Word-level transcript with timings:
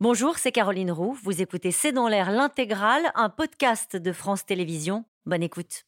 Bonjour, 0.00 0.38
c'est 0.38 0.52
Caroline 0.52 0.92
Roux. 0.92 1.18
Vous 1.24 1.42
écoutez 1.42 1.72
C'est 1.72 1.90
dans 1.90 2.06
l'air 2.06 2.30
l'intégrale, 2.30 3.10
un 3.16 3.28
podcast 3.28 3.96
de 3.96 4.12
France 4.12 4.46
Télévisions. 4.46 5.04
Bonne 5.26 5.42
écoute. 5.42 5.86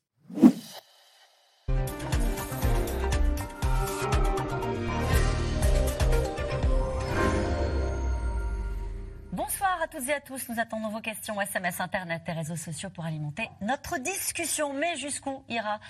Toutes 9.91 10.09
et 10.09 10.15
à 10.15 10.21
tous. 10.21 10.49
Nous 10.49 10.61
attendons 10.61 10.89
vos 10.89 11.01
questions 11.01 11.41
SMS, 11.41 11.81
Internet 11.81 12.23
et 12.29 12.33
réseaux 12.33 12.55
sociaux 12.55 12.91
pour 12.91 13.05
alimenter 13.05 13.51
notre 13.61 13.99
discussion. 13.99 14.73
Mais 14.73 14.97
jusqu'où 14.97 15.43
ira 15.49 15.81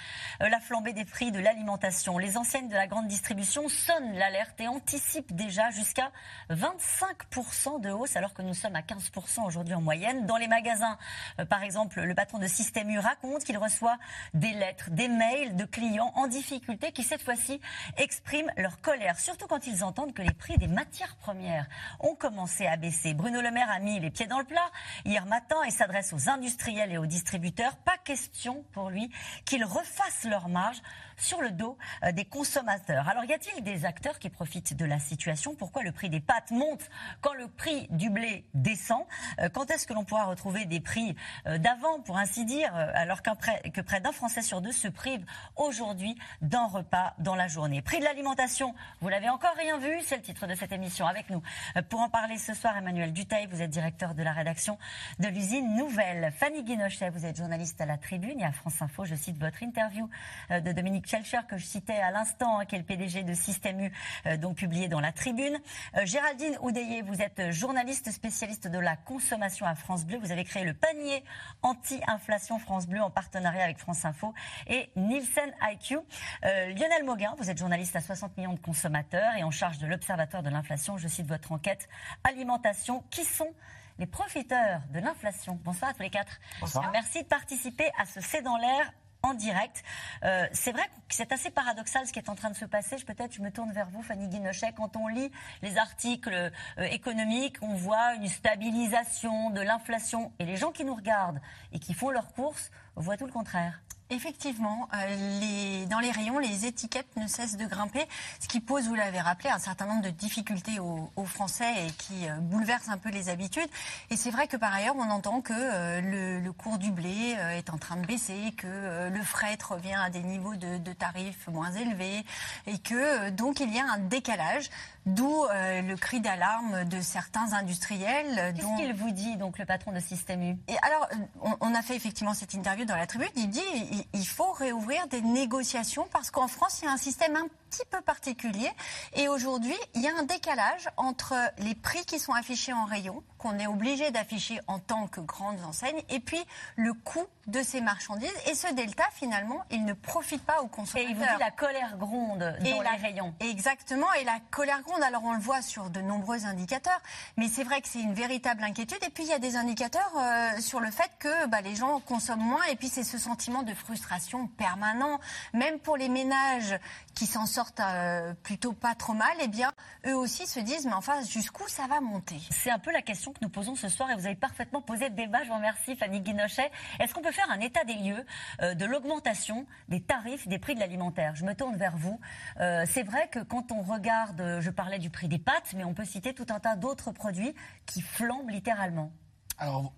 euh, 0.40 0.48
la 0.48 0.58
flambée 0.58 0.94
des 0.94 1.04
prix 1.04 1.30
de 1.32 1.38
l'alimentation? 1.38 2.16
Les 2.16 2.38
enseignes 2.38 2.68
de 2.68 2.74
la 2.74 2.86
grande 2.86 3.08
distribution 3.08 3.68
sonnent 3.68 4.14
l'alerte 4.14 4.58
et 4.58 4.68
anticipent 4.68 5.34
déjà 5.34 5.70
jusqu'à 5.70 6.12
25% 6.48 7.82
de 7.82 7.90
hausse 7.90 8.16
alors 8.16 8.32
que 8.32 8.40
nous 8.40 8.54
sommes 8.54 8.74
à 8.74 8.80
15% 8.80 9.44
aujourd'hui 9.44 9.74
en 9.74 9.82
moyenne. 9.82 10.24
Dans 10.24 10.38
les 10.38 10.48
magasins, 10.48 10.96
euh, 11.38 11.44
par 11.44 11.62
exemple, 11.62 12.00
le 12.00 12.14
patron 12.14 12.38
de 12.38 12.46
Système 12.46 12.88
U 12.88 12.98
raconte 12.98 13.44
qu'il 13.44 13.58
reçoit 13.58 13.98
des 14.32 14.52
lettres, 14.52 14.88
des 14.90 15.08
mails 15.08 15.56
de 15.56 15.66
clients 15.66 16.12
en 16.14 16.26
difficulté 16.26 16.92
qui 16.92 17.02
cette 17.02 17.22
fois-ci 17.22 17.60
expriment 17.98 18.50
leur 18.56 18.80
colère, 18.80 19.20
surtout 19.20 19.46
quand 19.46 19.66
ils 19.66 19.84
entendent 19.84 20.14
que 20.14 20.22
les 20.22 20.32
prix 20.32 20.56
des 20.56 20.68
matières 20.68 21.16
premières 21.16 21.66
ont 22.00 22.14
commencé 22.14 22.66
à 22.66 22.78
baisser. 22.78 23.12
Bruno 23.12 23.42
Le 23.42 23.50
Maire 23.50 23.70
a 23.70 23.78
mis 23.78 23.89
les 23.98 24.10
pieds 24.10 24.26
dans 24.26 24.38
le 24.38 24.44
plat 24.44 24.70
hier 25.04 25.26
matin 25.26 25.56
et 25.66 25.70
s'adresse 25.70 26.12
aux 26.12 26.28
industriels 26.28 26.92
et 26.92 26.98
aux 26.98 27.06
distributeurs. 27.06 27.76
Pas 27.78 27.98
question 28.04 28.64
pour 28.72 28.90
lui 28.90 29.10
qu'ils 29.44 29.64
refassent 29.64 30.24
leur 30.24 30.48
marge 30.48 30.80
sur 31.20 31.40
le 31.40 31.50
dos 31.50 31.78
euh, 32.02 32.12
des 32.12 32.24
consommateurs. 32.24 33.08
Alors 33.08 33.24
y 33.24 33.32
a-t-il 33.32 33.62
des 33.62 33.84
acteurs 33.84 34.18
qui 34.18 34.30
profitent 34.30 34.76
de 34.76 34.84
la 34.84 34.98
situation? 34.98 35.54
Pourquoi 35.54 35.82
le 35.82 35.92
prix 35.92 36.10
des 36.10 36.20
pâtes 36.20 36.50
monte 36.50 36.88
quand 37.20 37.34
le 37.34 37.48
prix 37.48 37.86
du 37.90 38.10
blé 38.10 38.44
descend? 38.54 39.04
Euh, 39.38 39.48
Quand 39.48 39.70
est-ce 39.70 39.86
que 39.86 39.92
l'on 39.92 40.04
pourra 40.04 40.24
retrouver 40.24 40.64
des 40.64 40.80
prix 40.80 41.14
euh, 41.46 41.58
d'avant, 41.58 42.00
pour 42.00 42.18
ainsi 42.18 42.44
dire, 42.44 42.74
alors 42.74 43.22
que 43.22 43.80
près 43.80 44.00
d'un 44.00 44.12
Français 44.12 44.42
sur 44.42 44.60
deux 44.60 44.72
se 44.72 44.88
prive 44.88 45.24
aujourd'hui 45.56 46.16
d'un 46.40 46.66
repas 46.66 47.14
dans 47.18 47.34
la 47.34 47.48
journée? 47.48 47.82
Prix 47.82 47.98
de 47.98 48.04
l'alimentation, 48.04 48.74
vous 49.00 49.08
l'avez 49.08 49.28
encore 49.28 49.54
rien 49.56 49.78
vu, 49.78 50.00
c'est 50.02 50.16
le 50.16 50.22
titre 50.22 50.46
de 50.46 50.54
cette 50.54 50.72
émission. 50.72 51.06
Avec 51.06 51.30
nous, 51.30 51.42
pour 51.88 52.00
en 52.00 52.08
parler 52.08 52.38
ce 52.38 52.54
soir, 52.54 52.76
Emmanuel 52.76 53.12
Dutaille, 53.12 53.46
vous 53.46 53.60
êtes 53.60 53.70
directeur 53.70 54.14
de 54.14 54.22
la 54.22 54.32
rédaction 54.32 54.78
de 55.18 55.28
l'usine 55.28 55.76
Nouvelle. 55.76 56.32
Fanny 56.36 56.62
Guinochet, 56.62 57.10
vous 57.10 57.26
êtes 57.26 57.36
journaliste 57.36 57.80
à 57.80 57.86
la 57.86 57.98
Tribune 57.98 58.40
et 58.40 58.44
à 58.44 58.52
France 58.52 58.80
Info. 58.80 59.04
Je 59.04 59.14
cite 59.14 59.38
votre 59.38 59.62
interview 59.62 60.08
de 60.50 60.72
Dominique 60.72 61.06
Schelcher 61.10 61.40
que 61.48 61.58
je 61.58 61.66
citais 61.66 61.96
à 61.96 62.12
l'instant, 62.12 62.60
hein, 62.60 62.64
qui 62.64 62.76
est 62.76 62.78
le 62.78 62.84
PDG 62.84 63.24
de 63.24 63.34
Système 63.34 63.80
U, 63.80 63.92
euh, 64.26 64.36
donc 64.36 64.58
publié 64.58 64.86
dans 64.86 65.00
la 65.00 65.10
Tribune. 65.10 65.58
Euh, 65.96 66.06
Géraldine 66.06 66.56
Oudeye, 66.60 67.02
vous 67.02 67.20
êtes 67.20 67.50
journaliste 67.50 68.12
spécialiste 68.12 68.68
de 68.68 68.78
la 68.78 68.94
consommation 68.94 69.66
à 69.66 69.74
France 69.74 70.06
Bleu. 70.06 70.18
Vous 70.18 70.30
avez 70.30 70.44
créé 70.44 70.62
le 70.62 70.72
panier 70.72 71.24
anti-inflation 71.62 72.60
France 72.60 72.86
Bleu 72.86 73.02
en 73.02 73.10
partenariat 73.10 73.64
avec 73.64 73.78
France 73.78 74.04
Info 74.04 74.32
et 74.68 74.88
Nielsen 74.94 75.52
IQ. 75.62 75.98
Euh, 76.44 76.66
Lionel 76.74 77.02
Mauguin, 77.04 77.34
vous 77.38 77.50
êtes 77.50 77.58
journaliste 77.58 77.96
à 77.96 78.00
60 78.00 78.36
millions 78.36 78.54
de 78.54 78.60
consommateurs 78.60 79.34
et 79.36 79.42
en 79.42 79.50
charge 79.50 79.78
de 79.78 79.88
l'Observatoire 79.88 80.44
de 80.44 80.50
l'inflation. 80.50 80.96
Je 80.96 81.08
cite 81.08 81.26
votre 81.26 81.50
enquête 81.50 81.88
Alimentation. 82.22 83.02
Qui 83.10 83.24
sont 83.24 83.52
les 83.98 84.06
profiteurs 84.06 84.82
de 84.92 85.00
l'inflation? 85.00 85.58
Bonsoir 85.64 85.90
à 85.90 85.94
tous 85.94 86.02
les 86.02 86.10
quatre. 86.10 86.38
Bonsoir. 86.60 86.88
Merci 86.92 87.24
de 87.24 87.28
participer 87.28 87.90
à 87.98 88.06
ce 88.06 88.20
C'est 88.20 88.42
dans 88.42 88.56
l'air 88.56 88.92
en 89.22 89.34
direct. 89.34 89.82
Euh, 90.24 90.46
c'est 90.52 90.72
vrai 90.72 90.86
que 91.08 91.14
c'est 91.14 91.32
assez 91.32 91.50
paradoxal 91.50 92.06
ce 92.06 92.12
qui 92.12 92.18
est 92.18 92.28
en 92.28 92.34
train 92.34 92.50
de 92.50 92.56
se 92.56 92.64
passer. 92.64 92.96
Peut-être 92.96 93.34
je 93.34 93.42
me 93.42 93.50
tourne 93.50 93.72
vers 93.72 93.90
vous, 93.90 94.02
Fanny 94.02 94.28
Guinochet. 94.28 94.72
Quand 94.76 94.96
on 94.96 95.08
lit 95.08 95.30
les 95.62 95.78
articles 95.78 96.32
euh, 96.32 96.84
économiques, 96.84 97.56
on 97.62 97.74
voit 97.74 98.14
une 98.14 98.28
stabilisation 98.28 99.50
de 99.50 99.60
l'inflation. 99.60 100.32
Et 100.38 100.44
les 100.44 100.56
gens 100.56 100.72
qui 100.72 100.84
nous 100.84 100.94
regardent 100.94 101.40
et 101.72 101.78
qui 101.78 101.94
font 101.94 102.10
leurs 102.10 102.32
courses 102.32 102.70
voient 102.96 103.16
tout 103.16 103.26
le 103.26 103.32
contraire. 103.32 103.80
Effectivement, 104.10 104.88
euh, 104.92 105.40
les, 105.40 105.86
dans 105.86 106.00
les 106.00 106.10
rayons, 106.10 106.38
les 106.38 106.66
étiquettes 106.66 107.16
ne 107.16 107.28
cessent 107.28 107.56
de 107.56 107.64
grimper, 107.64 108.06
ce 108.40 108.48
qui 108.48 108.60
pose, 108.60 108.88
vous 108.88 108.96
l'avez 108.96 109.20
rappelé, 109.20 109.50
un 109.50 109.60
certain 109.60 109.86
nombre 109.86 110.02
de 110.02 110.10
difficultés 110.10 110.80
aux, 110.80 111.10
Français 111.24 111.86
et 111.86 111.90
qui 111.92 112.28
euh, 112.28 112.34
bouleverse 112.40 112.88
un 112.88 112.98
peu 112.98 113.10
les 113.10 113.28
habitudes. 113.28 113.68
Et 114.10 114.16
c'est 114.16 114.30
vrai 114.30 114.48
que 114.48 114.56
par 114.56 114.74
ailleurs, 114.74 114.96
on 114.96 115.10
entend 115.10 115.40
que 115.40 115.52
euh, 115.54 116.00
le, 116.00 116.40
le, 116.40 116.52
cours 116.52 116.78
du 116.78 116.90
blé 116.90 117.36
euh, 117.38 117.50
est 117.50 117.70
en 117.70 117.78
train 117.78 117.96
de 117.96 118.06
baisser, 118.06 118.52
que 118.56 119.08
le 119.08 119.22
fret 119.22 119.58
revient 119.68 119.94
à 119.94 120.10
des 120.10 120.22
niveaux 120.22 120.56
de, 120.56 120.78
de, 120.78 120.92
tarifs 120.92 121.46
moins 121.46 121.70
élevés 121.70 122.24
et 122.66 122.78
que 122.78 123.30
donc 123.30 123.60
il 123.60 123.72
y 123.72 123.78
a 123.78 123.84
un 123.84 123.98
décalage, 123.98 124.70
d'où 125.06 125.44
le 125.50 125.94
cri 125.94 126.20
d'alarme 126.20 126.84
de 126.84 127.00
certains 127.00 127.52
industriels. 127.52 128.54
Qu'est-ce 128.56 128.76
qu'il 128.76 128.94
vous 128.94 129.10
dit, 129.12 129.36
donc, 129.36 129.58
le 129.58 129.64
patron 129.64 129.92
de 129.92 130.00
Système 130.00 130.42
U? 130.42 130.56
Et 130.68 130.76
Alors, 130.82 131.08
on, 131.42 131.56
on, 131.60 131.74
a 131.74 131.82
fait 131.82 131.96
effectivement 131.96 132.34
cette 132.34 132.54
interview 132.54 132.84
dans 132.84 132.96
la 132.96 133.06
tribune. 133.06 133.28
Il 133.36 133.48
dit 133.48 133.60
il 133.92 133.99
faut 134.26 134.52
réouvrir 134.52 135.06
des 135.08 135.20
négociations 135.20 136.06
parce 136.12 136.30
qu'en 136.30 136.48
France, 136.48 136.80
il 136.82 136.86
y 136.86 136.88
a 136.88 136.92
un 136.92 136.96
système 136.96 137.36
petit 137.70 137.84
peu 137.88 138.00
particulier. 138.00 138.70
Et 139.14 139.28
aujourd'hui, 139.28 139.76
il 139.94 140.02
y 140.02 140.08
a 140.08 140.16
un 140.18 140.24
décalage 140.24 140.88
entre 140.96 141.34
les 141.58 141.74
prix 141.74 142.04
qui 142.04 142.18
sont 142.18 142.32
affichés 142.32 142.72
en 142.72 142.84
rayon, 142.84 143.22
qu'on 143.38 143.58
est 143.58 143.66
obligé 143.66 144.10
d'afficher 144.10 144.60
en 144.66 144.78
tant 144.78 145.06
que 145.06 145.20
grandes 145.20 145.62
enseignes, 145.64 146.02
et 146.08 146.20
puis 146.20 146.40
le 146.76 146.92
coût 146.92 147.26
de 147.46 147.62
ces 147.62 147.80
marchandises. 147.80 148.28
Et 148.46 148.54
ce 148.54 148.72
delta, 148.74 149.04
finalement, 149.14 149.62
il 149.70 149.84
ne 149.84 149.92
profite 149.92 150.44
pas 150.44 150.62
aux 150.62 150.66
consommateurs. 150.66 151.08
Et 151.08 151.12
il 151.12 151.16
vous 151.16 151.22
dit 151.22 151.40
la 151.40 151.50
colère 151.50 151.96
gronde 151.96 152.38
dans 152.38 152.82
les 152.82 153.02
rayons. 153.02 153.34
Exactement. 153.40 154.12
Et 154.14 154.24
la 154.24 154.38
colère 154.50 154.82
gronde, 154.82 155.02
alors 155.02 155.24
on 155.24 155.32
le 155.32 155.40
voit 155.40 155.62
sur 155.62 155.90
de 155.90 156.00
nombreux 156.00 156.46
indicateurs, 156.46 157.00
mais 157.36 157.48
c'est 157.48 157.64
vrai 157.64 157.80
que 157.80 157.88
c'est 157.88 158.00
une 158.00 158.14
véritable 158.14 158.62
inquiétude. 158.64 159.02
Et 159.02 159.10
puis 159.10 159.24
il 159.24 159.30
y 159.30 159.32
a 159.32 159.38
des 159.38 159.56
indicateurs 159.56 160.12
euh, 160.18 160.60
sur 160.60 160.80
le 160.80 160.90
fait 160.90 161.10
que 161.18 161.46
bah, 161.46 161.60
les 161.60 161.76
gens 161.76 162.00
consomment 162.00 162.40
moins, 162.40 162.64
et 162.64 162.76
puis 162.76 162.88
c'est 162.88 163.04
ce 163.04 163.18
sentiment 163.18 163.62
de 163.62 163.74
frustration 163.74 164.48
permanent, 164.48 165.20
même 165.52 165.78
pour 165.78 165.96
les 165.96 166.08
ménages 166.08 166.78
qui 167.14 167.26
s'en 167.26 167.46
sortent 167.46 167.59
euh, 167.80 168.34
plutôt 168.42 168.72
pas 168.72 168.94
trop 168.94 169.12
mal, 169.12 169.32
eh 169.42 169.48
bien, 169.48 169.72
eux 170.06 170.16
aussi 170.16 170.46
se 170.46 170.60
disent, 170.60 170.86
mais 170.86 170.92
enfin, 170.92 171.22
jusqu'où 171.22 171.66
ça 171.68 171.86
va 171.86 172.00
monter? 172.00 172.40
C'est 172.50 172.70
un 172.70 172.78
peu 172.78 172.92
la 172.92 173.02
question 173.02 173.32
que 173.32 173.38
nous 173.42 173.48
posons 173.48 173.74
ce 173.74 173.88
soir 173.88 174.10
et 174.10 174.14
vous 174.14 174.26
avez 174.26 174.34
parfaitement 174.34 174.82
posé 174.82 175.08
le 175.08 175.14
débat. 175.14 175.42
Je 175.44 175.48
vous 175.48 175.56
remercie, 175.56 175.96
Fanny 175.96 176.20
Guinochet. 176.20 176.70
Est-ce 176.98 177.14
qu'on 177.14 177.22
peut 177.22 177.32
faire 177.32 177.50
un 177.50 177.60
état 177.60 177.84
des 177.84 177.94
lieux 177.94 178.24
euh, 178.62 178.74
de 178.74 178.84
l'augmentation 178.84 179.66
des 179.88 180.00
tarifs 180.00 180.48
des 180.48 180.58
prix 180.58 180.74
de 180.74 180.80
l'alimentaire? 180.80 181.34
Je 181.36 181.44
me 181.44 181.54
tourne 181.54 181.76
vers 181.76 181.96
vous. 181.96 182.20
Euh, 182.60 182.84
c'est 182.88 183.02
vrai 183.02 183.28
que 183.28 183.40
quand 183.40 183.72
on 183.72 183.82
regarde, 183.82 184.58
je 184.60 184.70
parlais 184.70 184.98
du 184.98 185.10
prix 185.10 185.28
des 185.28 185.38
pâtes, 185.38 185.72
mais 185.74 185.84
on 185.84 185.94
peut 185.94 186.04
citer 186.04 186.34
tout 186.34 186.46
un 186.50 186.60
tas 186.60 186.76
d'autres 186.76 187.12
produits 187.12 187.54
qui 187.86 188.00
flambent 188.00 188.50
littéralement. 188.50 189.12
Alors, 189.58 189.92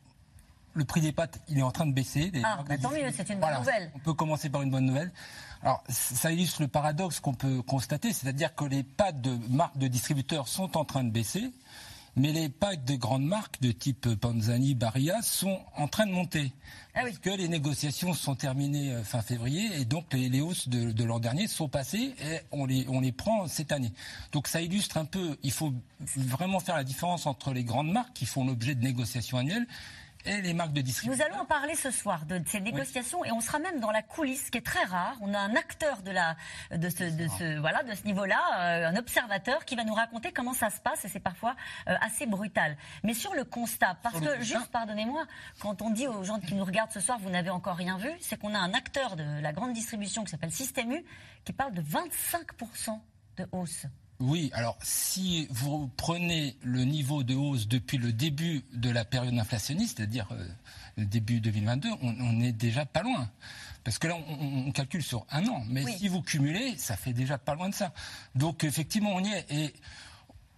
le 0.75 0.85
prix 0.85 1.01
des 1.01 1.13
pâtes, 1.13 1.41
il 1.49 1.59
est 1.59 1.63
en 1.63 1.71
train 1.71 1.87
de 1.87 1.93
baisser. 1.93 2.33
ah, 2.45 2.63
bah, 2.67 2.79
tant 2.79 2.91
mieux, 2.91 3.11
c'est 3.15 3.29
une 3.31 3.41
bonne 3.41 3.55
nouvelle. 3.59 3.91
On 3.95 3.99
peut 3.99 4.15
commencer 4.15 4.49
par 4.49 4.63
une 4.63 4.71
bonne 4.71 4.87
nouvelle. 4.87 5.13
Alors, 5.63 5.85
ça 5.89 6.33
illustre 6.33 6.63
le 6.63 6.69
paradoxe 6.69 7.21
qu'on 7.21 7.35
peut 7.35 7.63
constater, 7.63 8.13
c'est-à-dire 8.13 8.55
que 8.55 8.65
les 8.65 8.83
pâtes 8.83 9.21
de 9.21 9.39
marques 9.49 9.79
de 9.79 9.87
distributeurs 9.87 10.49
sont 10.49 10.77
en 10.77 10.85
train 10.85 11.05
de 11.05 11.11
baisser, 11.11 11.53
mais 12.17 12.33
les 12.33 12.49
pâtes 12.49 12.85
de 12.85 12.97
grandes 12.97 13.25
marques 13.25 13.61
de 13.63 13.71
type 13.71 14.15
Panzani, 14.17 14.75
Barilla 14.75 15.23
sont 15.23 15.61
en 15.77 15.87
train 15.89 16.07
de 16.07 16.11
monter. 16.13 16.53
Ah 16.95 17.03
oui. 17.05 17.11
Parce 17.11 17.19
que 17.21 17.31
les 17.31 17.49
négociations 17.49 18.13
sont 18.13 18.35
terminées 18.35 18.93
euh, 18.93 19.03
fin 19.03 19.23
février 19.23 19.81
et 19.81 19.85
donc 19.87 20.13
les, 20.13 20.41
hausses 20.43 20.69
de, 20.69 21.05
l'an 21.05 21.21
dernier 21.21 21.47
sont 21.47 21.69
passées 21.69 22.15
et 22.21 22.41
on 22.51 22.67
les, 22.67 22.85
on 22.89 23.01
les 23.01 23.13
prend 23.13 23.47
cette 23.47 23.73
année. 23.73 23.93
Donc 24.33 24.47
ça 24.49 24.61
illustre 24.61 24.99
un 24.99 25.07
peu, 25.07 25.39
il 25.43 25.53
faut 25.53 25.73
vraiment 26.01 26.61
faire 26.61 26.77
la 26.77 26.85
différence 26.85 27.25
entre 27.25 27.53
les 27.55 27.65
grandes 27.65 27.91
marques 27.91 28.13
qui 28.13 28.27
font 28.27 28.45
l'objet 28.45 28.75
de 28.75 28.83
négociations 28.83 29.39
annuelles 29.39 29.67
et 30.25 30.41
les 30.41 30.55
marques 30.55 30.73
de 30.73 30.81
distribution. 30.81 31.25
Nous 31.25 31.33
allons 31.33 31.43
en 31.43 31.47
parler 31.47 31.75
ce 31.75 31.91
soir 31.91 32.25
de 32.27 32.41
ces 32.47 32.61
négociations 32.61 33.25
et 33.25 33.33
on 33.33 33.41
sera 33.41 33.59
même 33.59 33.81
dans 33.81 33.91
la 33.91 34.03
coulisse, 34.03 34.47
ce 34.47 34.51
qui 34.51 34.59
est 34.59 34.67
très 34.67 34.85
rare. 34.85 35.17
On 35.21 35.35
a 35.35 35.39
un 35.39 35.55
acteur 35.57 36.03
de 36.03 36.11
la 36.11 36.37
de 36.71 36.89
ce 36.89 37.05
de 37.05 37.29
ce 37.39 37.59
voilà 37.59 37.83
de 37.83 37.95
ce 37.95 38.05
niveau-là, 38.05 38.41
euh, 38.59 38.89
un 38.89 38.97
observateur 38.97 39.65
qui 39.65 39.77
va 39.77 39.85
nous 39.85 39.95
raconter 39.95 40.33
comment 40.33 40.55
ça 40.55 40.71
se 40.71 40.81
passe 40.81 41.05
et 41.05 41.09
c'est 41.09 41.21
parfois 41.21 41.57
euh, 41.89 41.95
assez 42.01 42.27
brutal. 42.27 42.77
Mais 43.03 43.15
sur 43.15 43.35
le 43.35 43.45
constat, 43.45 43.97
parce 44.03 44.21
que 44.21 44.43
juste 44.43 44.69
pardonnez-moi, 44.69 45.27
quand 45.61 45.83
on 45.83 45.91
dit 45.91 46.07
aux 46.07 46.25
gens 46.25 46.39
qui 46.39 46.55
nous 46.55 46.65
regardent 46.65 46.93
ce 46.93 47.01
soir, 47.01 47.19
vous 47.19 47.31
n'avez 47.31 47.51
encore 47.51 47.77
rien 47.77 47.99
vu, 47.99 48.11
c'est 48.21 48.39
qu'on 48.39 48.55
a 48.55 48.59
un 48.59 48.75
acteur 48.75 49.17
de 49.17 49.41
la 49.41 49.53
grande 49.53 49.73
distribution 49.73 50.25
qui 50.25 50.31
s'appelle 50.31 50.53
Système 50.53 50.93
U 50.93 51.05
qui 51.45 51.53
parle 51.53 51.73
de 51.73 51.83
25% 51.83 53.01
de 53.39 53.47
hausse. 53.53 53.87
Oui, 54.23 54.51
alors 54.55 54.79
si 54.83 55.49
vous 55.51 55.91
prenez 55.97 56.57
le 56.63 56.85
niveau 56.85 57.25
de 57.25 57.35
hausse 57.35 57.67
depuis 57.67 57.99
le 57.99 58.13
début 58.13 58.63
de 58.73 58.89
la 58.89 59.05
période 59.05 59.37
inflationniste, 59.37 59.99
c'est-à-dire 59.99 60.29
euh, 60.31 60.47
le 60.97 61.07
début 61.07 61.41
2022, 61.41 61.89
on, 62.03 62.15
on 62.21 62.41
est 62.41 62.53
déjà 62.53 62.87
pas 62.87 63.03
loin. 63.03 63.29
Parce 63.83 63.99
que 63.99 64.07
là, 64.07 64.15
on, 64.29 64.71
calcule 64.71 65.03
sur 65.03 65.27
un 65.31 65.45
an. 65.49 65.65
Mais 65.69 65.85
si 65.97 66.07
vous 66.07 66.23
cumulez, 66.23 66.77
ça 66.77 66.97
fait 66.97 67.13
déjà 67.13 67.37
pas 67.37 67.57
loin 67.57 67.69
de 67.69 67.75
ça. 67.75 67.93
Donc 68.37 68.63
effectivement, 68.63 69.11
on 69.13 69.25
y 69.25 69.33
est. 69.33 69.47
Et 69.51 69.75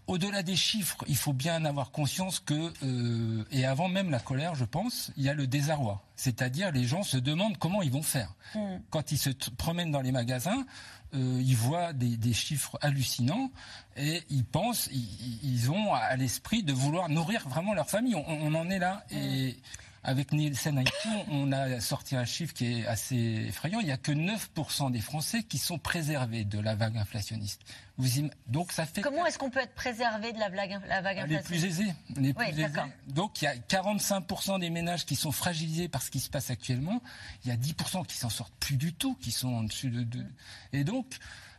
au-delà 0.06 0.42
des 0.42 0.56
chiffres, 0.56 1.04
il 1.08 1.16
faut 1.16 1.32
bien 1.32 1.64
avoir 1.64 1.90
conscience 1.90 2.40
que, 2.40 2.72
euh, 2.82 3.44
et 3.50 3.64
avant 3.64 3.88
même 3.88 4.10
la 4.10 4.20
colère, 4.20 4.54
je 4.54 4.64
pense, 4.64 5.10
il 5.16 5.24
y 5.24 5.28
a 5.28 5.34
le 5.34 5.46
désarroi. 5.46 6.02
C'est-à-dire 6.16 6.72
les 6.72 6.84
gens 6.84 7.02
se 7.02 7.16
demandent 7.16 7.56
comment 7.58 7.82
ils 7.82 7.90
vont 7.90 8.02
faire. 8.02 8.34
Mm. 8.54 8.76
Quand 8.90 9.12
ils 9.12 9.18
se 9.18 9.30
promènent 9.56 9.90
dans 9.90 10.02
les 10.02 10.12
magasins, 10.12 10.66
euh, 11.14 11.40
ils 11.42 11.56
voient 11.56 11.92
des, 11.92 12.32
chiffres 12.32 12.76
hallucinants 12.82 13.50
et 13.96 14.22
ils 14.30 14.44
pensent, 14.44 14.90
ils, 14.92 15.70
ont 15.70 15.94
à 15.94 16.16
l'esprit 16.16 16.62
de 16.62 16.72
vouloir 16.72 17.08
nourrir 17.08 17.48
vraiment 17.48 17.72
leur 17.72 17.88
famille. 17.88 18.14
On, 18.14 18.54
en 18.54 18.68
est 18.68 18.80
là. 18.80 19.04
Et 19.10 19.56
avec 20.04 20.32
Nielsen 20.32 20.78
IQ, 20.78 21.08
on 21.30 21.50
a 21.50 21.80
sorti 21.80 22.14
un 22.14 22.26
chiffre 22.26 22.52
qui 22.52 22.80
est 22.80 22.86
assez 22.86 23.46
effrayant. 23.48 23.80
Il 23.80 23.86
n'y 23.86 23.92
a 23.92 23.96
que 23.96 24.12
9% 24.12 24.92
des 24.92 25.00
Français 25.00 25.42
qui 25.42 25.56
sont 25.56 25.78
préservés 25.78 26.44
de 26.44 26.60
la 26.60 26.74
vague 26.74 26.98
inflationniste. 26.98 27.62
Vous 27.96 28.08
Donc 28.46 28.70
ça 28.72 28.84
fait. 28.84 29.00
Comment 29.00 29.24
est-ce 29.24 29.38
qu'on 29.38 29.50
peut 29.50 29.60
être 29.60 29.74
préservé 29.74 30.32
de 30.32 30.38
la, 30.38 30.50
vague, 30.50 30.78
la 30.88 31.00
vague 31.00 31.18
inflationniste 31.20 31.50
Les 31.50 31.58
plus 31.58 31.64
aisés. 31.64 31.94
Les 32.16 32.34
plus 32.34 32.60
aisés. 32.60 32.80
Donc 33.08 33.40
il 33.40 33.46
y 33.46 33.48
a 33.48 33.54
45% 33.54 34.60
des 34.60 34.68
ménages 34.68 35.06
qui 35.06 35.16
sont 35.16 35.32
fragilisés 35.32 35.88
par 35.88 36.02
ce 36.02 36.10
qui 36.10 36.20
se 36.20 36.28
passe 36.28 36.50
actuellement. 36.50 37.00
Il 37.44 37.48
y 37.48 37.52
a 37.52 37.56
10% 37.56 38.04
qui 38.06 38.16
s'en 38.16 38.30
sortent 38.30 38.54
plus 38.60 38.76
du 38.76 38.92
tout, 38.92 39.14
qui 39.14 39.32
sont 39.32 39.54
en 39.54 39.64
dessus 39.64 39.88
de. 39.88 40.02
de... 40.02 40.24
Et 40.72 40.84
donc. 40.84 41.06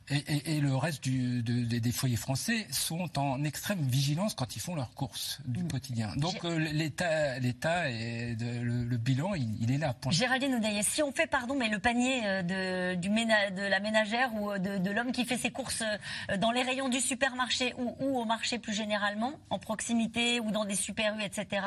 Et, 0.10 0.60
le 0.62 0.76
reste 0.76 1.08
des 1.10 1.92
foyers 1.92 2.16
français 2.16 2.68
sont 2.72 3.18
en 3.18 3.44
extrême 3.44 3.82
vigilance 3.82 4.36
quand 4.36 4.56
ils 4.56 4.60
font 4.60 4.76
leurs 4.76 4.94
courses 4.94 5.40
du 5.46 5.64
mm. 5.64 5.68
quotidien. 5.68 6.14
Donc 6.18 6.46
euh, 6.46 6.60
l'État, 6.60 7.40
l'État 7.40 7.90
et 7.90 8.36
le, 8.40 8.98
bilan, 8.98 9.34
il, 9.34 9.72
est 9.72 9.80
là. 9.80 9.96
Géraldine 10.10 10.56
Oudaye, 10.56 10.84
si 10.84 11.02
on 11.02 11.12
fait 11.12 11.26
pardon, 11.26 11.56
mais 11.56 11.70
le 11.70 11.80
panier 11.80 12.22
euh, 12.26 12.44
de, 12.44 12.96
du 12.96 13.10
de 13.10 13.68
la 13.68 13.80
ménagère 13.80 14.34
ou 14.36 14.58
de, 14.60 14.92
l'homme 14.92 15.12
qui 15.12 15.26
fait 15.26 15.38
ses 15.38 15.52
courses 15.52 15.82
euh, 16.30 16.38
dans 16.38 16.52
les 16.52 16.62
rayons 16.62 16.90
du 16.90 17.00
supermarché 17.00 17.74
ou, 17.78 18.20
au 18.20 18.26
marché 18.26 18.60
plus 18.60 18.74
généralement, 18.74 19.34
en 19.50 19.58
proximité 19.58 20.40
ou 20.40 20.52
dans 20.52 20.66
des 20.66 20.76
super 20.76 21.16
rues, 21.16 21.24
etc 21.24 21.62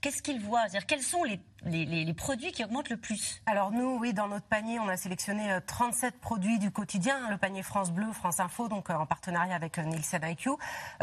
qu'est-ce 0.00 0.22
qu'ils 0.22 0.40
voient 0.40 0.66
Quels 0.86 1.02
sont 1.02 1.24
les, 1.24 1.40
les, 1.64 2.14
produits 2.14 2.52
qui 2.52 2.64
augmentent 2.64 2.88
le 2.88 2.96
plus 2.96 3.42
Alors 3.46 3.70
nous, 3.72 3.98
oui, 3.98 4.12
dans 4.12 4.28
notre 4.28 4.46
panier, 4.46 4.78
on 4.78 4.88
a 4.88 4.96
sélectionné 4.96 5.58
37 5.66 6.14
euh, 6.14 6.18
produits 6.20 6.58
du 6.58 6.70
quotidien. 6.70 7.28
Le 7.30 7.36
panier 7.36 7.62
France 7.62 7.90
Bleu, 7.90 8.12
France 8.12 8.40
Info, 8.40 8.68
donc 8.68 8.90
euh, 8.90 8.94
en 8.94 9.06
partenariat 9.06 9.54
avec 9.54 9.78
euh, 9.78 9.82
Nielsen 9.82 10.22
IQ. 10.24 10.50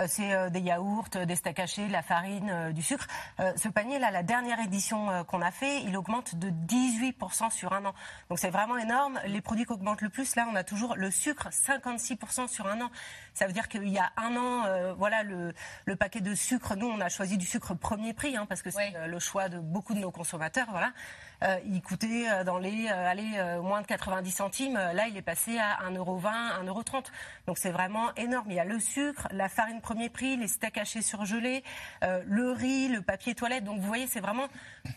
C'est 0.07 0.49
des 0.51 0.59
yaourts, 0.59 1.09
des 1.09 1.35
steaks 1.35 1.59
hachés, 1.59 1.87
de 1.87 1.91
la 1.91 2.01
farine, 2.01 2.71
du 2.71 2.81
sucre. 2.81 3.07
Ce 3.39 3.67
panier-là, 3.69 4.11
la 4.11 4.23
dernière 4.23 4.59
édition 4.59 5.23
qu'on 5.25 5.41
a 5.41 5.51
fait, 5.51 5.81
il 5.83 5.95
augmente 5.97 6.35
de 6.35 6.49
18% 6.49 7.51
sur 7.51 7.73
un 7.73 7.85
an. 7.85 7.93
Donc 8.29 8.39
c'est 8.39 8.49
vraiment 8.49 8.77
énorme. 8.77 9.19
Les 9.25 9.41
produits 9.41 9.65
qui 9.65 9.71
augmentent 9.71 10.01
le 10.01 10.09
plus, 10.09 10.35
là, 10.35 10.47
on 10.51 10.55
a 10.55 10.63
toujours 10.63 10.95
le 10.95 11.11
sucre, 11.11 11.49
56% 11.49 12.47
sur 12.47 12.67
un 12.67 12.81
an. 12.81 12.91
Ça 13.33 13.47
veut 13.47 13.53
dire 13.53 13.67
qu'il 13.67 13.87
y 13.87 13.97
a 13.97 14.11
un 14.17 14.35
an, 14.35 14.93
voilà, 14.97 15.23
le, 15.23 15.53
le, 15.85 15.95
paquet 15.95 16.21
de 16.21 16.35
sucre, 16.35 16.75
nous, 16.75 16.87
on 16.87 16.99
a 16.99 17.09
choisi 17.09 17.37
du 17.37 17.45
sucre 17.45 17.73
premier 17.73 18.13
prix, 18.13 18.35
hein, 18.35 18.45
parce 18.47 18.61
que 18.61 18.69
c'est 18.69 18.93
le 19.07 19.19
choix 19.19 19.49
de 19.49 19.59
beaucoup 19.59 19.93
de 19.93 19.99
nos 19.99 20.11
consommateurs. 20.11 20.44
Voilà. 20.71 20.93
Euh, 21.43 21.59
il 21.65 21.81
coûtait 21.81 22.29
euh, 22.29 22.43
dans 22.43 22.57
les 22.57 22.87
allez, 22.87 23.59
moins 23.61 23.81
de 23.81 23.87
90 23.87 24.31
centimes. 24.31 24.73
Là, 24.75 25.07
il 25.07 25.17
est 25.17 25.21
passé 25.21 25.57
à 25.57 25.89
1,20€, 25.89 26.65
1,30€. 26.65 27.03
Donc 27.47 27.57
c'est 27.57 27.71
vraiment 27.71 28.13
énorme. 28.15 28.47
Il 28.49 28.55
y 28.55 28.59
a 28.59 28.65
le 28.65 28.79
sucre, 28.79 29.27
la 29.31 29.49
farine 29.49 29.81
premier 29.81 30.09
prix, 30.09 30.37
les 30.37 30.47
steaks 30.47 30.77
hachés 30.77 31.01
surgelés, 31.01 31.63
le 32.01 32.51
riz, 32.51 32.87
le 32.87 33.01
papier 33.01 33.35
toilette. 33.35 33.63
Donc 33.63 33.79
vous 33.79 33.87
voyez, 33.87 34.07
c'est 34.07 34.19
vraiment 34.19 34.47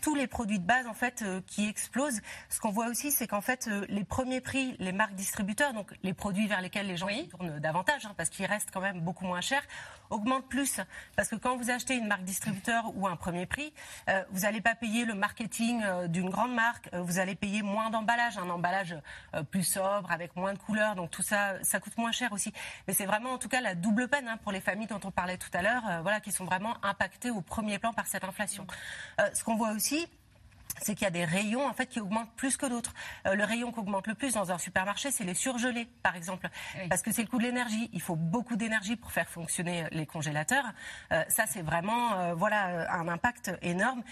tous 0.02 0.14
les 0.14 0.26
produits 0.26 0.58
de 0.58 0.66
base 0.66 0.86
en 0.86 0.94
fait 0.94 1.24
qui 1.46 1.68
explosent. 1.68 2.20
Ce 2.48 2.60
qu'on 2.60 2.70
voit 2.70 2.86
aussi, 2.86 3.10
c'est 3.10 3.26
qu'en 3.26 3.40
fait 3.40 3.68
les 3.88 4.04
premiers 4.04 4.40
prix, 4.40 4.76
les 4.78 4.92
marques 4.92 5.14
distributeurs, 5.14 5.72
donc 5.72 5.92
les 6.02 6.14
produits 6.14 6.46
vers 6.46 6.60
lesquels 6.60 6.86
les 6.86 6.96
gens 6.96 7.08
tournent 7.30 7.58
davantage, 7.58 8.06
hein, 8.06 8.14
parce 8.16 8.28
qu'ils 8.28 8.46
restent 8.46 8.70
quand 8.72 8.80
même 8.80 9.00
beaucoup 9.00 9.24
moins 9.24 9.40
chers, 9.40 9.62
augmentent 10.10 10.48
plus. 10.48 10.80
Parce 11.16 11.28
que 11.28 11.36
quand 11.36 11.56
vous 11.56 11.70
achetez 11.70 11.94
une 11.94 12.06
marque 12.06 12.24
distributeur 12.24 12.92
ou 12.94 13.06
un 13.06 13.16
premier 13.16 13.46
prix, 13.46 13.72
euh, 14.08 14.22
vous 14.30 14.40
n'allez 14.40 14.60
pas 14.60 14.74
payer 14.74 15.04
le 15.04 15.14
marketing 15.14 15.82
euh, 15.84 16.08
d'une 16.28 16.34
grande 16.34 16.54
marque, 16.54 16.90
euh, 16.92 17.00
vous 17.00 17.18
allez 17.18 17.34
payer 17.34 17.62
moins 17.62 17.88
d'emballage, 17.88 18.36
un 18.36 18.50
emballage 18.50 18.94
plus 19.50 19.64
sobre, 19.64 20.10
avec 20.12 20.36
moins 20.36 20.52
de 20.52 20.58
couleurs, 20.58 20.94
donc 20.94 21.10
tout 21.10 21.22
ça, 21.22 21.62
ça 21.62 21.80
coûte 21.80 21.96
moins 21.96 22.12
cher 22.12 22.32
aussi. 22.32 22.52
Mais 22.86 22.92
c'est 22.92 23.06
vraiment 23.06 23.30
en 23.30 23.38
tout 23.38 23.48
cas 23.48 23.60
la 23.60 23.74
double 23.74 24.08
peine 24.08 24.28
hein, 24.28 24.36
pour 24.42 24.52
les 24.52 24.60
familles 24.60 24.86
dont 24.86 25.00
on 25.04 25.10
parlait 25.10 25.38
tout 25.38 25.50
à 25.54 25.62
l'heure, 25.62 26.02
voilà, 26.02 26.20
qui 26.20 26.32
sont 26.32 26.44
vraiment 26.44 26.76
impactées 26.82 27.30
au 27.30 27.40
premier 27.40 27.78
plan 27.78 27.92
par 27.92 28.06
cette 28.06 28.24
inflation. 28.24 28.66
ce 29.32 29.42
qu'on 29.44 29.56
voit 29.56 29.70
aussi, 29.70 30.06
c'est 30.82 30.94
qu'il 30.94 31.04
y 31.04 31.08
a 31.08 31.10
des 31.10 31.24
rayons 31.24 31.66
en 31.66 31.72
fait 31.72 31.86
qui 31.86 32.00
augmentent 32.00 32.32
plus 32.36 32.56
que 32.56 32.66
d'autres. 32.66 32.94
Euh, 33.26 33.34
le 33.34 33.44
rayon 33.44 33.72
qui 33.72 33.78
augmente 33.78 34.06
le 34.06 34.14
plus 34.14 34.34
dans 34.34 34.52
un 34.52 34.58
supermarché, 34.58 35.10
c'est 35.10 35.24
les 35.24 35.34
surgelés, 35.34 35.88
par 36.02 36.16
exemple, 36.16 36.48
parce 36.88 37.02
que 37.02 37.12
c'est 37.12 37.22
le 37.22 37.28
coût 37.28 37.38
de 37.38 37.44
l'énergie. 37.44 37.90
Il 37.92 38.00
faut 38.00 38.16
beaucoup 38.16 38.56
d'énergie 38.56 38.96
pour 38.96 39.12
faire 39.12 39.28
fonctionner 39.28 39.86
les 39.90 40.06
congélateurs. 40.06 40.64
Euh, 41.12 41.24
ça, 41.28 41.44
c'est 41.46 41.62
vraiment 41.62 42.14
euh, 42.14 42.34
voilà 42.34 42.92
un 42.92 43.08
impact 43.08 43.52
énorme. 43.62 44.02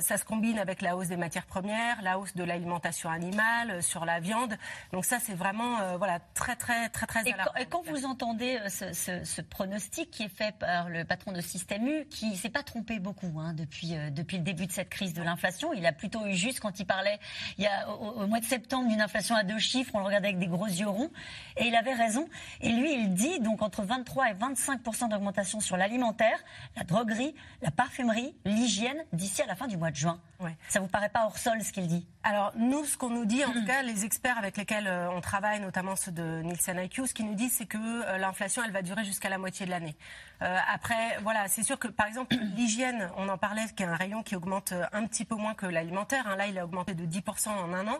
ça 0.00 0.16
se 0.16 0.24
combine 0.24 0.58
avec 0.58 0.82
la 0.82 0.96
hausse 0.96 1.08
des 1.08 1.16
matières 1.16 1.46
premières, 1.46 2.00
la 2.02 2.18
hausse 2.18 2.34
de 2.34 2.44
l'alimentation 2.44 3.10
animale, 3.10 3.82
sur 3.82 4.04
la 4.04 4.20
viande. 4.20 4.56
Donc 4.92 5.04
ça, 5.04 5.18
c'est 5.20 5.34
vraiment 5.34 5.96
voilà 5.96 6.20
très 6.34 6.56
très 6.56 6.88
très 6.88 7.06
très. 7.06 7.28
Et 7.28 7.32
quand, 7.32 7.54
et 7.58 7.66
quand 7.66 7.82
vous 7.82 8.04
entendez 8.04 8.60
ce, 8.68 8.92
ce, 8.92 9.24
ce, 9.24 9.40
pronostic 9.40 10.10
qui 10.10 10.24
est 10.24 10.28
fait 10.28 10.56
par 10.56 10.88
le 10.88 11.04
patron 11.04 11.32
de 11.32 11.40
Système 11.40 11.86
U, 11.86 12.06
qui 12.06 12.36
s'est 12.36 12.50
pas 12.50 12.62
trompé 12.62 12.98
beaucoup 12.98 13.38
hein, 13.38 13.52
depuis 13.54 13.94
depuis 14.10 14.38
le 14.38 14.42
début 14.42 14.66
de 14.66 14.72
cette 14.72 14.88
crise 14.88 15.14
de 15.14 15.22
l'inflation, 15.22 15.72
il 15.72 15.86
a 15.86 15.92
plutôt 15.92 16.13
eu 16.26 16.34
juste 16.34 16.60
quand 16.60 16.78
il 16.80 16.86
parlait 16.86 17.18
il 17.58 17.64
y 17.64 17.66
a, 17.66 17.88
au, 17.90 18.26
mois 18.26 18.40
de 18.40 18.44
septembre 18.44 18.88
d'une 18.88 19.00
inflation 19.00 19.34
à 19.34 19.44
deux 19.44 19.58
chiffres. 19.58 19.92
On 19.94 19.98
le 19.98 20.06
regardait 20.06 20.28
avec 20.28 20.38
des 20.38 20.46
gros 20.46 20.66
yeux 20.66 20.88
ronds. 20.88 21.10
Et 21.56 21.66
il 21.66 21.76
avait 21.76 21.94
raison. 21.94 22.28
Et 22.60 22.70
lui, 22.70 22.94
il 22.94 23.14
dit 23.14 23.40
donc 23.40 23.62
entre 23.62 23.82
23 23.82 24.30
et 24.30 24.34
25% 24.34 25.08
d'augmentation 25.08 25.60
sur 25.60 25.76
l'alimentaire, 25.76 26.38
la 26.76 26.84
droguerie, 26.84 27.34
la 27.62 27.70
parfumerie, 27.70 28.34
l'hygiène 28.44 29.04
d'ici 29.12 29.42
à 29.42 29.46
la 29.46 29.54
fin 29.54 29.66
du 29.66 29.76
mois 29.76 29.90
de 29.90 29.96
juin. 29.96 30.20
Ouais. 30.40 30.56
Ça 30.68 30.80
vous 30.80 30.88
paraît 30.88 31.08
pas 31.08 31.24
hors 31.26 31.38
sol 31.38 31.62
ce 31.62 31.72
qu'il 31.72 31.86
dit? 31.86 32.06
Alors 32.22 32.52
nous, 32.56 32.84
ce 32.84 32.96
qu'on 32.96 33.10
nous 33.10 33.24
dit, 33.24 33.44
en 33.44 33.52
tout 33.52 33.64
cas, 33.64 33.82
les 33.82 34.04
experts 34.04 34.38
avec 34.38 34.56
lesquels 34.56 34.86
euh, 34.86 35.10
on 35.10 35.20
travaille, 35.20 35.60
notamment 35.60 35.96
ceux 35.96 36.12
de 36.12 36.42
Nielsen 36.42 36.78
IQ, 36.78 37.06
ce 37.06 37.14
qu'ils 37.14 37.26
nous 37.26 37.34
disent, 37.34 37.52
c'est 37.52 37.66
que 37.66 37.78
euh, 37.78 38.18
l'inflation, 38.18 38.62
elle 38.64 38.72
va 38.72 38.82
durer 38.82 39.04
jusqu'à 39.04 39.28
la 39.28 39.38
moitié 39.38 39.66
de 39.66 39.70
l'année. 39.70 39.94
Euh, 40.42 40.58
après, 40.72 41.18
voilà, 41.22 41.48
c'est 41.48 41.62
sûr 41.62 41.78
que 41.78 41.88
par 41.88 42.06
exemple 42.06 42.36
l'hygiène, 42.56 43.10
on 43.16 43.28
en 43.28 43.38
parlait, 43.38 43.62
qui 43.76 43.82
est 43.82 43.86
un 43.86 43.96
rayon 43.96 44.22
qui 44.22 44.36
augmente 44.36 44.74
un 44.92 45.06
petit 45.06 45.24
peu 45.24 45.36
moins 45.36 45.54
que 45.54 45.66
l'alimentaire. 45.66 46.26
Hein. 46.26 46.36
là, 46.36 46.46
il 46.46 46.58
a 46.58 46.64
augmenté 46.64 46.94
de 46.94 47.04
10% 47.04 47.48
en 47.48 47.72
un 47.72 47.86
an. 47.88 47.98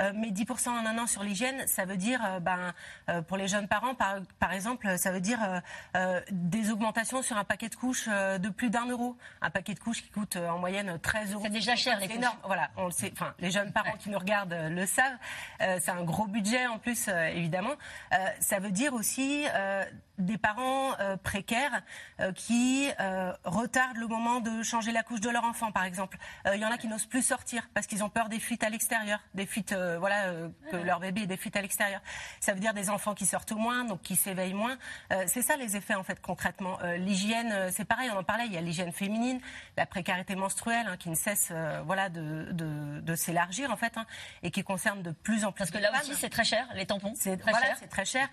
Euh, 0.00 0.12
mais 0.14 0.30
10% 0.30 0.68
en 0.68 0.86
un 0.86 0.98
an 0.98 1.06
sur 1.06 1.22
l'hygiène, 1.22 1.66
ça 1.66 1.84
veut 1.84 1.96
dire, 1.96 2.20
euh, 2.24 2.40
ben, 2.40 2.72
euh, 3.08 3.22
pour 3.22 3.36
les 3.36 3.48
jeunes 3.48 3.68
parents, 3.68 3.94
par, 3.94 4.16
par 4.38 4.52
exemple, 4.52 4.98
ça 4.98 5.12
veut 5.12 5.20
dire 5.20 5.38
des 6.30 6.70
augmentations 6.70 7.22
sur 7.22 7.36
un 7.36 7.44
paquet 7.44 7.68
de 7.68 7.74
couches 7.74 8.08
de 8.08 8.48
plus 8.48 8.70
d'un 8.70 8.86
euro. 8.86 9.16
Un 9.40 9.50
paquet 9.50 9.74
de 9.74 9.78
couches 9.78 10.02
qui 10.02 10.10
coûte 10.10 10.36
en 10.36 10.58
moyenne 10.58 10.98
13 11.00 11.32
euros. 11.32 11.42
C'est 11.44 11.50
déjà 11.50 11.76
cher, 11.76 11.98
les 11.98 12.06
couches. 12.06 12.16
énorme. 12.16 12.36
Voilà, 12.44 12.70
on 12.76 12.86
le 12.86 12.90
sait. 12.90 13.10
Enfin, 13.12 13.34
les 13.38 13.50
jeunes 13.50 13.72
parents 13.72 13.96
qui 13.98 14.10
nous 14.10 14.18
regardent 14.18 14.56
le 14.70 14.86
savent. 14.86 15.16
c'est 15.58 15.90
un 15.90 16.04
gros 16.04 16.26
budget 16.26 16.66
en 16.66 16.78
plus, 16.78 17.08
évidemment. 17.08 17.74
ça 18.40 18.58
veut 18.58 18.70
dire 18.70 18.94
aussi 18.94 19.44
des 20.18 20.38
parents 20.38 20.92
précaires 21.22 21.82
qui 22.34 22.88
retardent 23.44 23.98
le 23.98 24.06
moment 24.06 24.40
de 24.40 24.62
changer 24.62 24.92
la 24.92 25.02
couche 25.02 25.20
de 25.20 25.30
leur 25.30 25.44
enfant, 25.44 25.72
par 25.72 25.84
exemple. 25.84 26.18
Il 26.52 26.60
y 26.60 26.64
en 26.64 26.70
a 26.70 26.78
qui 26.78 26.88
n'osent 26.88 27.06
plus 27.06 27.22
sortir 27.22 27.68
parce 27.74 27.86
qu'ils 27.86 28.04
ont 28.04 28.10
peur 28.10 28.28
des 28.28 28.40
fuites 28.40 28.64
à 28.64 28.70
l'extérieur, 28.70 29.20
des 29.34 29.46
fuites 29.46 29.74
euh, 29.90 29.98
voilà, 29.98 30.24
euh, 30.24 30.48
que 30.70 30.76
leur 30.76 31.00
bébé 31.00 31.22
ait 31.22 31.26
des 31.26 31.36
fuites 31.36 31.56
à 31.56 31.62
l'extérieur. 31.62 32.00
Ça 32.40 32.52
veut 32.52 32.60
dire 32.60 32.74
des 32.74 32.90
enfants 32.90 33.14
qui 33.14 33.26
sortent 33.26 33.52
moins, 33.52 33.84
donc 33.84 34.02
qui 34.02 34.16
s'éveillent 34.16 34.54
moins. 34.54 34.76
Euh, 35.12 35.24
c'est 35.26 35.42
ça 35.42 35.56
les 35.56 35.76
effets 35.76 35.94
en 35.94 36.02
fait 36.02 36.20
concrètement. 36.20 36.78
l'hygiène, 36.96 37.70
c'est 37.72 37.84
pareil, 37.84 38.10
on 38.14 38.18
en 38.18 38.24
parlait. 38.24 38.46
Il 38.46 38.52
y 38.52 38.56
a 38.56 38.60
l'hygiène 38.60 38.92
féminine, 38.92 39.40
la 39.76 39.86
précarité 39.86 40.34
menstruelle 40.34 40.86
hein, 40.88 40.96
qui 40.96 41.10
ne 41.10 41.14
cesse 41.14 41.52
voilà 41.84 42.08
de, 42.08 42.48
de, 42.52 43.14
s'élargir 43.14 43.70
en 43.70 43.76
fait 43.76 43.96
hein, 43.96 44.06
et 44.42 44.50
qui 44.50 44.62
concerne 44.62 45.02
de 45.02 45.10
plus 45.10 45.44
en 45.44 45.52
plus. 45.52 45.60
Parce 45.60 45.70
que 45.70 45.78
là 45.78 45.90
aussi 46.00 46.14
c'est 46.14 46.30
très 46.30 46.44
cher, 46.44 46.66
les 46.74 46.86
tampons. 46.86 47.12
C'est 47.16 47.36
très 47.36 47.52
cher. 47.52 47.76
C'est 47.78 47.88
très 47.88 48.04
cher. 48.04 48.28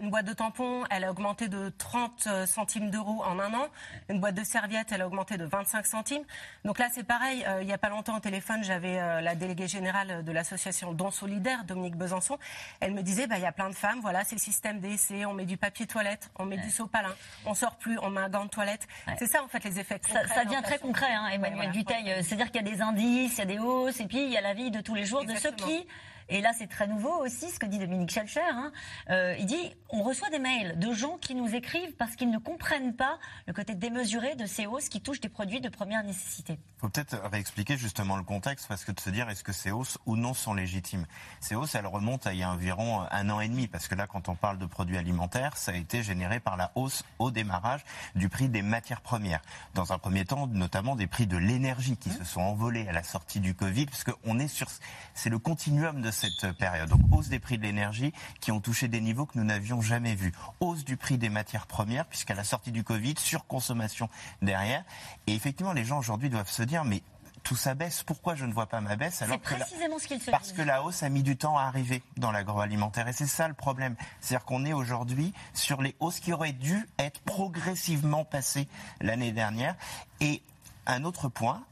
une 0.00 0.10
boîte 0.10 0.26
de 0.26 0.32
tampons, 0.32 0.84
elle 0.90 1.04
a 1.04 1.10
augmenté 1.10 1.48
de 1.48 1.72
30 1.78 2.46
centimes 2.46 2.90
d'euros 2.90 3.22
en 3.24 3.38
un 3.38 3.54
an. 3.54 3.68
Une 4.08 4.20
boîte 4.20 4.34
de 4.34 4.44
serviettes, 4.44 4.92
elle 4.92 5.02
a 5.02 5.06
augmenté 5.06 5.36
de 5.36 5.44
25 5.44 5.86
centimes. 5.86 6.24
Donc 6.64 6.78
là 6.78 6.88
c'est 6.92 7.04
pareil. 7.04 7.44
il 7.60 7.66
n'y 7.66 7.72
a 7.72 7.78
pas 7.78 7.88
longtemps 7.88 8.16
au 8.16 8.20
téléphone, 8.20 8.62
j'avais 8.64 8.96
la 9.22 9.34
déléguée 9.34 9.68
générale 9.68 10.24
de 10.24 10.32
l'association 10.32 10.92
Don 10.96 11.10
Solidaire, 11.10 11.64
Dominique 11.64 11.96
Besançon, 11.96 12.38
elle 12.80 12.92
me 12.92 13.02
disait, 13.02 13.26
bah, 13.26 13.36
il 13.38 13.42
y 13.42 13.46
a 13.46 13.52
plein 13.52 13.68
de 13.68 13.74
femmes, 13.74 14.00
voilà, 14.00 14.24
c'est 14.24 14.34
le 14.34 14.40
système 14.40 14.80
d'essai, 14.80 15.24
on 15.24 15.34
met 15.34 15.44
du 15.44 15.56
papier 15.56 15.86
toilette, 15.86 16.30
on 16.36 16.44
met 16.44 16.56
du 16.56 16.70
sopalin, 16.70 17.14
on 17.44 17.54
sort 17.54 17.76
plus, 17.76 17.98
on 18.00 18.10
met 18.10 18.20
un 18.20 18.28
gant 18.28 18.44
de 18.44 18.50
toilette. 18.50 18.86
C'est 19.18 19.26
ça, 19.26 19.42
en 19.42 19.48
fait, 19.48 19.62
les 19.64 19.78
effets 19.78 20.00
Ça, 20.06 20.26
ça 20.26 20.44
devient 20.44 20.62
très 20.62 20.78
concret, 20.78 21.12
hein, 21.12 21.28
Emmanuel 21.32 21.70
Duteil. 21.70 22.24
C'est-à-dire 22.24 22.50
qu'il 22.50 22.66
y 22.66 22.68
a 22.68 22.70
des 22.70 22.82
indices, 22.82 23.34
il 23.34 23.38
y 23.38 23.42
a 23.42 23.46
des 23.46 23.58
hausses, 23.58 24.00
et 24.00 24.06
puis 24.06 24.24
il 24.24 24.30
y 24.30 24.36
a 24.36 24.40
la 24.40 24.54
vie 24.54 24.70
de 24.70 24.80
tous 24.80 24.94
les 24.94 25.04
jours 25.04 25.24
de 25.24 25.34
ceux 25.36 25.52
qui 25.52 25.86
Et 26.28 26.40
là, 26.40 26.52
c'est 26.56 26.66
très 26.66 26.86
nouveau 26.86 27.12
aussi 27.22 27.50
ce 27.50 27.58
que 27.58 27.66
dit 27.66 27.78
Dominique 27.78 28.10
Schelcher. 28.10 28.40
Hein. 28.40 28.72
Euh, 29.10 29.36
il 29.38 29.46
dit 29.46 29.74
on 29.90 30.02
reçoit 30.02 30.30
des 30.30 30.38
mails 30.38 30.78
de 30.78 30.92
gens 30.92 31.18
qui 31.18 31.34
nous 31.34 31.54
écrivent 31.54 31.94
parce 31.96 32.16
qu'ils 32.16 32.30
ne 32.30 32.38
comprennent 32.38 32.94
pas 32.94 33.18
le 33.46 33.52
côté 33.52 33.74
démesuré 33.74 34.34
de 34.34 34.46
ces 34.46 34.66
hausses 34.66 34.88
qui 34.88 35.00
touchent 35.00 35.20
des 35.20 35.28
produits 35.28 35.60
de 35.60 35.68
première 35.68 36.02
nécessité. 36.02 36.58
Il 36.76 36.80
faut 36.80 36.88
peut-être 36.88 37.16
réexpliquer 37.30 37.76
justement 37.76 38.16
le 38.16 38.24
contexte 38.24 38.66
parce 38.68 38.84
que 38.84 38.92
de 38.92 39.00
se 39.00 39.10
dire 39.10 39.28
est-ce 39.30 39.44
que 39.44 39.52
ces 39.52 39.70
hausses 39.70 39.98
ou 40.06 40.16
non 40.16 40.34
sont 40.34 40.54
légitimes? 40.54 41.06
Ces 41.40 41.54
hausses, 41.54 41.74
elles 41.74 41.86
remontent 41.86 42.28
à 42.28 42.32
il 42.32 42.40
y 42.40 42.42
a 42.42 42.50
environ 42.50 43.06
un 43.10 43.30
an 43.30 43.40
et 43.40 43.48
demi 43.48 43.68
parce 43.68 43.88
que 43.88 43.94
là, 43.94 44.06
quand 44.06 44.28
on 44.28 44.34
parle 44.34 44.58
de 44.58 44.66
produits 44.66 44.96
alimentaires, 44.96 45.56
ça 45.56 45.72
a 45.72 45.76
été 45.76 46.02
généré 46.02 46.40
par 46.40 46.56
la 46.56 46.72
hausse 46.74 47.04
au 47.18 47.30
démarrage 47.30 47.84
du 48.14 48.28
prix 48.28 48.48
des 48.48 48.62
matières 48.62 49.00
premières. 49.00 49.42
Dans 49.74 49.92
un 49.92 49.98
premier 49.98 50.24
temps, 50.24 50.46
notamment 50.48 50.96
des 50.96 51.06
prix 51.06 51.26
de 51.26 51.36
l'énergie 51.36 51.96
qui 51.96 52.10
mmh. 52.10 52.18
se 52.18 52.24
sont 52.24 52.40
envolés 52.40 52.88
à 52.88 52.92
la 52.92 53.02
sortie 53.02 53.40
du 53.40 53.54
Covid, 53.54 53.86
parce 53.86 54.04
qu'on 54.04 54.38
est 54.38 54.48
sur, 54.48 54.68
c'est 55.14 55.30
le 55.30 55.38
continuum 55.38 56.02
de 56.02 56.10
cette 56.16 56.52
période. 56.52 56.88
Donc 56.88 57.00
hausse 57.12 57.28
des 57.28 57.38
prix 57.38 57.58
de 57.58 57.62
l'énergie 57.62 58.12
qui 58.40 58.50
ont 58.52 58.60
touché 58.60 58.88
des 58.88 59.00
niveaux 59.00 59.26
que 59.26 59.38
nous 59.38 59.44
n'avions 59.44 59.80
jamais 59.80 60.14
vus. 60.14 60.32
Hausse 60.60 60.84
du 60.84 60.96
prix 60.96 61.18
des 61.18 61.28
matières 61.28 61.66
premières, 61.66 62.06
puisqu'à 62.06 62.34
la 62.34 62.44
sortie 62.44 62.72
du 62.72 62.82
Covid, 62.82 63.14
surconsommation 63.18 64.08
derrière. 64.42 64.84
Et 65.26 65.34
effectivement, 65.34 65.72
les 65.72 65.84
gens 65.84 65.98
aujourd'hui 65.98 66.30
doivent 66.30 66.50
se 66.50 66.62
dire, 66.62 66.84
mais 66.84 67.02
tout 67.46 67.54
ça 67.54 67.74
baisse. 67.74 68.02
Pourquoi 68.02 68.34
je 68.34 68.44
ne 68.44 68.52
vois 68.52 68.66
pas 68.66 68.80
ma 68.80 68.96
baisse 68.96 69.22
alors 69.22 69.38
précisément 69.38 70.00
ce 70.00 70.08
qu'il 70.08 70.20
se 70.20 70.32
Parce 70.32 70.52
que 70.52 70.62
la 70.62 70.82
hausse 70.82 71.04
a 71.04 71.08
mis 71.08 71.22
du 71.22 71.36
temps 71.36 71.56
à 71.56 71.62
arriver 71.62 72.02
dans 72.16 72.32
l'agroalimentaire. 72.32 73.06
Et 73.06 73.12
c'est 73.12 73.26
ça 73.26 73.46
le 73.46 73.54
problème. 73.54 73.94
C'est-à-dire 74.20 74.44
qu'on 74.44 74.64
est 74.64 74.72
aujourd'hui 74.72 75.32
sur 75.54 75.80
les 75.80 75.94
hausses 76.00 76.18
qui 76.18 76.32
auraient 76.32 76.52
dû 76.52 76.88
être 76.98 77.20
progressivement 77.20 78.24
passées 78.24 78.66
l'année 79.00 79.30
dernière. 79.30 79.76
Et 80.20 80.42
un 80.86 81.04
autre 81.04 81.28
point, 81.28 81.62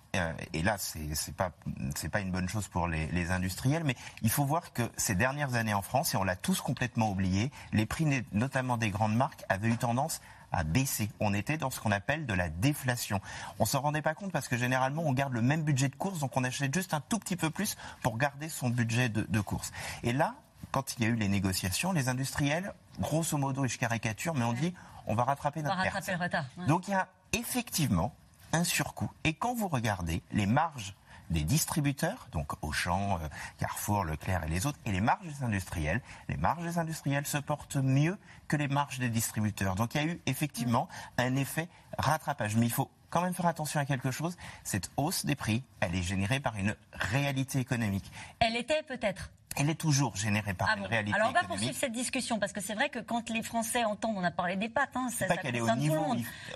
et 0.52 0.62
là, 0.62 0.76
c'est 0.78 1.36
pas 1.36 1.50
c'est 1.96 2.08
pas 2.08 2.20
une 2.20 2.30
bonne 2.30 2.48
chose 2.48 2.68
pour 2.68 2.88
les, 2.88 3.06
les, 3.08 3.30
industriels, 3.30 3.84
mais 3.84 3.96
il 4.22 4.30
faut 4.30 4.44
voir 4.44 4.72
que 4.72 4.82
ces 4.96 5.14
dernières 5.14 5.54
années 5.54 5.74
en 5.74 5.82
France, 5.82 6.14
et 6.14 6.16
on 6.16 6.24
l'a 6.24 6.36
tous 6.36 6.60
complètement 6.60 7.10
oublié, 7.10 7.50
les 7.72 7.86
prix 7.86 8.06
notamment 8.32 8.76
des 8.76 8.90
grandes 8.90 9.16
marques 9.16 9.44
avaient 9.48 9.68
eu 9.68 9.76
tendance 9.76 10.20
à 10.54 10.64
baisser. 10.64 11.10
On 11.20 11.34
était 11.34 11.58
dans 11.58 11.70
ce 11.70 11.80
qu'on 11.80 11.90
appelle 11.90 12.26
de 12.26 12.34
la 12.34 12.48
déflation. 12.48 13.20
On 13.58 13.64
s'en 13.64 13.80
rendait 13.80 14.02
pas 14.02 14.14
compte 14.14 14.32
parce 14.32 14.48
que 14.48 14.56
généralement 14.56 15.02
on 15.04 15.12
garde 15.12 15.32
le 15.32 15.42
même 15.42 15.62
budget 15.62 15.88
de 15.88 15.96
course, 15.96 16.20
donc 16.20 16.36
on 16.36 16.44
achète 16.44 16.72
juste 16.72 16.94
un 16.94 17.00
tout 17.00 17.18
petit 17.18 17.36
peu 17.36 17.50
plus 17.50 17.76
pour 18.02 18.16
garder 18.16 18.48
son 18.48 18.70
budget 18.70 19.08
de, 19.08 19.40
course. 19.40 19.72
Et 20.02 20.12
là, 20.12 20.34
quand 20.70 20.96
il 20.96 21.02
y 21.02 21.06
a 21.06 21.08
eu 21.08 21.16
les 21.16 21.28
négociations, 21.28 21.92
les 21.92 22.08
industriels, 22.08 22.72
grosso 23.00 23.36
modo, 23.36 23.64
et 23.64 23.68
je 23.68 23.78
caricature, 23.78 24.34
mais 24.34 24.44
on 24.44 24.52
dit 24.52 24.74
on 25.06 25.14
va 25.14 25.24
rattraper 25.24 25.60
notre 25.62 25.74
on 25.74 25.78
va 25.78 25.90
rattraper 25.90 26.12
Le 26.12 26.24
retard. 26.24 26.44
Donc 26.68 26.88
il 26.88 26.92
y 26.92 26.94
a 26.94 27.08
effectivement 27.32 28.14
un 28.54 28.64
surcoût. 28.64 29.10
Et 29.24 29.34
quand 29.34 29.54
vous 29.54 29.68
regardez 29.68 30.22
les 30.32 30.46
marges 30.46 30.94
des 31.30 31.42
distributeurs, 31.42 32.28
donc 32.32 32.52
Auchan, 32.62 33.18
euh, 33.20 33.28
Carrefour, 33.58 34.04
Leclerc 34.04 34.44
et 34.44 34.48
les 34.48 34.66
autres, 34.66 34.78
et 34.84 34.92
les 34.92 35.00
marges 35.00 35.26
des 35.26 35.42
industriels, 35.42 36.00
les 36.28 36.36
marges 36.36 36.62
des 36.62 36.78
industriels 36.78 37.26
se 37.26 37.38
portent 37.38 37.76
mieux 37.76 38.16
que 38.48 38.56
les 38.56 38.68
marges 38.68 38.98
des 38.98 39.08
distributeurs. 39.08 39.74
Donc 39.74 39.94
il 39.94 40.00
y 40.00 40.04
a 40.04 40.06
eu 40.06 40.20
effectivement 40.26 40.88
un 41.18 41.36
effet 41.36 41.68
rattrapage. 41.98 42.56
Mais 42.56 42.66
il 42.66 42.72
faut 42.72 42.90
quand 43.10 43.22
même 43.22 43.34
faire 43.34 43.46
attention 43.46 43.80
à 43.80 43.84
quelque 43.84 44.10
chose. 44.10 44.36
Cette 44.64 44.90
hausse 44.96 45.24
des 45.24 45.36
prix, 45.36 45.62
elle 45.80 45.94
est 45.94 46.02
générée 46.02 46.40
par 46.40 46.56
une 46.56 46.74
réalité 46.92 47.60
économique. 47.60 48.10
Elle 48.40 48.56
était 48.56 48.82
peut-être 48.82 49.30
elle 49.56 49.70
est 49.70 49.74
toujours 49.74 50.16
générée 50.16 50.54
par 50.54 50.68
ah 50.70 50.78
une 50.78 50.86
réalité 50.86 51.16
Alors 51.16 51.30
on 51.30 51.32
va 51.32 51.44
poursuivre 51.44 51.74
cette 51.74 51.92
discussion 51.92 52.38
parce 52.38 52.52
que 52.52 52.60
c'est 52.60 52.74
vrai 52.74 52.88
que 52.88 52.98
quand 52.98 53.30
les 53.30 53.42
Français 53.42 53.84
entendent, 53.84 54.16
on 54.18 54.24
a 54.24 54.30
parlé 54.30 54.56
des 54.56 54.68
pâtes, 54.68 54.90
hein, 54.94 55.08
ça, 55.10 55.26
pas 55.26 55.36
qu'elle 55.36 55.56
est 55.56 55.60
au 55.60 55.74
niveau, 55.76 56.04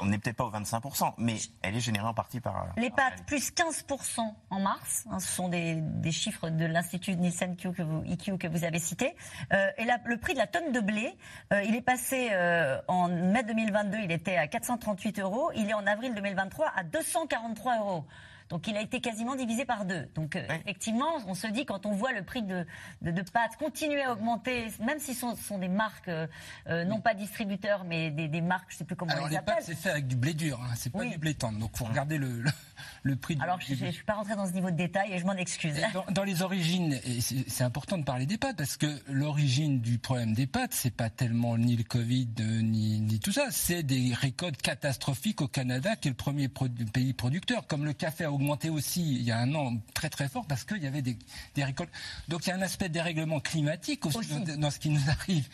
on 0.01 0.07
n'est 0.07 0.19
peut-être 0.19 0.37
pas 0.37 0.45
au 0.45 0.51
25%, 0.51 1.15
mais 1.19 1.37
elle 1.63 1.77
est 1.77 1.81
générée 1.81 2.07
en 2.07 2.15
partie 2.15 2.41
par... 2.41 2.67
Les 2.77 2.91
pâtes, 2.91 3.25
plus 3.27 3.53
15% 3.53 4.21
en 4.51 4.61
mars, 4.61 5.05
hein, 5.11 5.21
ce 5.21 5.29
sont 5.29 5.49
des, 5.49 5.83
chiffres 6.11 6.49
de 6.49 6.65
l'Institut 6.65 7.17
que 7.17 7.83
vous, 7.83 8.03
IQ 8.05 8.39
que 8.39 8.49
vous 8.49 8.65
avez 8.65 8.79
cité. 8.79 9.15
Euh, 9.53 9.71
et 9.77 9.85
le 9.85 10.17
prix 10.17 10.33
de 10.33 10.39
la 10.39 10.47
tonne 10.47 10.73
de 10.73 10.81
blé, 10.81 11.17
euh, 11.53 11.63
il 11.63 11.75
est 11.75 11.83
passé 11.89 12.29
en 12.87 13.09
mai 13.09 13.43
2022, 13.45 13.97
il 14.05 14.13
était 14.13 14.37
à 14.37 14.47
438 14.47 15.21
euros, 15.21 15.51
il 15.57 15.71
est 15.71 15.75
en 15.75 15.87
avril 15.87 16.15
2023 16.15 16.71
à 16.77 16.83
243 16.83 17.79
euros. 17.79 18.05
Donc 18.49 18.67
il 18.67 18.77
a 18.77 18.81
été 18.81 19.01
quasiment 19.01 19.35
divisé 19.37 19.65
par 19.65 19.85
deux. 19.85 20.09
Donc 20.15 20.37
euh, 20.37 20.43
effectivement, 20.61 21.19
on 21.27 21.35
se 21.35 21.47
dit 21.49 21.67
quand 21.67 21.85
on 21.87 21.93
voit 21.93 22.13
le 22.13 22.23
prix 22.23 22.43
de, 22.43 22.65
de, 23.03 23.23
pâtes 23.23 23.57
continuer 23.59 24.03
à 24.03 24.13
augmenter, 24.13 24.69
même 24.81 24.99
si 24.99 25.15
ce 25.15 25.27
sont, 25.37 25.59
des 25.59 25.69
marques, 25.69 26.09
euh, 26.09 26.27
euh, 26.69 26.85
non 26.85 27.01
pas 27.01 27.15
distributeurs, 27.15 27.85
mais 27.85 28.11
des, 28.11 28.41
marques, 28.41 28.71
je 28.71 28.77
ne 28.77 28.79
sais 28.79 28.85
plus 28.85 28.97
comment 28.97 29.13
Alors, 29.13 29.29
les, 29.29 29.37
les 29.37 29.43
pâtes, 29.43 29.63
c'est 29.63 29.75
fait 29.75 29.91
avec 29.91 30.07
du 30.07 30.17
blé 30.17 30.33
dur, 30.33 30.59
hein, 30.63 30.73
c'est 30.77 30.91
pas 30.91 31.05
du 31.05 31.19
blé 31.19 31.35
tendre. 31.35 31.59
Donc 31.59 31.77
faut 31.77 31.85
regarder 31.85 32.17
le, 32.17 32.29
le, 32.41 32.51
prix. 33.17 33.37
Du 33.37 33.43
Alors 33.43 33.61
je 33.61 33.73
ne 33.85 33.91
suis 33.91 34.05
pas 34.05 34.15
rentré 34.15 34.35
dans 34.37 34.47
ce 34.47 34.53
niveau 34.53 34.71
de 34.71 34.77
détail 34.77 35.13
et 35.13 35.19
je 35.19 35.25
m'en 35.27 35.35
excuse. 35.35 35.75
Dans, 36.11 36.25
les 36.25 36.43
origines, 36.43 36.99
c'est 37.49 37.65
important 37.65 37.99
de 37.99 38.05
parler 38.05 38.27
des 38.27 38.39
pâtes 38.39 38.57
parce 38.57 38.77
que 38.77 38.87
l'origine 39.09 39.81
du 39.81 39.99
problème 39.99 40.35
des 40.35 40.47
pâtes, 40.47 40.73
c'est 40.73 40.95
pas 40.95 41.11
tellement 41.11 41.57
ni 41.57 41.77
le 41.77 41.85
Covid 41.85 42.29
ni, 42.39 43.01
ni 43.01 43.21
tout 43.21 43.33
ça, 43.33 43.47
c'est 43.51 43.83
des 43.83 44.13
récoltes 44.15 44.61
catastrophiques 44.61 45.41
au 45.41 45.49
Canada, 45.49 45.97
qui 45.97 46.09
est 46.09 46.11
le 46.11 46.17
premier 46.17 46.49
pays 46.49 47.13
producteur, 47.13 47.67
comme 47.67 47.85
le 47.85 47.93
café 47.93 48.25
a 48.25 48.33
augmenté 48.33 48.71
aussi 48.71 49.03
il 49.03 49.23
y 49.23 49.33
a 49.33 49.39
un 49.39 49.55
an 49.55 49.77
très 49.95 50.11
très 50.11 50.29
fort 50.29 50.47
parce 50.47 50.65
qu'il 50.65 50.83
y 50.83 50.87
avait 50.87 51.03
des, 51.03 51.17
récoltes. 51.57 51.91
Donc 52.29 52.47
il 52.47 52.51
y 52.51 52.53
a 52.53 52.57
un 52.57 52.63
aspect 52.63 52.89
dérèglement 52.89 53.41
climatique 53.41 54.07
aussi, 54.07 54.21
dans 54.59 54.71
ce 54.71 54.79
qui 54.79 54.91
nous 54.91 55.11
arrive. 55.11 55.49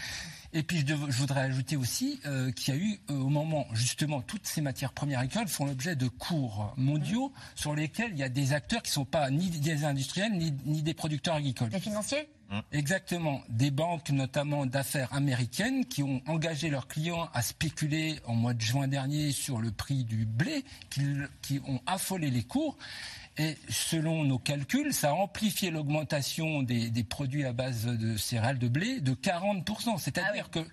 Et 0.56 0.62
puis 0.62 0.84
je, 0.86 0.94
voudrais 0.94 1.40
ajouter 1.40 1.76
aussi 1.76 2.20
euh, 2.26 2.52
qu'il 2.52 2.74
y 2.74 2.76
a 2.76 2.80
eu 2.80 3.00
euh, 3.10 3.14
au 3.14 3.28
moment 3.28 3.66
justement 3.72 4.22
toutes 4.22 4.46
ces 4.46 4.60
matières 4.60 4.92
premières 4.92 5.18
agricoles 5.18 5.48
font 5.48 5.66
l'objet 5.66 5.96
de 5.96 6.06
cours 6.06 6.72
mondiaux 6.76 7.32
sur 7.54 7.74
lesquels 7.74 8.12
il 8.12 8.18
y 8.18 8.22
a 8.22 8.28
des 8.28 8.52
acteurs 8.52 8.82
qui 8.82 8.90
ne 8.90 8.94
sont 8.94 9.04
pas 9.04 9.30
ni 9.30 9.50
des 9.50 9.84
industriels 9.84 10.32
ni, 10.32 10.54
ni 10.64 10.82
des 10.82 10.94
producteurs 10.94 11.34
agricoles. 11.36 11.70
Des 11.70 11.80
financiers 11.80 12.28
Exactement. 12.72 13.42
Des 13.48 13.70
banques, 13.70 14.10
notamment 14.10 14.66
d'affaires 14.66 15.12
américaines, 15.12 15.86
qui 15.86 16.02
ont 16.02 16.22
engagé 16.26 16.70
leurs 16.70 16.86
clients 16.86 17.28
à 17.32 17.42
spéculer 17.42 18.18
en 18.26 18.34
mois 18.34 18.54
de 18.54 18.60
juin 18.60 18.88
dernier 18.88 19.32
sur 19.32 19.60
le 19.60 19.70
prix 19.70 20.04
du 20.04 20.26
blé, 20.26 20.64
qui, 20.90 21.60
ont 21.66 21.80
affolé 21.86 22.30
les 22.30 22.42
cours. 22.42 22.76
Et 23.36 23.56
selon 23.68 24.24
nos 24.24 24.38
calculs, 24.38 24.94
ça 24.94 25.10
a 25.10 25.14
amplifié 25.14 25.70
l'augmentation 25.70 26.62
des, 26.62 27.04
produits 27.04 27.44
à 27.44 27.52
base 27.52 27.86
de 27.86 28.16
céréales 28.16 28.58
de 28.58 28.68
blé 28.68 29.00
de 29.00 29.14
40%. 29.14 29.98
C'est-à-dire 29.98 30.46
ah 30.46 30.50
que 30.52 30.66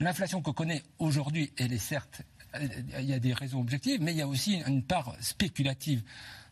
l'inflation 0.00 0.42
qu'on 0.42 0.52
connaît 0.52 0.82
aujourd'hui, 0.98 1.52
elle 1.56 1.72
est 1.72 1.78
certes, 1.78 2.22
il 2.60 3.04
y 3.04 3.12
a 3.14 3.18
des 3.18 3.32
raisons 3.32 3.60
objectives, 3.60 4.00
mais 4.00 4.12
il 4.12 4.18
y 4.18 4.22
a 4.22 4.26
aussi 4.28 4.62
une 4.66 4.82
part 4.82 5.14
spéculative 5.20 6.02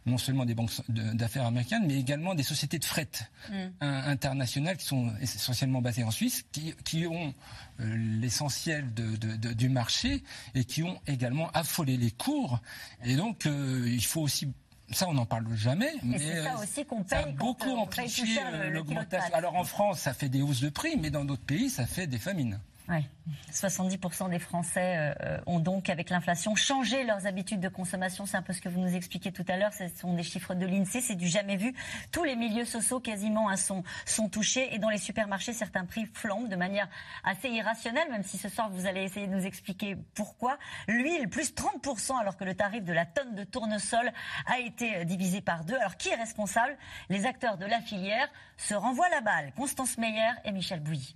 non 0.07 0.19
seulement 0.19 0.47
des 0.47 0.55
banques 0.55 0.71
d'affaires 0.89 1.47
américaines, 1.47 1.85
mais 1.87 1.99
également 1.99 2.35
des 2.35 2.43
sociétés 2.43 2.79
de 2.79 2.85
fret 2.85 3.09
mm. 3.51 3.69
internationales 3.81 4.77
qui 4.77 4.87
sont 4.87 5.13
essentiellement 5.21 5.83
basées 5.83 6.05
en 6.05 6.11
Suisse, 6.11 6.45
qui, 6.53 7.07
ont 7.07 7.35
euh, 7.81 7.97
l'essentiel 8.21 8.93
du 8.95 9.69
marché 9.69 10.23
et 10.55 10.65
qui 10.65 10.83
ont 10.83 10.99
également 11.07 11.51
affolé 11.51 11.97
les 11.97 12.11
cours. 12.11 12.61
Et 13.05 13.17
donc, 13.17 13.47
euh, 13.47 13.85
il 13.87 14.05
faut 14.05 14.23
aussi 14.23 14.49
ça, 14.93 15.09
on 15.09 15.15
n'en 15.15 15.27
parle 15.27 15.47
jamais. 15.55 15.93
Mais 16.03 16.19
c'est 16.19 16.43
ça 16.43 16.57
aussi 16.57 16.85
qu'on 16.85 17.05
paye. 17.05 17.11
Ça 17.11 17.19
a 17.21 17.27
beaucoup 17.27 17.71
amplifié 17.71 18.41
l'augmentation. 18.71 19.35
Alors 19.35 19.55
en 19.55 19.63
France, 19.63 20.01
ça 20.01 20.15
fait 20.15 20.29
des 20.29 20.43
hausses 20.43 20.63
de 20.63 20.69
prix, 20.69 20.97
mais 20.99 21.11
dans 21.11 21.25
d'autres 21.25 21.45
pays, 21.45 21.71
ça 21.71 21.87
fait 21.87 22.09
des 22.09 22.19
famines. 22.19 22.59
Oui. 22.91 23.07
70% 23.53 24.31
des 24.31 24.41
Français 24.41 25.15
euh, 25.23 25.39
ont 25.47 25.61
donc, 25.61 25.89
avec 25.89 26.11
l'inflation, 26.11 26.57
changé 26.57 27.05
leurs 27.05 27.27
habitudes 27.27 27.61
de 27.61 27.69
consommation. 27.69 28.27
C'est 28.27 28.37
un 28.37 28.43
peu 28.43 28.53
ce 28.53 28.61
que 28.61 28.69
vous 28.69 28.81
nous 28.81 28.97
expliquez 28.97 29.31
tout 29.31 29.45
à 29.47 29.57
l'heure. 29.57 29.73
Ce 29.73 29.87
sont 29.89 30.15
des 30.15 30.25
chiffres 30.25 30.55
de 30.55 30.67
l'INSEE, 30.67 31.01
c'est 31.01 31.15
du 31.15 31.29
jamais 31.29 31.57
vu. 31.57 31.75
Tous 32.11 32.25
les 32.25 32.35
milieux 32.35 32.65
sociaux 32.65 32.99
quasiment 32.99 33.49
hein, 33.49 33.57
sont, 33.57 33.85
sont 34.07 34.29
touchés. 34.29 34.75
Et 34.75 34.79
dans 34.79 34.89
les 34.89 34.99
supermarchés, 34.99 35.53
certains 35.53 35.85
prix 35.85 36.07
flambent 36.13 36.49
de 36.49 36.57
manière 36.57 36.89
assez 37.23 37.49
irrationnelle, 37.49 38.11
même 38.11 38.25
si 38.25 38.39
ce 38.39 38.49
soir 38.49 38.71
vous 38.71 38.87
allez 38.87 39.05
essayer 39.05 39.29
de 39.29 39.35
nous 39.35 39.47
expliquer 39.47 39.97
pourquoi. 40.15 40.59
L'huile, 40.89 41.29
plus 41.29 41.55
30%, 41.55 42.19
alors 42.19 42.37
que 42.37 42.45
le 42.45 42.55
tarif 42.55 42.85
de 42.85 42.93
la 42.93 43.07
tonne 43.07 43.37
de 43.37 43.45
tournesol 43.45 44.11
a 44.47 44.59
été 44.59 44.97
euh, 44.97 45.05
divisé 45.05 45.41
par 45.41 45.65
deux. 45.65 45.77
Alors 45.77 45.97
qui 45.97 46.09
est 46.09 46.17
responsable? 46.17 46.77
Les 47.09 47.27
acteurs 47.27 47.57
de 47.57 47.67
la 47.67 47.81
filière 47.81 48.29
se 48.57 48.75
renvoient 48.75 49.09
la 49.11 49.21
balle. 49.21 49.53
Constance 49.57 49.97
Meyer 49.97 50.33
et 50.45 50.53
Michel 50.53 50.81
Bouilly. 50.81 51.15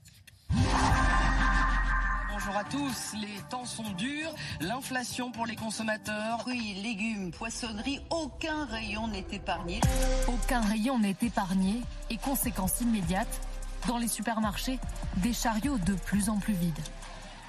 Bonjour 2.31 2.57
à 2.57 2.65
tous. 2.65 3.15
Les 3.21 3.41
temps 3.49 3.65
sont 3.65 3.91
durs. 3.93 4.35
L'inflation 4.61 5.33
pour 5.33 5.47
les 5.47 5.57
consommateurs. 5.57 6.41
Fruits, 6.41 6.75
légumes, 6.75 7.31
poissonnerie, 7.31 8.01
aucun 8.11 8.67
rayon 8.67 9.09
n'est 9.09 9.27
épargné. 9.33 9.81
Aucun 10.29 10.61
rayon 10.61 10.99
n'est 10.99 11.17
épargné. 11.23 11.83
Et 12.11 12.17
conséquence 12.19 12.81
immédiate, 12.81 13.41
dans 13.89 13.99
les 13.99 14.09
supermarchés, 14.09 14.79
des 15.17 15.33
chariots 15.33 15.79
de 15.79 15.95
plus 15.95 16.29
en 16.29 16.39
plus 16.39 16.55
vides. 16.55 16.79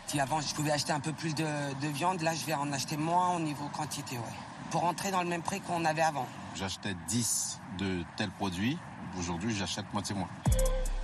Si 0.07 0.19
avant 0.19 0.39
je 0.39 0.53
pouvais 0.53 0.71
acheter 0.71 0.93
un 0.93 0.99
peu 0.99 1.11
plus 1.11 1.35
de, 1.35 1.45
viande, 1.87 2.21
là 2.21 2.33
je 2.33 2.45
vais 2.45 2.53
en 2.53 2.71
acheter 2.71 2.95
moins 2.95 3.35
au 3.35 3.39
niveau 3.39 3.67
quantité, 3.75 4.15
ouais. 4.15 4.23
Pour 4.71 4.81
rentrer 4.81 5.11
dans 5.11 5.21
le 5.21 5.29
même 5.29 5.41
prix 5.41 5.61
qu'on 5.61 5.85
avait 5.85 6.01
avant. 6.01 6.27
J'achetais 6.55 6.95
10 7.07 7.59
de 7.79 8.03
tels 8.17 8.31
produits. 8.31 8.77
Aujourd'hui, 9.19 9.55
j'achète 9.55 9.91
moitié 9.93 10.15
moins. 10.15 10.29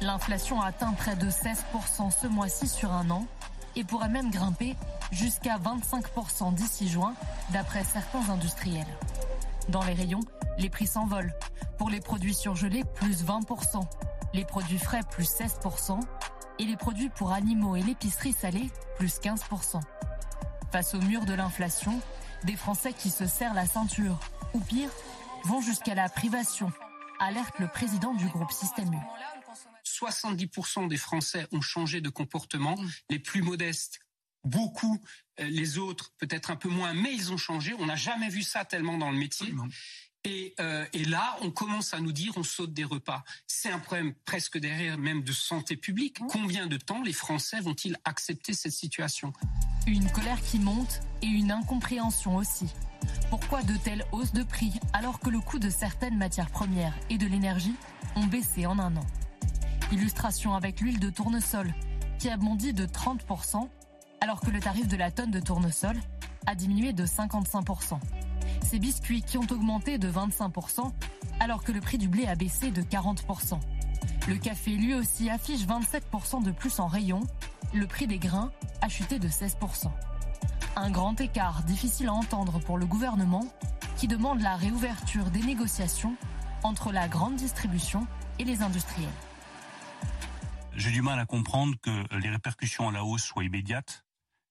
L'inflation 0.01 0.60
a 0.60 0.67
atteint 0.67 0.93
près 0.93 1.15
de 1.15 1.29
16% 1.29 2.10
ce 2.10 2.25
mois-ci 2.25 2.67
sur 2.67 2.91
un 2.91 3.12
an 3.12 3.27
et 3.75 3.84
pourrait 3.84 4.10
même 4.10 4.31
grimper 4.31 4.75
jusqu'à 5.12 5.58
25% 5.58 6.55
d'ici 6.55 6.89
juin, 6.89 7.13
d'après 7.51 7.84
certains 7.84 8.27
industriels. 8.31 8.88
Dans 9.70 9.84
les 9.84 9.93
rayons, 9.93 10.22
les 10.58 10.70
prix 10.70 10.88
s'envolent. 10.88 11.34
Pour 11.77 11.91
les 11.91 12.00
produits 12.00 12.34
surgelés, 12.34 12.84
plus 12.96 13.24
20%. 13.24 13.81
Les 14.34 14.43
produits 14.43 14.79
frais 14.79 15.01
plus 15.08 15.29
16% 15.29 16.00
et 16.58 16.65
les 16.65 16.77
produits 16.77 17.10
pour 17.10 17.31
animaux 17.31 17.75
et 17.75 17.84
l'épicerie 17.84 18.34
salée 18.34 18.72
plus 18.96 19.20
15%. 19.20 19.79
Face 20.72 20.96
au 20.96 21.01
mur 21.01 21.25
de 21.25 21.34
l'inflation, 21.34 22.00
des 22.43 22.55
Français 22.55 22.93
qui 22.93 23.12
se 23.12 23.27
serrent 23.27 23.53
la 23.53 23.67
ceinture, 23.67 24.20
ou 24.55 24.60
pire, 24.60 24.89
vont 25.46 25.62
jusqu'à 25.62 25.93
la 25.93 26.10
privation, 26.10 26.72
alerte 27.20 27.60
le 27.60 27.67
président 27.67 28.13
du 28.15 28.25
groupe 28.27 28.51
Système 28.51 28.91
U. 28.93 29.41
70% 30.01 30.88
des 30.88 30.98
Français 30.98 31.48
ont 31.51 31.62
changé 31.62 32.01
de 32.01 32.10
comportement, 32.10 32.77
les 33.10 33.20
plus 33.20 33.41
modestes 33.41 34.00
beaucoup, 34.43 35.00
euh, 35.39 35.48
les 35.48 35.77
autres 35.77 36.13
peut-être 36.17 36.51
un 36.51 36.55
peu 36.55 36.70
moins, 36.70 36.93
mais 36.93 37.13
ils 37.13 37.31
ont 37.31 37.38
changé. 37.38 37.74
On 37.77 37.86
n'a 37.86 37.96
jamais 37.96 38.29
vu 38.29 38.43
ça 38.43 38.65
tellement 38.65 38.98
dans 38.98 39.12
le 39.12 39.17
métier. 39.17 39.53
Et, 40.24 40.53
euh, 40.60 40.86
et, 40.93 41.03
là, 41.05 41.36
on 41.41 41.50
commence 41.50 41.96
à 41.96 42.00
nous 42.00 42.12
dire 42.12 42.34
on 42.36 42.43
saute 42.43 42.74
des 42.74 42.84
repas. 42.84 43.24
C'est 43.48 43.72
un 43.72 43.79
problème 43.79 44.13
presque 44.25 44.60
derrière 44.60 45.00
même 45.00 45.24
de 45.24 45.31
santé 45.31 45.75
publique. 45.75 46.17
Combien 46.29 46.67
de 46.67 46.77
temps 46.77 47.01
les 47.01 47.13
Français 47.13 47.60
vont-ils 47.60 47.98
accepter 48.05 48.53
cette 48.53 48.74
situation? 48.74 49.34
Une 49.88 50.12
colère 50.12 50.39
qui 50.43 50.60
monte 50.60 51.01
et 51.24 51.27
une 51.27 51.51
incompréhension 51.51 52.36
aussi. 52.36 52.67
Pourquoi 53.31 53.63
de 53.63 53.75
telles 53.77 54.05
hausses 54.12 54.34
de 54.34 54.43
prix 54.43 54.74
alors 54.93 55.20
que 55.20 55.29
le 55.29 55.39
coût 55.39 55.58
de 55.58 55.72
certaines 55.72 56.17
matières 56.17 56.51
premières 56.51 56.93
et 57.10 57.17
de 57.17 57.25
l'énergie 57.25 57.74
ont 58.15 58.27
baissé 58.27 58.67
en 58.67 58.77
un 58.77 58.96
an? 58.98 59.05
Illustration 59.92 60.56
avec 60.56 60.80
l'huile 60.80 61.00
de 61.00 61.10
tournesol 61.10 61.74
qui 62.18 62.30
a 62.30 62.38
bondi 62.38 62.72
de 62.72 62.86
30% 62.86 63.68
alors 64.22 64.40
que 64.40 64.50
le 64.50 64.62
tarif 64.62 64.88
de 64.88 64.96
la 64.96 65.12
tonne 65.12 65.32
de 65.32 65.40
tournesol 65.40 65.98
a 66.46 66.56
diminué 66.56 66.94
de 66.94 67.06
55%. 67.06 68.00
Ces 68.64 68.80
biscuits 68.80 69.22
qui 69.22 69.38
ont 69.38 69.48
augmenté 69.52 69.98
de 69.98 70.10
25% 70.10 70.92
alors 71.40 71.64
que 71.64 71.74
le 71.74 71.82
prix 71.82 71.98
du 71.98 72.08
blé 72.08 72.26
a 72.28 72.36
baissé 72.36 72.72
de 72.72 72.82
40%. 72.82 73.60
Le 74.28 74.38
café 74.38 74.72
lui 74.72 74.94
aussi 74.94 75.30
affiche 75.30 75.66
27% 75.66 76.44
de 76.44 76.52
plus 76.52 76.80
en 76.80 76.88
rayon, 76.88 77.22
le 77.74 77.86
prix 77.86 78.08
des 78.08 78.20
grains 78.20 78.52
a 78.82 78.88
chuté 78.88 79.20
de 79.20 79.28
16%. 79.28 79.92
Un 80.78 80.90
grand 80.90 81.20
écart 81.20 81.64
difficile 81.64 82.08
à 82.08 82.14
entendre 82.14 82.60
pour 82.60 82.78
le 82.78 82.86
gouvernement 82.86 83.46
qui 83.98 84.08
demande 84.08 84.42
la 84.42 84.56
réouverture 84.56 85.32
des 85.32 85.42
négociations 85.42 86.16
entre 86.64 86.92
la 86.92 87.08
grande 87.10 87.36
distribution 87.36 88.08
et 88.40 88.46
les 88.46 88.62
industriels. 88.62 89.10
J'ai 90.75 90.92
du 90.92 91.01
mal 91.01 91.20
à 91.20 91.25
comprendre 91.25 91.75
que 91.82 92.16
les 92.18 92.30
répercussions 92.30 92.90
à 92.90 92.92
la 92.92 93.04
hausse 93.04 93.24
soient 93.24 93.44
immédiates 93.44 94.06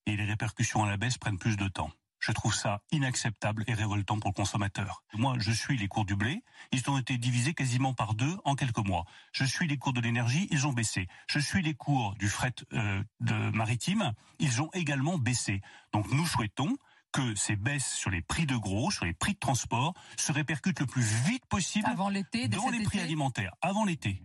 et 0.07 0.17
les 0.17 0.25
répercussions 0.25 0.85
à 0.85 0.89
la 0.89 0.97
baisse 0.97 1.19
prennent 1.19 1.39
plus 1.39 1.57
de 1.57 1.69
temps. 1.69 1.91
Je 2.19 2.33
trouve 2.33 2.55
ça 2.55 2.83
inacceptable 2.93 3.65
et 3.67 3.73
révoltant 3.73 4.21
pour 4.21 4.29
le 4.31 4.35
consommateur. 4.35 5.03
Moi, 5.15 5.37
je 5.39 5.51
suis 5.51 5.79
les 5.79 5.89
cours 5.89 6.05
du 6.05 6.17
blé. 6.17 6.43
Ils 6.71 6.89
ont 6.91 6.99
été 6.99 7.17
divisés 7.17 7.55
quasiment 7.55 7.95
par 7.95 8.15
deux 8.15 8.37
en 8.45 8.55
quelques 8.55 8.87
mois. 8.87 9.07
Je 9.33 9.45
suis 9.45 9.67
les 9.67 9.79
cours 9.79 9.95
de 9.95 10.01
l'énergie. 10.03 10.47
Ils 10.51 10.67
ont 10.67 10.73
baissé. 10.75 11.09
Je 11.29 11.39
suis 11.39 11.63
les 11.63 11.75
cours 11.75 12.15
du 12.17 12.29
fret 12.29 12.55
euh, 12.75 13.03
de 13.21 13.35
maritime. 13.57 14.13
Ils 14.39 14.61
ont 14.61 14.69
également 14.75 15.17
baissé. 15.17 15.63
Donc 15.93 16.13
nous 16.13 16.27
souhaitons 16.27 16.77
que 17.13 17.35
ces 17.35 17.57
baisses 17.57 17.93
sur 17.95 18.11
les 18.11 18.23
prix 18.23 18.47
de 18.47 18.57
gros, 18.57 18.91
sur 18.91 19.05
les 19.05 19.15
prix 19.15 19.33
de 19.33 19.39
transport, 19.39 19.95
se 20.17 20.31
répercutent 20.31 20.81
le 20.81 20.87
plus 20.87 21.03
vite 21.03 21.45
possible 21.47 21.89
avant 21.89 22.09
l'été, 22.09 22.49
dans 22.49 22.69
les 22.69 22.83
prix 22.83 23.01
alimentaires, 23.01 23.55
avant 23.63 23.85
l'été. 23.85 24.23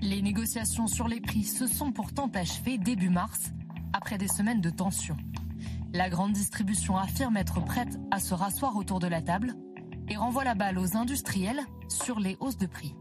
Les 0.00 0.22
négociations 0.22 0.86
sur 0.86 1.08
les 1.08 1.20
prix 1.20 1.42
se 1.42 1.66
sont 1.66 1.90
pourtant 1.90 2.30
achevées 2.32 2.78
début 2.78 3.10
mars, 3.10 3.50
après 3.92 4.16
des 4.16 4.28
semaines 4.28 4.60
de 4.60 4.70
tension. 4.70 5.16
La 5.92 6.08
grande 6.08 6.32
distribution 6.32 6.96
affirme 6.96 7.36
être 7.36 7.64
prête 7.64 7.98
à 8.12 8.20
se 8.20 8.32
rasseoir 8.32 8.76
autour 8.76 9.00
de 9.00 9.08
la 9.08 9.22
table 9.22 9.54
et 10.08 10.16
renvoie 10.16 10.44
la 10.44 10.54
balle 10.54 10.78
aux 10.78 10.96
industriels 10.96 11.60
sur 11.88 12.20
les 12.20 12.36
hausses 12.38 12.58
de 12.58 12.66
prix. 12.66 12.94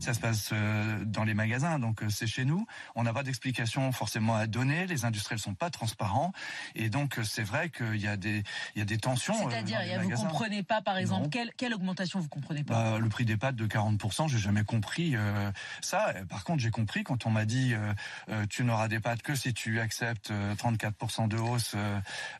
Ça 0.00 0.14
se 0.14 0.20
passe 0.20 0.50
euh, 0.52 1.04
dans 1.04 1.24
les 1.24 1.34
magasins, 1.34 1.78
donc 1.78 2.02
euh, 2.02 2.08
c'est 2.08 2.26
chez 2.26 2.46
nous. 2.46 2.66
On 2.94 3.02
n'a 3.02 3.12
pas 3.12 3.22
d'explication 3.22 3.92
forcément 3.92 4.34
à 4.34 4.46
donner. 4.46 4.86
Les 4.86 5.04
industriels 5.04 5.38
sont 5.38 5.54
pas 5.54 5.68
transparents, 5.68 6.32
et 6.74 6.88
donc 6.88 7.18
euh, 7.18 7.24
c'est 7.24 7.42
vrai 7.42 7.68
qu'il 7.68 8.00
y 8.00 8.06
a 8.06 8.16
des 8.16 8.42
il 8.74 8.78
y 8.78 8.82
a 8.82 8.86
des 8.86 8.96
tensions. 8.96 9.34
C'est-à-dire, 9.50 9.80
vous 10.00 10.10
comprenez 10.10 10.62
pas, 10.62 10.80
par 10.80 10.96
exemple, 10.96 11.28
quelle, 11.28 11.52
quelle, 11.54 11.74
augmentation 11.74 12.18
vous 12.18 12.28
comprenez 12.28 12.64
pas? 12.64 12.92
Bah, 12.92 12.98
Le 12.98 13.08
prix 13.10 13.26
des 13.26 13.36
pâtes 13.36 13.56
de 13.56 13.66
40% 13.66 14.28
j'ai 14.28 14.38
jamais 14.38 14.64
compris 14.64 15.14
ça. 15.82 16.14
Par 16.30 16.44
contre, 16.44 16.62
j'ai 16.62 16.70
compris 16.70 17.04
quand 17.04 17.26
on 17.26 17.30
m'a 17.30 17.44
dit 17.44 17.74
tu 18.48 18.64
n'auras 18.64 18.88
des 18.88 19.00
pâtes 19.00 19.22
que 19.22 19.34
si 19.34 19.52
tu 19.52 19.80
acceptes 19.80 20.32
34 20.56 21.28
de 21.28 21.36
hausse 21.36 21.76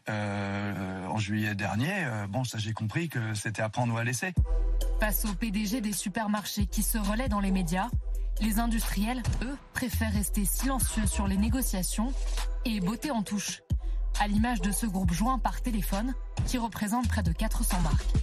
en 0.09 1.19
juillet 1.19 1.55
dernier. 1.55 2.07
bon, 2.29 2.45
ça 2.45 2.59
j'ai 2.59 2.73
compris 2.73 3.09
que 3.09 3.35
c'était 3.35 3.63
à 3.63 3.69
prendre 3.69 3.95
ou 3.95 3.99
à 3.99 4.05
laisser. 4.05 4.33
Face 5.01 5.25
au 5.25 5.35
PDG 5.35 5.81
des 5.81 5.93
supermarchés 5.93 6.67
qui 6.67 6.83
se 6.83 6.99
relaient 6.99 7.29
dans 7.29 7.41
les 7.41 7.50
médias, 7.51 7.89
les 8.41 8.59
industriels, 8.59 9.23
eux, 9.43 9.57
préfèrent 9.75 10.13
rester 10.13 10.45
silencieux 10.45 11.07
sur 11.07 11.27
les 11.27 11.37
négociations 11.37 12.13
et 12.65 12.81
botter 12.81 13.11
en 13.11 13.23
touche, 13.23 13.63
à 14.19 14.27
l'image 14.29 14.61
de 14.61 14.73
ce 14.73 14.87
groupe 14.87 15.13
joint 15.13 15.39
par 15.39 15.61
téléphone 15.61 16.15
qui 16.47 16.59
représente 16.59 17.09
près 17.09 17.23
de 17.23 17.33
400 17.33 17.81
marques. 17.81 18.15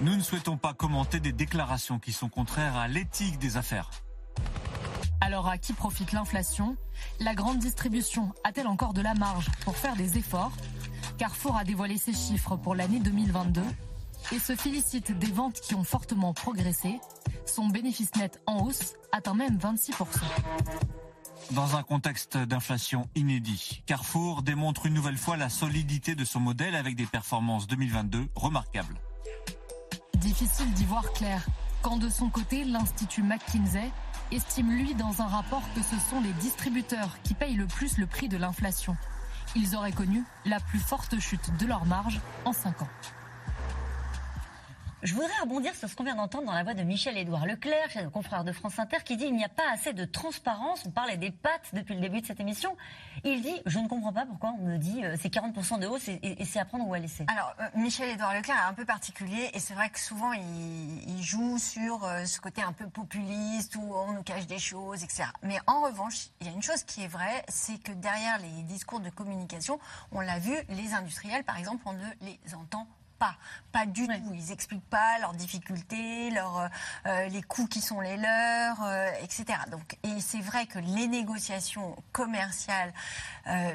Nous 0.00 0.16
ne 0.16 0.22
souhaitons 0.22 0.56
pas 0.56 0.74
commenter 0.74 1.20
des 1.20 1.32
déclarations 1.32 1.98
qui 1.98 2.12
sont 2.12 2.28
contraires 2.28 2.76
à 2.76 2.88
l'éthique 2.88 3.38
des 3.38 3.56
affaires. 3.56 3.90
Alors 5.20 5.48
à 5.48 5.58
qui 5.58 5.72
profite 5.72 6.12
l'inflation? 6.12 6.76
La 7.20 7.34
grande 7.34 7.58
distribution 7.58 8.32
a-t-elle 8.44 8.66
encore 8.66 8.94
de 8.94 9.02
la 9.02 9.14
marge 9.14 9.48
pour 9.64 9.76
faire 9.76 9.96
des 9.96 10.16
efforts? 10.16 10.52
Carrefour 11.18 11.56
a 11.56 11.64
dévoilé 11.64 11.98
ses 11.98 12.12
chiffres 12.12 12.56
pour 12.56 12.74
l'année 12.74 13.00
2022 13.00 13.62
et 14.32 14.38
se 14.38 14.54
félicite 14.54 15.16
des 15.18 15.30
ventes 15.30 15.60
qui 15.60 15.74
ont 15.74 15.84
fortement 15.84 16.34
progressé. 16.34 17.00
Son 17.46 17.68
bénéfice 17.68 18.14
net 18.16 18.40
en 18.46 18.64
hausse 18.64 18.94
atteint 19.12 19.34
même 19.34 19.56
26%. 19.56 19.94
Dans 21.52 21.76
un 21.76 21.82
contexte 21.82 22.36
d'inflation 22.36 23.08
inédit, 23.14 23.82
Carrefour 23.86 24.42
démontre 24.42 24.84
une 24.86 24.94
nouvelle 24.94 25.16
fois 25.16 25.36
la 25.36 25.48
solidité 25.48 26.14
de 26.14 26.24
son 26.24 26.40
modèle 26.40 26.74
avec 26.74 26.94
des 26.94 27.06
performances 27.06 27.66
2022 27.66 28.28
remarquables. 28.34 29.00
Difficile 30.16 30.70
d'y 30.74 30.84
voir 30.84 31.12
clair, 31.12 31.46
quand 31.80 31.96
de 31.96 32.08
son 32.10 32.28
côté, 32.28 32.64
l'Institut 32.64 33.22
McKinsey 33.22 33.90
estime 34.30 34.72
lui 34.72 34.94
dans 34.94 35.22
un 35.22 35.26
rapport 35.26 35.62
que 35.74 35.80
ce 35.82 35.96
sont 36.10 36.20
les 36.20 36.32
distributeurs 36.34 37.16
qui 37.22 37.34
payent 37.34 37.54
le 37.54 37.66
plus 37.66 37.96
le 37.96 38.06
prix 38.06 38.28
de 38.28 38.36
l'inflation. 38.36 38.96
Ils 39.56 39.74
auraient 39.74 39.92
connu 39.92 40.24
la 40.44 40.60
plus 40.60 40.80
forte 40.80 41.18
chute 41.18 41.56
de 41.58 41.66
leur 41.66 41.86
marge 41.86 42.20
en 42.44 42.52
5 42.52 42.82
ans. 42.82 42.88
Je 45.04 45.14
voudrais 45.14 45.38
rebondir 45.40 45.76
sur 45.76 45.88
ce 45.88 45.94
qu'on 45.94 46.02
vient 46.02 46.16
d'entendre 46.16 46.46
dans 46.46 46.52
la 46.52 46.64
voix 46.64 46.74
de 46.74 46.82
Michel-Édouard 46.82 47.46
Leclerc, 47.46 47.90
le 48.02 48.10
confrère 48.10 48.42
de 48.42 48.50
France 48.50 48.80
Inter, 48.80 48.96
qui 49.04 49.16
dit 49.16 49.26
il 49.26 49.36
n'y 49.36 49.44
a 49.44 49.48
pas 49.48 49.70
assez 49.72 49.92
de 49.92 50.04
transparence. 50.04 50.82
On 50.86 50.90
parlait 50.90 51.16
des 51.16 51.30
pattes 51.30 51.70
depuis 51.72 51.94
le 51.94 52.00
début 52.00 52.20
de 52.20 52.26
cette 52.26 52.40
émission. 52.40 52.76
Il 53.22 53.40
dit 53.40 53.62
je 53.64 53.78
ne 53.78 53.86
comprends 53.86 54.12
pas 54.12 54.26
pourquoi 54.26 54.54
on 54.58 54.64
me 54.64 54.76
dit 54.76 55.04
euh, 55.04 55.14
c'est 55.20 55.32
40% 55.32 55.78
de 55.78 55.86
hausse 55.86 56.08
et, 56.08 56.44
c'est 56.44 56.58
à 56.58 56.64
prendre 56.64 56.84
ou 56.88 56.94
à 56.94 56.98
laisser. 56.98 57.24
Alors 57.28 57.54
euh, 57.60 57.68
Michel-Édouard 57.76 58.34
Leclerc 58.34 58.56
est 58.56 58.68
un 58.68 58.74
peu 58.74 58.84
particulier 58.84 59.50
et 59.54 59.60
c'est 59.60 59.74
vrai 59.74 59.88
que 59.88 60.00
souvent 60.00 60.32
il, 60.32 61.22
joue 61.22 61.58
sur 61.58 62.04
euh, 62.04 62.24
ce 62.24 62.40
côté 62.40 62.62
un 62.62 62.72
peu 62.72 62.88
populiste 62.88 63.76
où 63.76 63.94
on 63.94 64.12
nous 64.12 64.24
cache 64.24 64.48
des 64.48 64.58
choses, 64.58 65.04
etc. 65.04 65.26
Mais 65.44 65.58
en 65.68 65.82
revanche, 65.82 66.30
il 66.40 66.48
y 66.48 66.50
a 66.50 66.52
une 66.52 66.62
chose 66.62 66.82
qui 66.82 67.04
est 67.04 67.08
vraie, 67.08 67.44
c'est 67.46 67.80
que 67.80 67.92
derrière 67.92 68.38
les 68.38 68.62
discours 68.64 68.98
de 68.98 69.10
communication, 69.10 69.78
on 70.10 70.20
l'a 70.20 70.40
vu, 70.40 70.56
les 70.70 70.92
industriels 70.92 71.44
par 71.44 71.56
exemple, 71.56 71.84
on 71.86 71.92
ne 71.92 72.06
les 72.22 72.54
entend 72.56 72.88
pas, 73.18 73.36
pas 73.72 73.86
du 73.86 74.06
tout. 74.06 74.32
Ils 74.34 74.52
expliquent 74.52 74.88
pas 74.88 75.18
leurs 75.20 75.34
difficultés, 75.34 76.30
leurs, 76.30 76.58
euh, 76.58 76.68
euh, 77.06 77.28
les 77.28 77.42
coûts 77.42 77.66
qui 77.66 77.80
sont 77.80 78.00
les 78.00 78.16
leurs, 78.16 78.82
euh, 78.82 79.10
etc. 79.22 79.58
Donc, 79.70 79.96
et 80.02 80.20
c'est 80.20 80.40
vrai 80.40 80.66
que 80.66 80.78
les 80.78 81.06
négociations 81.06 81.96
commerciales, 82.12 82.92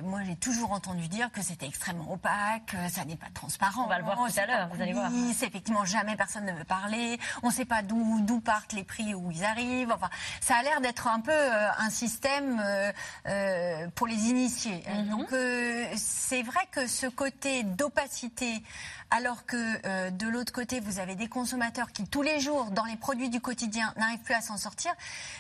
moi 0.04 0.20
j'ai 0.24 0.36
toujours 0.36 0.72
entendu 0.72 1.08
dire 1.08 1.32
que 1.32 1.42
c'était 1.42 1.66
extrêmement 1.66 2.14
opaque, 2.14 2.76
ça 2.90 3.06
n'est 3.06 3.16
pas 3.16 3.30
transparent. 3.34 3.86
On 3.86 3.88
va 3.88 3.98
le 3.98 4.04
voir 4.04 4.18
tout 4.18 4.40
à 4.40 4.46
l'heure, 4.46 4.70
vous 4.72 4.82
allez 4.82 4.94
voir. 4.94 5.12
Effectivement, 5.32 5.84
jamais 5.84 6.16
personne 6.16 6.46
ne 6.46 6.54
veut 6.54 6.64
parler. 6.64 7.20
On 7.42 7.48
ne 7.48 7.54
sait 7.54 7.66
pas 7.66 7.82
d'où 7.82 8.22
d'où 8.22 8.40
partent 8.40 8.74
les 8.74 8.84
prix, 8.84 9.16
où 9.16 9.32
ils 9.32 9.44
arrivent. 9.44 9.92
Enfin, 9.92 10.10
ça 10.42 10.56
a 10.56 10.64
l'air 10.64 10.80
d'être 10.80 11.08
un 11.08 11.20
peu 11.20 11.32
un 11.32 11.90
système 11.90 12.62
pour 13.96 14.08
les 14.08 14.16
initiés. 14.30 14.84
Mm-hmm. 14.88 15.10
Donc, 15.10 15.30
c'est 15.98 16.44
vrai 16.44 16.68
que 16.72 16.88
ce 16.88 17.08
côté 17.08 17.64
d'opacité 17.64 18.64
alors 19.14 19.46
que 19.46 19.58
euh, 19.86 20.10
de 20.10 20.28
l'autre 20.28 20.52
côté, 20.52 20.80
vous 20.80 20.98
avez 20.98 21.14
des 21.14 21.28
consommateurs 21.28 21.92
qui, 21.92 22.08
tous 22.08 22.24
les 22.24 22.40
jours, 22.40 22.72
dans 22.72 22.86
les 22.86 22.96
produits 22.96 23.30
du 23.30 23.40
quotidien, 23.42 23.94
n'arrivent 23.96 24.24
plus 24.24 24.34
à 24.34 24.42
s'en 24.42 24.58
sortir, 24.58 24.92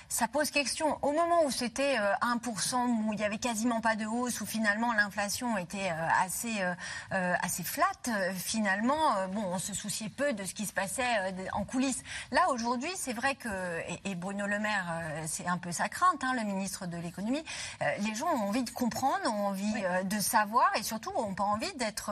ça 0.09 0.27
pose 0.27 0.51
question. 0.51 0.99
Au 1.01 1.11
moment 1.11 1.43
où 1.45 1.49
c'était 1.49 1.97
1%, 1.97 2.75
euh, 2.75 2.87
où 3.07 3.13
il 3.13 3.17
n'y 3.17 3.25
avait 3.25 3.39
quasiment 3.39 3.81
pas 3.81 3.95
de 3.95 4.05
hausse, 4.05 4.41
où 4.41 4.45
finalement 4.45 4.93
l'inflation 4.93 5.57
était 5.57 5.89
euh, 5.89 6.07
assez, 6.23 6.53
assez 7.09 7.63
flat, 7.63 7.85
finalement, 8.35 9.27
bon, 9.31 9.43
on 9.53 9.57
se 9.57 9.73
souciait 9.73 10.09
peu 10.09 10.33
de 10.33 10.43
ce 10.43 10.53
qui 10.53 10.67
se 10.67 10.73
passait 10.73 11.33
en 11.53 11.63
coulisses. 11.63 12.03
Là, 12.31 12.49
aujourd'hui, 12.51 12.91
c'est 12.95 13.13
vrai 13.13 13.35
que, 13.35 13.49
et, 14.05 14.13
Bruno 14.13 14.45
Le 14.45 14.59
Maire, 14.59 15.01
c'est 15.25 15.47
un 15.47 15.57
peu 15.57 15.71
sa 15.71 15.89
crainte, 15.89 16.23
hein, 16.23 16.33
le 16.35 16.43
ministre 16.43 16.85
de 16.85 16.97
l'économie, 16.97 17.43
les 17.99 18.13
gens 18.13 18.27
ont 18.27 18.49
envie 18.49 18.63
de 18.63 18.69
comprendre, 18.69 19.25
ont 19.25 19.47
envie 19.47 19.83
de 20.03 20.19
savoir, 20.19 20.69
et 20.77 20.83
surtout, 20.83 21.11
n'ont 21.13 21.33
pas 21.33 21.43
envie 21.43 21.73
d'être... 21.73 22.11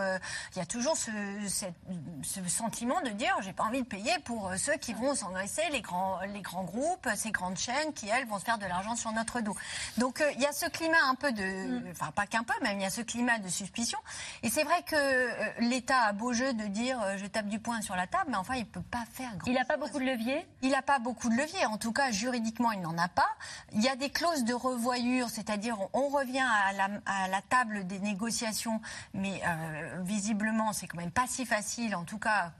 Il 0.56 0.60
y 0.60 0.62
a 0.62 0.66
toujours 0.66 0.98
ce 0.98 1.12
cette, 1.52 1.76
ce 2.24 2.44
sentiment 2.48 3.00
de 3.02 3.10
dire 3.10 3.36
j'ai 3.42 3.54
pas 3.54 3.64
envie 3.64 3.82
de 3.82 3.88
payer 3.88 4.12
pour 4.26 4.50
euh, 4.50 4.58
ceux 4.58 4.78
qui 4.78 4.94
vont 4.94 5.14
s'engraisser, 5.14 5.62
les 5.72 5.82
grands, 5.82 6.20
les 6.22 6.42
grands 6.42 6.64
groupes, 6.64 7.08
ces 7.16 7.32
grandes 7.32 7.58
chaînes 7.58 7.94
qui, 7.94 8.08
elles, 8.10 8.28
vont 8.28 8.40
se 8.40 8.46
faire 8.46 8.58
de 8.58 8.66
l'argent 8.66 8.96
sur 8.96 9.12
notre 9.12 9.42
dos. 9.42 9.56
Donc 9.98 10.22
euh, 10.22 10.32
il 10.36 10.42
y 10.42 10.46
a 10.46 10.52
ce 10.52 10.66
climat 10.68 11.04
un 11.08 11.16
peu 11.16 11.32
de... 11.32 11.92
Enfin, 11.92 12.12
pas 12.12 12.26
qu'un 12.26 12.44
peu, 12.44 12.54
même 12.64 12.80
il 12.80 12.84
y 12.84 12.86
a 12.86 12.90
ce 12.90 13.02
climat 13.02 13.38
de 13.40 13.48
suspicion. 13.48 14.00
Et 14.44 14.50
c'est 14.50 14.64
vrai 14.64 14.82
que 14.84 14.96
euh, 14.96 15.52
l'État 15.60 16.02
a 16.04 16.14
beau 16.14 16.34
jeu 16.34 16.54
de 16.54 16.66
dire 16.66 17.00
euh, 17.02 17.18
je 17.18 17.26
tape 17.26 17.48
du 17.48 17.60
poing 17.60 17.82
sur 17.82 17.96
la 17.96 18.08
table, 18.08 18.26
mais 18.30 18.38
enfin, 18.38 18.56
il 18.56 18.66
peut 18.66 18.82
pas 18.82 19.04
faire 19.12 19.36
grand 19.38 19.48
Il 19.48 19.54
n'a 19.54 19.66
pas 19.66 19.78
beaucoup 19.78 20.00
de 20.00 20.06
levier 20.06 20.46
Il 20.62 20.72
n'a 20.72 20.82
pas 20.82 21.00
beaucoup 21.00 21.30
de 21.30 21.36
levier. 21.36 21.66
En 21.66 21.78
tout 21.78 21.92
cas, 21.92 22.12
juridiquement, 22.12 22.72
il 22.72 22.82
n'en 22.82 22.98
a 22.98 23.08
pas. 23.08 23.30
Il 23.74 23.82
y 23.82 23.90
a 23.90 23.96
des 23.96 24.10
clauses 24.10 24.44
de 24.44 24.54
revoyure, 24.54 25.30
c'est-à-dire 25.30 25.78
on 25.94 26.08
revient 26.08 26.46
à 26.68 26.74
la, 26.74 26.90
à 27.06 27.28
la 27.28 27.42
table 27.42 27.86
des 27.88 28.00
négociations, 28.00 28.82
mais 29.14 29.42
euh, 29.46 30.02
visiblement, 30.04 30.74
c'est 30.74 30.88
quand 30.88 30.98
même 30.98 31.12
pas 31.12 31.28
si 31.28 31.41
facile, 31.46 31.96
en 31.96 32.04
tout 32.04 32.20
cas, 32.20 32.52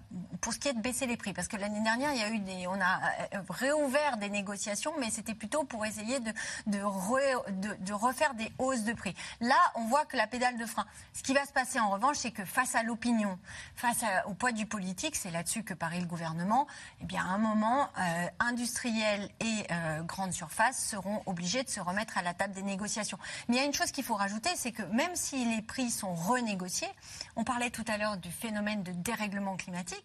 pour 0.42 0.54
ce 0.54 0.60
qui 0.60 0.68
est 0.68 0.74
de 0.74 0.82
baisser 0.82 1.06
les 1.06 1.18
prix. 1.18 1.34
Parce 1.34 1.48
que 1.48 1.58
l'année 1.58 1.82
dernière, 1.82 2.12
il 2.14 2.20
y 2.20 2.24
a 2.24 2.30
eu 2.30 2.42
on 2.68 2.82
a 2.82 3.00
euh, 3.34 3.42
réouvert 3.50 4.18
des 4.18 4.30
négociations, 4.30 4.94
mais 5.00 5.10
c'était 5.10 5.36
plutôt 5.36 5.64
pour 5.64 5.86
essayer 5.86 6.20
de, 6.20 6.32
de, 6.68 6.80
re- 6.80 7.60
de- 7.60 7.76
de 7.80 7.94
refaire 7.94 8.34
des 8.34 8.52
hausses 8.58 8.84
de 8.84 8.94
prix. 8.94 9.16
Là, 9.40 9.56
on 9.76 9.86
voit 9.86 10.06
que 10.06 10.18
la 10.18 10.28
pédale 10.28 10.58
de 10.58 10.66
frein. 10.66 10.86
Ce 11.14 11.24
qui 11.24 11.34
va 11.34 11.46
se 11.46 11.52
passer 11.52 11.80
en 11.80 11.90
revanche, 11.90 12.18
c'est 12.18 12.32
que 12.32 12.46
face 12.46 12.76
à 12.76 12.84
l'opinion, 12.84 13.38
face 13.76 14.04
au 14.26 14.34
poids 14.34 14.52
du 14.52 14.66
politique, 14.66 15.16
c'est 15.16 15.32
là-dessus 15.32 15.64
que 15.64 15.74
parie 15.74 16.00
le 16.00 16.08
gouvernement, 16.08 16.68
eh 17.02 17.06
bien, 17.06 17.22
à 17.24 17.30
un 17.30 17.38
moment, 17.38 17.88
euh, 18.00 18.28
industriels 18.40 19.30
et 19.40 19.66
euh, 19.72 20.02
grandes 20.04 20.34
surfaces 20.34 20.84
seront 20.84 21.22
obligés 21.26 21.64
de 21.64 21.70
se 21.70 21.80
remettre 21.80 22.18
à 22.18 22.22
la 22.22 22.34
table 22.34 22.54
des 22.54 22.64
négociations. 22.64 23.20
Mais 23.48 23.56
il 23.58 23.60
y 23.60 23.64
a 23.64 23.66
une 23.66 23.74
chose 23.74 23.92
qu'il 23.92 24.04
faut 24.04 24.16
rajouter, 24.16 24.50
c'est 24.56 24.72
que 24.72 24.84
même 24.84 25.16
si 25.16 25.46
les 25.46 25.62
prix 25.62 25.92
sont 25.92 26.14
renégociés, 26.14 26.90
on 27.36 27.44
parlait 27.44 27.70
tout 27.70 27.86
à 27.88 27.98
l'heure 27.98 28.18
du 28.18 28.32
phénomène 28.32 28.84
de 28.84 28.92
dérèglement 28.92 29.56
climatique, 29.58 30.01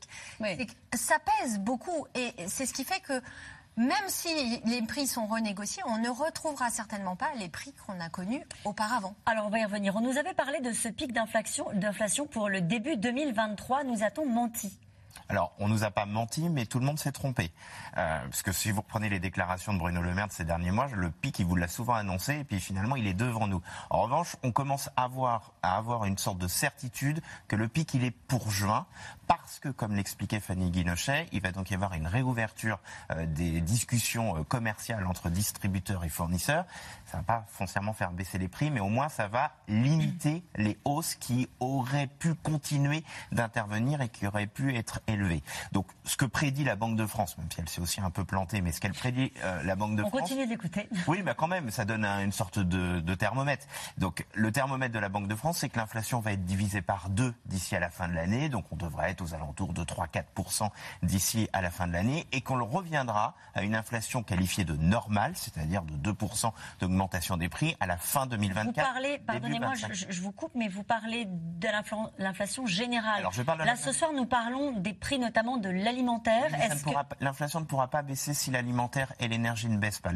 ça 0.94 1.16
pèse 1.18 1.58
beaucoup 1.58 2.06
et 2.14 2.32
c'est 2.48 2.66
ce 2.66 2.72
qui 2.72 2.84
fait 2.84 3.00
que 3.00 3.20
même 3.76 4.08
si 4.08 4.62
les 4.64 4.80
prix 4.82 5.06
sont 5.06 5.26
renégociés, 5.26 5.82
on 5.86 5.98
ne 5.98 6.08
retrouvera 6.08 6.70
certainement 6.70 7.14
pas 7.14 7.34
les 7.38 7.48
prix 7.48 7.74
qu'on 7.86 8.00
a 8.00 8.08
connus 8.08 8.42
auparavant. 8.64 9.14
Alors 9.26 9.46
on 9.46 9.50
va 9.50 9.58
y 9.58 9.64
revenir. 9.64 9.94
On 9.96 10.00
nous 10.00 10.16
avait 10.16 10.32
parlé 10.32 10.60
de 10.60 10.72
ce 10.72 10.88
pic 10.88 11.12
d'inflation 11.12 11.66
d'inflation 11.74 12.26
pour 12.26 12.48
le 12.48 12.62
début 12.62 12.96
2023. 12.96 13.84
Nous 13.84 14.02
a-t-on 14.02 14.26
menti? 14.26 14.78
Alors, 15.28 15.52
on 15.58 15.66
nous 15.68 15.82
a 15.82 15.90
pas 15.90 16.06
menti, 16.06 16.48
mais 16.48 16.66
tout 16.66 16.78
le 16.78 16.86
monde 16.86 16.98
s'est 16.98 17.12
trompé. 17.12 17.50
Euh, 17.96 18.20
parce 18.24 18.42
que 18.42 18.52
si 18.52 18.70
vous 18.70 18.82
reprenez 18.82 19.08
les 19.08 19.18
déclarations 19.18 19.72
de 19.72 19.78
Bruno 19.78 20.00
Le 20.00 20.14
Maire 20.14 20.28
de 20.28 20.32
ces 20.32 20.44
derniers 20.44 20.70
mois, 20.70 20.86
le 20.94 21.10
pic, 21.10 21.38
il 21.40 21.46
vous 21.46 21.56
l'a 21.56 21.66
souvent 21.66 21.94
annoncé, 21.94 22.38
et 22.40 22.44
puis 22.44 22.60
finalement, 22.60 22.94
il 22.94 23.06
est 23.06 23.14
devant 23.14 23.48
nous. 23.48 23.60
En 23.90 24.02
revanche, 24.02 24.36
on 24.44 24.52
commence 24.52 24.88
à 24.96 25.04
avoir, 25.04 25.52
à 25.62 25.76
avoir 25.76 26.04
une 26.04 26.18
sorte 26.18 26.38
de 26.38 26.46
certitude 26.46 27.20
que 27.48 27.56
le 27.56 27.66
pic, 27.66 27.92
il 27.94 28.04
est 28.04 28.12
pour 28.12 28.50
juin, 28.50 28.86
parce 29.26 29.58
que, 29.58 29.68
comme 29.68 29.94
l'expliquait 29.94 30.40
Fanny 30.40 30.70
Guinochet, 30.70 31.26
il 31.32 31.40
va 31.40 31.52
donc 31.52 31.70
y 31.70 31.74
avoir 31.74 31.94
une 31.94 32.06
réouverture 32.06 32.78
euh, 33.10 33.26
des 33.26 33.60
discussions 33.60 34.36
euh, 34.38 34.42
commerciales 34.44 35.06
entre 35.06 35.30
distributeurs 35.30 36.04
et 36.04 36.08
fournisseurs. 36.08 36.64
Ça 37.06 37.18
va 37.18 37.22
pas 37.22 37.44
foncièrement 37.48 37.92
faire 37.92 38.10
baisser 38.12 38.38
les 38.38 38.48
prix, 38.48 38.70
mais 38.70 38.80
au 38.80 38.88
moins, 38.88 39.08
ça 39.08 39.28
va 39.28 39.52
limiter 39.68 40.42
les 40.56 40.78
hausses 40.84 41.14
qui 41.16 41.48
auraient 41.60 42.06
pu 42.08 42.34
continuer 42.34 43.04
d'intervenir 43.32 44.00
et 44.00 44.08
qui 44.08 44.26
auraient 44.26 44.46
pu 44.46 44.74
être 44.76 45.00
élevées. 45.06 45.42
Donc, 45.72 45.86
ce 46.04 46.16
que 46.16 46.24
prédit 46.24 46.64
la 46.64 46.76
Banque 46.76 46.96
de 46.96 47.06
France, 47.06 47.36
même 47.38 47.48
si 47.52 47.60
elle 47.60 47.68
s'est 47.68 47.80
aussi 47.80 48.00
un 48.00 48.10
peu 48.10 48.24
plantée, 48.24 48.60
mais 48.60 48.72
ce 48.72 48.80
qu'elle 48.80 48.92
prédit 48.92 49.32
euh, 49.44 49.62
la 49.62 49.76
Banque 49.76 49.96
de 49.96 50.02
On 50.02 50.08
France. 50.08 50.22
continue 50.22 50.46
d'écouter. 50.46 50.88
Oui, 51.06 51.22
mais 51.24 51.34
quand 51.36 51.48
même, 51.48 51.70
ça 51.70 51.84
donne 51.84 52.04
un- 52.04 52.24
une 52.24 52.32
sorte 52.32 52.58
de, 52.58 53.00
de 53.00 53.14
thermomètre. 53.14 53.66
Donc, 53.98 54.26
le 54.34 54.50
thermomètre 54.50 54.92
de 54.94 54.98
la 54.98 55.08
Banque 55.08 55.28
de 55.28 55.34
France, 55.34 55.58
c'est 55.58 55.68
que 55.68 55.78
l'inflation 55.78 56.20
va 56.20 56.32
être 56.32 56.44
divisée 56.44 56.82
par 56.82 57.08
deux 57.10 57.34
d'ici 57.46 57.76
à 57.76 57.80
la 57.80 57.90
fin 57.90 58.08
de 58.08 58.14
l'année. 58.14 58.48
Donc, 58.48 58.64
on 58.72 58.76
devrait 58.76 59.10
être 59.10 59.15
aux 59.22 59.34
alentours 59.34 59.72
de 59.72 59.84
3-4% 59.84 60.70
d'ici 61.02 61.48
à 61.52 61.62
la 61.62 61.70
fin 61.70 61.86
de 61.86 61.92
l'année. 61.92 62.26
Et 62.32 62.40
qu'on 62.40 62.64
reviendra 62.64 63.34
à 63.54 63.62
une 63.62 63.74
inflation 63.74 64.22
qualifiée 64.22 64.64
de 64.64 64.76
normale, 64.76 65.32
c'est-à-dire 65.36 65.82
de 65.82 66.12
2% 66.12 66.52
d'augmentation 66.80 67.36
des 67.36 67.48
prix 67.48 67.76
à 67.80 67.86
la 67.86 67.96
fin 67.96 68.26
2024. 68.26 68.66
Vous 68.66 68.92
parlez, 68.92 69.18
pardonnez-moi, 69.18 69.68
25. 69.70 69.92
je, 69.92 70.06
je 70.08 70.20
vous 70.22 70.32
coupe, 70.32 70.52
mais 70.54 70.68
vous 70.68 70.82
parlez 70.82 71.26
de 71.26 71.68
l'infla- 71.68 72.10
l'inflation 72.18 72.66
générale. 72.66 73.18
Alors, 73.20 73.32
je 73.32 73.42
parle 73.42 73.60
de 73.60 73.64
Là, 73.64 73.76
ce 73.76 73.92
soir, 73.92 74.12
nous 74.12 74.26
parlons 74.26 74.72
des 74.72 74.94
prix 74.94 75.18
notamment 75.18 75.56
de 75.56 75.68
l'alimentaire. 75.68 76.50
Que 76.50 77.24
L'inflation 77.24 77.60
ne 77.60 77.64
pourra 77.64 77.88
pas 77.88 78.02
baisser 78.02 78.34
si 78.34 78.50
l'alimentaire 78.50 79.12
et 79.20 79.28
l'énergie 79.28 79.68
ne 79.68 79.76
baissent 79.76 80.00
pas. 80.00 80.10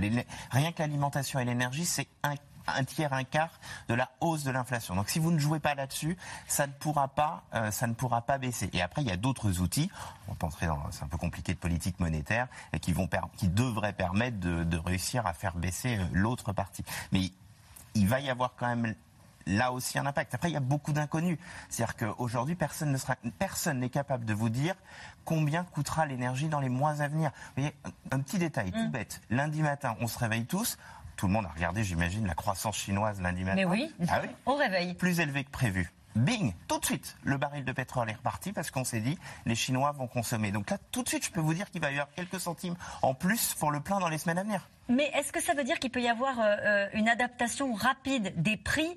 Rien 0.50 0.72
que 0.72 0.80
l'alimentation 0.82 1.38
et 1.40 1.44
l'énergie, 1.44 1.84
c'est 1.84 2.08
un, 2.22 2.34
un 2.76 2.84
tiers, 2.84 3.12
un 3.12 3.24
quart 3.24 3.60
de 3.88 3.94
la 3.94 4.10
hausse 4.20 4.44
de 4.44 4.50
l'inflation. 4.50 4.94
Donc 4.94 5.08
si 5.08 5.18
vous 5.18 5.30
ne 5.30 5.38
jouez 5.38 5.60
pas 5.60 5.74
là-dessus, 5.74 6.16
ça 6.46 6.66
ne 6.66 6.72
pourra 6.72 7.08
pas, 7.08 7.42
euh, 7.54 7.70
ça 7.70 7.86
ne 7.86 7.94
pourra 7.94 8.22
pas 8.22 8.38
baisser. 8.38 8.70
Et 8.72 8.82
après, 8.82 9.02
il 9.02 9.08
y 9.08 9.12
a 9.12 9.16
d'autres 9.16 9.60
outils. 9.60 9.90
On 10.28 10.34
dans, 10.34 10.90
c'est 10.90 11.04
un 11.04 11.08
peu 11.08 11.18
compliqué 11.18 11.54
de 11.54 11.58
politique 11.58 11.98
monétaire, 12.00 12.48
et 12.72 12.80
qui 12.80 12.92
vont, 12.92 13.08
qui 13.36 13.48
devraient 13.48 13.92
permettre 13.92 14.38
de, 14.38 14.64
de 14.64 14.76
réussir 14.78 15.26
à 15.26 15.32
faire 15.32 15.56
baisser 15.56 15.98
euh, 15.98 16.04
l'autre 16.12 16.52
partie. 16.52 16.84
Mais 17.12 17.30
il 17.94 18.08
va 18.08 18.20
y 18.20 18.30
avoir 18.30 18.54
quand 18.56 18.68
même 18.68 18.94
là 19.46 19.72
aussi 19.72 19.98
un 19.98 20.06
impact. 20.06 20.34
Après, 20.34 20.50
il 20.50 20.52
y 20.52 20.56
a 20.56 20.60
beaucoup 20.60 20.92
d'inconnus. 20.92 21.38
C'est-à-dire 21.68 21.96
qu'aujourd'hui, 21.96 22.54
personne 22.54 22.92
ne 22.92 22.96
sera, 22.96 23.16
personne 23.38 23.80
n'est 23.80 23.88
capable 23.90 24.24
de 24.24 24.34
vous 24.34 24.48
dire 24.48 24.74
combien 25.24 25.64
coûtera 25.64 26.06
l'énergie 26.06 26.48
dans 26.48 26.60
les 26.60 26.68
mois 26.68 27.02
à 27.02 27.08
venir. 27.08 27.30
Vous 27.30 27.62
voyez, 27.62 27.74
un, 27.84 28.16
un 28.16 28.20
petit 28.20 28.38
détail 28.38 28.70
tout 28.70 28.88
bête. 28.90 29.20
Lundi 29.30 29.62
matin, 29.62 29.96
on 30.00 30.06
se 30.06 30.18
réveille 30.18 30.46
tous. 30.46 30.78
Tout 31.20 31.26
le 31.26 31.34
monde 31.34 31.44
a 31.44 31.50
regardé, 31.54 31.84
j'imagine, 31.84 32.26
la 32.26 32.32
croissance 32.32 32.78
chinoise 32.78 33.20
lundi 33.20 33.44
matin. 33.44 33.56
Mais 33.56 33.66
oui, 33.66 33.94
Ah 34.08 34.20
oui 34.22 34.30
au 34.46 34.54
réveil. 34.54 34.94
Plus 34.94 35.20
élevé 35.20 35.44
que 35.44 35.50
prévu. 35.50 35.92
Bing, 36.16 36.54
tout 36.66 36.78
de 36.78 36.84
suite, 36.86 37.14
le 37.24 37.36
baril 37.36 37.62
de 37.62 37.72
pétrole 37.72 38.08
est 38.08 38.14
reparti 38.14 38.52
parce 38.54 38.70
qu'on 38.70 38.84
s'est 38.84 39.02
dit 39.02 39.18
les 39.44 39.54
Chinois 39.54 39.92
vont 39.92 40.06
consommer. 40.06 40.50
Donc 40.50 40.70
là, 40.70 40.78
tout 40.92 41.02
de 41.02 41.08
suite, 41.10 41.26
je 41.26 41.30
peux 41.30 41.40
vous 41.42 41.52
dire 41.52 41.70
qu'il 41.70 41.82
va 41.82 41.90
y 41.90 41.96
avoir 41.96 42.08
quelques 42.16 42.40
centimes 42.40 42.74
en 43.02 43.12
plus 43.12 43.52
pour 43.52 43.70
le 43.70 43.80
plein 43.80 43.98
dans 44.00 44.08
les 44.08 44.16
semaines 44.16 44.38
à 44.38 44.44
venir. 44.44 44.66
Mais 44.88 45.10
est-ce 45.14 45.30
que 45.30 45.42
ça 45.42 45.52
veut 45.52 45.62
dire 45.62 45.78
qu'il 45.78 45.90
peut 45.90 46.00
y 46.00 46.08
avoir 46.08 46.40
euh, 46.40 46.56
euh, 46.64 46.88
une 46.94 47.06
adaptation 47.06 47.74
rapide 47.74 48.32
des 48.42 48.56
prix 48.56 48.88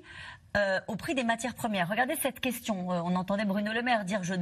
euh, 0.56 0.80
au 0.88 0.96
prix 0.96 1.14
des 1.14 1.24
matières 1.24 1.54
premières 1.54 1.88
Regardez 1.88 2.14
cette 2.22 2.40
question. 2.40 2.92
Euh, 2.92 3.00
on 3.04 3.16
entendait 3.16 3.44
Bruno 3.44 3.72
Le 3.72 3.82
Maire 3.82 4.04
dire 4.04 4.22
je, 4.22 4.34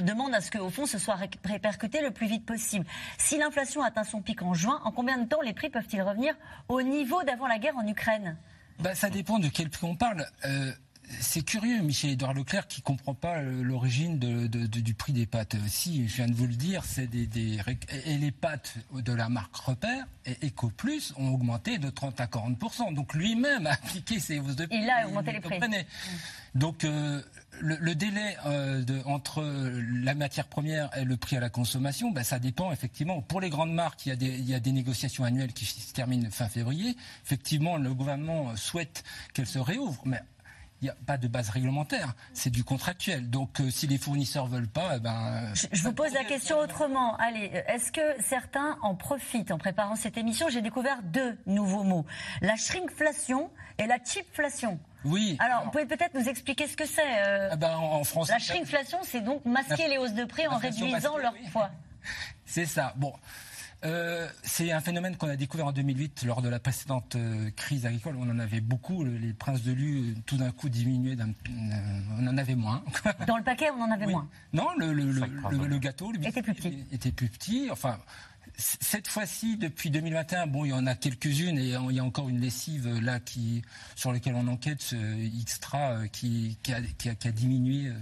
demande 0.00 0.34
à 0.34 0.40
ce 0.40 0.50
qu'au 0.50 0.70
fond 0.70 0.86
ce 0.86 0.98
soit 0.98 1.16
ré- 1.16 1.30
répercuté 1.44 2.00
le 2.00 2.10
plus 2.10 2.26
vite 2.26 2.46
possible. 2.46 2.84
Si 3.18 3.36
l'inflation 3.38 3.82
atteint 3.82 4.04
son 4.04 4.22
pic 4.22 4.42
en 4.42 4.54
juin, 4.54 4.80
en 4.84 4.92
combien 4.92 5.18
de 5.18 5.26
temps 5.28 5.40
les 5.42 5.52
prix 5.52 5.70
peuvent-ils 5.70 6.02
revenir 6.02 6.34
au 6.68 6.82
niveau 6.82 7.22
d'avant 7.24 7.46
la 7.46 7.58
guerre 7.58 7.76
en 7.76 7.86
Ukraine? 7.86 8.36
Bah, 8.78 8.94
ça 8.94 9.08
dépend 9.10 9.38
de 9.38 9.48
quel 9.48 9.70
prix 9.70 9.86
on 9.86 9.96
parle. 9.96 10.26
Euh, 10.44 10.72
c'est 11.20 11.42
curieux, 11.44 11.80
Michel-Édouard 11.82 12.34
Leclerc, 12.34 12.66
qui 12.68 12.82
comprend 12.82 13.14
pas 13.14 13.38
euh, 13.38 13.62
l'origine 13.62 14.18
de- 14.18 14.46
de- 14.46 14.66
de- 14.66 14.80
du 14.80 14.94
prix 14.94 15.12
des 15.12 15.26
pâtes. 15.26 15.54
Euh, 15.54 15.58
Si, 15.68 16.08
je 16.08 16.16
viens 16.16 16.26
de 16.26 16.34
vous 16.34 16.46
le 16.46 16.54
dire, 16.54 16.84
c'est 16.84 17.06
des, 17.06 17.28
et 18.04 18.18
les 18.18 18.30
pâtes 18.32 18.74
de 18.94 19.12
la 19.12 19.28
marque 19.28 19.54
Repère 19.56 20.06
et 20.26 20.36
EcoPlus 20.46 21.12
ont 21.16 21.28
augmenté 21.28 21.78
de 21.78 21.88
30 21.90 22.20
à 22.20 22.26
40% 22.26 22.92
Donc 22.92 23.14
lui-même 23.14 23.66
a 23.66 23.72
appliqué 23.72 24.18
ces 24.20 24.38
hausses 24.40 24.56
de 24.56 24.66
prix. 24.66 24.78
Il 24.82 24.90
a 24.90 25.06
augmenté 25.06 25.32
les 25.32 25.40
prix. 25.40 25.58
Donc 26.54 26.84
euh, 26.84 27.22
le, 27.60 27.76
le 27.76 27.94
délai 27.94 28.36
euh, 28.46 28.82
de- 28.82 29.02
entre 29.04 29.42
la 30.02 30.14
matière 30.14 30.46
première 30.48 30.90
et 30.96 31.04
le 31.04 31.16
prix 31.16 31.36
à 31.36 31.40
la 31.40 31.50
consommation, 31.50 32.10
ben, 32.10 32.24
ça 32.24 32.38
dépend 32.38 32.72
effectivement. 32.72 33.20
Pour 33.22 33.40
les 33.40 33.50
grandes 33.50 33.72
marques, 33.72 34.06
il 34.06 34.08
y, 34.08 34.12
a 34.12 34.16
des, 34.16 34.26
il 34.38 34.48
y 34.48 34.54
a 34.54 34.60
des 34.60 34.72
négociations 34.72 35.24
annuelles 35.24 35.52
qui 35.52 35.66
se 35.66 35.92
terminent 35.92 36.28
fin 36.30 36.48
février. 36.48 36.96
Effectivement, 37.24 37.76
le 37.76 37.94
gouvernement 37.94 38.56
souhaite 38.56 39.04
qu'elles 39.34 39.46
se 39.46 39.58
réouvrent, 39.58 40.02
mais 40.06 40.20
il 40.82 40.84
n'y 40.84 40.90
a 40.90 40.96
pas 41.06 41.16
de 41.16 41.26
base 41.28 41.48
réglementaire, 41.48 42.14
c'est 42.34 42.50
du 42.50 42.62
contractuel. 42.64 43.30
Donc 43.30 43.60
euh, 43.60 43.70
si 43.70 43.86
les 43.86 43.98
fournisseurs 43.98 44.46
veulent 44.46 44.68
pas, 44.68 44.96
eh 44.96 45.00
ben, 45.00 45.52
Je, 45.54 45.66
je 45.72 45.82
vous 45.82 45.92
pose 45.92 46.12
la 46.12 46.24
question 46.24 46.58
autrement. 46.58 47.16
Allez, 47.16 47.50
euh, 47.54 47.62
est-ce 47.74 47.90
que 47.92 48.00
certains 48.22 48.78
en 48.82 48.94
profitent 48.94 49.50
en 49.50 49.58
préparant 49.58 49.96
cette 49.96 50.18
émission? 50.18 50.48
J'ai 50.50 50.62
découvert 50.62 51.02
deux 51.02 51.36
nouveaux 51.46 51.82
mots 51.82 52.04
la 52.42 52.56
shrinkflation 52.56 53.50
et 53.78 53.86
la 53.86 53.98
cheapflation. 54.04 54.78
Oui. 55.04 55.36
Alors, 55.40 55.64
vous 55.64 55.70
pouvez 55.70 55.86
peut-être 55.86 56.14
nous 56.14 56.28
expliquer 56.28 56.66
ce 56.66 56.76
que 56.76 56.86
c'est 56.86 57.00
euh, 57.20 57.48
Ah 57.52 57.56
ben, 57.56 57.76
en, 57.76 58.00
en 58.00 58.04
français, 58.04 58.32
La 58.32 58.38
shrinkflation, 58.38 58.98
c'est 59.02 59.20
donc 59.20 59.44
masquer 59.44 59.88
les 59.88 59.98
hausses 59.98 60.14
de 60.14 60.24
prix 60.24 60.46
en 60.46 60.56
réduisant 60.58 60.90
masquée, 61.14 61.22
leur 61.22 61.32
oui. 61.34 61.48
poids. 61.52 61.70
C'est 62.44 62.66
ça. 62.66 62.92
Bon. 62.96 63.12
Euh, 63.84 64.26
c'est 64.42 64.72
un 64.72 64.80
phénomène 64.80 65.16
qu'on 65.16 65.28
a 65.28 65.36
découvert 65.36 65.66
en 65.66 65.72
2008 65.72 66.24
lors 66.24 66.40
de 66.42 66.48
la 66.48 66.58
précédente 66.58 67.14
euh, 67.14 67.50
crise 67.54 67.84
agricole. 67.86 68.16
On 68.18 68.28
en 68.30 68.38
avait 68.38 68.60
beaucoup. 68.62 69.04
Le- 69.04 69.16
les 69.18 69.32
princes 69.34 69.62
de 69.62 69.72
lu, 69.72 69.98
euh, 69.98 70.14
tout 70.24 70.38
d'un 70.38 70.50
coup, 70.50 70.68
diminuaient. 70.68 71.14
d'un- 71.16 71.28
euh, 71.28 72.00
on 72.18 72.26
en 72.26 72.38
avait 72.38 72.54
moins. 72.54 72.82
Dans 73.26 73.36
le 73.36 73.44
paquet, 73.44 73.66
on 73.70 73.82
en 73.82 73.90
avait 73.90 74.06
moins. 74.06 74.28
Non, 74.52 74.68
le, 74.78 74.92
le, 74.94 75.12
le, 75.12 75.20
le- 75.50 75.66
le 75.66 75.78
gâteau 75.78 76.10
le 76.10 76.26
Était 76.26 76.42
plus 76.42 76.54
petit. 76.54 76.84
était 76.90 77.12
plus 77.12 77.28
petit. 77.28 77.68
Enfin, 77.70 77.98
cette 78.58 79.08
fois-ci, 79.08 79.56
depuis 79.56 79.90
2021, 79.90 80.46
bon, 80.46 80.64
il 80.64 80.70
y 80.70 80.72
en 80.72 80.86
a 80.86 80.94
quelques-unes 80.94 81.58
et 81.58 81.74
il 81.90 81.94
y 81.94 82.00
a 82.00 82.04
encore 82.04 82.28
une 82.28 82.40
lessive 82.40 82.86
euh, 82.86 83.00
là 83.00 83.20
qui, 83.20 83.62
sur 83.94 84.12
laquelle 84.12 84.34
on 84.34 84.48
enquête, 84.48 84.80
ce 84.80 84.96
Xtra 85.44 85.90
euh, 85.92 86.06
qui, 86.06 86.58
qui, 86.62 86.72
a, 86.72 86.80
qui, 86.98 87.08
a, 87.10 87.14
qui 87.14 87.28
a 87.28 87.32
diminué 87.32 87.88
euh, 87.88 87.94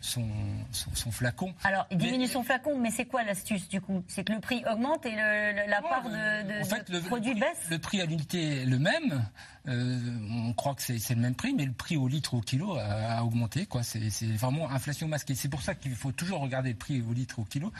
son, 0.00 0.28
son, 0.72 0.90
son 0.94 1.10
flacon. 1.10 1.54
Alors, 1.64 1.86
il 1.90 1.96
diminue 1.98 2.28
son 2.28 2.42
flacon, 2.42 2.78
mais 2.78 2.90
c'est 2.90 3.06
quoi 3.06 3.22
l'astuce 3.22 3.68
du 3.68 3.80
coup? 3.80 4.02
C'est 4.08 4.24
que 4.24 4.32
le 4.32 4.40
prix 4.40 4.62
augmente 4.70 5.06
et 5.06 5.12
le, 5.16 5.52
le- 5.64 5.70
la 5.70 5.80
part 5.82 6.02
de, 6.04 6.10
de, 6.10 6.60
En 6.62 6.64
fait, 6.64 6.90
de 6.90 6.98
le, 6.98 7.02
produits 7.02 7.34
baisse? 7.34 7.68
le 7.70 7.78
prix 7.78 8.00
à 8.00 8.06
l'unité 8.06 8.62
est 8.62 8.64
le 8.66 8.78
même. 8.78 9.24
Euh, 9.68 9.98
on 10.28 10.52
croit 10.54 10.74
que 10.74 10.82
c'est 10.82 11.14
le 11.14 11.20
même 11.20 11.36
prix, 11.36 11.54
mais 11.54 11.64
le 11.64 11.72
prix 11.72 11.96
au 11.96 12.08
litre 12.08 12.34
ou 12.34 12.38
au 12.38 12.40
kilo 12.40 12.76
a, 12.76 12.82
a 13.18 13.22
augmenté. 13.22 13.64
quoi. 13.66 13.82
C'est 13.84 14.00
vraiment 14.36 14.68
inflation 14.70 15.06
masquée. 15.08 15.34
C'est 15.36 15.48
pour 15.48 15.62
ça 15.62 15.74
qu'il 15.76 15.94
faut 15.94 16.10
toujours 16.12 16.40
regarder 16.40 16.70
le 16.70 16.76
prix 16.76 17.00
au 17.00 17.12
litre 17.12 17.38
ou 17.38 17.42
au 17.42 17.44
kilo. 17.44 17.72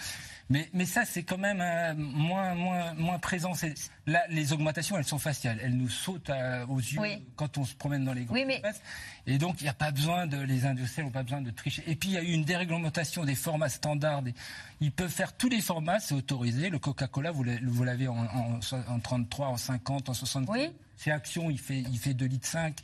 Mais, 0.49 0.69
mais 0.75 0.85
ça, 0.87 1.05
c'est 1.05 1.23
quand 1.25 1.39
même 1.39 1.61
euh, 1.61 1.95
moins, 2.23 2.55
moins, 2.55 2.95
moins 2.95 3.19
présent. 3.19 3.53
Là, 4.07 4.23
les 4.31 4.53
augmentations, 4.53 4.97
elles 4.97 5.05
sont 5.05 5.19
faciales. 5.19 5.59
Elles 5.63 5.77
nous 5.77 5.89
sautent 5.89 6.31
à- 6.31 6.65
aux 6.67 6.79
yeux 6.79 6.99
Oui. 7.01 7.23
quand 7.37 7.59
on 7.59 7.65
se 7.65 7.75
promène 7.75 8.05
dans 8.05 8.13
les 8.15 8.25
grands 8.25 8.35
Oui, 8.35 8.45
mais-. 8.47 8.63
Et 9.27 9.39
donc, 9.39 9.61
il 9.61 9.65
n'y 9.65 9.69
a 9.71 9.75
pas 9.75 9.91
besoin 9.91 10.27
de, 10.27 10.37
les 10.39 10.65
industriels 10.65 11.07
n'ont 11.07 11.13
pas 11.13 11.23
besoin 11.23 11.41
de 11.43 11.51
tricher. 11.51 11.83
Et 11.87 11.95
puis, 11.95 12.09
il 12.11 12.13
y 12.13 12.19
a 12.19 12.23
eu 12.23 12.33
une 12.33 12.45
déréglementation 12.45 13.25
des 13.25 13.35
formats 13.35 13.69
standards. 13.69 14.23
Des- 14.23 14.35
ils 14.81 14.91
peuvent 14.93 15.11
faire 15.11 15.37
tous 15.37 15.49
les 15.49 15.61
formats, 15.61 16.01
c'est 16.01 16.15
autorisé. 16.15 16.71
Le 16.71 16.79
Coca-Cola, 16.79 17.31
vous 17.31 17.45
l'avez- 17.45 17.61
vous 17.65 17.85
l'avez 17.85 18.09
en, 18.09 18.17
en, 18.17 18.61
en 18.89 18.99
33, 19.01 19.49
en 19.49 19.57
50, 19.57 20.09
en 20.09 20.15
60. 20.15 20.47
Oui. 20.49 20.71
C'est 21.03 21.11
Action, 21.11 21.51
il 21.51 21.59
fait, 21.59 21.81
il 21.81 21.99
fait 21.99 22.15
2 22.15 22.27
litres 22.27 22.47
5. 22.47 22.77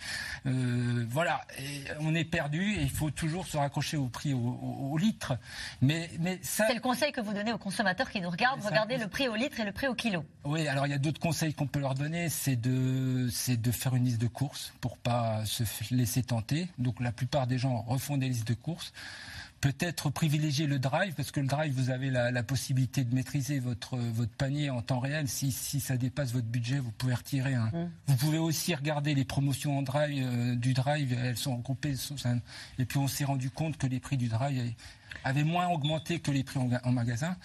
Euh, 0.46 1.06
voilà, 1.08 1.40
et 1.60 1.84
on 2.00 2.14
est 2.16 2.24
perdu 2.24 2.72
et 2.74 2.82
il 2.82 2.90
faut 2.90 3.10
toujours 3.10 3.46
se 3.46 3.56
raccrocher 3.56 3.96
au 3.96 4.08
prix 4.08 4.34
au, 4.34 4.38
au- 4.38 4.88
au 4.92 4.98
litre. 4.98 5.38
Mais, 5.80 6.10
mais 6.18 6.40
ça. 6.42 6.66
C'est 6.66 6.74
le 6.74 6.80
conseil 6.80 7.12
que 7.12 7.20
vous 7.20 7.32
donnez 7.32 7.52
aux 7.52 7.58
consommateurs 7.58 8.10
qui 8.10 8.20
nous 8.20 8.30
regardent. 8.30 8.60
Ça. 8.62 8.70
Regardez 8.70 8.96
le 8.96 9.06
prix 9.06 9.28
au 9.28 9.36
litre 9.36 9.60
et 9.60 9.64
le 9.64 9.70
prix 9.72 9.86
au 9.86 9.94
kilo. 9.94 10.24
Oui, 10.44 10.66
alors 10.66 10.86
il 10.86 10.90
y 10.90 10.94
a 10.94 10.98
d'autres 10.98 11.20
conseils 11.20 11.54
qu'on 11.54 11.68
peut 11.68 11.78
leur 11.80 11.94
donner, 11.94 12.28
c'est 12.28 12.56
de, 12.56 13.28
c'est 13.30 13.60
de 13.60 13.70
faire 13.70 13.94
une 13.94 14.04
liste 14.04 14.20
de 14.20 14.26
courses 14.26 14.72
pour 14.80 14.96
pas 14.98 15.44
se 15.46 15.62
laisser 15.94 16.22
tenter. 16.24 16.66
Donc 16.78 17.00
la 17.00 17.12
plupart 17.12 17.46
des 17.46 17.58
gens 17.58 17.82
refont 17.82 18.16
des 18.16 18.28
listes 18.28 18.48
de 18.48 18.54
courses. 18.54 18.92
Peut-être 19.60 20.10
privilégier 20.10 20.66
le 20.66 20.78
drive, 20.78 21.14
parce 21.14 21.32
que 21.32 21.40
le 21.40 21.48
drive, 21.48 21.72
vous 21.72 21.90
avez 21.90 22.10
la, 22.10 22.30
la 22.30 22.42
possibilité 22.44 23.04
de 23.04 23.12
maîtriser 23.14 23.58
votre, 23.58 23.96
votre 23.96 24.30
panier 24.32 24.70
en 24.70 24.82
temps 24.82 25.00
réel. 25.00 25.28
Si, 25.28 25.50
si 25.50 25.80
ça 25.80 25.96
dépasse 25.96 26.32
votre 26.32 26.46
budget, 26.46 26.78
vous 26.78 26.92
pouvez 26.92 27.14
retirer 27.14 27.54
un. 27.54 27.70
Vous 28.06 28.16
pouvez 28.16 28.38
aussi 28.38 28.74
regarder 28.74 29.14
les 29.14 29.24
promotions 29.24 29.78
en 29.78 29.82
drive, 29.82 30.24
euh, 30.24 30.54
du 30.54 30.74
drive, 30.74 31.12
elles 31.12 31.36
sont 31.36 31.56
regroupées. 31.56 31.94
Et 32.78 32.84
puis 32.84 32.98
on 32.98 33.08
s'est 33.08 33.24
rendu 33.24 33.50
compte 33.50 33.76
que 33.76 33.86
les 33.86 34.00
prix 34.00 34.16
du 34.16 34.28
drive 34.28 34.74
avaient 35.24 35.44
moins 35.44 35.68
augmenté 35.68 36.20
que 36.20 36.30
les 36.30 36.44
prix 36.44 36.60
en 36.60 36.92
magasin. 36.92 37.36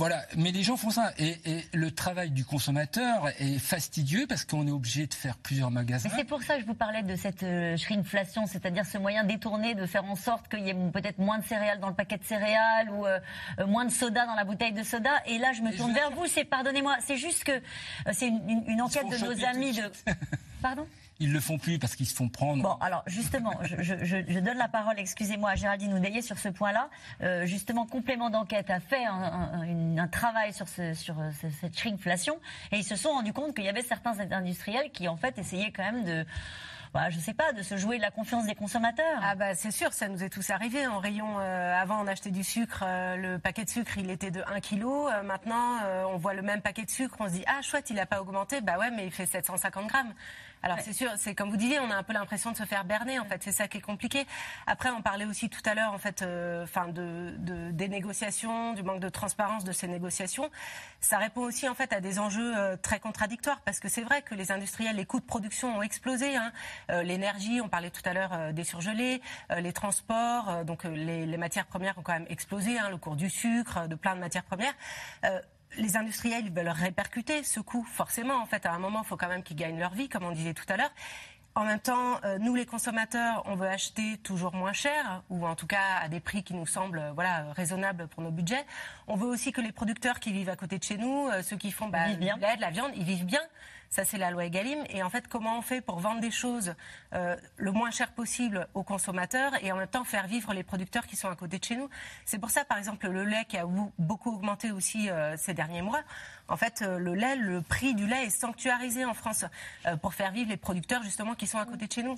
Voilà, 0.00 0.22
mais 0.34 0.50
les 0.50 0.62
gens 0.62 0.78
font 0.78 0.88
ça. 0.88 1.12
Et, 1.18 1.36
et 1.44 1.64
le 1.74 1.90
travail 1.90 2.30
du 2.30 2.42
consommateur 2.46 3.28
est 3.38 3.58
fastidieux 3.58 4.26
parce 4.26 4.46
qu'on 4.46 4.66
est 4.66 4.70
obligé 4.70 5.06
de 5.06 5.12
faire 5.12 5.36
plusieurs 5.36 5.70
magasins. 5.70 6.08
Mais 6.10 6.16
c'est 6.16 6.24
pour 6.24 6.42
ça 6.42 6.54
que 6.54 6.62
je 6.62 6.66
vous 6.66 6.72
parlais 6.74 7.02
de 7.02 7.16
cette 7.16 7.42
euh, 7.42 7.76
shrinkflation, 7.76 8.46
c'est-à-dire 8.46 8.86
ce 8.86 8.96
moyen 8.96 9.24
détourné 9.24 9.74
de 9.74 9.84
faire 9.84 10.06
en 10.06 10.16
sorte 10.16 10.48
qu'il 10.48 10.60
y 10.64 10.70
ait 10.70 10.74
peut-être 10.74 11.18
moins 11.18 11.38
de 11.38 11.44
céréales 11.44 11.80
dans 11.80 11.88
le 11.90 11.94
paquet 11.94 12.16
de 12.16 12.24
céréales 12.24 12.88
ou 12.90 13.04
euh, 13.06 13.20
moins 13.66 13.84
de 13.84 13.90
soda 13.90 14.24
dans 14.24 14.34
la 14.36 14.44
bouteille 14.44 14.72
de 14.72 14.82
soda. 14.82 15.10
Et 15.26 15.36
là, 15.36 15.52
je 15.52 15.60
me 15.60 15.70
tourne 15.76 15.92
vers 15.92 16.10
vous. 16.12 16.26
C'est 16.26 16.44
pardonnez-moi, 16.44 16.96
c'est 17.06 17.18
juste 17.18 17.44
que 17.44 17.52
euh, 17.52 17.60
c'est 18.12 18.28
une, 18.28 18.40
une- 18.48 18.64
une 18.68 18.80
enquête 18.80 19.06
de 19.06 19.18
nos 19.18 19.44
amis 19.44 19.72
de 19.72 19.82
Pardon? 20.62 20.86
Ils 21.20 21.32
le 21.32 21.40
font 21.40 21.58
plus 21.58 21.78
parce 21.78 21.94
qu'ils 21.96 22.06
se 22.06 22.14
font 22.14 22.28
prendre. 22.28 22.62
Bon, 22.62 22.74
alors 22.80 23.02
justement, 23.06 23.52
je, 23.62 23.76
je- 23.82 24.04
je- 24.04 24.24
je 24.26 24.38
donne 24.40 24.56
la 24.58 24.68
parole, 24.68 24.94
excusez-moi, 24.98 25.50
à 25.50 25.54
Géraldine 25.54 25.92
Oudaillé 25.94 26.22
sur 26.22 26.38
ce 26.38 26.48
point-là. 26.48 26.88
Euh, 27.22 27.44
justement, 27.46 27.86
complément 27.86 28.30
d'enquête 28.30 28.70
a 28.70 28.80
fait 28.80 29.04
un, 29.04 29.12
un- 29.12 29.62
une- 29.62 29.98
un 30.00 30.08
travail 30.08 30.52
sur, 30.54 30.66
ce, 30.68 30.94
sur 30.94 31.20
euh, 31.20 31.30
ce- 31.40 31.50
cette 31.60 31.78
shrinkflation 31.78 32.38
et 32.72 32.78
ils 32.78 32.84
se 32.84 32.96
sont 32.96 33.10
rendus 33.10 33.32
compte 33.34 33.54
qu'il 33.54 33.64
y 33.64 33.68
avait 33.68 33.82
certains 33.82 34.18
industriels 34.32 34.90
qui, 34.92 35.08
en 35.08 35.16
fait, 35.16 35.36
essayaient 35.38 35.72
quand 35.72 35.82
même 35.84 36.04
de, 36.04 36.24
bah, 36.94 37.10
je 37.10 37.18
sais 37.20 37.34
pas, 37.34 37.52
de 37.52 37.62
se 37.62 37.76
jouer 37.76 37.98
de 37.98 38.02
la 38.02 38.10
confiance 38.10 38.46
des 38.46 38.54
consommateurs. 38.54 39.20
Ah 39.22 39.34
bah 39.36 39.54
c'est 39.54 39.70
sûr, 39.70 39.92
ça 39.92 40.08
nous 40.08 40.24
est 40.24 40.28
tous 40.30 40.48
arrivé. 40.50 40.86
En 40.86 40.98
rayon, 41.00 41.38
euh, 41.38 41.74
avant 41.78 42.02
on 42.02 42.06
achetait 42.06 42.30
du 42.32 42.42
sucre, 42.42 42.82
euh, 42.84 43.16
le 43.16 43.38
paquet 43.38 43.64
de 43.64 43.70
sucre 43.70 43.98
il 43.98 44.10
était 44.10 44.30
de 44.32 44.42
1 44.48 44.60
kg. 44.60 44.82
Euh, 44.84 45.22
maintenant 45.22 45.76
euh, 45.84 46.04
on 46.12 46.16
voit 46.16 46.34
le 46.34 46.42
même 46.42 46.62
paquet 46.62 46.84
de 46.86 46.90
sucre, 46.90 47.14
on 47.20 47.26
se 47.28 47.34
dit 47.34 47.44
ah 47.46 47.60
chouette 47.62 47.90
il 47.90 47.98
a 48.00 48.06
pas 48.06 48.20
augmenté, 48.22 48.60
bah 48.62 48.78
ouais 48.78 48.90
mais 48.90 49.04
il 49.06 49.12
fait 49.12 49.26
750 49.26 49.86
grammes. 49.86 50.12
Alors 50.62 50.78
c'est 50.80 50.92
sûr, 50.92 51.10
c'est 51.16 51.34
comme 51.34 51.48
vous 51.50 51.56
disiez, 51.56 51.80
on 51.80 51.90
a 51.90 51.96
un 51.96 52.02
peu 52.02 52.12
l'impression 52.12 52.52
de 52.52 52.56
se 52.56 52.64
faire 52.64 52.84
berner 52.84 53.18
en 53.18 53.24
fait, 53.24 53.42
c'est 53.42 53.52
ça 53.52 53.66
qui 53.66 53.78
est 53.78 53.80
compliqué. 53.80 54.26
Après 54.66 54.90
on 54.90 55.00
parlait 55.00 55.24
aussi 55.24 55.48
tout 55.48 55.62
à 55.64 55.74
l'heure 55.74 55.94
en 55.94 55.98
fait, 55.98 56.20
euh, 56.22 56.64
enfin 56.64 56.88
de, 56.88 57.34
de- 57.38 57.70
des 57.70 57.88
négociations, 57.88 58.74
du 58.74 58.82
manque 58.82 59.00
de 59.00 59.08
transparence 59.08 59.64
de 59.64 59.72
ces 59.72 59.88
négociations. 59.88 60.50
Ça 61.00 61.16
répond 61.16 61.40
aussi 61.42 61.66
en 61.68 61.74
fait 61.74 61.92
à 61.94 62.00
des 62.00 62.18
enjeux 62.18 62.52
euh, 62.58 62.76
très 62.76 63.00
contradictoires 63.00 63.60
parce 63.64 63.80
que 63.80 63.88
c'est 63.88 64.02
vrai 64.02 64.20
que 64.20 64.34
les 64.34 64.52
industriels, 64.52 64.96
les 64.96 65.06
coûts 65.06 65.20
de 65.20 65.24
production 65.24 65.78
ont 65.78 65.82
explosé. 65.82 66.36
hein. 66.36 66.52
Euh, 66.90 67.02
L'énergie, 67.02 67.60
on 67.62 67.68
parlait 67.70 67.90
tout 67.90 68.02
à 68.04 68.12
l'heure 68.12 68.32
euh, 68.34 68.52
des 68.52 68.64
surgelés, 68.64 69.22
euh, 69.50 69.60
les 69.60 69.72
transports, 69.72 70.48
euh, 70.50 70.64
donc 70.64 70.84
euh, 70.84 70.90
les, 70.90 71.24
les 71.24 71.36
matières 71.38 71.66
premières 71.66 71.96
ont 71.98 72.02
quand 72.02 72.12
même 72.12 72.26
explosé, 72.28 72.78
hein, 72.78 72.90
le 72.90 72.98
cours 72.98 73.16
du 73.16 73.30
sucre, 73.30 73.78
euh, 73.78 73.86
de 73.86 73.94
plein 73.94 74.14
de 74.14 74.20
matières 74.20 74.44
premières. 74.44 74.74
Les 75.76 75.96
industriels 75.96 76.46
ils 76.46 76.52
veulent 76.52 76.68
répercuter 76.68 77.42
ce 77.42 77.60
coût, 77.60 77.84
forcément. 77.84 78.36
En 78.36 78.46
fait, 78.46 78.66
à 78.66 78.72
un 78.72 78.78
moment, 78.78 79.02
il 79.02 79.06
faut 79.06 79.16
quand 79.16 79.28
même 79.28 79.42
qu'ils 79.42 79.56
gagnent 79.56 79.78
leur 79.78 79.94
vie, 79.94 80.08
comme 80.08 80.24
on 80.24 80.32
disait 80.32 80.54
tout 80.54 80.64
à 80.68 80.76
l'heure. 80.76 80.92
En 81.56 81.64
même 81.64 81.80
temps, 81.80 82.20
euh, 82.24 82.38
nous 82.38 82.54
les 82.54 82.64
consommateurs, 82.64 83.42
on 83.46 83.56
veut 83.56 83.66
acheter 83.66 84.18
toujours 84.18 84.54
moins 84.54 84.72
cher, 84.72 85.22
ou 85.30 85.44
en 85.44 85.56
tout 85.56 85.66
cas 85.66 85.98
à 86.00 86.08
des 86.08 86.20
prix 86.20 86.44
qui 86.44 86.54
nous 86.54 86.66
semblent 86.66 87.00
euh, 87.00 87.12
voilà 87.12 87.52
raisonnables 87.54 88.06
pour 88.06 88.22
nos 88.22 88.30
budgets. 88.30 88.64
On 89.08 89.16
veut 89.16 89.26
aussi 89.26 89.50
que 89.50 89.60
les 89.60 89.72
producteurs 89.72 90.20
qui 90.20 90.32
vivent 90.32 90.48
à 90.48 90.54
côté 90.54 90.78
de 90.78 90.84
chez 90.84 90.96
nous, 90.96 91.28
euh, 91.28 91.42
ceux 91.42 91.56
qui 91.56 91.72
font 91.72 91.88
bah, 91.88 92.06
la 92.60 92.70
viande, 92.70 92.92
ils 92.94 93.02
vivent 93.02 93.24
bien. 93.24 93.42
Ça, 93.92 94.04
c'est 94.04 94.18
la 94.18 94.30
loi 94.30 94.44
Egalim. 94.44 94.84
Et 94.90 95.02
en 95.02 95.10
fait, 95.10 95.26
comment 95.26 95.58
on 95.58 95.62
fait 95.62 95.80
pour 95.80 95.98
vendre 95.98 96.20
des 96.20 96.30
choses 96.30 96.76
euh, 97.12 97.34
le 97.56 97.72
moins 97.72 97.90
cher 97.90 98.12
possible 98.12 98.68
aux 98.72 98.84
consommateurs 98.84 99.52
et 99.64 99.72
en 99.72 99.76
même 99.76 99.88
temps 99.88 100.04
faire 100.04 100.28
vivre 100.28 100.54
les 100.54 100.62
producteurs 100.62 101.08
qui 101.08 101.16
sont 101.16 101.28
à 101.28 101.34
côté 101.34 101.58
de 101.58 101.64
chez 101.64 101.74
nous? 101.74 101.88
C'est 102.24 102.38
pour 102.38 102.50
ça, 102.50 102.64
par 102.64 102.78
exemple, 102.78 103.08
le 103.08 103.24
lait 103.24 103.44
qui 103.48 103.56
a 103.56 103.66
beaucoup 103.98 104.32
augmenté 104.32 104.70
aussi 104.70 105.10
euh, 105.10 105.36
ces 105.36 105.54
derniers 105.54 105.82
mois. 105.82 106.02
En 106.46 106.56
fait, 106.56 106.82
euh, 106.82 106.98
le 107.00 107.14
lait, 107.14 107.34
le 107.34 107.62
prix 107.62 107.94
du 107.94 108.06
lait 108.06 108.26
est 108.26 108.30
sanctuarisé 108.30 109.04
en 109.04 109.14
France 109.14 109.44
euh, 109.86 109.96
pour 109.96 110.14
faire 110.14 110.30
vivre 110.30 110.50
les 110.50 110.56
producteurs 110.56 111.02
justement 111.02 111.34
qui 111.34 111.48
sont 111.48 111.58
à 111.58 111.66
côté 111.66 111.88
de 111.88 111.92
chez 111.92 112.04
nous. 112.04 112.16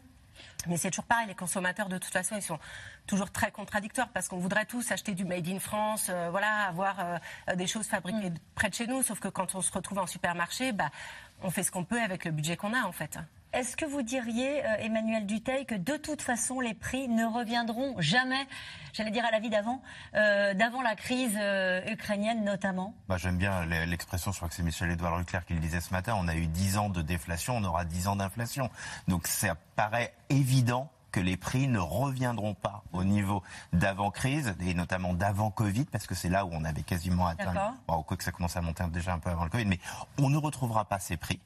Mais 0.67 0.77
c'est 0.77 0.91
toujours 0.91 1.05
pareil, 1.05 1.27
les 1.27 1.35
consommateurs 1.35 1.89
de 1.89 1.99
toute 1.99 2.13
façon, 2.13 2.37
ils 2.37 2.43
sont 2.43 2.59
toujours 3.07 3.31
très 3.31 3.51
contradictoires 3.51 4.09
parce 4.11 4.29
qu'on 4.29 4.39
voudrait 4.39 4.65
tous 4.67 4.91
acheter 4.93 5.15
du 5.15 5.25
made 5.25 5.49
in 5.49 5.59
France, 5.59 6.07
euh, 6.09 6.29
voilà, 6.31 6.67
avoir 6.69 6.97
euh, 7.01 7.55
des 7.57 7.67
choses 7.67 7.87
fabriquées 7.87 8.31
Mm. 8.31 8.35
près 8.55 8.69
de 8.69 8.75
chez 8.75 8.87
nous. 8.87 9.03
Sauf 9.03 9.19
que 9.21 9.29
quand 9.29 9.55
on 9.55 9.61
se 9.63 9.73
retrouve 9.73 9.99
en 9.99 10.07
supermarché, 10.07 10.73
bah, 10.73 10.91
on 11.43 11.51
fait 11.51 11.63
ce 11.63 11.71
qu'on 11.71 11.85
peut 11.85 12.01
avec 12.01 12.25
le 12.25 12.31
budget 12.31 12.57
qu'on 12.57 12.75
a 12.75 12.83
en 12.83 12.93
fait. 12.93 13.19
Est-ce 13.53 13.77
que 13.77 13.85
vous 13.85 14.01
diriez, 14.01 14.65
euh, 14.65 14.77
Emmanuel 14.79 15.27
Duteil, 15.27 15.67
que 15.67 15.75
de 15.75 15.99
toute 15.99 16.23
façon 16.23 16.61
les 16.61 16.73
prix 16.73 17.07
ne 17.09 17.27
reviendront 17.27 17.95
jamais, 17.99 18.47
j'allais 18.95 19.11
dire 19.11 19.27
à 19.27 19.31
la 19.31 19.41
vie 19.41 19.51
d'avant, 19.51 19.83
euh, 20.15 20.55
d'avant 20.55 20.81
la 20.81 20.97
crise 20.97 21.37
euh, 21.39 21.83
ukrainienne 21.87 22.45
notamment? 22.45 22.95
Bah, 23.09 23.19
J'aime 23.19 23.37
bien 23.37 23.67
l'expression, 23.67 24.33
je 24.33 24.39
crois 24.39 24.49
que 24.49 24.55
c'est 24.55 24.63
Michel-Édouard 24.63 25.19
Leclerc 25.19 25.45
qui 25.45 25.53
le 25.53 25.61
disait 25.61 25.83
ce 25.83 25.93
matin, 25.93 26.17
on 26.19 26.29
a 26.29 26.35
eu 26.35 26.47
10 26.47 26.79
ans 26.79 26.89
de 26.89 27.03
déflation, 27.03 27.59
on 27.59 27.65
aura 27.65 27.85
10 27.85 28.09
ans 28.09 28.17
d'inflation. 28.17 28.71
Donc 29.07 29.27
ça 29.27 29.55
paraît 29.77 30.15
évident 30.31 30.91
que 31.11 31.21
les 31.21 31.37
prix 31.37 31.69
ne 31.69 31.79
reviendront 31.79 32.55
pas 32.55 32.83
au 32.95 33.05
niveau 33.05 33.43
d'avant-crise, 33.75 34.55
et 34.61 34.73
notamment 34.73 35.13
d'avant-Covid, 35.13 35.85
parce 35.85 36.07
que 36.07 36.15
c'est 36.15 36.31
là 36.31 36.47
où 36.47 36.49
on 36.53 36.65
avait 36.65 36.83
quasiment 36.83 37.27
atteint... 37.27 37.75
Bon, 37.87 38.03
quoi 38.03 38.17
que 38.17 38.25
ça 38.25 38.33
commence 38.33 38.57
à 38.57 38.63
monter 38.63 38.83
déjà 38.91 39.13
un 39.13 39.19
peu 39.19 39.29
avant 39.29 39.45
le 39.45 39.51
Covid, 39.51 39.67
mais 39.67 39.79
on 40.19 40.31
ne 40.31 40.39
retrouvera 40.39 40.87
pas 40.87 40.99
ces 40.99 41.19
prix. 41.19 41.39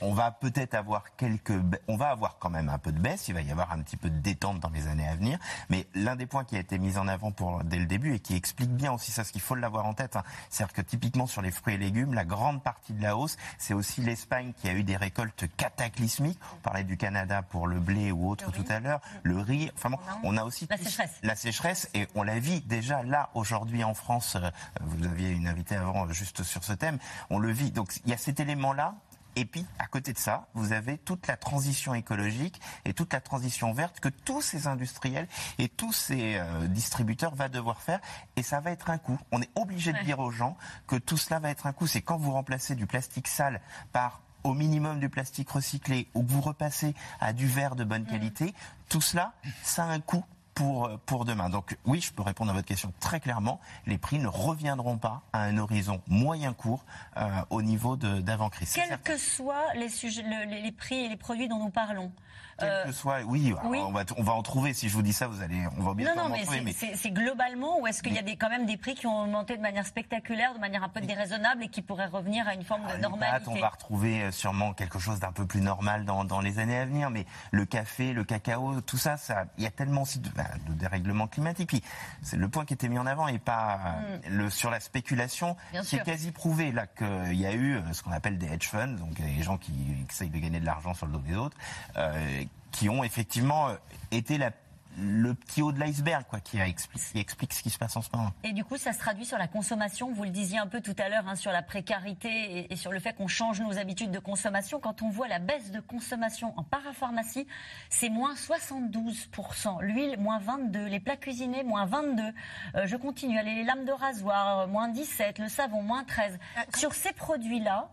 On 0.00 0.12
va 0.12 0.30
peut-être 0.32 0.74
avoir 0.74 1.14
quelques, 1.16 1.52
on 1.88 1.96
va 1.96 2.10
avoir 2.10 2.38
quand 2.38 2.50
même 2.50 2.68
un 2.68 2.78
peu 2.78 2.92
de 2.92 2.98
baisse. 2.98 3.28
Il 3.28 3.34
va 3.34 3.40
y 3.42 3.50
avoir 3.50 3.72
un 3.72 3.80
petit 3.82 3.96
peu 3.96 4.10
de 4.10 4.18
détente 4.18 4.60
dans 4.60 4.68
les 4.70 4.86
années 4.88 5.06
à 5.08 5.14
venir. 5.14 5.38
Mais 5.70 5.86
l'un 5.94 6.16
des 6.16 6.26
points 6.26 6.44
qui 6.44 6.56
a 6.56 6.60
été 6.60 6.78
mis 6.78 6.98
en 6.98 7.08
avant 7.08 7.30
pour 7.32 7.62
dès 7.64 7.78
le 7.78 7.86
début 7.86 8.14
et 8.14 8.20
qui 8.20 8.34
explique 8.34 8.70
bien 8.70 8.92
aussi 8.92 9.10
ça, 9.12 9.24
ce 9.24 9.32
qu'il 9.32 9.40
faut 9.40 9.54
l'avoir 9.54 9.86
en 9.86 9.94
tête, 9.94 10.16
hein, 10.16 10.22
c'est-à-dire 10.50 10.74
que 10.74 10.82
typiquement 10.82 11.26
sur 11.26 11.42
les 11.42 11.50
fruits 11.50 11.74
et 11.74 11.78
légumes, 11.78 12.12
la 12.14 12.24
grande 12.24 12.62
partie 12.62 12.92
de 12.92 13.02
la 13.02 13.16
hausse, 13.16 13.36
c'est 13.58 13.72
aussi 13.74 14.00
l'Espagne 14.02 14.52
qui 14.56 14.68
a 14.68 14.72
eu 14.72 14.82
des 14.84 14.96
récoltes 14.96 15.44
cataclysmiques. 15.56 16.40
On 16.54 16.60
parlait 16.60 16.84
du 16.84 16.96
Canada 16.96 17.42
pour 17.42 17.66
le 17.66 17.80
blé 17.80 18.10
ou 18.12 18.28
autre 18.28 18.50
tout 18.52 18.64
à 18.68 18.80
l'heure, 18.80 19.00
le 19.22 19.38
riz. 19.38 19.70
Enfin 19.76 19.90
bon, 19.90 19.98
on 20.22 20.36
a 20.36 20.44
aussi 20.44 20.66
La 20.68 20.76
sécheresse. 20.76 21.12
la 21.22 21.36
sécheresse 21.36 21.88
et 21.94 22.08
on 22.14 22.22
la 22.22 22.38
vit 22.38 22.60
déjà 22.62 23.02
là 23.02 23.30
aujourd'hui 23.34 23.84
en 23.84 23.94
France. 23.94 24.36
euh, 24.36 24.50
Vous 24.80 25.04
aviez 25.06 25.30
une 25.30 25.46
invitée 25.48 25.76
avant 25.76 26.08
juste 26.12 26.42
sur 26.42 26.62
ce 26.64 26.72
thème. 26.72 26.98
On 27.30 27.38
le 27.38 27.50
vit. 27.52 27.70
Donc 27.70 27.92
il 28.04 28.10
y 28.10 28.14
a 28.14 28.18
cet 28.18 28.40
élément-là. 28.40 28.94
Et 29.36 29.44
puis, 29.44 29.66
à 29.78 29.86
côté 29.86 30.12
de 30.12 30.18
ça, 30.18 30.46
vous 30.54 30.72
avez 30.72 30.98
toute 30.98 31.26
la 31.26 31.36
transition 31.36 31.94
écologique 31.94 32.60
et 32.84 32.94
toute 32.94 33.12
la 33.12 33.20
transition 33.20 33.72
verte 33.72 34.00
que 34.00 34.08
tous 34.08 34.42
ces 34.42 34.66
industriels 34.66 35.28
et 35.58 35.68
tous 35.68 35.92
ces 35.92 36.36
euh, 36.36 36.66
distributeurs 36.68 37.34
vont 37.34 37.48
devoir 37.48 37.80
faire. 37.80 38.00
Et 38.36 38.42
ça 38.42 38.60
va 38.60 38.70
être 38.70 38.90
un 38.90 38.98
coût. 38.98 39.18
On 39.32 39.42
est 39.42 39.50
obligé 39.54 39.92
de 39.92 40.02
dire 40.02 40.20
aux 40.20 40.30
gens 40.30 40.56
que 40.86 40.96
tout 40.96 41.16
cela 41.16 41.40
va 41.40 41.50
être 41.50 41.66
un 41.66 41.72
coût. 41.72 41.86
C'est 41.86 42.02
quand 42.02 42.16
vous 42.16 42.32
remplacez 42.32 42.74
du 42.74 42.86
plastique 42.86 43.28
sale 43.28 43.60
par 43.92 44.20
au 44.44 44.52
minimum 44.52 45.00
du 45.00 45.08
plastique 45.08 45.50
recyclé 45.50 46.06
ou 46.14 46.22
que 46.22 46.30
vous 46.30 46.42
repassez 46.42 46.94
à 47.18 47.32
du 47.32 47.46
verre 47.46 47.76
de 47.76 47.84
bonne 47.84 48.04
qualité, 48.04 48.54
tout 48.90 49.00
cela, 49.00 49.32
ça 49.62 49.84
a 49.84 49.86
un 49.86 50.00
coût 50.00 50.22
pour, 50.54 50.90
pour 51.06 51.24
demain. 51.24 51.50
Donc 51.50 51.76
oui, 51.84 52.00
je 52.00 52.12
peux 52.12 52.22
répondre 52.22 52.50
à 52.50 52.54
votre 52.54 52.66
question 52.66 52.92
très 53.00 53.20
clairement. 53.20 53.60
Les 53.86 53.98
prix 53.98 54.18
ne 54.18 54.28
reviendront 54.28 54.98
pas 54.98 55.22
à 55.32 55.42
un 55.42 55.58
horizon 55.58 56.00
moyen 56.06 56.52
court 56.52 56.84
euh, 57.16 57.28
au 57.50 57.62
niveau 57.62 57.96
d'avant-crise. 57.96 58.72
Quels 58.74 59.00
que 59.00 59.16
soient 59.16 59.72
les, 59.74 59.88
sujets, 59.88 60.22
le, 60.22 60.50
les, 60.50 60.62
les 60.62 60.72
prix 60.72 61.04
et 61.04 61.08
les 61.08 61.16
produits 61.16 61.48
dont 61.48 61.58
nous 61.58 61.70
parlons. 61.70 62.12
Quel 62.58 62.68
euh, 62.68 62.84
que 62.84 62.92
soit, 62.92 63.20
oui, 63.26 63.54
oui. 63.64 63.78
On, 63.84 63.90
va, 63.92 64.04
on 64.16 64.22
va 64.22 64.32
en 64.32 64.42
trouver. 64.42 64.72
Si 64.74 64.88
je 64.88 64.94
vous 64.94 65.02
dis 65.02 65.12
ça, 65.12 65.26
vous 65.26 65.42
allez, 65.42 65.62
on 65.78 65.82
va 65.82 65.94
bien 65.94 66.08
non, 66.14 66.22
non, 66.22 66.26
en 66.26 66.28
mais 66.30 66.42
trouver. 66.42 66.72
c'est- 66.72 66.86
Mais 66.90 66.96
c'est 66.96 67.10
globalement 67.10 67.80
ou 67.80 67.86
est-ce 67.86 68.02
qu'il 68.02 68.12
y 68.14 68.18
a 68.18 68.22
des, 68.22 68.36
quand 68.36 68.48
même 68.50 68.66
des 68.66 68.76
prix 68.76 68.94
qui 68.94 69.06
ont 69.06 69.22
augmenté 69.22 69.56
de 69.56 69.62
manière 69.62 69.86
spectaculaire, 69.86 70.54
de 70.54 70.58
manière 70.60 70.82
un 70.84 70.88
peu 70.88 71.00
déraisonnable 71.00 71.64
et 71.64 71.68
qui 71.68 71.82
pourraient 71.82 72.06
revenir 72.06 72.46
à 72.48 72.54
une 72.54 72.64
forme 72.64 72.82
de 72.82 72.86
Les 72.88 72.92
pâtes, 72.94 73.02
normalité? 73.02 73.50
on 73.50 73.60
va 73.60 73.68
retrouver 73.68 74.22
euh, 74.22 74.30
sûrement 74.30 74.72
quelque 74.72 74.98
chose 74.98 75.20
d'un 75.20 75.32
peu 75.32 75.46
plus 75.46 75.60
normal 75.60 76.04
dans, 76.04 76.24
dans 76.24 76.40
les 76.40 76.58
années 76.58 76.78
à 76.78 76.86
venir, 76.86 77.10
mais 77.10 77.26
le 77.50 77.64
café, 77.64 78.12
le 78.12 78.24
cacao, 78.24 78.80
tout 78.80 78.98
ça, 78.98 79.16
ça, 79.16 79.44
il 79.58 79.64
y 79.64 79.66
a 79.66 79.70
tellement 79.70 80.02
aussi 80.02 80.18
de, 80.20 80.28
bah, 80.30 80.44
de 80.68 80.72
dérèglement 80.74 81.26
climatique. 81.26 81.68
Puis 81.68 81.82
c'est 82.22 82.36
le 82.36 82.48
point 82.48 82.64
qui 82.64 82.74
était 82.74 82.88
mis 82.88 82.98
en 82.98 83.06
avant 83.06 83.28
et 83.28 83.38
pas 83.38 83.96
le 84.28 84.50
sur 84.50 84.70
la 84.70 84.80
spéculation. 84.80 85.56
C'est 85.82 86.02
quasi 86.02 86.30
prouvé 86.32 86.72
là 86.72 86.86
qu'il 86.86 87.34
y 87.34 87.46
a 87.46 87.52
eu 87.52 87.76
euh, 87.76 87.92
ce 87.92 88.02
qu'on 88.02 88.12
appelle 88.12 88.38
des 88.38 88.46
hedge 88.52 88.68
funds, 88.68 88.86
donc 88.98 89.18
les 89.18 89.42
gens 89.42 89.58
qui 89.58 89.72
essayent 90.08 90.30
de 90.30 90.38
gagner 90.38 90.60
de 90.60 90.66
l'argent 90.66 90.94
sur 90.94 91.06
le 91.06 91.12
dos 91.12 91.18
des 91.18 91.36
autres, 91.36 91.56
euh, 91.96 92.43
qui 92.74 92.88
ont 92.88 93.02
effectivement 93.04 93.68
euh, 93.68 93.74
été 94.10 94.36
la- 94.38 94.50
le 94.96 95.34
petit 95.34 95.60
haut 95.60 95.72
de 95.72 95.80
l'iceberg, 95.80 96.22
quoi, 96.30 96.38
qui, 96.38 96.56
explique 96.60 97.52
ce 97.52 97.62
qui 97.64 97.70
se 97.70 97.78
passe 97.78 97.96
en 97.96 98.00
ce 98.02 98.08
moment. 98.14 98.30
Et 98.44 98.52
du 98.52 98.62
coup, 98.64 98.76
ça 98.76 98.92
se 98.92 98.98
traduit 99.00 99.24
sur 99.24 99.36
la 99.38 99.48
consommation. 99.48 100.12
Vous 100.12 100.22
le 100.22 100.30
disiez 100.30 100.58
un 100.58 100.68
peu 100.68 100.80
tout 100.80 100.94
à 100.98 101.08
l'heure, 101.08 101.26
hein, 101.26 101.34
sur 101.34 101.50
la 101.50 101.62
précarité 101.62 102.28
et, 102.28 102.72
et 102.72 102.76
sur 102.76 102.92
le 102.92 103.00
fait 103.00 103.12
qu'on 103.12 103.26
change 103.26 103.60
nos 103.60 103.76
habitudes 103.76 104.12
de 104.12 104.20
consommation. 104.20 104.78
Quand 104.78 105.02
on 105.02 105.08
voit 105.08 105.26
la 105.26 105.40
baisse 105.40 105.72
de 105.72 105.80
consommation 105.80 106.54
en 106.56 106.62
parapharmacie, 106.62 107.48
c'est 107.90 108.08
moins 108.08 108.34
72%. 108.34 109.82
L'huile, 109.82 110.16
moins 110.18 110.38
22%. 110.38 110.86
Les 110.88 111.00
plats 111.00 111.16
cuisinés, 111.16 111.64
moins 111.64 111.86
22%. 111.86 112.32
Euh, 112.76 112.86
je 112.86 112.96
continue. 112.96 113.36
Allez, 113.36 113.56
les 113.56 113.64
lames 113.64 113.84
de 113.84 113.92
rasoir, 113.92 114.60
euh, 114.60 114.66
moins 114.68 114.88
17%. 114.88 115.40
Le 115.42 115.48
savon, 115.48 115.82
moins 115.82 116.04
13%. 116.04 116.38
Sur 116.76 116.94
ces 116.94 117.12
produits-là, 117.12 117.90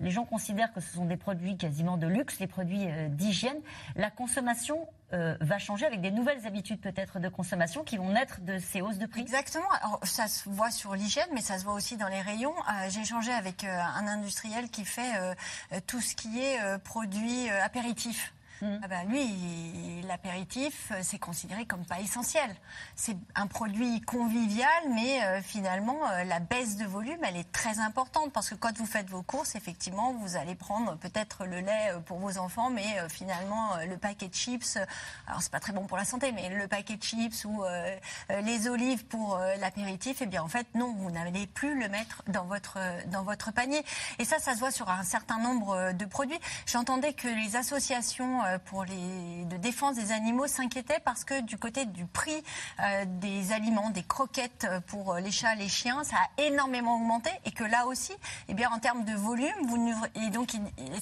les 0.00 0.10
gens 0.10 0.24
considèrent 0.24 0.72
que 0.72 0.80
ce 0.80 0.94
sont 0.94 1.06
des 1.06 1.16
produits 1.16 1.56
quasiment 1.56 1.96
de 1.96 2.06
luxe, 2.06 2.38
des 2.38 2.46
produits 2.46 2.86
euh, 2.86 3.08
d'hygiène. 3.08 3.58
La 3.96 4.10
consommation 4.10 4.88
euh, 5.12 5.36
va 5.40 5.58
changer 5.58 5.86
avec 5.86 6.00
des 6.00 6.10
nouvelles 6.10 6.46
habitudes 6.46 6.80
peut-être 6.80 7.18
de 7.18 7.28
consommation 7.28 7.82
qui 7.84 7.96
vont 7.96 8.12
naître 8.12 8.40
de 8.42 8.58
ces 8.58 8.82
hausses 8.82 8.98
de 8.98 9.06
prix. 9.06 9.22
Exactement. 9.22 9.68
Ça 10.02 10.28
se 10.28 10.48
voit 10.48 10.70
sur 10.70 10.94
l'hygiène, 10.94 11.28
mais 11.32 11.40
ça 11.40 11.58
se 11.58 11.64
voit 11.64 11.74
aussi 11.74 11.96
dans 11.96 12.08
les 12.08 12.20
rayons. 12.20 12.54
Euh, 12.56 12.90
J'ai 12.90 13.00
échangé 13.00 13.32
avec 13.32 13.64
un 13.64 14.06
industriel 14.06 14.68
qui 14.70 14.84
fait 14.84 15.12
tout 15.86 16.00
ce 16.00 16.14
qui 16.14 16.40
est 16.40 16.58
produits 16.78 17.50
euh, 17.50 17.64
apéritifs. 18.62 18.80
Ah 18.82 18.88
bah, 18.88 19.04
lui, 19.04 20.02
l'apéritif, 20.06 20.90
euh, 20.92 21.00
c'est 21.02 21.18
considéré 21.18 21.66
comme 21.66 21.84
pas 21.84 22.00
essentiel. 22.00 22.50
C'est 22.96 23.16
un 23.34 23.46
produit 23.46 24.00
convivial, 24.00 24.68
mais 24.90 25.22
euh, 25.22 25.42
finalement, 25.42 25.98
euh, 26.10 26.24
la 26.24 26.40
baisse 26.40 26.76
de 26.76 26.84
volume, 26.84 27.18
elle 27.22 27.36
est 27.36 27.50
très 27.52 27.78
importante 27.78 28.32
parce 28.32 28.50
que 28.50 28.54
quand 28.54 28.76
vous 28.76 28.86
faites 28.86 29.08
vos 29.08 29.22
courses, 29.22 29.54
effectivement, 29.54 30.12
vous 30.14 30.36
allez 30.36 30.54
prendre 30.54 30.96
peut-être 30.96 31.44
le 31.44 31.60
lait 31.60 31.92
pour 32.06 32.18
vos 32.18 32.38
enfants, 32.38 32.70
mais 32.70 32.86
finalement, 33.08 33.76
le 33.88 33.96
paquet 33.96 34.28
de 34.28 34.34
chips, 34.34 34.78
alors 35.26 35.42
c'est 35.42 35.52
pas 35.52 35.60
très 35.60 35.72
bon 35.72 35.86
pour 35.86 35.96
la 35.96 36.04
santé, 36.04 36.32
mais 36.32 36.48
le 36.48 36.66
paquet 36.68 36.96
de 36.96 37.02
chips 37.02 37.44
ou 37.44 37.62
les 38.28 38.68
olives 38.68 39.04
pour 39.06 39.38
l'apéritif, 39.60 40.18
eh 40.20 40.26
bien 40.26 40.42
en 40.42 40.48
fait, 40.48 40.66
non, 40.74 40.94
vous 40.94 41.10
n'allez 41.10 41.46
plus 41.46 41.78
le 41.78 41.88
mettre 41.88 42.22
dans 42.28 42.44
votre, 42.44 42.78
dans 43.08 43.22
votre 43.22 43.52
panier. 43.52 43.84
Et 44.18 44.24
ça, 44.24 44.38
ça 44.38 44.54
se 44.54 44.58
voit 44.58 44.70
sur 44.70 44.88
un 44.88 45.02
certain 45.02 45.38
nombre 45.38 45.92
de 45.92 46.04
produits. 46.04 46.40
J'entendais 46.66 47.12
que 47.12 47.28
les 47.28 47.56
associations 47.56 48.42
pour 48.66 48.84
les, 48.84 49.44
de 49.44 49.56
défense 49.56 49.96
des 49.96 50.12
animaux 50.12 50.46
s'inquiétaient 50.46 51.00
parce 51.04 51.24
que 51.24 51.40
du 51.40 51.58
côté 51.58 51.86
du 51.86 52.06
prix 52.06 52.42
euh, 52.80 53.04
des 53.06 53.52
aliments, 53.52 53.90
des 53.90 54.02
croquettes 54.02 54.66
euh, 54.68 54.80
pour 54.80 55.14
euh, 55.14 55.20
les 55.20 55.30
chats, 55.30 55.54
les 55.54 55.68
chiens, 55.68 56.04
ça 56.04 56.16
a 56.16 56.42
énormément 56.42 56.96
augmenté 56.96 57.30
et 57.44 57.50
que 57.50 57.64
là 57.64 57.86
aussi, 57.86 58.12
eh 58.48 58.54
bien 58.54 58.70
en 58.70 58.78
termes 58.78 59.04
de 59.04 59.12
volume, 59.12 59.48
vous 59.66 59.78
et 60.14 60.30
donc 60.30 60.52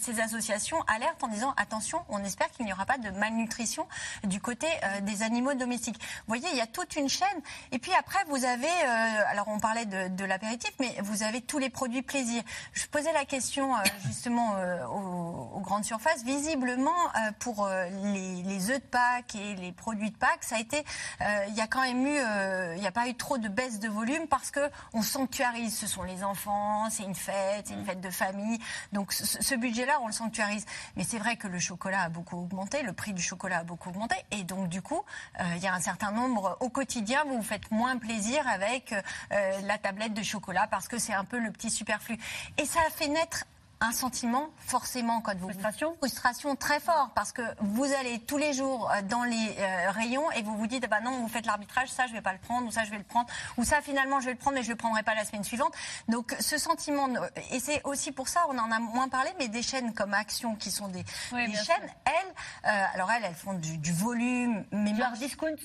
ces 0.01 0.21
associations 0.21 0.83
alertent 0.83 1.23
en 1.23 1.29
disant 1.29 1.55
attention, 1.57 2.01
on 2.09 2.23
espère 2.25 2.51
qu'il 2.51 2.67
n'y 2.67 2.73
aura 2.73 2.87
pas 2.87 2.99
de 2.99 3.11
malnutrition 3.11 3.87
du 4.25 4.41
côté 4.41 4.67
euh, 4.85 5.01
des 5.01 5.23
animaux 5.23 5.55
domestiques. 5.55 5.99
Vous 6.01 6.35
voyez, 6.35 6.49
il 6.53 6.57
y 6.57 6.61
a 6.61 6.67
toute 6.67 6.97
une 6.97 7.09
chaîne. 7.09 7.27
Et 7.73 7.79
puis 7.79 7.93
après, 7.99 8.19
vous 8.29 8.45
avez, 8.45 8.67
euh, 8.67 9.23
alors 9.31 9.49
on 9.49 9.59
parlait 9.59 9.87
de, 9.87 10.25
l'apéritif, 10.25 10.73
mais 10.81 10.95
vous 11.03 11.23
avez 11.23 11.41
tous 11.41 11.59
les 11.59 11.71
produits 11.71 12.03
plaisir. 12.03 12.43
Je 12.73 12.87
posais 12.87 13.13
la 13.13 13.25
question 13.25 13.75
euh, 13.75 13.79
justement 14.07 14.55
euh, 14.57 14.85
aux, 14.87 15.61
grandes 15.61 15.85
surfaces. 15.85 16.23
Visiblement, 16.25 16.91
euh, 16.91 17.31
pour 17.39 17.67
euh, 17.67 17.87
les, 18.13 18.43
les 18.43 18.71
œufs 18.71 18.81
de 18.81 18.87
Pâques 18.87 19.35
et 19.35 19.55
les 19.57 19.73
produits 19.73 20.11
de 20.11 20.17
Pâques, 20.17 20.43
ça 20.43 20.57
a 20.57 20.61
été, 20.61 20.85
euh, 21.21 21.45
il 21.49 21.55
y 21.55 21.61
a 21.61 21.67
quand 21.67 21.83
même 21.83 22.07
eu, 22.07 22.19
euh, 22.19 22.75
il 22.77 22.81
n'y 22.81 22.87
a 22.87 22.93
pas 22.93 23.09
eu 23.09 23.15
trop 23.15 23.39
de 23.39 23.49
baisse 23.49 23.79
de 23.81 23.89
volume 23.89 24.27
parce 24.29 24.51
que 24.51 24.61
on 24.93 25.03
sanctuarise. 25.03 25.77
Ce 25.77 25.87
sont 25.87 26.03
les 26.03 26.25
enfants, 26.25 26.89
c'est 26.91 27.05
une 27.05 27.15
fête, 27.15 27.67
c'est 27.69 27.75
une 27.75 27.85
fête 27.85 28.01
de 28.01 28.11
famille. 28.11 28.59
Donc 28.93 29.13
ce, 29.13 29.25
ce 29.43 29.55
budget-là, 29.55 29.99
on 30.03 30.07
le 30.07 30.13
sanctuarise. 30.13 30.67
Mais 30.97 31.05
c'est 31.05 31.19
vrai 31.19 31.37
que 31.37 31.49
le 31.49 31.59
chocolat 31.59 32.03
a 32.03 32.09
beaucoup 32.09 32.37
augmenté, 32.37 32.83
le 32.83 32.93
prix 32.93 33.13
du 33.13 33.23
chocolat 33.23 33.59
a 33.59 33.65
beaucoup 33.65 33.91
augmenté, 33.91 34.17
et 34.31 34.45
donc 34.45 34.69
du 34.69 34.83
coup, 34.83 35.03
il 35.41 35.63
y 35.63 35.67
a 35.67 35.75
un 35.75 35.81
certain 35.81 36.13
nombre 36.13 36.57
au 36.61 36.69
quotidien, 36.69 37.25
vous 37.25 37.37
vous 37.37 37.43
faites 37.43 37.71
moins 37.71 37.97
plaisir 37.99 38.47
avec 38.49 38.95
la 39.31 39.79
tablette 39.79 40.15
de 40.15 40.23
chocolat 40.23 40.67
parce 40.71 40.89
que 40.89 40.99
c'est 40.99 41.15
un 41.15 41.25
peu 41.25 41.39
le 41.39 41.51
petit 41.51 41.71
superflu. 41.71 42.19
Et 42.59 42.65
ça 42.65 42.81
a 42.87 42.91
fait 42.91 43.09
naître 43.09 43.45
un 43.81 43.93
sentiment 43.93 44.49
forcément 44.59 45.21
quand 45.21 45.37
vous 45.37 45.51
frustration 45.51 45.95
frustration 45.97 46.57
très 46.57 46.81
fort 46.81 47.11
parce 47.15 47.33
que 47.33 47.43
vous 47.61 47.85
allez 47.85 48.19
tous 48.21 48.39
les 48.39 48.53
jours 48.53 48.91
euh, 48.91 49.03
dans 49.03 49.23
les 49.25 49.55
euh, 49.59 49.91
rayons 49.91 50.31
et 50.33 50.43
vous 50.43 50.57
vous 50.57 50.67
dites 50.67 50.85
ah 50.85 50.89
bah 50.89 51.01
non 51.01 51.11
vous 51.21 51.29
faites 51.29 51.47
l'arbitrage 51.47 51.89
ça 51.91 52.07
je 52.07 52.13
vais 52.13 52.23
pas 52.23 52.33
le 52.33 52.39
prendre 52.39 52.67
ou 52.67 52.71
ça 52.71 52.85
je 52.85 52.91
vais 52.91 52.99
le 52.99 53.05
prendre 53.05 53.29
ou 53.59 53.65
ça 53.65 53.83
finalement 53.83 54.21
je 54.21 54.27
vais 54.27 54.33
le 54.33 54.39
prendre 54.39 54.57
mais 54.57 54.63
je 54.63 54.71
le 54.71 54.77
prendrai 54.77 55.03
pas 55.03 55.15
la 55.15 55.25
semaine 55.25 55.45
suivante. 55.45 55.75
Donc 56.09 56.35
ce 56.41 56.57
sentiment 56.59 57.09
et 57.51 57.61
c'est 57.61 57.83
aussi 57.85 58.13
pour 58.13 58.29
ça 58.29 58.47
on 58.49 58.59
en 58.59 58.71
a 58.71 58.79
moins 58.79 59.09
parlé 59.09 59.31
mais 59.39 59.49
des 59.49 59.63
chaînes 59.63 59.93
comme 59.93 60.15
Action 60.15 60.57
qui 60.57 60.71
sont 60.71 60.89
des, 60.89 61.05
des 61.33 61.55
chaînes 61.55 61.91
elles 62.05 62.71
euh, 62.71 62.85
alors 62.95 63.11
elles 63.13 63.25
elles 63.25 63.35
font 63.35 63.55
du, 63.55 63.77
du 63.79 63.93
volume 63.93 64.65
mais 64.73 64.93
discount 65.19 65.57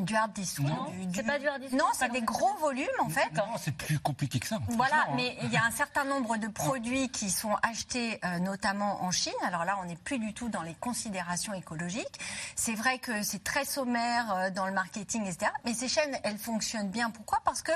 du 0.00 0.14
hard 0.16 0.32
discount 0.32 0.64
Non, 0.64 0.90
du- 0.90 1.14
c'est 1.14 1.22
pas 1.22 1.38
du 1.38 1.46
hard 1.46 1.60
discount, 1.62 1.76
non 1.78 1.86
c'est 1.94 2.10
des 2.10 2.18
ça. 2.20 2.24
gros 2.24 2.52
volumes 2.56 2.86
en 3.00 3.08
fait 3.08 3.30
Non, 3.34 3.44
c'est 3.58 3.72
plus 3.76 3.98
compliqué 4.00 4.40
que 4.40 4.46
ça. 4.46 4.58
voilà, 4.70 4.94
franchement, 4.96 5.12
hein. 5.12 5.16
mais 5.16 5.36
il 5.42 5.52
y 5.52 5.56
a 5.56 5.64
un 5.64 5.70
certain 5.70 6.04
nombre 6.04 6.36
de 6.36 6.48
produits 6.48 7.08
qui 7.10 7.30
sont 7.30 7.54
achetés 7.62 8.18
euh, 8.24 8.38
notamment 8.40 9.02
en 9.04 9.10
Chine. 9.12 9.32
Alors 9.44 9.64
là, 9.64 9.78
on 9.82 9.84
n'est 9.86 9.96
plus 9.96 10.18
du 10.18 10.34
tout 10.34 10.48
dans 10.48 10.62
les 10.62 10.74
considérations 10.74 11.52
écologiques. 11.54 12.18
C'est 12.56 12.74
vrai 12.74 12.98
que 12.98 13.22
c'est 13.22 13.44
très 13.44 13.64
sommaire 13.64 14.32
euh, 14.34 14.50
dans 14.50 14.66
le 14.66 14.72
marketing, 14.72 15.26
etc. 15.26 15.50
Mais 15.64 15.74
ces 15.74 15.88
chaînes, 15.88 16.16
elles 16.24 16.38
fonctionnent 16.38 16.90
bien. 16.90 17.10
Pourquoi? 17.10 17.38
Parce 17.44 17.62
que 17.62 17.72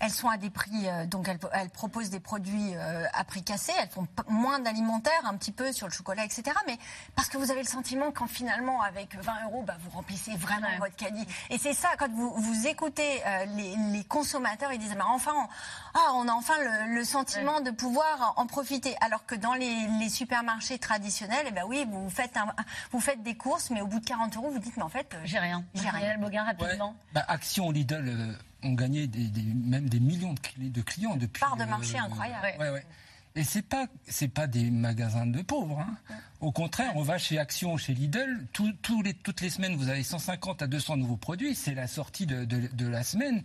elles 0.00 0.10
sont 0.10 0.28
à 0.28 0.36
des 0.36 0.50
prix, 0.50 0.88
euh, 0.88 1.06
donc 1.06 1.28
elles, 1.28 1.38
elles 1.52 1.70
proposent 1.70 2.10
des 2.10 2.20
produits 2.20 2.74
euh, 2.74 3.04
à 3.12 3.24
prix 3.24 3.42
cassé, 3.42 3.72
elles 3.80 3.88
font 3.88 4.06
moins 4.28 4.58
d'alimentaire, 4.58 5.20
un 5.24 5.36
petit 5.36 5.52
peu 5.52 5.72
sur 5.72 5.86
le 5.86 5.92
chocolat, 5.92 6.24
etc. 6.24 6.42
Mais 6.66 6.78
parce 7.16 7.28
que 7.28 7.38
vous 7.38 7.50
avez 7.50 7.62
le 7.62 7.68
sentiment 7.68 8.10
quand 8.12 8.26
finalement, 8.28 8.82
avec 8.82 9.14
20 9.16 9.32
euros, 9.46 9.62
bah, 9.66 9.76
vous 9.80 9.90
remplissez 9.90 10.34
vraiment 10.36 10.68
votre 10.78 10.96
caddie. 10.96 11.26
Et 11.50 11.58
c'est 11.58 11.74
ça, 11.74 11.88
quand 11.98 12.10
vous, 12.12 12.32
vous 12.36 12.66
écoutez 12.66 13.20
euh, 13.26 13.44
les, 13.56 13.74
les 13.92 14.04
consommateurs, 14.04 14.72
ils 14.72 14.78
disent, 14.78 14.94
mais 14.94 15.02
enfin, 15.02 15.32
on, 15.34 15.48
ah, 15.94 16.12
on 16.14 16.28
a 16.28 16.32
enfin 16.32 16.54
le, 16.58 16.94
le 16.94 17.04
sentiment 17.04 17.60
de 17.60 17.70
pouvoir 17.70 18.34
en 18.36 18.46
profiter. 18.46 18.96
Alors 19.00 19.26
que 19.26 19.34
dans 19.34 19.54
les, 19.54 19.86
les 19.98 20.08
supermarchés 20.08 20.78
traditionnels, 20.78 21.46
eh 21.48 21.50
ben 21.50 21.64
oui, 21.66 21.86
vous 21.90 22.08
faites, 22.10 22.36
un, 22.36 22.46
vous 22.92 23.00
faites 23.00 23.22
des 23.22 23.36
courses, 23.36 23.70
mais 23.70 23.80
au 23.80 23.86
bout 23.86 24.00
de 24.00 24.06
40 24.06 24.36
euros, 24.36 24.50
vous 24.50 24.58
dites, 24.58 24.76
mais 24.76 24.82
en 24.82 24.88
fait, 24.88 25.16
J'ai 25.24 25.38
rien. 25.38 25.64
J'ai 25.74 25.88
rien. 25.88 26.18
Boguin, 26.18 26.44
rapidement. 26.44 26.94
Bah, 27.12 27.24
Action, 27.28 27.70
Lidl 27.70 28.08
euh, 28.08 28.32
ont 28.62 28.72
gagné 28.74 29.06
des, 29.06 29.28
des- 29.28 29.42
même 29.54 29.88
des 29.88 30.00
millions 30.00 30.34
de, 30.34 30.40
cli- 30.40 30.72
de 30.72 30.82
clients 30.82 31.16
depuis. 31.16 31.40
part 31.40 31.56
de 31.56 31.64
marché 31.64 31.96
euh, 31.96 32.02
incroyable. 32.02 32.46
Ouais, 32.60 32.70
ouais. 32.70 32.84
Et 33.36 33.44
c'est 33.44 33.62
pas 33.62 33.86
c'est 34.08 34.26
pas 34.28 34.46
des 34.48 34.70
magasins 34.70 35.26
de 35.26 35.42
pauvres. 35.42 35.78
hein. 35.80 35.96
Au 36.40 36.50
contraire, 36.50 36.92
on 36.96 37.02
va 37.02 37.18
chez 37.18 37.38
Action, 37.38 37.76
chez 37.76 37.94
Lidl, 37.94 38.46
tout- 38.52 38.72
tous 38.82 39.02
les, 39.02 39.14
toutes 39.14 39.40
les 39.42 39.50
semaines, 39.50 39.76
vous 39.76 39.88
avez 39.88 40.02
150 40.02 40.62
à 40.62 40.66
200 40.66 40.96
nouveaux 40.96 41.16
produits. 41.16 41.54
C'est 41.54 41.74
la 41.74 41.86
sortie 41.86 42.26
de, 42.26 42.44
de- 42.44 42.68
de 42.72 42.86
la 42.88 43.04
semaine. 43.04 43.42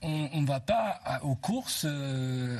On 0.00 0.40
ne 0.40 0.46
va 0.46 0.60
pas 0.60 1.00
à- 1.04 1.24
aux 1.24 1.34
courses 1.34 1.84
euh, 1.84 2.56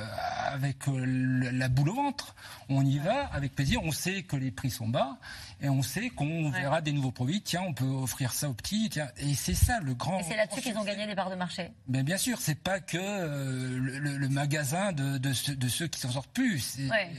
avec 0.51 0.87
euh, 0.89 1.49
la 1.53 1.69
boule 1.69 1.89
au 1.89 1.95
ventre. 1.95 2.35
On 2.67 2.85
y 2.85 2.99
va 2.99 3.27
avec 3.27 3.55
plaisir. 3.55 3.79
On 3.83 3.91
sait 3.93 4.23
que 4.23 4.35
les 4.35 4.51
prix 4.51 4.69
sont 4.69 4.89
bas 4.89 5.17
et 5.61 5.69
on 5.69 5.81
sait 5.81 6.09
qu'on 6.09 6.49
verra 6.51 6.81
des 6.81 6.91
nouveaux 6.91 7.11
produits. 7.11 7.41
Tiens, 7.41 7.61
on 7.65 7.73
peut 7.73 7.85
offrir 7.85 8.33
ça 8.33 8.49
aux 8.49 8.53
petits. 8.53 8.89
Tiens, 8.89 9.07
et 9.17 9.33
c'est 9.35 9.53
ça 9.55 9.79
le 9.79 9.93
grand. 9.93 10.19
Et 10.19 10.23
c'est 10.23 10.35
là-dessus 10.35 10.61
qu'ils 10.61 10.77
ont 10.77 10.83
gagné 10.83 11.07
des 11.07 11.15
parts 11.15 11.29
de 11.29 11.35
marché. 11.35 11.71
Mais 11.87 12.03
bien 12.03 12.17
sûr, 12.17 12.39
c'est 12.41 12.59
pas 12.61 12.81
que 12.81 12.97
euh, 12.97 13.79
le, 13.79 13.99
le- 13.99 14.17
le 14.17 14.29
magasin 14.29 14.91
de, 14.91 15.17
de 15.17 15.31
ceux, 15.31 15.55
de 15.55 15.67
ceux 15.69 15.87
qui 15.87 15.99
s'en 16.01 16.11
sortent 16.11 16.31
plus. 16.33 16.59
C'est- 16.59 16.89
Ouais. 16.89 17.09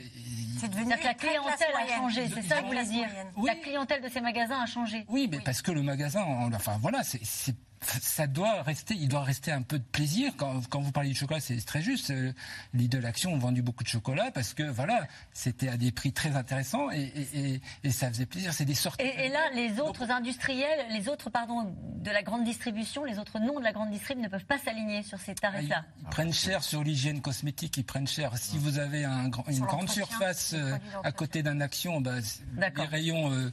devenu 0.69 0.95
que 0.99 1.05
la 1.05 1.15
clientèle 1.15 1.75
a 1.83 1.87
changé, 1.97 2.29
c'est 2.29 2.43
ça 2.43 2.57
que 2.57 2.63
vous 2.63 2.67
voulez 2.69 2.85
dire. 2.85 3.09
La 3.47 3.55
clientèle 3.55 4.03
de 4.03 4.09
ces 4.09 4.21
magasins 4.21 4.61
a 4.61 4.67
changé. 4.67 5.07
Oui, 5.09 5.29
mais 5.33 5.41
parce 5.41 5.63
que 5.63 5.73
le 5.73 5.83
magasin, 5.83 6.23
on- 6.27 6.53
enfin 6.53 6.77
voilà, 6.79 7.03
c'est- 7.03 7.25
c'est 7.25 7.55
ça 7.81 8.27
doit 8.27 8.63
rester, 8.63 8.95
il 8.95 9.09
doit 9.09 9.23
rester 9.23 9.53
un 9.53 9.63
peu 9.63 9.79
de 9.79 9.85
plaisir. 9.85 10.33
Quand, 10.37 10.61
quand 10.69 10.81
vous 10.81 10.93
parlez 10.93 11.09
du 11.11 11.15
chocolat, 11.15 11.41
c'est 11.41 11.57
très 11.65 11.83
juste. 11.83 12.11
Euh, 12.11 12.33
Lidl 12.75 13.05
Action 13.07 13.33
ont 13.33 13.39
vendu 13.39 13.63
beaucoup 13.63 13.85
de 13.85 13.89
chocolat 13.89 14.31
parce 14.31 14.55
que 14.55 14.63
voilà, 14.63 15.07
c'était 15.33 15.69
à 15.69 15.77
des 15.77 15.91
prix 15.91 16.13
très 16.13 16.37
intéressants 16.37 16.91
et, 16.91 17.13
et, 17.15 17.39
et, 17.55 17.61
et 17.85 17.91
ça 17.91 18.09
faisait 18.09 18.27
plaisir. 18.27 18.53
C'est 18.53 18.65
des 18.65 18.75
sorties. 18.75 19.05
Et, 19.05 19.27
et, 19.27 19.29
là, 19.29 19.51
les 19.55 19.81
autres 19.81 20.11
industriels, 20.11 20.87
les 20.91 21.09
autres 21.09 21.31
pardon 21.31 21.75
de 21.97 22.11
la 22.11 22.23
grande 22.23 22.45
distribution, 22.45 23.05
les 23.05 23.19
autres 23.19 23.39
noms 23.39 23.59
de 23.59 23.65
la 23.65 23.73
grande 23.73 23.91
distribution 23.91 24.25
ne 24.25 24.29
peuvent 24.29 24.45
pas 24.45 24.59
s'aligner 24.59 25.03
sur 25.03 25.19
ces 25.19 25.35
tarifs-là. 25.35 25.85
Ils, 25.99 26.03
ils 26.03 26.11
prennent 26.11 26.33
cher 26.33 26.63
sur 26.63 26.83
l'hygiène 26.83 27.21
cosmétique, 27.21 27.77
ils 27.77 27.85
prennent 27.85 28.09
cher. 28.09 28.37
Si 28.37 28.59
vous 28.59 28.79
avez 28.79 29.05
un, 29.05 29.31
une 29.49 29.61
grande 29.61 29.89
surface 29.89 30.55
euh, 30.55 30.77
à 31.05 31.13
côté 31.13 31.43
d'un 31.43 31.61
Action, 31.61 32.01
bah, 32.01 32.17
les 32.57 32.85
rayons 32.85 33.31
euh, 33.33 33.53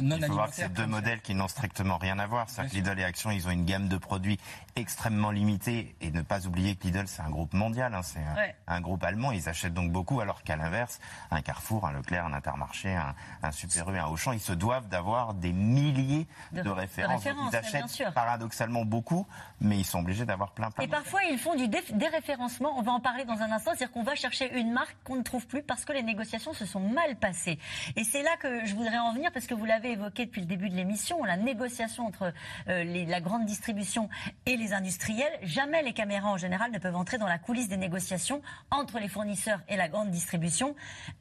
non 0.00 0.16
Il 0.16 0.26
faut 0.26 0.32
voir 0.32 0.50
que 0.50 0.56
c'est 0.56 0.72
deux 0.72 0.86
modèles 0.86 1.20
qui 1.20 1.34
n'ont 1.34 1.48
strictement 1.48 1.98
rien 1.98 2.18
à 2.18 2.26
voir. 2.26 2.48
C'est-à-dire 2.48 2.72
que 2.72 2.76
Lidl 2.76 3.00
et 3.00 3.04
Action, 3.04 3.30
ils 3.30 3.46
ont 3.46 3.50
une 3.50 3.64
gamme 3.64 3.88
de 3.88 3.96
produits 3.96 4.38
extrêmement 4.76 5.30
limitée. 5.30 5.94
Et 6.00 6.10
ne 6.10 6.22
pas 6.22 6.46
oublier 6.46 6.76
que 6.76 6.84
Lidl, 6.84 7.06
c'est 7.06 7.22
un 7.22 7.30
groupe 7.30 7.52
mondial. 7.52 7.94
Hein. 7.94 8.02
C'est 8.02 8.20
un, 8.20 8.36
ouais. 8.36 8.56
un, 8.66 8.80
groupe 8.80 9.02
allemand. 9.04 9.32
Ils 9.32 9.48
achètent 9.48 9.74
donc 9.74 9.92
beaucoup. 9.92 10.20
Alors 10.20 10.42
qu'à 10.42 10.56
l'inverse, 10.56 11.00
un 11.30 11.42
Carrefour, 11.42 11.86
un 11.86 11.92
Leclerc, 11.92 12.26
un 12.26 12.32
Intermarché, 12.32 12.94
un, 12.94 13.14
un 13.42 13.52
Super 13.52 13.90
U, 13.90 13.98
un 13.98 14.06
Auchan, 14.06 14.32
ils 14.32 14.40
se 14.40 14.52
doivent 14.52 14.88
d'avoir 14.88 15.34
des 15.34 15.52
milliers 15.52 16.26
de, 16.52 16.62
de 16.62 16.70
références. 16.70 17.22
De 17.22 17.28
références 17.28 17.52
ils 17.52 17.56
achètent 17.56 18.14
paradoxalement 18.14 18.84
beaucoup, 18.84 19.26
mais 19.60 19.78
ils 19.78 19.84
sont 19.84 20.00
obligés 20.00 20.24
d'avoir 20.24 20.52
plein, 20.52 20.70
plein. 20.70 20.84
Et 20.84 20.88
parfois, 20.88 21.22
ils 21.24 21.38
font 21.38 21.54
du 21.54 21.68
déréférencement. 21.68 22.78
On 22.78 22.82
va 22.82 22.92
en 22.92 23.00
parler 23.00 23.24
dans 23.24 23.40
un 23.40 23.50
instant. 23.50 23.72
C'est-à-dire 23.74 23.92
qu'on 23.92 24.02
va 24.02 24.14
chercher 24.14 24.52
une 24.58 24.72
marque 24.72 24.96
qu'on 25.04 25.16
ne 25.16 25.22
trouve 25.22 25.46
plus 25.46 25.62
parce 25.62 25.84
que 25.84 25.92
les 25.92 26.02
négociations 26.02 26.52
se 26.52 26.66
sont 26.66 26.80
mal 26.80 27.16
passées. 27.16 27.58
Et 27.96 28.04
c'est 28.04 28.22
là 28.22 28.36
que 28.38 28.64
je 28.64 28.74
voudrais 28.74 28.98
en 28.98 29.12
venir 29.12 29.30
parce 29.32 29.46
que 29.46 29.54
vous 29.54 29.64
l'avez 29.64 29.79
évoqué 29.88 30.26
depuis 30.26 30.40
le 30.40 30.46
début 30.46 30.68
de 30.68 30.76
l'émission, 30.76 31.24
la 31.24 31.36
négociation 31.36 32.06
entre 32.06 32.32
euh, 32.68 32.84
la 32.84 33.20
grande 33.20 33.46
distribution 33.46 34.08
et 34.46 34.56
les 34.56 34.72
industriels. 34.72 35.32
Jamais 35.42 35.82
les 35.82 35.92
caméras 35.92 36.30
en 36.30 36.36
général 36.36 36.70
ne 36.70 36.78
peuvent 36.78 36.96
entrer 36.96 37.18
dans 37.18 37.26
la 37.26 37.38
coulisse 37.38 37.68
des 37.68 37.76
négociations 37.76 38.42
entre 38.70 38.98
les 38.98 39.08
fournisseurs 39.08 39.60
et 39.68 39.76
la 39.76 39.88
grande 39.88 40.10
distribution. 40.10 40.74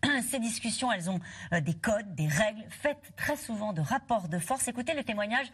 Ces 0.30 0.40
discussions, 0.40 0.92
elles 0.92 1.10
ont 1.10 1.20
euh, 1.54 1.62
des 1.62 1.74
codes, 1.74 2.14
des 2.16 2.28
règles, 2.28 2.66
faites 2.70 3.14
très 3.16 3.38
souvent 3.38 3.74
de 3.74 3.82
rapports 3.82 4.28
de 4.28 4.40
force. 4.40 4.68
Écoutez 4.68 4.94
le 4.94 5.04
témoignage 5.04 5.48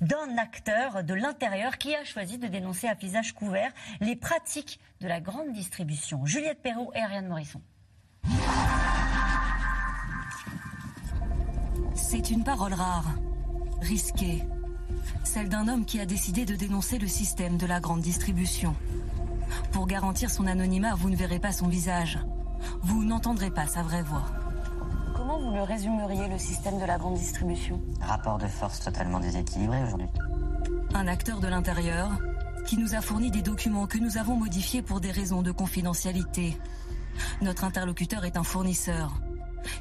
d'un 0.00 0.36
acteur 0.38 1.04
de 1.04 1.14
l'intérieur 1.14 1.78
qui 1.78 1.94
a 1.94 2.04
choisi 2.04 2.38
de 2.38 2.48
dénoncer 2.48 2.88
à 2.88 2.94
visage 2.94 3.32
couvert 3.32 3.72
les 4.00 4.16
pratiques 4.16 4.80
de 5.00 5.08
la 5.08 5.20
grande 5.20 5.52
distribution. 5.52 6.26
Juliette 6.26 6.62
Perrault 6.62 6.92
et 6.94 7.00
Ariane 7.00 7.28
Morisson. 7.28 7.62
C'est 12.00 12.30
une 12.30 12.42
parole 12.42 12.72
rare, 12.72 13.04
risquée, 13.82 14.42
celle 15.24 15.48
d'un 15.48 15.68
homme 15.68 15.84
qui 15.84 16.00
a 16.00 16.06
décidé 16.06 16.46
de 16.46 16.54
dénoncer 16.54 16.98
le 16.98 17.08
système 17.08 17.58
de 17.58 17.66
la 17.66 17.80
grande 17.80 18.00
distribution. 18.00 18.74
Pour 19.72 19.86
garantir 19.86 20.30
son 20.30 20.46
anonymat, 20.46 20.94
vous 20.94 21.10
ne 21.10 21.16
verrez 21.16 21.38
pas 21.38 21.52
son 21.52 21.68
visage. 21.68 22.18
Vous 22.82 23.04
n'entendrez 23.04 23.50
pas 23.50 23.66
sa 23.66 23.82
vraie 23.82 24.02
voix. 24.02 24.24
Comment 25.14 25.38
vous 25.38 25.50
le 25.50 25.62
résumeriez, 25.62 26.28
le 26.28 26.38
système 26.38 26.78
de 26.78 26.84
la 26.86 26.96
grande 26.96 27.18
distribution? 27.18 27.80
Rapport 28.00 28.38
de 28.38 28.46
force 28.46 28.80
totalement 28.80 29.20
déséquilibré 29.20 29.82
aujourd'hui. 29.82 30.06
Un 30.94 31.08
acteur 31.08 31.40
de 31.40 31.48
l'intérieur 31.48 32.10
qui 32.64 32.78
nous 32.78 32.94
a 32.94 33.02
fourni 33.02 33.30
des 33.30 33.42
documents 33.42 33.86
que 33.86 33.98
nous 33.98 34.16
avons 34.16 34.36
modifiés 34.36 34.82
pour 34.82 35.00
des 35.00 35.10
raisons 35.10 35.42
de 35.42 35.50
confidentialité. 35.50 36.56
Notre 37.42 37.64
interlocuteur 37.64 38.24
est 38.24 38.36
un 38.36 38.44
fournisseur. 38.44 39.20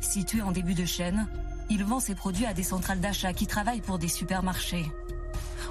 Situé 0.01 0.41
en 0.41 0.51
début 0.51 0.73
de 0.73 0.85
chaîne, 0.85 1.27
il 1.69 1.83
vend 1.83 1.99
ses 1.99 2.15
produits 2.15 2.45
à 2.45 2.53
des 2.53 2.63
centrales 2.63 2.99
d'achat 2.99 3.33
qui 3.33 3.47
travaillent 3.47 3.81
pour 3.81 3.99
des 3.99 4.07
supermarchés. 4.07 4.91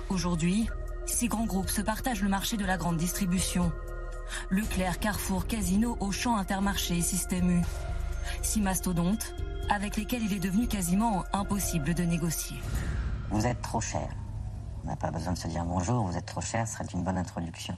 Aujourd'hui, 0.09 0.69
six 1.07 1.29
grands 1.29 1.47
groupes 1.47 1.71
se 1.71 1.83
partagent 1.83 2.23
le 2.23 2.29
marché 2.29 2.57
de 2.57 2.65
la 2.65 2.77
grande 2.77 2.97
distribution. 2.97 3.73
Leclerc, 4.51 4.99
Carrefour, 4.99 5.47
Casino, 5.47 5.97
Auchan, 6.01 6.37
Intermarché 6.37 6.99
et 6.99 7.03
Système 7.03 7.51
U. 7.51 7.63
Six 8.43 8.61
mastodontes 8.61 9.35
avec 9.69 9.97
lesquels 9.97 10.23
il 10.23 10.33
est 10.33 10.41
devenu 10.41 10.69
quasiment 10.69 11.25
impossible 11.33 11.95
de 11.95 12.03
négocier. 12.03 12.57
Vous 13.31 13.47
êtes 13.47 13.61
trop 13.63 13.81
cher. 13.81 14.09
On 14.85 14.89
n'a 14.89 14.97
pas 14.97 15.11
besoin 15.11 15.33
de 15.33 15.39
se 15.39 15.49
dire 15.49 15.65
bonjour, 15.65 16.05
vous 16.05 16.17
êtes 16.17 16.27
trop 16.27 16.41
cher, 16.41 16.69
ce 16.69 16.75
serait 16.75 16.85
une 16.95 17.03
bonne 17.03 17.19
introduction. 17.19 17.77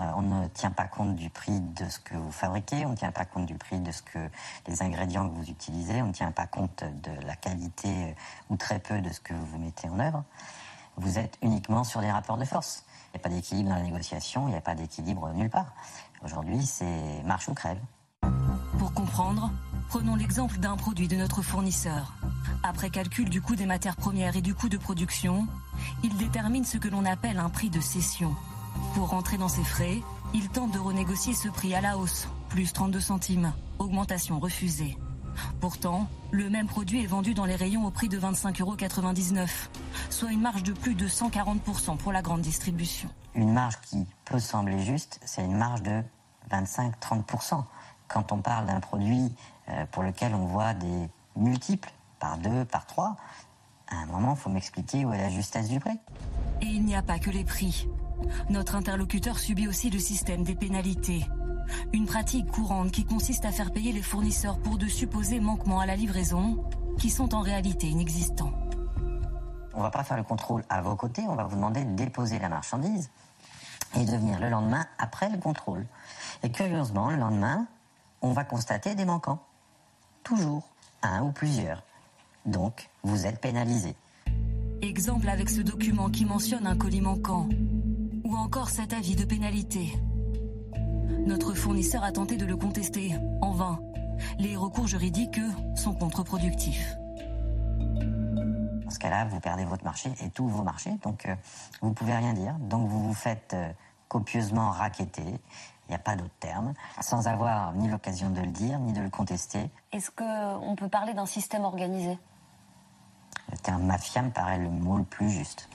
Euh, 0.00 0.04
on 0.16 0.22
ne 0.22 0.48
tient 0.48 0.70
pas 0.70 0.86
compte 0.86 1.14
du 1.16 1.28
prix 1.28 1.60
de 1.60 1.88
ce 1.88 1.98
que 1.98 2.14
vous 2.14 2.32
fabriquez, 2.32 2.86
on 2.86 2.90
ne 2.90 2.96
tient 2.96 3.12
pas 3.12 3.24
compte 3.24 3.46
du 3.46 3.54
prix 3.54 3.80
de 3.80 3.92
ce 3.92 4.02
que 4.02 4.18
les 4.66 4.82
ingrédients 4.82 5.28
que 5.28 5.34
vous 5.34 5.50
utilisez, 5.50 6.00
on 6.00 6.06
ne 6.06 6.12
tient 6.12 6.32
pas 6.32 6.46
compte 6.46 6.84
de 7.02 7.26
la 7.26 7.36
qualité 7.36 7.88
euh, 7.88 8.12
ou 8.48 8.56
très 8.56 8.78
peu 8.78 9.00
de 9.00 9.10
ce 9.10 9.20
que 9.20 9.34
vous 9.34 9.58
mettez 9.58 9.88
en 9.88 9.98
œuvre. 10.00 10.24
Vous 10.96 11.18
êtes 11.18 11.36
uniquement 11.42 11.84
sur 11.84 12.00
des 12.00 12.10
rapports 12.10 12.38
de 12.38 12.44
force. 12.44 12.84
Il 13.08 13.16
n'y 13.16 13.20
a 13.20 13.22
pas 13.22 13.28
d'équilibre 13.28 13.70
dans 13.70 13.76
la 13.76 13.82
négociation, 13.82 14.48
il 14.48 14.52
n'y 14.52 14.56
a 14.56 14.62
pas 14.62 14.74
d'équilibre 14.74 15.30
nulle 15.32 15.50
part. 15.50 15.74
Aujourd'hui, 16.22 16.64
c'est 16.64 17.22
marche 17.24 17.48
ou 17.48 17.54
crève. 17.54 17.80
Pour 18.78 18.94
comprendre, 18.94 19.50
prenons 19.88 20.14
l'exemple 20.14 20.58
d'un 20.58 20.76
produit 20.76 21.08
de 21.08 21.16
notre 21.16 21.42
fournisseur. 21.42 22.14
Après 22.62 22.88
calcul 22.88 23.28
du 23.28 23.42
coût 23.42 23.56
des 23.56 23.66
matières 23.66 23.96
premières 23.96 24.36
et 24.36 24.42
du 24.42 24.54
coût 24.54 24.68
de 24.68 24.78
production, 24.78 25.46
il 26.02 26.16
détermine 26.16 26.64
ce 26.64 26.78
que 26.78 26.88
l'on 26.88 27.04
appelle 27.04 27.38
un 27.38 27.50
prix 27.50 27.68
de 27.68 27.80
cession. 27.80 28.34
Pour 28.94 29.10
rentrer 29.10 29.38
dans 29.38 29.48
ses 29.48 29.62
frais, 29.62 30.02
il 30.34 30.48
tente 30.48 30.72
de 30.72 30.78
renégocier 30.78 31.32
ce 31.32 31.48
prix 31.48 31.74
à 31.74 31.80
la 31.80 31.96
hausse, 31.96 32.28
plus 32.48 32.72
32 32.72 32.98
centimes, 33.00 33.52
augmentation 33.78 34.40
refusée. 34.40 34.96
Pourtant, 35.60 36.08
le 36.32 36.50
même 36.50 36.66
produit 36.66 37.02
est 37.02 37.06
vendu 37.06 37.32
dans 37.32 37.44
les 37.44 37.54
rayons 37.54 37.86
au 37.86 37.90
prix 37.90 38.08
de 38.08 38.18
25,99 38.18 38.60
euros, 38.62 39.46
soit 40.10 40.32
une 40.32 40.40
marge 40.40 40.64
de 40.64 40.72
plus 40.72 40.96
de 40.96 41.06
140% 41.06 41.96
pour 41.98 42.12
la 42.12 42.20
grande 42.20 42.40
distribution. 42.40 43.08
Une 43.34 43.52
marge 43.52 43.80
qui 43.82 44.06
peut 44.24 44.40
sembler 44.40 44.80
juste, 44.80 45.20
c'est 45.24 45.44
une 45.44 45.56
marge 45.56 45.82
de 45.82 46.02
25-30%. 46.50 47.64
Quand 48.08 48.32
on 48.32 48.38
parle 48.38 48.66
d'un 48.66 48.80
produit 48.80 49.32
euh, 49.68 49.86
pour 49.92 50.02
lequel 50.02 50.34
on 50.34 50.46
voit 50.46 50.74
des 50.74 51.08
multiples, 51.36 51.92
par 52.18 52.38
deux, 52.38 52.64
par 52.64 52.86
trois, 52.86 53.16
à 53.90 53.96
un 53.96 54.06
moment, 54.06 54.34
il 54.36 54.40
faut 54.40 54.50
m'expliquer 54.50 55.04
où 55.04 55.12
est 55.12 55.18
la 55.18 55.30
justesse 55.30 55.68
du 55.68 55.80
prix. 55.80 55.98
Et 56.62 56.66
il 56.66 56.84
n'y 56.84 56.94
a 56.94 57.02
pas 57.02 57.18
que 57.18 57.30
les 57.30 57.44
prix. 57.44 57.88
Notre 58.48 58.74
interlocuteur 58.76 59.38
subit 59.38 59.68
aussi 59.68 59.90
le 59.90 59.98
système 59.98 60.44
des 60.44 60.54
pénalités. 60.54 61.26
Une 61.92 62.06
pratique 62.06 62.50
courante 62.50 62.90
qui 62.90 63.04
consiste 63.04 63.44
à 63.44 63.52
faire 63.52 63.72
payer 63.72 63.92
les 63.92 64.02
fournisseurs 64.02 64.58
pour 64.58 64.76
de 64.78 64.86
supposés 64.86 65.40
manquements 65.40 65.80
à 65.80 65.86
la 65.86 65.96
livraison 65.96 66.64
qui 66.98 67.10
sont 67.10 67.34
en 67.34 67.40
réalité 67.40 67.86
inexistants. 67.86 68.52
On 69.74 69.82
va 69.82 69.90
pas 69.90 70.04
faire 70.04 70.16
le 70.16 70.24
contrôle 70.24 70.64
à 70.68 70.82
vos 70.82 70.96
côtés, 70.96 71.22
on 71.28 71.36
va 71.36 71.44
vous 71.44 71.56
demander 71.56 71.84
de 71.84 71.94
déposer 71.94 72.38
la 72.38 72.48
marchandise 72.48 73.10
et 73.96 74.04
de 74.04 74.10
venir 74.10 74.38
le 74.40 74.48
lendemain 74.48 74.84
après 74.98 75.28
le 75.28 75.38
contrôle. 75.38 75.86
Et 76.42 76.50
curieusement, 76.50 77.10
le 77.10 77.16
lendemain, 77.16 77.66
on 78.20 78.32
va 78.32 78.44
constater 78.44 78.94
des 78.94 79.04
manquants. 79.04 79.38
Toujours, 80.22 80.68
un 81.02 81.22
ou 81.22 81.32
plusieurs. 81.32 81.82
Donc, 82.46 82.88
vous 83.02 83.26
êtes 83.26 83.40
pénalisé. 83.40 83.94
Exemple 84.82 85.28
avec 85.28 85.50
ce 85.50 85.60
document 85.60 86.08
qui 86.08 86.24
mentionne 86.24 86.66
un 86.66 86.76
colis 86.76 87.02
manquant 87.02 87.48
ou 88.24 88.34
encore 88.34 88.70
cet 88.70 88.92
avis 88.92 89.16
de 89.16 89.24
pénalité. 89.24 89.92
Notre 91.26 91.54
fournisseur 91.54 92.02
a 92.02 92.12
tenté 92.12 92.36
de 92.36 92.46
le 92.46 92.56
contester, 92.56 93.14
en 93.42 93.52
vain. 93.52 93.80
Les 94.38 94.56
recours 94.56 94.86
juridiques, 94.86 95.38
eux, 95.38 95.52
sont 95.76 95.94
contre-productifs. 95.94 96.94
Dans 98.84 98.90
ce 98.90 98.98
cas-là, 98.98 99.26
vous 99.26 99.38
perdez 99.38 99.64
votre 99.64 99.84
marché 99.84 100.10
et 100.24 100.30
tous 100.30 100.48
vos 100.48 100.62
marchés, 100.62 100.96
donc 101.02 101.26
euh, 101.26 101.34
vous 101.80 101.90
ne 101.90 101.94
pouvez 101.94 102.14
rien 102.14 102.32
dire. 102.32 102.54
Donc 102.58 102.88
vous 102.88 103.04
vous 103.06 103.14
faites 103.14 103.52
euh, 103.54 103.70
copieusement 104.08 104.70
raqueter, 104.70 105.22
il 105.22 105.90
n'y 105.90 105.94
a 105.94 105.98
pas 105.98 106.16
d'autre 106.16 106.34
terme, 106.40 106.74
sans 107.00 107.28
avoir 107.28 107.72
ni 107.74 107.88
l'occasion 107.88 108.30
de 108.30 108.40
le 108.40 108.48
dire, 108.48 108.78
ni 108.80 108.92
de 108.92 109.00
le 109.00 109.10
contester. 109.10 109.70
Est-ce 109.92 110.10
qu'on 110.10 110.74
peut 110.74 110.88
parler 110.88 111.14
d'un 111.14 111.26
système 111.26 111.64
organisé? 111.64 112.18
Le 113.50 113.58
terme 113.58 113.84
mafia 113.84 114.22
me 114.22 114.30
paraît 114.30 114.58
le 114.58 114.70
mot 114.70 114.98
le 114.98 115.04
plus 115.04 115.30
juste. 115.30 115.68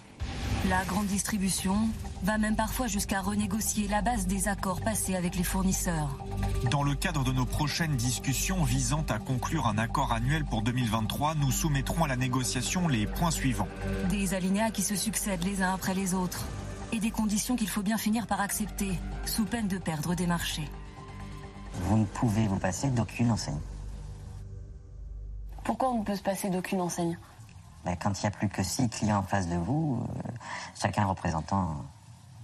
La 0.70 0.84
grande 0.86 1.06
distribution 1.06 1.76
va 2.24 2.38
même 2.40 2.56
parfois 2.56 2.88
jusqu'à 2.88 3.22
renégocier 3.22 3.88
la 3.88 4.02
base 4.02 4.26
des 4.26 4.48
accords 4.48 4.82
passés 4.82 5.16
avec 5.16 5.36
les 5.36 5.44
fournisseurs. 5.44 6.18
Dans 6.72 6.82
le 6.82 6.96
cadre 6.96 7.24
de 7.24 7.32
nos 7.32 7.46
prochaines 7.46 7.96
discussions 7.96 8.64
visant 8.64 9.06
à 9.10 9.20
conclure 9.20 9.68
un 9.68 9.78
accord 9.78 10.12
annuel 10.12 10.44
pour 10.44 10.64
2023, 10.64 11.36
nous 11.36 11.52
soumettrons 11.52 12.04
à 12.04 12.08
la 12.08 12.16
négociation 12.16 12.88
les 12.88 13.06
points 13.06 13.30
suivants. 13.30 13.68
Des 14.10 14.34
alinéas 14.34 14.72
qui 14.72 14.82
se 14.82 14.96
succèdent 14.96 15.44
les 15.44 15.62
uns 15.62 15.74
après 15.74 15.94
les 15.94 16.16
autres 16.16 16.46
et 16.92 17.00
des 17.00 17.12
conditions 17.12 17.56
qu'il 17.56 17.70
faut 17.70 17.84
bien 17.84 17.98
finir 17.98 18.26
par 18.26 18.42
accepter, 18.42 18.98
sous 19.26 19.46
peine 19.46 19.68
de 19.68 19.78
perdre 19.78 20.16
des 20.16 20.28
marchés. 20.28 20.70
Vous 21.74 21.98
ne 21.98 22.06
pouvez 22.06 22.48
vous 22.48 22.58
passer 22.58 22.90
d'aucune 22.90 23.32
enseigne. 23.32 23.60
Pourquoi 25.64 25.90
on 25.90 26.00
ne 26.00 26.04
peut 26.04 26.16
se 26.16 26.24
passer 26.24 26.50
d'aucune 26.50 26.82
enseigne? 26.82 27.18
Ben, 27.86 27.96
quand 28.02 28.20
il 28.20 28.24
n'y 28.24 28.28
a 28.28 28.32
plus 28.32 28.50
que 28.50 28.64
six 28.64 28.90
clients 28.90 29.20
en 29.20 29.24
face 29.24 29.48
de 29.48 29.56
vous, 29.56 30.02
euh, 30.02 30.32
chacun 30.76 31.06
représentant 31.06 31.86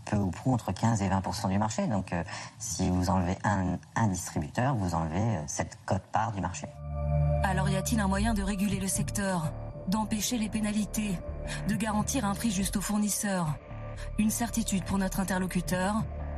peu 0.06 0.18
ou 0.18 0.30
prou 0.30 0.54
entre 0.54 0.72
15 0.72 1.02
et 1.02 1.10
20% 1.10 1.50
du 1.50 1.58
marché. 1.58 1.88
Donc 1.88 2.14
euh, 2.14 2.24
si 2.60 2.90
vous 2.90 3.10
enlevez 3.10 3.38
un, 3.44 3.78
un 3.96 4.08
distributeur, 4.08 4.76
vous 4.76 4.94
enlevez 4.94 5.20
euh, 5.20 5.44
cette 5.48 5.78
cote-part 5.86 6.32
du 6.32 6.42
marché. 6.42 6.68
Alors 7.44 7.70
y 7.70 7.76
a-t-il 7.76 8.00
un 8.00 8.08
moyen 8.08 8.34
de 8.34 8.44
réguler 8.44 8.80
le 8.80 8.88
secteur, 8.88 9.52
d'empêcher 9.88 10.38
les 10.38 10.50
pénalités, 10.50 11.18
de 11.68 11.76
garantir 11.76 12.26
un 12.26 12.36
prix 12.36 12.52
juste 12.52 12.78
aux 12.78 12.82
fournisseurs 12.82 13.56
Une 14.20 14.30
certitude 14.30 14.84
pour 14.84 15.00
notre 15.00 15.20
interlocuteur, 15.20 15.96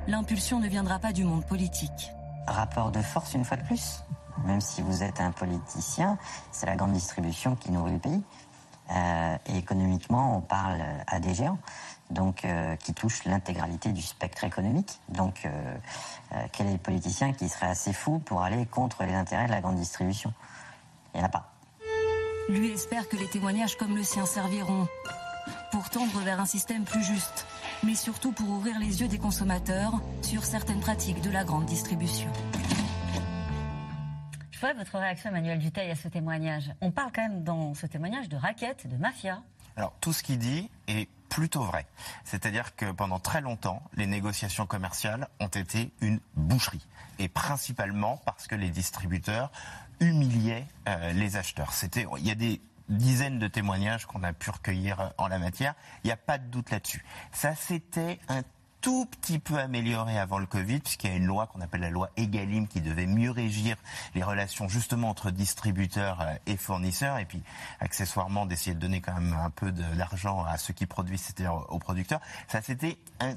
l'impulsion 0.08 0.60
ne 0.60 0.68
viendra 0.68 1.00
pas 1.00 1.12
du 1.12 1.26
monde 1.26 1.46
politique. 1.46 2.12
Rapport 2.48 2.92
de 2.92 3.02
force 3.02 3.34
une 3.34 3.44
fois 3.44 3.58
de 3.58 3.64
plus. 3.64 4.04
Même 4.46 4.62
si 4.62 4.82
vous 4.82 5.04
êtes 5.04 5.22
un 5.22 5.32
politicien, 5.32 6.18
c'est 6.52 6.66
la 6.66 6.76
grande 6.76 6.94
distribution 6.94 7.56
qui 7.56 7.72
nourrit 7.72 7.94
le 7.94 8.00
pays. 8.00 8.24
Euh, 8.92 9.38
et 9.48 9.58
économiquement, 9.58 10.38
on 10.38 10.42
parle 10.42 10.84
à 11.08 11.20
des 11.20 11.34
géants, 11.34 11.58
donc 12.10 12.44
euh, 12.44 12.76
qui 12.76 12.94
touchent 12.94 13.24
l'intégralité 13.26 13.92
du 13.92 14.02
spectre 14.02 14.44
économique. 14.44 15.00
Donc, 15.10 15.46
euh, 15.46 15.78
quel 16.52 16.68
est 16.68 16.74
le 16.74 16.78
politicien 16.78 17.34
qui 17.34 17.48
serait 17.50 17.68
assez 17.68 17.94
fou 17.94 18.20
pour 18.20 18.42
aller 18.42 18.66
contre 18.66 19.04
les 19.04 19.14
intérêts 19.14 19.46
de 19.46 19.52
la 19.52 19.62
grande 19.62 19.78
distribution? 19.78 20.34
Il 21.14 21.18
n'y 21.18 21.24
en 21.24 21.28
a 21.28 21.30
pas. 21.30 21.50
Lui 22.50 22.72
espère 22.72 23.08
que 23.08 23.16
les 23.16 23.28
témoignages 23.28 23.78
comme 23.78 23.96
le 23.96 24.04
sien 24.04 24.26
serviront 24.26 24.88
pour 25.72 25.90
tendre 25.90 26.20
vers 26.20 26.40
un 26.40 26.46
système 26.46 26.84
plus 26.84 27.04
juste, 27.04 27.46
mais 27.84 27.96
surtout 27.96 28.32
pour 28.32 28.50
ouvrir 28.50 28.78
les 28.80 29.02
yeux 29.02 29.08
des 29.08 29.18
consommateurs 29.18 29.94
sur 30.22 30.44
certaines 30.44 30.82
pratiques 30.82 31.22
de 31.22 31.32
la 31.32 31.44
grande 31.46 31.66
distribution. 31.66 32.30
Voudrais 34.64 34.80
votre 34.82 34.98
réaction, 34.98 35.30
Emmanuel 35.30 35.60
Duteil, 35.60 35.92
à 35.92 35.96
ce 35.96 36.08
témoignage? 36.08 36.72
On 36.80 36.90
parle 36.90 37.12
quand 37.14 37.24
même 37.24 37.44
dans 37.44 37.74
ce 37.74 37.86
témoignage 37.86 38.30
de 38.30 38.38
raquettes, 38.38 38.88
de 38.88 38.96
mafia. 38.96 39.42
Alors, 39.76 39.94
tout 40.00 40.14
ce 40.14 40.24
qu'il 40.24 40.38
dit 40.38 40.70
est 40.88 41.10
plutôt 41.28 41.64
vrai. 41.64 41.86
C'est-à-dire 42.24 42.74
que 42.78 42.90
pendant 42.94 43.20
très 43.20 43.42
longtemps, 43.42 43.84
les 43.98 44.08
négociations 44.08 44.66
commerciales 44.66 45.28
ont 45.42 45.50
été 45.50 45.92
une 46.00 46.22
boucherie. 46.38 46.88
Et 47.20 47.28
principalement 47.28 48.22
parce 48.24 48.48
que 48.48 48.56
les 48.56 48.70
distributeurs 48.70 49.52
humiliaient 50.00 50.66
euh, 50.88 51.12
les 51.12 51.36
acheteurs. 51.36 51.74
C'était, 51.74 52.08
il 52.18 52.26
y 52.26 52.32
a 52.32 52.36
des 52.36 52.62
dizaines 52.88 53.40
de 53.40 53.50
témoignages 53.50 54.06
qu'on 54.06 54.24
a 54.24 54.32
pu 54.32 54.50
recueillir 54.50 55.12
en 55.18 55.28
la 55.28 55.40
matière. 55.40 55.76
Il 56.06 56.08
n'y 56.08 56.14
a 56.14 56.18
pas 56.18 56.38
de 56.38 56.46
doute 56.46 56.72
là-dessus. 56.72 57.04
Ça 57.34 57.54
s'était 57.54 58.18
un 58.30 58.44
tout 58.84 59.06
petit 59.06 59.40
peu 59.40 59.58
amélioré 59.58 60.20
avant 60.20 60.38
le 60.40 60.46
Covid, 60.46 60.82
puisqu'il 60.82 61.10
y 61.10 61.14
a 61.14 61.16
une 61.16 61.26
loi 61.26 61.48
qu'on 61.48 61.62
appelle 61.62 61.80
la 61.80 61.90
loi 61.90 62.10
Egalim 62.18 62.68
qui 62.68 62.82
devait 62.82 63.08
mieux 63.08 63.32
régir 63.32 63.78
les 64.14 64.22
relations 64.22 64.68
justement 64.68 65.10
entre 65.10 65.32
distributeurs 65.32 66.20
euh, 66.20 66.36
et 66.48 66.58
fournisseurs, 66.58 67.18
et 67.18 67.26
puis 67.26 67.42
accessoirement 67.80 68.46
d'essayer 68.46 68.76
de 68.76 68.82
donner 68.82 69.00
quand 69.00 69.14
même 69.14 69.34
un 69.34 69.50
peu 69.50 69.72
d'argent 69.72 70.44
à 70.44 70.58
ceux 70.58 70.74
qui 70.74 70.86
produisent, 70.86 71.22
c'est-à-dire 71.22 71.66
aux 71.70 71.80
producteurs. 71.80 72.20
Ça 72.50 72.62
s'était 72.62 72.98
un 73.22 73.36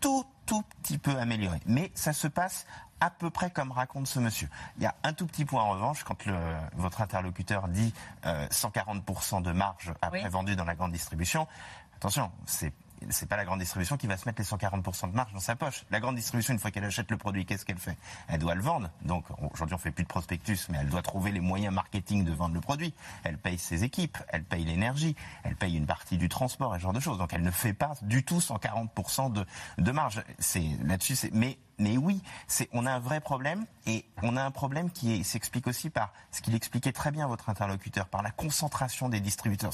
tout 0.00 0.26
tout 0.44 0.62
petit 0.82 0.98
peu 0.98 1.16
amélioré. 1.16 1.58
Mais 1.64 1.90
ça 1.94 2.12
se 2.12 2.28
passe 2.28 2.66
à 3.00 3.08
peu 3.08 3.30
près 3.30 3.50
comme 3.50 3.72
raconte 3.72 4.06
ce 4.06 4.18
monsieur. 4.18 4.48
Il 4.76 4.82
y 4.82 4.86
a 4.86 4.94
un 5.04 5.14
tout 5.14 5.26
petit 5.26 5.46
point 5.46 5.62
en 5.62 5.70
revanche, 5.70 6.04
quand 6.04 6.26
le, 6.26 6.36
votre 6.74 7.00
interlocuteur 7.00 7.68
dit 7.68 7.94
140% 8.24 9.38
euh, 9.38 9.40
de 9.40 9.52
marge 9.52 9.94
après 10.02 10.28
vendu 10.28 10.54
dans 10.54 10.66
la 10.66 10.74
grande 10.74 10.92
distribution, 10.92 11.48
attention, 11.96 12.30
c'est 12.44 12.74
c'est 13.10 13.28
pas 13.28 13.36
la 13.36 13.44
grande 13.44 13.60
distribution 13.60 13.96
qui 13.96 14.06
va 14.06 14.16
se 14.16 14.26
mettre 14.26 14.40
les 14.40 14.46
140% 14.46 15.10
de 15.10 15.16
marge 15.16 15.32
dans 15.32 15.40
sa 15.40 15.56
poche. 15.56 15.84
La 15.90 16.00
grande 16.00 16.16
distribution, 16.16 16.54
une 16.54 16.60
fois 16.60 16.70
qu'elle 16.70 16.84
achète 16.84 17.10
le 17.10 17.16
produit, 17.16 17.44
qu'est-ce 17.46 17.64
qu'elle 17.64 17.78
fait? 17.78 17.96
Elle 18.28 18.38
doit 18.38 18.54
le 18.54 18.62
vendre. 18.62 18.90
Donc 19.04 19.24
aujourd'hui, 19.52 19.74
on 19.74 19.78
fait 19.78 19.90
plus 19.90 20.04
de 20.04 20.08
prospectus, 20.08 20.68
mais 20.68 20.78
elle 20.80 20.88
doit 20.88 21.02
trouver 21.02 21.32
les 21.32 21.40
moyens 21.40 21.74
marketing 21.74 22.24
de 22.24 22.32
vendre 22.32 22.54
le 22.54 22.60
produit. 22.60 22.94
Elle 23.24 23.38
paye 23.38 23.58
ses 23.58 23.84
équipes, 23.84 24.18
elle 24.28 24.44
paye 24.44 24.64
l'énergie, 24.64 25.16
elle 25.44 25.56
paye 25.56 25.76
une 25.76 25.86
partie 25.86 26.18
du 26.18 26.28
transport 26.28 26.74
et 26.74 26.78
ce 26.78 26.82
genre 26.82 26.92
de 26.92 27.00
choses. 27.00 27.18
Donc 27.18 27.32
elle 27.32 27.42
ne 27.42 27.50
fait 27.50 27.74
pas 27.74 27.92
du 28.02 28.24
tout 28.24 28.38
140% 28.38 29.32
de, 29.32 29.44
de 29.78 29.92
marge. 29.92 30.22
C'est 30.38 30.64
là-dessus, 30.84 31.30
mais 31.32 31.58
mais 31.78 31.96
oui, 31.96 32.22
c'est, 32.46 32.68
on 32.72 32.86
a 32.86 32.92
un 32.92 32.98
vrai 32.98 33.20
problème 33.20 33.66
et 33.86 34.04
on 34.22 34.36
a 34.36 34.42
un 34.42 34.50
problème 34.50 34.90
qui 34.90 35.24
s'explique 35.24 35.66
aussi 35.66 35.90
par 35.90 36.12
ce 36.30 36.40
qu'il 36.40 36.54
expliquait 36.54 36.92
très 36.92 37.10
bien 37.10 37.26
votre 37.26 37.48
interlocuteur, 37.48 38.06
par 38.06 38.22
la 38.22 38.30
concentration 38.30 39.08
des 39.08 39.20
distributeurs. 39.20 39.72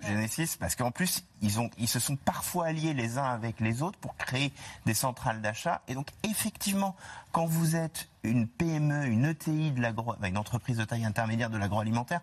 Genesis, 0.00 0.56
parce 0.58 0.76
qu'en 0.76 0.90
plus, 0.90 1.24
ils, 1.40 1.58
ont, 1.58 1.70
ils 1.78 1.88
se 1.88 1.98
sont 1.98 2.16
parfois 2.16 2.66
alliés 2.66 2.92
les 2.92 3.18
uns 3.18 3.24
avec 3.24 3.60
les 3.60 3.82
autres 3.82 3.98
pour 3.98 4.16
créer 4.16 4.52
des 4.84 4.94
centrales 4.94 5.40
d'achat. 5.40 5.82
Et 5.88 5.94
donc, 5.94 6.08
effectivement, 6.22 6.96
quand 7.32 7.46
vous 7.46 7.76
êtes 7.76 8.08
une 8.22 8.46
PME, 8.46 9.06
une 9.06 9.24
ETI 9.24 9.72
de 9.72 9.80
l'agro, 9.80 10.14
une 10.22 10.38
entreprise 10.38 10.76
de 10.76 10.84
taille 10.84 11.04
intermédiaire 11.04 11.50
de 11.50 11.58
l'agroalimentaire, 11.58 12.20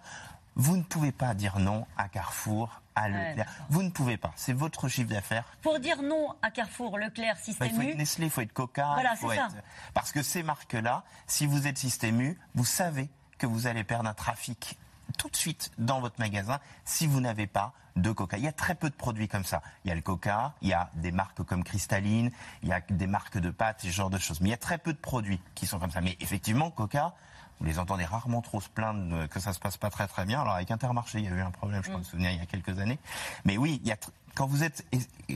vous 0.55 0.77
ne 0.77 0.83
pouvez 0.83 1.11
pas 1.11 1.33
dire 1.33 1.59
non 1.59 1.85
à 1.97 2.09
Carrefour, 2.09 2.81
à 2.95 3.09
Leclerc. 3.09 3.51
Vous 3.69 3.81
ne 3.81 3.89
pouvez 3.89 4.17
pas. 4.17 4.31
C'est 4.35 4.53
votre 4.53 4.87
chiffre 4.87 5.09
d'affaires. 5.09 5.45
Pour 5.61 5.79
dire 5.79 6.01
non 6.01 6.35
à 6.41 6.51
Carrefour, 6.51 6.97
Leclerc, 6.97 7.37
Système 7.37 7.67
U. 7.67 7.71
Il 7.71 7.75
faut 7.75 7.81
être 7.81 7.97
Nestlé, 7.97 8.25
il 8.25 8.31
faut 8.31 8.41
être 8.41 8.53
Coca. 8.53 8.93
Voilà, 8.93 9.15
c'est 9.15 9.35
ça. 9.35 9.49
Parce 9.93 10.11
que 10.11 10.21
ces 10.21 10.43
marques-là, 10.43 11.03
si 11.27 11.45
vous 11.45 11.67
êtes 11.67 11.77
Système 11.77 12.21
U, 12.21 12.39
vous 12.55 12.65
savez 12.65 13.09
que 13.37 13.47
vous 13.47 13.67
allez 13.67 13.83
perdre 13.83 14.09
un 14.09 14.13
trafic 14.13 14.77
tout 15.17 15.29
de 15.29 15.35
suite 15.35 15.71
dans 15.77 15.99
votre 15.99 16.19
magasin 16.19 16.59
si 16.85 17.07
vous 17.07 17.19
n'avez 17.19 17.47
pas 17.47 17.73
de 17.95 18.11
coca. 18.11 18.37
Il 18.37 18.43
y 18.43 18.47
a 18.47 18.53
très 18.53 18.75
peu 18.75 18.89
de 18.89 18.95
produits 18.95 19.27
comme 19.27 19.43
ça. 19.43 19.61
Il 19.83 19.89
y 19.89 19.91
a 19.91 19.95
le 19.95 20.01
coca, 20.01 20.53
il 20.61 20.69
y 20.69 20.73
a 20.73 20.89
des 20.95 21.11
marques 21.11 21.43
comme 21.43 21.63
Cristalline, 21.63 22.31
il 22.63 22.69
y 22.69 22.73
a 22.73 22.81
des 22.81 23.07
marques 23.07 23.37
de 23.37 23.51
pâtes, 23.51 23.81
ce 23.81 23.89
genre 23.89 24.09
de 24.09 24.17
choses. 24.17 24.41
Mais 24.41 24.49
il 24.49 24.51
y 24.51 24.55
a 24.55 24.57
très 24.57 24.77
peu 24.77 24.93
de 24.93 24.97
produits 24.97 25.39
qui 25.55 25.67
sont 25.67 25.79
comme 25.79 25.91
ça. 25.91 26.01
Mais 26.01 26.17
effectivement, 26.19 26.71
coca, 26.71 27.13
vous 27.59 27.65
les 27.65 27.79
entendez 27.79 28.05
rarement 28.05 28.41
trop 28.41 28.61
se 28.61 28.69
plaindre 28.69 29.27
que 29.29 29.39
ça 29.39 29.53
se 29.53 29.59
passe 29.59 29.77
pas 29.77 29.89
très 29.89 30.07
très 30.07 30.25
bien. 30.25 30.41
Alors 30.41 30.55
avec 30.55 30.71
Intermarché, 30.71 31.19
il 31.19 31.25
y 31.25 31.27
a 31.27 31.31
eu 31.31 31.41
un 31.41 31.51
problème, 31.51 31.81
je 31.83 31.89
crois 31.89 31.99
me 31.99 32.05
souvenir, 32.05 32.31
il 32.31 32.37
y 32.37 32.41
a 32.41 32.45
quelques 32.45 32.79
années. 32.79 32.99
Mais 33.45 33.57
oui, 33.57 33.79
il 33.83 33.87
y 33.87 33.91
a 33.91 33.97
quand 34.35 34.47
vous 34.47 34.63
êtes, 34.63 34.83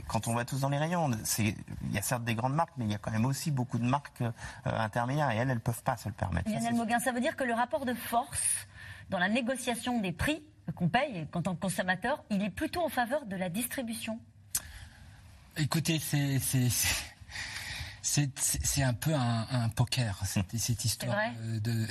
quand 0.07 0.27
on 0.27 0.33
va 0.33 0.43
tous 0.43 0.61
dans 0.61 0.69
les 0.69 0.77
rayons, 0.79 1.11
il 1.37 1.55
y 1.91 1.97
a 1.97 2.01
certes 2.01 2.23
des 2.23 2.33
grandes 2.33 2.55
marques, 2.55 2.73
mais 2.77 2.85
il 2.85 2.91
y 2.91 2.95
a 2.95 2.97
quand 2.97 3.11
même 3.11 3.25
aussi 3.25 3.51
beaucoup 3.51 3.77
de 3.77 3.85
marques 3.85 4.21
euh, 4.21 4.31
intermédiaires 4.65 5.29
et 5.31 5.37
elles, 5.37 5.51
elles 5.51 5.59
peuvent 5.59 5.83
pas 5.83 5.97
se 5.97 6.09
le 6.09 6.15
permettre. 6.15 6.49
Lionel 6.49 6.73
Moguin, 6.73 6.99
ça 6.99 7.11
veut 7.11 7.21
dire 7.21 7.35
que 7.35 7.43
le 7.43 7.53
rapport 7.53 7.85
de 7.85 7.93
force 7.93 8.67
dans 9.09 9.19
la 9.19 9.29
négociation 9.29 10.01
des 10.01 10.11
prix 10.11 10.43
qu'on 10.75 10.89
paye 10.89 11.27
en 11.33 11.41
tant 11.41 11.55
que 11.55 11.61
consommateur, 11.61 12.23
il 12.29 12.43
est 12.43 12.49
plutôt 12.49 12.83
en 12.83 12.89
faveur 12.89 13.25
de 13.25 13.35
la 13.35 13.49
distribution? 13.49 14.19
Écoutez, 15.55 15.99
c'est 15.99 16.39
c'est 18.07 18.83
un 18.83 18.93
peu 18.93 19.13
un, 19.13 19.69
poker, 19.69 20.21
cette, 20.25 20.57
cette 20.57 20.85
histoire 20.85 21.17
de. 21.43 21.85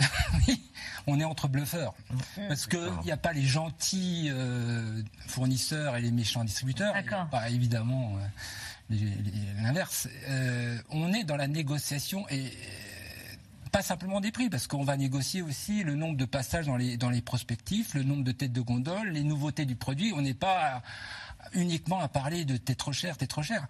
on 1.07 1.21
est 1.21 1.25
entre 1.25 1.47
bluffeurs. 1.47 1.95
Mm. 2.11 2.49
Parce 2.49 2.67
qu'il 2.67 2.93
n'y 3.05 3.13
a 3.13 3.17
pas 3.17 3.33
les 3.33 3.45
gentils 3.45 4.29
euh, 4.31 5.03
fournisseurs 5.27 5.97
et 5.97 6.01
les 6.01 6.11
méchants 6.11 6.45
distributeurs. 6.45 6.95
Pas 7.31 7.51
évidemment 7.51 8.17
euh, 8.91 8.97
l'inverse. 9.63 10.09
Euh, 10.29 10.79
on 10.91 11.13
est 11.13 11.25
dans 11.25 11.37
la 11.37 11.49
négociation 11.49 12.27
et 12.31 12.51
pas 13.71 13.83
simplement 13.83 14.23
des 14.23 14.33
prix, 14.33 14.49
parce 14.49 14.67
qu'on 14.67 14.85
va 14.85 14.97
négocier 14.97 15.43
aussi 15.43 15.83
le 15.83 15.97
nombre 15.97 16.17
de 16.17 16.25
passages 16.25 16.65
dans 16.65 16.79
les, 16.79 16.97
dans 16.97 17.11
les 17.11 17.21
prospectifs, 17.21 17.93
le 17.93 18.05
nombre 18.05 18.25
de 18.25 18.33
têtes 18.33 18.53
de 18.53 18.63
gondole, 18.63 19.11
les 19.11 19.23
nouveautés 19.23 19.67
du 19.67 19.77
produit. 19.77 20.15
On 20.17 20.23
n'est 20.23 20.35
pas 20.35 20.83
uniquement 21.53 22.01
à 22.01 22.09
parler 22.09 22.47
de 22.47 22.57
t'es 22.57 22.75
trop 22.75 22.93
cher, 22.93 23.19
t'es 23.19 23.27
trop 23.27 23.43
cher. 23.43 23.67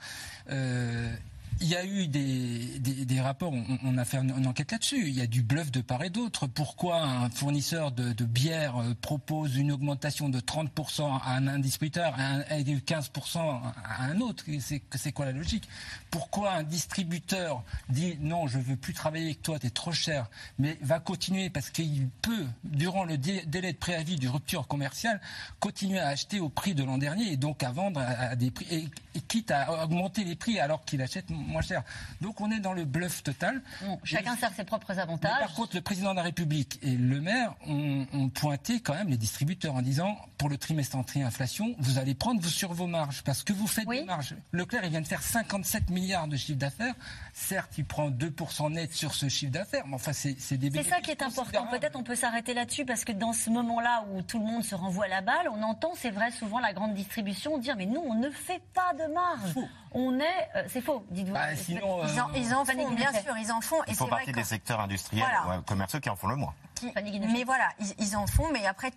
Il 1.61 1.69
y 1.69 1.75
a 1.75 1.85
eu 1.87 2.07
des, 2.07 2.79
des, 2.79 3.21
rapports, 3.21 3.53
on, 3.83 3.97
a 3.97 4.05
fait 4.05 4.19
une, 4.19 4.47
enquête 4.47 4.73
là-dessus. 4.73 5.09
Il 5.09 5.15
y 5.15 5.23
a 5.23 5.27
du 5.27 5.43
bluff 5.43 5.71
de 5.71 5.81
part 5.81 6.05
et 6.05 6.11
d'autre. 6.11 6.47
Pourquoi 6.47 7.03
un 7.03 7.31
fournisseur 7.31 7.93
de, 7.93 8.13
de, 8.13 8.25
bière 8.25 8.77
euh, 8.77 8.95
propose 9.01 9.57
une 9.57 9.73
augmentation 9.73 10.29
de 10.29 10.39
30% 10.39 11.19
à 11.23 11.37
un, 11.37 11.59
distributeur 11.59 12.15
et 12.51 12.63
15% 12.63 13.39
à 13.39 14.05
un 14.05 14.21
autre? 14.21 14.45
C'est 14.61 15.13
quoi 15.13 15.25
la 15.25 15.33
logique? 15.33 15.67
Pourquoi 16.11 16.53
un 16.53 16.63
distributeur 16.63 17.63
dit 17.89 18.19
non, 18.21 18.47
je 18.47 18.59
veux 18.59 18.77
plus 18.77 18.93
travailler 18.93 19.27
avec 19.27 19.43
toi, 19.43 19.59
tu 19.59 19.67
es 19.67 19.71
trop 19.71 19.93
cher, 19.93 20.29
mais 20.59 20.79
va 20.83 21.01
continuer 21.01 21.49
parce 21.51 21.71
qu'il 21.71 22.09
peut, 22.23 22.47
durant 22.65 23.05
le 23.05 23.17
délai 23.17 23.73
de 23.73 23.79
préavis 23.79 24.17
du 24.17 24.29
rupture 24.29 24.67
commerciale, 24.67 25.21
continuer 25.61 26.01
à 26.01 26.09
acheter 26.09 26.41
au 26.41 26.49
prix 26.49 26.75
de 26.75 26.85
l'an 26.85 26.99
dernier 26.99 27.33
et 27.33 27.37
donc 27.37 27.63
à 27.63 27.71
vendre 27.71 28.01
à, 28.01 28.37
des 28.37 28.51
prix, 28.51 28.67
et, 28.71 29.21
quitte 29.29 29.51
à 29.51 29.85
augmenter 29.85 30.25
les 30.25 30.37
prix 30.37 30.61
alors 30.61 30.85
qu'il 30.85 31.01
achète 31.01 31.31
moins 31.47 31.63
cher. 31.63 31.83
Donc 32.21 32.41
on 32.41 32.51
est 32.51 32.61
dans 32.61 32.73
le 32.73 32.85
bluff 32.85 33.23
total. 33.23 33.63
chacun 34.05 34.37
sert 34.37 34.53
ses 34.53 34.65
propres 34.65 34.99
avantages. 34.99 35.39
par 35.39 35.55
contre, 35.55 35.77
le 35.77 35.83
président 35.83 36.11
de 36.11 36.17
la 36.17 36.23
République 36.23 36.79
et 36.83 36.97
le 36.97 37.21
maire 37.21 37.55
ont, 37.67 38.07
pointé 38.35 38.81
quand 38.81 38.95
même 38.95 39.09
les 39.09 39.17
distributeurs 39.17 39.75
en 39.75 39.83
disant 39.83 40.17
pour 40.37 40.49
le 40.49 40.59
trimestre 40.59 40.97
entrée 40.97 41.23
inflation, 41.23 41.75
vous 41.79 41.99
allez 41.99 42.15
prendre 42.15 42.41
vous 42.41 42.49
sur 42.49 42.73
vos 42.73 42.87
marges 42.87 43.23
parce 43.23 43.43
que 43.43 43.53
vous 43.53 43.67
faites 43.67 43.89
des 43.89 44.05
marges. 44.05 44.35
Leclerc, 44.53 44.85
il 44.85 44.91
vient 44.91 45.01
de 45.01 45.07
faire 45.07 45.23
57 45.23 45.91
milliards 45.91 46.29
de 46.29 46.37
chiffre 46.37 46.59
d'affaires. 46.59 46.95
Certes, 47.33 47.73
il 47.79 47.85
prend 47.85 48.11
2% 48.11 48.73
net 48.73 48.93
sur 48.93 49.15
ce 49.15 49.29
chiffre 49.29 49.53
d'affaires, 49.53 49.87
mais 49.87 49.95
enfin, 49.95 50.13
c'est 50.13 50.57
des 50.57 50.71
C'est 50.71 50.83
ça 50.83 51.01
qui 51.01 51.11
est 51.11 51.23
important. 51.23 51.67
Peut-être 51.69 51.97
on 51.97 52.03
peut 52.03 52.17
s'arrêter 52.17 52.55
là-dessus 52.55 52.85
parce 52.85 53.05
que 53.05 53.13
dans 53.13 53.33
ce 53.33 53.51
moment-là 53.51 54.05
où 54.13 54.23
tout 54.23 54.39
le 54.39 54.45
monde 54.45 54.65
se 54.65 54.75
renvoie 54.75 55.09
la 55.09 55.21
balle, 55.21 55.49
on 55.51 55.63
entend, 55.63 55.93
c'est 55.97 56.11
vrai, 56.11 56.31
souvent 56.31 56.59
la 56.59 56.73
grande 56.73 56.95
distribution 56.95 57.59
dire 57.59 57.77
mais 57.77 57.87
nous, 57.87 58.01
on 58.01 58.15
ne 58.15 58.31
fait 58.31 58.63
pas 58.75 58.93
de 58.95 59.13
marge. 59.13 59.55
On 59.99 60.21
est, 60.21 60.25
euh, 60.55 60.65
c'est 60.69 60.83
faux, 60.83 61.03
dites-vous. 61.11 61.33
Bah, 61.33 61.57
sinon, 61.57 62.03
ils, 62.35 62.55
en, 62.55 62.67
font, 62.67 62.91
bien 62.93 63.13
sûr, 63.15 63.35
ils 63.39 63.51
en 63.51 63.63
font. 63.63 63.77
Ils 63.89 63.95
font 63.95 64.07
partie 64.07 64.31
des 64.31 64.45
secteurs 64.45 64.79
industriels 64.79 65.27
ou 65.49 65.63
commerciaux 65.63 66.01
qui 66.01 66.11
en 66.11 66.17
font 66.17 66.29
le 66.29 66.37
moins. 66.37 66.53
Qui- 66.77 66.93
mais 67.33 67.45
voilà, 67.45 67.69
ils, 67.81 67.95
ils 67.99 68.17
en 68.17 68.27
font, 68.27 68.51
mais 68.53 68.65
après, 68.67 68.93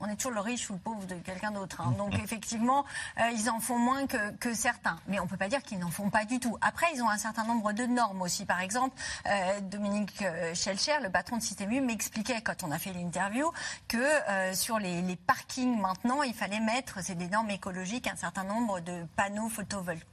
on 0.00 0.06
est 0.08 0.16
toujours 0.16 0.32
le 0.32 0.40
riche 0.40 0.70
ou 0.70 0.74
le 0.74 0.78
pauvre 0.78 1.04
de 1.06 1.16
quelqu'un 1.16 1.50
d'autre. 1.50 1.80
hein. 1.80 1.92
Donc 1.98 2.14
effectivement, 2.14 2.84
euh, 3.20 3.30
ils 3.34 3.50
en 3.50 3.60
font 3.60 3.78
moins 3.78 4.06
que, 4.06 4.30
que 4.36 4.54
certains. 4.54 4.98
Mais 5.08 5.18
on 5.20 5.26
peut 5.26 5.36
pas 5.36 5.48
dire 5.48 5.62
qu'ils 5.62 5.78
n'en 5.78 5.90
font 5.90 6.08
pas 6.08 6.24
du 6.24 6.38
tout. 6.40 6.56
Après, 6.60 6.86
ils 6.94 7.02
ont 7.02 7.08
un 7.10 7.18
certain 7.18 7.44
nombre 7.44 7.72
de 7.72 7.84
normes 7.84 8.22
aussi. 8.22 8.44
Par 8.46 8.60
exemple, 8.60 8.96
euh, 9.26 9.60
Dominique 9.60 10.22
euh, 10.22 10.54
Schelcher, 10.54 11.00
le 11.02 11.10
patron 11.10 11.36
de 11.36 11.42
Système 11.42 11.84
m'expliquait 11.84 12.40
quand 12.42 12.62
on 12.62 12.70
a 12.70 12.78
fait 12.78 12.92
l'interview 12.92 13.50
que 13.88 13.96
euh, 13.98 14.54
sur 14.54 14.78
les, 14.78 15.02
les 15.02 15.16
parkings 15.16 15.78
maintenant, 15.80 16.22
il 16.22 16.32
fallait 16.34 16.60
mettre, 16.60 17.02
c'est 17.02 17.16
des 17.16 17.28
normes 17.28 17.50
écologiques, 17.50 18.06
un 18.06 18.16
certain 18.16 18.44
nombre 18.44 18.80
de 18.80 19.04
panneaux 19.16 19.48
photovoltaïques 19.48 20.06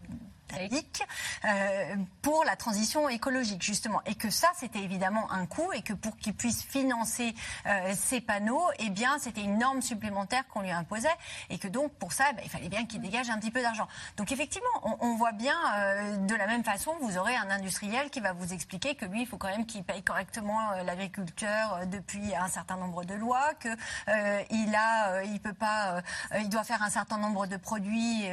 euh, 1.46 1.96
pour 2.22 2.44
la 2.46 2.56
transition 2.56 3.10
écologique 3.10 3.62
justement. 3.62 4.02
Et 4.06 4.16
que 4.16 4.30
ça 4.30 4.50
c'était 4.58 4.80
évidemment 4.80 5.32
un 5.32 5.46
coût 5.46 5.72
et 5.74 5.82
que 5.82 5.94
pour 5.94 6.18
qu'il 6.18 6.34
puisse 6.34 6.64
financer 6.64 7.34
euh, 7.66 7.94
ces 7.96 8.22
panneaux 8.22 8.64
eh 8.80 8.90
bien 8.90 9.18
c'était 9.20 9.42
une 9.42 9.58
norme 9.58 9.82
supplémentaire 9.82 10.48
qu'on 10.48 10.62
lui 10.62 10.72
imposait 10.72 11.10
et 11.50 11.58
que 11.58 11.68
donc 11.68 11.92
pour 11.94 12.14
ça 12.14 12.26
eh 12.32 12.34
ben, 12.36 12.42
il 12.44 12.50
fallait 12.50 12.70
bien 12.70 12.86
qu'il 12.86 13.02
dégage 13.02 13.30
un 13.30 13.38
petit 13.38 13.52
peu 13.52 13.62
d'argent. 13.62 13.88
Donc 14.18 14.32
effectivement 14.32 14.68
on, 15.00 15.16
voit 15.16 15.32
bien 15.32 15.56
euh, 15.76 16.18
de 16.18 16.36
la 16.36 16.48
même 16.48 16.64
façon 16.64 16.92
vous 17.02 17.18
aurez 17.18 17.36
un 17.36 17.50
industriel 17.50 18.10
qui 18.10 18.20
va 18.20 18.34
vous 18.34 18.54
expliquer 18.54 18.96
que 18.96 19.06
lui 19.06 19.22
il 19.22 19.28
faut 19.28 19.38
quand 19.38 19.50
même 19.50 19.66
qu'il 19.66 19.84
paye 19.84 20.04
correctement 20.04 20.72
l'agriculteur 20.86 21.82
depuis 21.88 22.36
un 22.36 22.48
certain 22.48 22.78
nombre 22.78 23.06
de 23.06 23.14
lois 23.14 23.54
que 23.60 23.70
euh, 24.08 24.42
il 24.50 24.74
a 24.76 25.24
il 25.24 25.40
peut 25.40 25.54
pas 25.54 26.02
il 26.40 26.50
doit 26.50 26.64
faire 26.64 26.82
un 26.82 26.90
certain 26.90 27.18
nombre 27.18 27.48
de 27.48 27.58
produits 27.58 28.26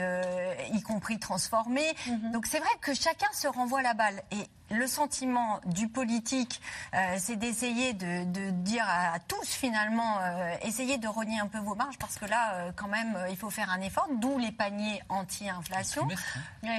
y 0.73 0.83
compris 0.83 1.19
transformés 1.19 1.95
donc 2.33 2.47
c'est 2.47 2.59
vrai 2.59 2.69
que 2.81 2.95
chacun 2.95 3.31
se 3.33 3.49
renvoie 3.49 3.83
la 3.83 3.95
balle 3.95 4.23
et 4.31 4.49
le 4.71 4.87
sentiment 4.87 5.61
du 5.67 5.89
politique, 5.89 6.61
euh, 6.95 7.17
c'est 7.19 7.37
d'essayer 7.37 7.93
de, 7.93 8.25
de 8.25 8.51
dire 8.51 8.85
à, 8.87 9.15
à 9.15 9.19
tous 9.19 9.49
finalement, 9.49 10.19
euh, 10.21 10.55
essayez 10.63 10.99
de 10.99 11.09
rogner 11.09 11.39
un 11.41 11.49
peu 11.49 11.59
vos 11.59 11.75
marges 11.75 11.99
parce 11.99 12.17
que 12.17 12.27
là, 12.27 12.55
euh, 12.55 12.73
quand 12.75 12.89
même, 12.89 13.17
euh, 13.17 13.29
il 13.29 13.37
faut 13.37 13.51
faire 13.51 13.71
un 13.71 13.81
effort. 13.81 14.09
D'où 14.19 14.39
les 14.39 14.53
paniers 14.53 15.03
anti-inflation, 15.09 16.07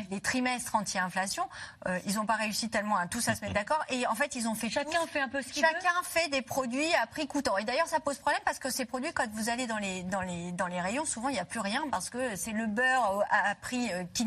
les 0.09 0.21
trimestres 0.21 0.75
anti-inflation. 0.75 1.47
Euh, 1.87 1.99
ils 2.05 2.15
n'ont 2.15 2.25
pas 2.25 2.35
réussi 2.35 2.69
tellement 2.69 2.97
à 2.97 3.07
tous 3.07 3.27
à 3.27 3.35
se 3.35 3.41
mettre 3.41 3.53
d'accord. 3.53 3.83
Et 3.89 4.07
en 4.07 4.15
fait, 4.15 4.35
ils 4.35 4.47
ont 4.47 4.55
fait 4.55 4.69
chacun 4.69 5.05
fait 5.07 5.21
un 5.21 5.29
peu 5.29 5.41
ce 5.41 5.49
qu'il 5.49 5.63
chacun 5.63 5.89
fait 6.03 6.29
des 6.29 6.41
produits 6.41 6.93
à 7.01 7.07
prix 7.07 7.27
coûtant. 7.27 7.57
Et 7.57 7.63
d'ailleurs, 7.63 7.87
ça 7.87 7.99
pose 7.99 8.17
problème 8.17 8.41
parce 8.45 8.59
que 8.59 8.69
ces 8.69 8.85
produits, 8.85 9.11
quand 9.13 9.29
vous 9.33 9.49
allez 9.49 9.67
dans 9.67 9.77
les 9.77 10.03
dans 10.03 10.21
les 10.21 10.51
dans 10.53 10.67
les 10.67 10.79
rayons, 10.79 11.05
souvent 11.05 11.29
il 11.29 11.33
n'y 11.33 11.39
a 11.39 11.45
plus 11.45 11.59
rien 11.59 11.83
parce 11.91 12.09
que 12.09 12.35
c'est 12.35 12.51
le 12.51 12.67
beurre 12.67 13.23
à, 13.29 13.55
prix 13.55 13.89
qui 14.13 14.25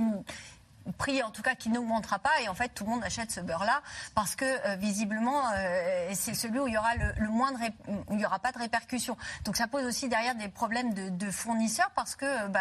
prix 0.98 1.22
en 1.22 1.30
tout 1.30 1.42
cas 1.42 1.54
qui 1.54 1.68
n'augmentera 1.70 2.18
pas 2.18 2.40
et 2.42 2.48
en 2.48 2.54
fait 2.54 2.68
tout 2.68 2.84
le 2.84 2.90
monde 2.90 3.04
achète 3.04 3.30
ce 3.30 3.40
beurre 3.40 3.64
là 3.64 3.80
parce 4.14 4.36
que 4.36 4.44
euh, 4.44 4.76
visiblement 4.76 5.42
euh, 5.54 6.10
c'est 6.14 6.34
celui 6.34 6.58
où 6.60 6.66
il 6.66 6.74
y 6.74 6.78
aura 6.78 6.94
le, 6.96 7.12
le 7.18 7.28
moins 7.28 7.52
de 7.52 7.58
ré- 7.58 7.72
où 8.08 8.14
il 8.14 8.20
y 8.20 8.26
aura 8.26 8.38
pas 8.38 8.52
de 8.52 8.58
répercussions 8.58 9.16
donc 9.44 9.56
ça 9.56 9.66
pose 9.66 9.84
aussi 9.84 10.08
derrière 10.08 10.34
des 10.34 10.48
problèmes 10.48 10.92
de, 10.94 11.08
de 11.08 11.30
fournisseurs 11.30 11.90
parce 11.96 12.14
que 12.16 12.24
euh, 12.24 12.48
bah, 12.48 12.60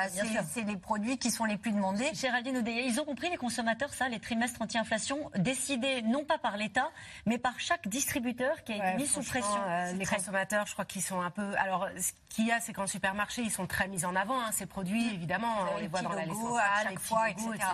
c'est 0.54 0.62
les 0.64 0.78
produits 0.78 1.18
qui 1.18 1.32
sont 1.32 1.46
les 1.46 1.58
plus 1.58 1.72
demandés 1.72 2.10
Géraldine 2.14 2.58
Odeya, 2.58 2.82
ils 2.82 3.00
ont 3.00 3.06
compris 3.06 3.30
les 3.30 3.38
consommateurs 3.38 3.94
ça, 3.94 4.08
les 4.10 4.20
trimestres 4.20 4.62
anti-inflation 4.62 5.30
décidés 5.36 6.02
non 6.04 6.24
pas 6.26 6.38
par 6.38 6.58
l'État, 6.58 6.90
mais 7.26 7.38
par 7.38 7.60
chaque 7.60 7.88
distributeur 7.88 8.64
qui 8.64 8.74
a 8.74 8.76
été 8.76 8.86
Ouais, 8.86 8.96
mis 8.96 9.08
sous 9.08 9.22
pression. 9.24 9.62
euh, 9.68 9.92
les 9.94 10.06
très- 10.06 10.16
consommateurs, 10.18 10.66
je 10.68 10.74
crois 10.74 10.86
qu'ils 10.86 11.02
sont 11.02 11.22
un 11.22 11.30
peu. 11.32 11.54
Alors, 11.58 11.88
ce 12.00 12.12
qu'il 12.30 12.48
y 12.48 12.52
a, 12.52 12.60
c'est 12.60 12.74
qu'en 12.74 12.88
supermarché, 12.88 13.42
ils 13.42 13.52
sont 13.52 13.68
très 13.68 13.88
mis 13.88 14.06
en 14.06 14.16
avant. 14.16 14.40
hein, 14.40 14.52
ces 14.52 14.66
produits, 14.66 15.14
évidemment, 15.14 15.54
Vous 15.56 15.62
avez 15.62 15.72
on 15.74 15.76
les 15.78 15.82
les 15.84 15.88
voit 15.90 16.02
dans 16.02 16.10
la 16.14 16.26
logos 16.26 16.58
à 16.58 16.84
chaque 16.84 17.00
fois, 17.00 17.28
logos, 17.30 17.54
etc. 17.54 17.72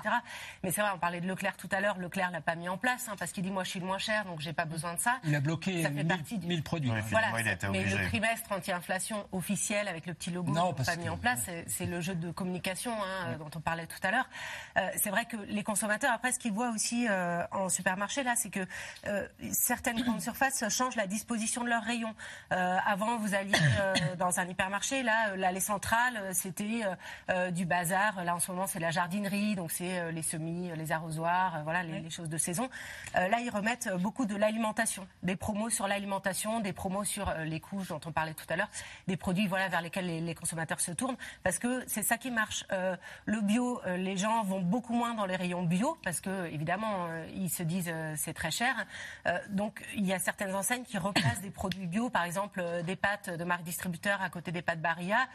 Mais 0.64 0.72
c'est 0.72 0.82
vrai, 0.82 0.92
on 0.94 1.00
parlait 1.00 1.22
de 1.22 1.28
Leclerc 1.28 1.58
tout 1.58 1.70
à 1.72 1.80
l'heure. 1.82 1.98
Leclerc 1.98 2.32
l'a 2.32 2.42
pas 2.42 2.56
mis 2.56 2.70
en 2.70 2.78
place 2.78 3.08
hein, 3.10 3.16
parce 3.18 3.32
qu'il 3.32 3.44
dit 3.44 3.52
moi, 3.52 3.64
je 3.64 3.70
suis 3.72 3.80
le 3.80 3.86
moins 3.86 3.98
cher, 3.98 4.26
donc 4.26 4.40
j'ai 4.40 4.54
pas 4.54 4.66
besoin 4.66 4.94
de 4.94 5.00
ça. 5.00 5.18
Il 5.24 5.36
a 5.36 5.40
bloqué 5.40 5.84
Ça 5.84 5.90
fait 5.90 5.96
1000 5.96 6.08
partie 6.08 6.38
du- 6.38 6.48
1000 6.48 6.64
produits. 6.64 6.92
Voilà, 7.10 7.28
mais 7.72 7.84
le 7.84 8.08
trimestre 8.08 8.52
anti-inflation 8.52 9.28
officiel 9.32 9.88
avec 9.88 10.06
le 10.06 10.14
petit 10.14 10.32
logo 10.32 10.52
Non, 10.52 10.74
pas 10.74 10.96
mis 10.96 11.06
que- 11.06 11.10
en 11.10 11.18
place, 11.18 11.42
c'est- 11.68 11.86
le 11.86 12.02
jeu 12.02 12.14
de 12.16 12.32
communication 12.32 12.92
hein, 12.94 13.36
dont 13.40 13.50
on 13.56 13.60
parlait 13.62 13.88
tout 13.88 13.98
à 14.04 14.12
l'heure. 14.12 14.30
Euh, 14.78 14.88
c'est 14.98 15.10
vrai 15.10 15.26
que 15.26 15.38
les 15.48 15.64
consommateurs, 15.64 16.12
après, 16.14 16.32
ce 16.32 16.40
qu'ils 16.40 16.52
voient 16.54 16.70
aussi 16.72 17.08
euh, 17.10 17.44
en 17.52 17.70
supermarché, 17.70 18.24
là, 18.24 18.34
c'est 18.36 18.50
que 18.50 18.66
euh, 19.08 19.28
certaines 19.52 20.02
grandes 20.02 20.22
surfaces 20.22 20.64
changent 20.70 20.96
la 20.96 21.08
disposition 21.08 21.64
de 21.64 21.70
leurs 21.70 21.84
rayons. 21.84 22.14
Euh, 22.52 22.78
avant, 22.86 23.18
vous 23.18 23.34
alliez 23.34 23.54
euh, 23.82 23.94
dans 24.18 24.40
un 24.40 24.48
hypermarché, 24.48 25.02
là, 25.04 25.36
l'allée 25.36 25.60
centrale, 25.60 26.22
c'était 26.34 26.84
du 27.52 27.66
bazar. 27.66 28.24
Là, 28.24 28.36
en 28.36 28.40
ce 28.40 28.52
moment, 28.52 28.68
c'est 28.68 28.80
la 28.80 28.92
jardinerie, 28.92 29.56
donc 29.56 29.72
c'est 29.72 30.00
euh, 30.00 30.12
les 30.12 30.22
semis, 30.30 30.70
euh, 30.70 30.76
les 30.76 30.92
arrosoirs, 30.92 31.58
euh, 31.58 31.64
voilà, 31.64 31.84
les, 31.84 32.00
les 32.00 32.10
choses 32.10 32.30
de 32.30 32.38
saison. 32.38 32.70
Euh, 33.16 33.28
là, 33.28 33.40
ils 33.40 33.50
remettent 33.50 33.90
beaucoup 34.00 34.26
de 34.26 34.36
l'alimentation, 34.36 35.08
des 35.24 35.36
promos 35.36 35.70
sur 35.70 35.88
l'alimentation, 35.88 36.60
des 36.60 36.74
promos 36.74 37.04
sur 37.04 37.34
les 37.46 37.60
couches 37.60 37.88
dont 37.88 38.02
on 38.06 38.12
parlait 38.12 38.34
tout 38.34 38.46
à 38.50 38.56
l'heure, 38.56 38.70
des 39.08 39.18
produits 39.18 39.48
voilà 39.48 39.68
vers 39.68 39.82
lesquels 39.82 40.06
les, 40.06 40.22
les 40.22 40.36
consommateurs 40.36 40.80
se 40.80 40.92
tournent, 40.92 41.18
parce 41.44 41.60
que 41.60 41.84
c'est 41.88 42.04
ça 42.04 42.18
qui 42.18 42.32
marche. 42.32 42.66
Le 43.26 43.42
bio, 43.42 43.82
les 43.86 44.18
gens 44.18 44.44
vont 44.44 44.62
beaucoup 44.62 44.94
moins 44.94 45.14
dans 45.14 45.26
les 45.26 45.36
rayons 45.36 45.64
bio, 45.64 45.98
parce 46.04 46.22
que 46.22 46.48
évidemment, 46.48 47.08
ils 47.34 47.50
se 47.50 47.64
disent 47.64 47.94
c'est 48.16 48.34
très 48.34 48.52
cher. 48.52 48.86
Donc, 49.50 49.84
il 49.96 50.06
y 50.06 50.14
a 50.14 50.20
certaines 50.20 50.54
enseignes 50.56 50.84
qui 50.84 50.98
replacent 50.98 51.42
des 51.42 51.50
produits 51.50 51.88
bio, 51.88 52.10
par 52.10 52.24
exemple 52.24 52.64
des 52.84 52.96
pâtes 52.96 53.30
de 53.30 53.44
marque 53.44 53.64
distributeur 53.64 54.22
à 54.22 54.30
côté 54.30 54.52
des 54.52 54.62
pâtes 54.62 54.82
Barilla, 54.82 55.28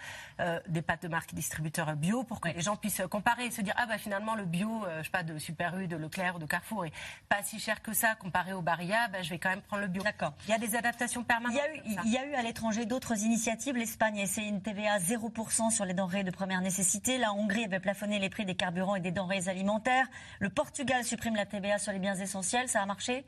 des 0.68 0.82
pâtes 0.82 1.02
de 1.02 1.08
marque 1.08 1.34
distributeur 1.34 1.94
bio, 1.96 2.24
pour 2.24 2.40
que 2.40 2.48
les 2.48 2.60
gens 2.60 2.76
puissent 2.76 3.02
comparer 3.10 3.46
et 3.46 3.50
se 3.50 3.62
dire 3.62 3.74
ah 3.76 3.86
bah 3.86 3.98
finalement 3.98 4.34
le 4.34 4.44
bio, 4.44 4.83
euh, 4.84 4.98
je 4.98 5.04
sais 5.04 5.10
pas 5.10 5.22
de 5.22 5.38
Super 5.38 5.76
U, 5.76 5.86
de 5.86 5.96
Leclerc 5.96 6.36
ou 6.36 6.38
de 6.38 6.46
Carrefour 6.46 6.84
est 6.84 6.92
pas 7.28 7.42
si 7.42 7.58
cher 7.58 7.82
que 7.82 7.92
ça 7.92 8.14
comparé 8.14 8.52
au 8.52 8.62
Barilla, 8.62 9.08
bah, 9.08 9.22
je 9.22 9.30
vais 9.30 9.38
quand 9.38 9.50
même 9.50 9.62
prendre 9.62 9.82
le 9.82 9.88
bio. 9.88 10.02
D'accord. 10.02 10.34
Il 10.46 10.50
y 10.50 10.54
a 10.54 10.58
des 10.58 10.76
adaptations 10.76 11.24
permanentes. 11.24 11.60
Il 11.84 11.92
y, 11.92 11.96
a 11.96 12.02
eu, 12.02 12.06
il 12.06 12.12
y 12.12 12.18
a 12.18 12.26
eu 12.26 12.34
à 12.34 12.42
l'étranger 12.42 12.86
d'autres 12.86 13.24
initiatives. 13.24 13.76
L'Espagne 13.76 14.20
a 14.20 14.22
essayé 14.22 14.48
une 14.48 14.62
TVA 14.62 14.98
0% 14.98 15.70
sur 15.70 15.84
les 15.84 15.94
denrées 15.94 16.24
de 16.24 16.30
première 16.30 16.60
nécessité. 16.60 17.18
La 17.18 17.32
Hongrie 17.32 17.64
avait 17.64 17.80
plafonné 17.80 18.18
les 18.18 18.30
prix 18.30 18.44
des 18.44 18.54
carburants 18.54 18.96
et 18.96 19.00
des 19.00 19.12
denrées 19.12 19.48
alimentaires. 19.48 20.06
Le 20.38 20.50
Portugal 20.50 21.04
supprime 21.04 21.36
la 21.36 21.46
TVA 21.46 21.78
sur 21.78 21.92
les 21.92 21.98
biens 21.98 22.14
essentiels. 22.14 22.68
Ça 22.68 22.82
a 22.82 22.86
marché? 22.86 23.24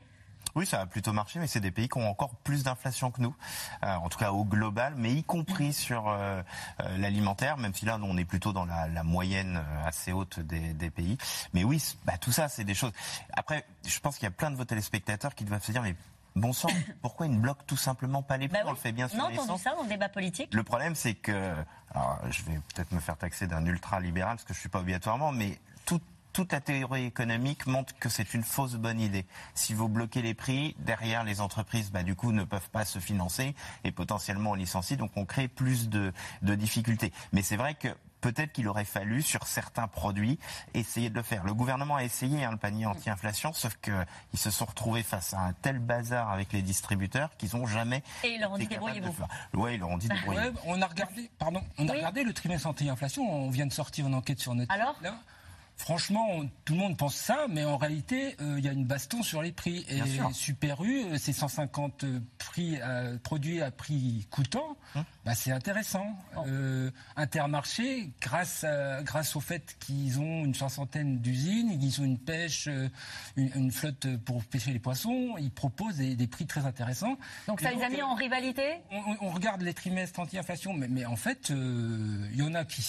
Oui, 0.55 0.65
ça 0.65 0.81
a 0.81 0.85
plutôt 0.85 1.13
marché, 1.13 1.39
mais 1.39 1.47
c'est 1.47 1.59
des 1.59 1.71
pays 1.71 1.89
qui 1.89 1.97
ont 1.97 2.09
encore 2.09 2.35
plus 2.43 2.63
d'inflation 2.63 3.11
que 3.11 3.21
nous, 3.21 3.35
euh, 3.83 3.93
en 3.95 4.09
tout 4.09 4.17
cas 4.17 4.31
au 4.31 4.43
global, 4.43 4.93
mais 4.97 5.13
y 5.13 5.23
compris 5.23 5.73
sur 5.73 6.07
euh, 6.07 6.41
euh, 6.81 6.97
l'alimentaire, 6.97 7.57
même 7.57 7.73
si 7.73 7.85
là 7.85 7.99
on 8.01 8.17
est 8.17 8.25
plutôt 8.25 8.53
dans 8.53 8.65
la, 8.65 8.87
la 8.87 9.03
moyenne 9.03 9.61
assez 9.85 10.11
haute 10.11 10.39
des, 10.39 10.73
des 10.73 10.89
pays. 10.89 11.17
Mais 11.53 11.63
oui, 11.63 11.83
bah, 12.05 12.17
tout 12.17 12.31
ça, 12.31 12.49
c'est 12.49 12.63
des 12.63 12.73
choses. 12.73 12.91
Après, 13.33 13.65
je 13.85 13.99
pense 13.99 14.15
qu'il 14.15 14.23
y 14.23 14.27
a 14.27 14.31
plein 14.31 14.51
de 14.51 14.55
vos 14.55 14.65
téléspectateurs 14.65 15.35
qui 15.35 15.43
doivent 15.45 15.63
se 15.63 15.71
dire, 15.71 15.81
mais 15.81 15.95
bon 16.35 16.53
sang, 16.53 16.69
pourquoi 17.01 17.25
ils 17.27 17.33
ne 17.33 17.39
bloquent 17.39 17.63
tout 17.67 17.77
simplement 17.77 18.23
pas 18.23 18.37
les 18.37 18.47
prix? 18.47 18.57
Bah 18.59 18.63
On 18.65 18.69
oui. 18.69 18.75
le 18.75 18.81
fait 18.81 18.91
bien 18.91 19.07
sur 19.07 19.19
On 19.19 19.23
a 19.23 19.31
entendu 19.31 19.61
ça 19.61 19.75
dans 19.75 19.83
le 19.83 19.89
débat 19.89 20.09
politique. 20.09 20.53
Le 20.53 20.63
problème, 20.63 20.95
c'est 20.95 21.15
que, 21.15 21.53
alors, 21.93 22.19
je 22.29 22.43
vais 22.43 22.59
peut-être 22.73 22.91
me 22.91 22.99
faire 22.99 23.17
taxer 23.17 23.47
d'un 23.47 23.65
ultra-libéral, 23.65 24.37
parce 24.37 24.45
que 24.45 24.53
je 24.53 24.59
suis 24.59 24.69
pas 24.69 24.79
obligatoirement, 24.79 25.31
mais 25.31 25.59
toute 26.37 26.51
la 26.51 26.61
théorie 26.61 27.05
économique 27.05 27.65
montre 27.65 27.97
que 27.97 28.09
c'est 28.09 28.35
une 28.35 28.43
fausse 28.43 28.75
bonne 28.75 28.99
idée. 28.99 29.25
Si 29.55 29.73
vous 29.73 29.89
bloquez 29.89 30.21
les 30.21 30.35
prix, 30.35 30.75
derrière 30.77 31.23
les 31.23 31.41
entreprises, 31.41 31.89
bah, 31.89 32.03
du 32.03 32.13
coup, 32.13 32.31
ne 32.31 32.43
peuvent 32.43 32.69
pas 32.69 32.85
se 32.85 32.99
financer 32.99 33.55
et 33.83 33.91
potentiellement 33.91 34.51
on 34.51 34.53
licencie, 34.53 34.97
donc 34.97 35.09
on 35.15 35.25
crée 35.25 35.47
plus 35.47 35.89
de, 35.89 36.13
de 36.43 36.53
difficultés. 36.53 37.11
Mais 37.33 37.41
c'est 37.41 37.55
vrai 37.55 37.73
que 37.73 37.87
peut-être 38.21 38.51
qu'il 38.51 38.67
aurait 38.67 38.85
fallu, 38.85 39.23
sur 39.23 39.47
certains 39.47 39.87
produits, 39.87 40.37
essayer 40.75 41.09
de 41.09 41.15
le 41.15 41.23
faire. 41.23 41.43
Le 41.43 41.55
gouvernement 41.55 41.95
a 41.95 42.03
essayé 42.03 42.43
hein, 42.43 42.51
le 42.51 42.57
panier 42.57 42.85
anti-inflation, 42.85 43.51
sauf 43.53 43.75
qu'ils 43.81 44.05
se 44.35 44.51
sont 44.51 44.65
retrouvés 44.65 45.01
face 45.01 45.33
à 45.33 45.39
un 45.39 45.53
tel 45.53 45.79
bazar 45.79 46.29
avec 46.29 46.53
les 46.53 46.61
distributeurs 46.61 47.35
qu'ils 47.37 47.55
n'ont 47.57 47.65
jamais 47.65 48.03
Et 48.23 48.33
ils 48.35 48.41
leur 48.41 48.51
ont 48.51 48.57
dit 48.57 48.65
été 48.65 48.75
capables 48.75 48.91
de 48.91 48.99
débrouillez-vous. 48.99 49.25
faire. 49.25 49.59
Ouais, 49.59 49.73
ils 49.73 49.79
leur 49.79 49.89
ont 49.89 49.97
dit 49.97 50.07
débrouillez 50.07 50.39
Ouais, 50.39 50.53
on 50.65 50.79
a 50.83 50.85
regardé, 50.85 51.31
pardon, 51.39 51.63
on 51.79 51.89
a 51.89 51.93
regardé 51.93 52.23
le 52.23 52.33
trimestre 52.33 52.67
anti-inflation. 52.67 53.23
On 53.27 53.49
vient 53.49 53.65
de 53.65 53.73
sortir 53.73 54.05
une 54.05 54.13
enquête 54.13 54.39
sur 54.39 54.53
notre. 54.53 54.71
Alors 54.71 54.95
là. 55.01 55.15
Franchement, 55.77 56.25
on- 56.31 56.49
tout 56.65 56.73
le 56.73 56.79
monde 56.79 56.97
pense 56.97 57.15
ça, 57.15 57.45
mais 57.49 57.63
en 57.63 57.77
réalité, 57.77 58.35
euh, 58.41 58.55
il 58.57 58.65
y 58.65 58.67
a 58.67 58.71
une 58.71 58.85
baston 58.85 59.21
sur 59.21 59.41
les 59.43 59.51
prix. 59.51 59.85
Et. 59.89 60.01
Super 60.33 60.83
U, 60.83 61.03
euh, 61.05 61.17
c'est 61.19 61.33
150 61.33 62.03
prix, 62.39 62.79
euh, 62.81 63.17
produits 63.19 63.61
à 63.61 63.69
prix 63.71 64.27
coûtant. 64.31 64.75
Hum. 64.95 65.03
Bah, 65.23 65.35
c'est 65.35 65.51
intéressant. 65.51 66.17
Euh, 66.47 66.89
Intermarché, 67.15 68.09
grâce, 68.21 68.63
à- 68.63 69.03
grâce 69.03 69.35
au 69.35 69.39
fait 69.39 69.75
qu'ils 69.79 70.19
ont 70.19 70.45
une 70.45 70.55
soixantaine 70.55 71.19
d'usines, 71.19 71.77
ils 71.81 72.01
ont 72.01 72.05
une 72.05 72.17
pêche, 72.19 72.67
une, 73.35 73.51
une 73.55 73.71
flotte 73.71 74.17
pour 74.25 74.43
pêcher 74.45 74.71
les 74.73 74.79
poissons, 74.79 75.35
ils 75.39 75.51
proposent 75.51 75.97
des, 75.97 76.15
des 76.15 76.27
prix 76.27 76.47
très 76.47 76.65
intéressants. 76.65 77.17
Donc 77.47 77.61
ça 77.61 77.71
les 77.71 77.83
a 77.83 77.89
mis 77.89 78.01
en 78.01 78.15
rivalité? 78.15 78.77
on, 78.91 79.15
on 79.21 79.29
regarde 79.29 79.61
les 79.61 79.73
trimestres 79.73 80.19
anti-inflation, 80.19 80.73
mais, 80.73 80.87
mais 80.87 81.05
en 81.05 81.15
fait, 81.15 81.49
il 81.49 82.35
y 82.35 82.41
en 82.41 82.53
a 82.55 82.65
qui, 82.65 82.81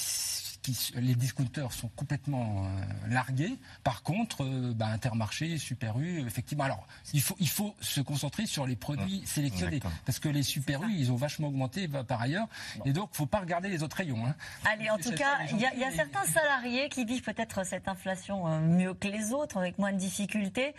qui, 0.72 0.92
les 0.96 1.14
discounters 1.14 1.72
sont 1.72 1.88
complètement 1.96 2.64
euh, 2.66 3.10
largués. 3.10 3.56
Par 3.84 4.02
contre, 4.02 4.44
euh, 4.44 4.72
bah, 4.74 4.86
Intermarché, 4.88 5.58
Super 5.58 5.98
U, 5.98 6.20
effectivement. 6.26 6.64
Alors, 6.64 6.86
il 7.12 7.20
faut, 7.20 7.36
il 7.40 7.48
faut 7.48 7.74
se 7.80 8.00
concentrer 8.00 8.46
sur 8.46 8.66
les 8.66 8.76
produits 8.76 9.22
sélectionnés. 9.26 9.76
Exactement. 9.76 10.02
Parce 10.04 10.18
que 10.18 10.28
les 10.28 10.42
Super 10.42 10.82
U, 10.84 10.92
ils 10.92 11.10
ont 11.12 11.16
vachement 11.16 11.48
augmenté 11.48 11.88
bah, 11.88 12.04
par 12.04 12.20
ailleurs. 12.20 12.46
Et 12.84 12.92
donc, 12.92 13.10
faut 13.12 13.26
pas 13.26 13.40
regarder 13.40 13.68
les 13.68 13.82
autres 13.82 13.96
rayons. 13.96 14.24
hein. 14.26 14.34
Allez, 14.64 14.90
en 14.90 14.98
tout 14.98 15.12
cas, 15.12 15.38
il 15.50 15.58
y, 15.58 15.64
a- 15.66 15.74
il 15.74 15.80
y 15.80 15.96
certains 15.96 16.24
salariés 16.24 16.88
qui 16.88 17.04
vivent 17.04 17.22
peut-être 17.22 17.64
cette 17.64 17.88
inflation 17.88 18.46
euh, 18.46 18.60
mieux 18.60 18.94
que 18.94 19.08
les 19.08 19.32
autres, 19.32 19.56
avec 19.58 19.78
moins 19.78 19.92
de 19.92 19.98
difficultés 19.98 20.74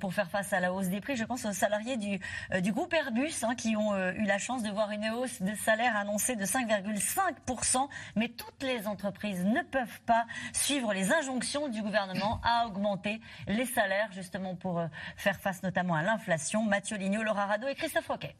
pour 0.00 0.14
faire 0.14 0.30
face 0.30 0.52
à 0.52 0.60
la 0.60 0.72
hausse 0.72 0.88
des 0.88 1.00
prix. 1.00 1.16
Je 1.16 1.24
pense 1.24 1.44
aux 1.44 1.52
salariés 1.52 1.96
du, 1.96 2.18
du 2.62 2.72
groupe 2.72 2.92
Airbus 2.92 3.32
hein, 3.42 3.54
qui 3.54 3.76
ont 3.76 3.94
eu 4.12 4.24
la 4.24 4.38
chance 4.38 4.62
de 4.62 4.70
voir 4.70 4.90
une 4.90 5.08
hausse 5.10 5.42
de 5.42 5.54
salaire 5.54 5.96
annoncée 5.96 6.36
de 6.36 6.44
5,5%. 6.44 7.88
Mais 8.16 8.28
toutes 8.28 8.62
les 8.62 8.86
entreprises 8.86 9.33
ne 9.42 9.62
peuvent 9.62 10.00
pas 10.06 10.26
suivre 10.52 10.92
les 10.92 11.12
injonctions 11.12 11.68
du 11.68 11.82
gouvernement 11.82 12.40
à 12.44 12.66
augmenter 12.66 13.20
les 13.48 13.66
salaires, 13.66 14.10
justement 14.12 14.54
pour 14.54 14.78
euh, 14.78 14.86
faire 15.16 15.38
face 15.40 15.62
notamment 15.62 15.94
à 15.94 16.02
l'inflation. 16.02 16.62
Mathieu 16.62 16.96
Lignot, 16.96 17.22
Laura 17.22 17.46
Rado 17.46 17.66
et 17.66 17.74
Christophe 17.74 18.08
Roquet. 18.08 18.36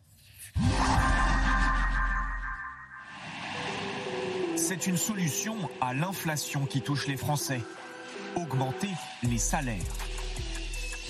C'est 4.56 4.86
une 4.86 4.96
solution 4.96 5.56
à 5.80 5.92
l'inflation 5.92 6.64
qui 6.64 6.80
touche 6.80 7.06
les 7.06 7.16
Français. 7.16 7.60
Augmenter 8.36 8.90
les 9.22 9.38
salaires. 9.38 9.76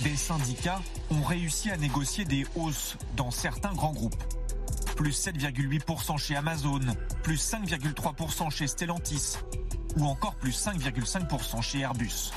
Des 0.01 0.15
syndicats 0.15 0.81
ont 1.09 1.23
réussi 1.23 1.71
à 1.71 1.77
négocier 1.77 2.25
des 2.25 2.45
hausses 2.55 2.97
dans 3.15 3.31
certains 3.31 3.73
grands 3.73 3.93
groupes. 3.93 4.21
Plus 4.95 5.27
7,8% 5.27 6.17
chez 6.17 6.35
Amazon, 6.35 6.79
plus 7.23 7.37
5,3% 7.37 8.49
chez 8.49 8.67
Stellantis 8.67 9.37
ou 9.97 10.05
encore 10.05 10.35
plus 10.35 10.51
5,5% 10.51 11.61
chez 11.61 11.79
Airbus. 11.79 12.31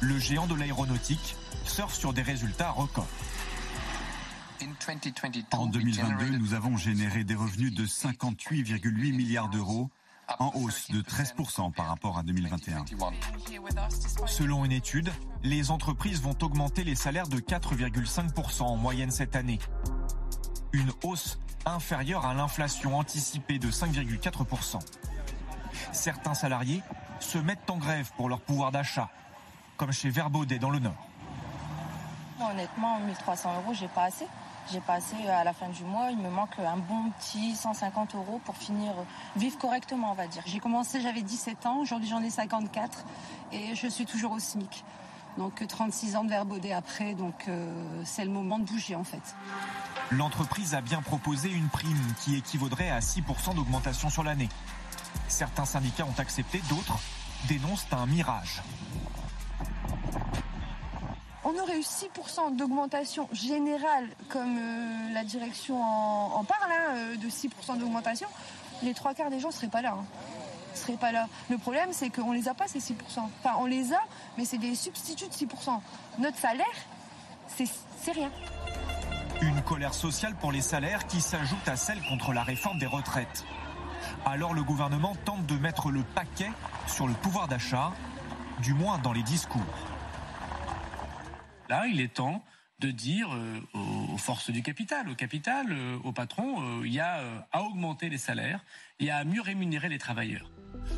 Le 0.00 0.18
géant 0.18 0.46
de 0.46 0.54
l'aéronautique 0.54 1.36
surfe 1.64 1.94
sur 1.94 2.12
des 2.12 2.22
résultats 2.22 2.70
records. 2.70 3.08
En 5.52 5.66
2022, 5.66 6.38
nous 6.38 6.54
avons 6.54 6.76
généré 6.76 7.24
des 7.24 7.34
revenus 7.34 7.74
de 7.74 7.84
58,8 7.84 9.14
milliards 9.14 9.48
d'euros, 9.48 9.90
en 10.38 10.52
hausse 10.54 10.90
de 10.90 11.02
13% 11.02 11.72
par 11.72 11.86
rapport 11.88 12.18
à 12.18 12.22
2021. 12.22 12.84
Selon 14.26 14.64
une 14.64 14.72
étude, 14.72 15.10
les 15.42 15.70
entreprises 15.70 16.22
vont 16.22 16.36
augmenter 16.42 16.84
les 16.84 16.94
salaires 16.94 17.28
de 17.28 17.38
4,5% 17.38 18.62
en 18.62 18.76
moyenne 18.76 19.10
cette 19.10 19.36
année. 19.36 19.58
Une 20.72 20.90
hausse 21.02 21.38
inférieure 21.66 22.26
à 22.26 22.34
l'inflation 22.34 22.96
anticipée 22.98 23.58
de 23.58 23.70
5,4%. 23.70 24.78
Certains 25.92 26.34
salariés 26.34 26.82
se 27.20 27.38
mettent 27.38 27.68
en 27.70 27.78
grève 27.78 28.10
pour 28.16 28.28
leur 28.28 28.40
pouvoir 28.40 28.72
d'achat, 28.72 29.08
comme 29.76 29.92
chez 29.92 30.10
Verbaudet 30.10 30.58
dans 30.58 30.70
le 30.70 30.78
Nord. 30.78 31.08
Honnêtement, 32.40 32.98
1300 33.00 33.56
euros, 33.62 33.74
j'ai 33.74 33.88
pas 33.88 34.04
assez. 34.04 34.26
J'ai 34.72 34.80
pas 34.80 34.94
assez 34.94 35.28
à 35.28 35.44
la 35.44 35.52
fin 35.52 35.68
du 35.68 35.84
mois. 35.84 36.10
Il 36.10 36.18
me 36.18 36.30
manque 36.30 36.58
un 36.58 36.76
bon 36.76 37.10
petit 37.18 37.54
150 37.54 38.14
euros 38.14 38.40
pour 38.44 38.56
finir, 38.56 38.92
vivre 39.36 39.58
correctement, 39.58 40.12
on 40.12 40.14
va 40.14 40.26
dire. 40.26 40.42
J'ai 40.46 40.58
commencé, 40.58 41.00
j'avais 41.00 41.22
17 41.22 41.66
ans, 41.66 41.78
aujourd'hui 41.78 42.08
j'en 42.08 42.22
ai 42.22 42.30
54 42.30 43.04
et 43.52 43.74
je 43.74 43.86
suis 43.86 44.06
toujours 44.06 44.32
au 44.32 44.38
SMIC. 44.38 44.84
Donc 45.38 45.66
36 45.66 46.16
ans 46.16 46.24
de 46.24 46.28
verbaudet 46.30 46.72
après, 46.72 47.14
donc 47.14 47.46
euh, 47.48 47.66
c'est 48.04 48.24
le 48.24 48.30
moment 48.30 48.58
de 48.58 48.64
bouger 48.64 48.94
en 48.94 49.02
fait. 49.04 49.34
L'entreprise 50.12 50.74
a 50.74 50.80
bien 50.80 51.02
proposé 51.02 51.50
une 51.50 51.68
prime 51.68 52.14
qui 52.20 52.36
équivaudrait 52.36 52.90
à 52.90 53.00
6% 53.00 53.54
d'augmentation 53.56 54.10
sur 54.10 54.22
l'année. 54.22 54.48
Certains 55.28 55.64
syndicats 55.64 56.04
ont 56.06 56.18
accepté, 56.20 56.62
d'autres 56.68 56.98
dénoncent 57.48 57.86
un 57.92 58.06
mirage. 58.06 58.62
On 61.46 61.58
aurait 61.58 61.78
eu 61.78 61.82
6% 61.82 62.56
d'augmentation 62.56 63.28
générale, 63.32 64.08
comme 64.30 64.56
euh, 64.58 65.12
la 65.12 65.24
direction 65.24 65.82
en, 65.82 66.36
en 66.36 66.44
parle, 66.44 66.70
hein, 66.70 66.94
euh, 66.94 67.16
de 67.16 67.28
6% 67.28 67.76
d'augmentation. 67.78 68.28
Les 68.82 68.94
trois 68.94 69.14
quarts 69.14 69.30
des 69.30 69.40
gens 69.40 69.48
ne 69.48 69.52
seraient 69.52 69.68
pas 69.68 69.82
là. 69.82 69.96
hein. 69.98 70.04
Seraient 70.76 70.96
pas 70.96 71.12
là. 71.12 71.28
Le 71.50 71.58
problème, 71.58 71.90
c'est 71.92 72.10
qu'on 72.10 72.32
les 72.32 72.48
a 72.48 72.54
pas, 72.54 72.68
ces 72.68 72.78
6%. 72.78 72.94
Enfin, 73.16 73.56
on 73.58 73.66
les 73.66 73.92
a, 73.92 74.00
mais 74.36 74.44
c'est 74.44 74.58
des 74.58 74.74
substituts 74.74 75.28
de 75.28 75.32
6%. 75.32 75.80
Notre 76.18 76.38
salaire, 76.38 76.66
c'est 77.48 77.68
c'est 78.04 78.12
rien. 78.12 78.30
Une 79.40 79.62
colère 79.62 79.94
sociale 79.94 80.34
pour 80.34 80.52
les 80.52 80.60
salaires 80.60 81.06
qui 81.06 81.22
s'ajoute 81.22 81.66
à 81.66 81.76
celle 81.76 82.02
contre 82.02 82.34
la 82.34 82.42
réforme 82.42 82.78
des 82.78 82.86
retraites. 82.86 83.44
Alors 84.26 84.52
le 84.52 84.62
gouvernement 84.62 85.14
tente 85.24 85.46
de 85.46 85.56
mettre 85.56 85.90
le 85.90 86.02
paquet 86.02 86.50
sur 86.86 87.06
le 87.06 87.14
pouvoir 87.14 87.48
d'achat, 87.48 87.92
du 88.62 88.74
moins 88.74 88.98
dans 88.98 89.12
les 89.12 89.22
discours. 89.22 89.62
Là, 91.70 91.86
il 91.86 92.00
est 92.00 92.12
temps 92.12 92.44
de 92.80 92.90
dire 92.90 93.34
euh, 93.34 93.60
aux, 94.12 94.18
forces 94.18 94.50
du 94.50 94.62
capital, 94.62 95.08
au 95.08 95.14
capital, 95.14 95.66
euh, 95.70 95.96
aux 96.04 96.12
patrons, 96.12 96.60
euh, 96.60 96.86
il 96.86 96.92
y 96.92 97.00
a 97.00 97.20
à 97.52 97.62
augmenter 97.62 98.10
les 98.10 98.18
salaires, 98.18 98.60
il 98.98 99.06
y 99.06 99.10
a 99.10 99.16
à 99.16 99.24
mieux 99.24 99.40
rémunérer 99.40 99.88
les 99.88 99.98
travailleurs. 99.98 100.50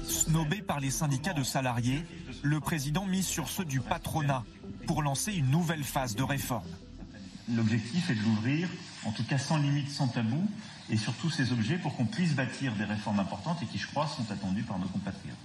Snobé 0.04 0.62
par 0.62 0.80
les 0.80 0.90
syndicats 0.90 1.32
de 1.32 1.42
salariés, 1.42 2.04
le 2.42 2.60
président 2.60 3.06
mise 3.06 3.26
sur 3.26 3.48
ceux 3.48 3.64
du 3.64 3.80
patronat 3.80 4.44
pour 4.86 5.02
lancer 5.02 5.32
une 5.32 5.50
nouvelle 5.50 5.84
phase 5.84 6.14
de 6.14 6.22
réforme. 6.22 6.68
L'objectif 7.54 8.10
est 8.10 8.14
de 8.14 8.22
l'ouvrir, 8.22 8.68
en 9.04 9.12
tout 9.12 9.24
cas 9.24 9.38
sans 9.38 9.56
limite, 9.56 9.90
sans 9.90 10.08
tabou, 10.08 10.48
et 10.90 10.96
sur 10.96 11.12
tous 11.14 11.30
ces 11.30 11.52
objets 11.52 11.78
pour 11.78 11.96
qu'on 11.96 12.06
puisse 12.06 12.34
bâtir 12.34 12.74
des 12.74 12.84
réformes 12.84 13.20
importantes 13.20 13.62
et 13.62 13.66
qui, 13.66 13.78
je 13.78 13.86
crois, 13.86 14.06
sont 14.06 14.30
attendues 14.30 14.62
par 14.62 14.78
nos 14.78 14.88
compatriotes. 14.88 15.36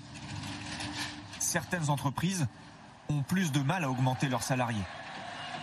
Certaines 1.40 1.90
entreprises 1.90 2.48
ont 3.10 3.24
plus 3.24 3.52
de 3.52 3.60
mal 3.60 3.84
à 3.84 3.90
augmenter 3.90 4.30
leurs 4.30 4.44
salariés. 4.44 4.84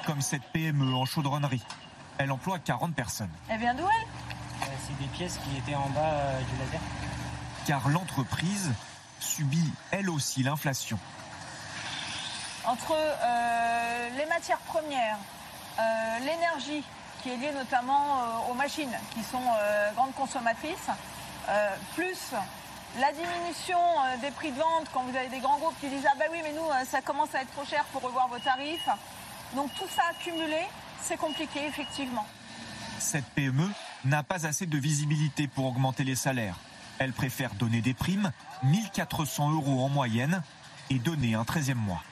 Comme 0.06 0.20
cette 0.20 0.42
PME 0.52 0.94
en 0.94 1.04
chaudronnerie. 1.04 1.62
Elle 2.18 2.32
emploie 2.32 2.58
40 2.58 2.94
personnes. 2.94 3.30
Elle 3.48 3.60
vient 3.60 3.74
d'où 3.74 3.84
elle? 3.84 4.68
C'est 4.86 4.98
des 4.98 5.08
pièces 5.12 5.38
qui 5.38 5.56
étaient 5.56 5.76
en 5.76 5.88
bas 5.90 6.00
euh, 6.00 6.40
du 6.40 6.58
laser. 6.58 6.80
Car 7.68 7.86
l'entreprise 7.90 8.72
subit 9.20 9.70
elle 9.90 10.08
aussi 10.08 10.42
l'inflation. 10.42 10.98
Entre 12.64 12.94
euh, 12.96 14.08
les 14.16 14.24
matières 14.24 14.60
premières, 14.60 15.18
euh, 15.78 16.18
l'énergie 16.20 16.82
qui 17.22 17.28
est 17.28 17.36
liée 17.36 17.52
notamment 17.52 18.22
euh, 18.22 18.50
aux 18.50 18.54
machines 18.54 18.96
qui 19.12 19.22
sont 19.22 19.42
grandes 19.94 20.14
consommatrices, 20.14 20.88
plus 21.94 22.32
la 22.98 23.12
diminution 23.12 23.76
des 24.22 24.30
prix 24.30 24.50
de 24.52 24.58
vente 24.58 24.86
quand 24.94 25.02
vous 25.02 25.14
avez 25.14 25.28
des 25.28 25.40
grands 25.40 25.58
groupes 25.58 25.78
qui 25.78 25.90
disent 25.90 26.06
ah 26.10 26.16
ben 26.18 26.28
oui 26.32 26.38
mais 26.42 26.54
nous 26.54 26.86
ça 26.90 27.02
commence 27.02 27.34
à 27.34 27.42
être 27.42 27.52
trop 27.52 27.66
cher 27.66 27.84
pour 27.92 28.00
revoir 28.00 28.28
vos 28.28 28.38
tarifs. 28.38 28.88
Donc 29.54 29.70
tout 29.74 29.88
ça 29.94 30.04
accumulé, 30.10 30.62
c'est 31.02 31.18
compliqué 31.18 31.66
effectivement. 31.66 32.24
Cette 32.98 33.26
PME 33.26 33.68
n'a 34.06 34.22
pas 34.22 34.46
assez 34.46 34.64
de 34.64 34.78
visibilité 34.78 35.48
pour 35.48 35.66
augmenter 35.66 36.04
les 36.04 36.16
salaires. 36.16 36.56
Elle 36.98 37.12
préfère 37.12 37.54
donner 37.54 37.80
des 37.80 37.94
primes, 37.94 38.32
1400 38.64 39.52
euros 39.52 39.84
en 39.84 39.88
moyenne, 39.88 40.42
et 40.90 40.98
donner 40.98 41.34
un 41.34 41.42
13e 41.42 41.74
mois. 41.74 42.02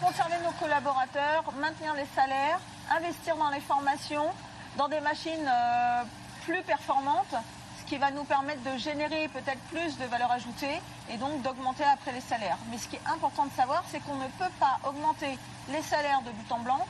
conserver 0.00 0.36
nos 0.44 0.52
collaborateurs, 0.52 1.44
maintenir 1.60 1.94
les 1.94 2.06
salaires, 2.14 2.58
investir 2.90 3.36
dans 3.36 3.50
les 3.50 3.60
formations, 3.60 4.30
dans 4.76 4.88
des 4.88 5.00
machines 5.00 5.48
euh, 5.48 6.02
plus 6.44 6.62
performantes, 6.62 7.34
ce 7.80 7.88
qui 7.88 7.96
va 7.96 8.10
nous 8.10 8.24
permettre 8.24 8.62
de 8.62 8.76
générer 8.78 9.28
peut-être 9.28 9.60
plus 9.70 9.96
de 9.98 10.04
valeur 10.04 10.30
ajoutée 10.30 10.80
et 11.10 11.16
donc 11.16 11.42
d'augmenter 11.42 11.84
après 11.84 12.12
les 12.12 12.20
salaires. 12.20 12.58
Mais 12.70 12.78
ce 12.78 12.88
qui 12.88 12.96
est 12.96 13.08
important 13.12 13.46
de 13.46 13.52
savoir, 13.52 13.84
c'est 13.90 14.00
qu'on 14.00 14.16
ne 14.16 14.26
peut 14.38 14.52
pas 14.60 14.78
augmenter 14.86 15.38
les 15.70 15.82
salaires 15.82 16.20
de 16.22 16.30
but 16.30 16.52
en 16.52 16.60
blanc 16.60 16.86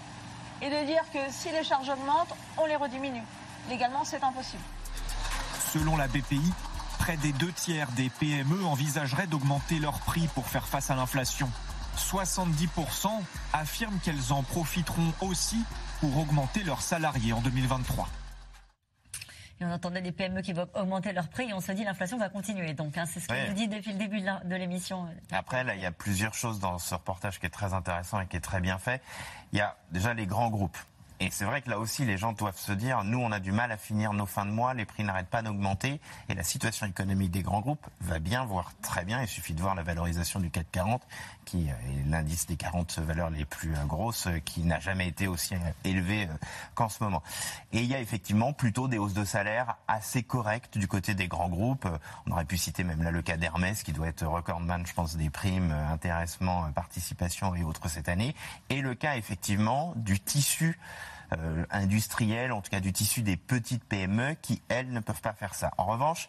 et 0.62 0.70
de 0.70 0.86
dire 0.86 1.02
que 1.12 1.18
si 1.30 1.50
les 1.50 1.62
charges 1.62 1.88
augmentent, 1.88 2.34
on 2.58 2.66
les 2.66 2.76
rediminue. 2.76 3.24
Légalement, 3.68 4.04
c'est 4.04 4.22
impossible. 4.22 4.62
Selon 5.72 5.96
la 5.96 6.08
BPI, 6.08 6.52
près 6.94 7.16
des 7.16 7.32
deux 7.32 7.52
tiers 7.52 7.90
des 7.92 8.08
PME 8.10 8.64
envisageraient 8.64 9.26
d'augmenter 9.26 9.78
leurs 9.78 10.00
prix 10.00 10.28
pour 10.34 10.46
faire 10.46 10.66
face 10.66 10.90
à 10.90 10.94
l'inflation. 10.96 11.50
70% 11.96 13.08
affirment 13.52 13.98
qu'elles 14.00 14.32
en 14.32 14.42
profiteront 14.42 15.12
aussi 15.20 15.62
pour 16.00 16.16
augmenter 16.18 16.62
leurs 16.64 16.82
salariés 16.82 17.32
en 17.32 17.40
2023. 17.40 18.08
Et 19.60 19.64
on 19.64 19.70
entendait 19.72 20.02
des 20.02 20.10
PME 20.10 20.42
qui 20.42 20.52
vont 20.52 20.66
augmenter 20.74 21.12
leurs 21.12 21.28
prix 21.28 21.48
et 21.48 21.54
on 21.54 21.60
se 21.60 21.70
dit 21.72 21.84
l'inflation 21.84 22.18
va 22.18 22.28
continuer. 22.28 22.74
Donc 22.74 22.98
hein, 22.98 23.04
c'est 23.06 23.20
ce 23.20 23.28
qu'on 23.28 23.34
Ouais. 23.34 23.48
nous 23.48 23.54
dit 23.54 23.68
depuis 23.68 23.92
le 23.92 23.98
début 23.98 24.20
de 24.20 24.54
l'émission. 24.56 25.06
Après, 25.30 25.62
là, 25.62 25.76
il 25.76 25.80
y 25.80 25.86
a 25.86 25.92
plusieurs 25.92 26.34
choses 26.34 26.58
dans 26.58 26.78
ce 26.78 26.94
reportage 26.94 27.38
qui 27.38 27.46
est 27.46 27.50
très 27.50 27.72
intéressant 27.72 28.20
et 28.20 28.26
qui 28.26 28.36
est 28.36 28.40
très 28.40 28.60
bien 28.60 28.78
fait. 28.78 29.00
Il 29.52 29.58
y 29.58 29.62
a 29.62 29.76
déjà 29.92 30.12
les 30.14 30.26
grands 30.26 30.50
groupes. 30.50 30.76
Et 31.24 31.30
c'est 31.30 31.46
vrai 31.46 31.62
que 31.62 31.70
là 31.70 31.78
aussi, 31.78 32.04
les 32.04 32.18
gens 32.18 32.34
doivent 32.34 32.58
se 32.58 32.72
dire, 32.72 33.02
nous, 33.02 33.18
on 33.18 33.32
a 33.32 33.40
du 33.40 33.50
mal 33.50 33.72
à 33.72 33.78
finir 33.78 34.12
nos 34.12 34.26
fins 34.26 34.44
de 34.44 34.50
mois, 34.50 34.74
les 34.74 34.84
prix 34.84 35.04
n'arrêtent 35.04 35.30
pas 35.30 35.40
d'augmenter, 35.40 35.98
et 36.28 36.34
la 36.34 36.42
situation 36.42 36.84
économique 36.84 37.30
des 37.30 37.40
grands 37.40 37.62
groupes 37.62 37.86
va 38.02 38.18
bien, 38.18 38.44
voire 38.44 38.72
très 38.82 39.06
bien. 39.06 39.22
Il 39.22 39.26
suffit 39.26 39.54
de 39.54 39.62
voir 39.62 39.74
la 39.74 39.82
valorisation 39.82 40.38
du 40.38 40.50
CAC 40.50 40.66
40, 40.70 41.02
qui 41.46 41.68
est 41.68 42.10
l'indice 42.10 42.46
des 42.46 42.56
40 42.56 42.98
valeurs 42.98 43.30
les 43.30 43.46
plus 43.46 43.74
euh, 43.74 43.84
grosses, 43.86 44.26
euh, 44.26 44.38
qui 44.44 44.64
n'a 44.64 44.80
jamais 44.80 45.08
été 45.08 45.26
aussi 45.26 45.54
euh, 45.54 45.58
élevé 45.84 46.28
qu'en 46.74 46.90
ce 46.90 47.02
moment. 47.02 47.22
Et 47.72 47.78
il 47.78 47.86
y 47.86 47.94
a 47.94 48.00
effectivement 48.00 48.52
plutôt 48.52 48.86
des 48.86 48.98
hausses 48.98 49.14
de 49.14 49.24
salaire 49.24 49.76
assez 49.88 50.22
correctes 50.22 50.76
du 50.76 50.88
côté 50.88 51.14
des 51.14 51.26
grands 51.26 51.48
groupes. 51.48 51.88
On 52.26 52.32
aurait 52.32 52.44
pu 52.44 52.58
citer 52.58 52.84
même 52.84 53.02
là 53.02 53.10
le 53.10 53.22
cas 53.22 53.38
d'Hermès, 53.38 53.82
qui 53.82 53.92
doit 53.92 54.08
être 54.08 54.26
recordman, 54.26 54.86
je 54.86 54.92
pense, 54.92 55.16
des 55.16 55.30
primes, 55.30 55.74
intéressement, 55.90 56.70
participation 56.72 57.54
et 57.54 57.62
autres 57.62 57.88
cette 57.88 58.10
année. 58.10 58.34
Et 58.68 58.82
le 58.82 58.94
cas 58.94 59.16
effectivement 59.16 59.94
du 59.96 60.20
tissu 60.20 60.78
euh, 61.32 61.64
industriel, 61.70 62.52
en 62.52 62.60
tout 62.60 62.70
cas 62.70 62.80
du 62.80 62.92
tissu 62.92 63.22
des 63.22 63.36
petites 63.36 63.84
PME, 63.84 64.34
qui, 64.42 64.62
elles, 64.68 64.90
ne 64.90 65.00
peuvent 65.00 65.20
pas 65.20 65.32
faire 65.32 65.54
ça. 65.54 65.72
En 65.78 65.86
revanche, 65.86 66.28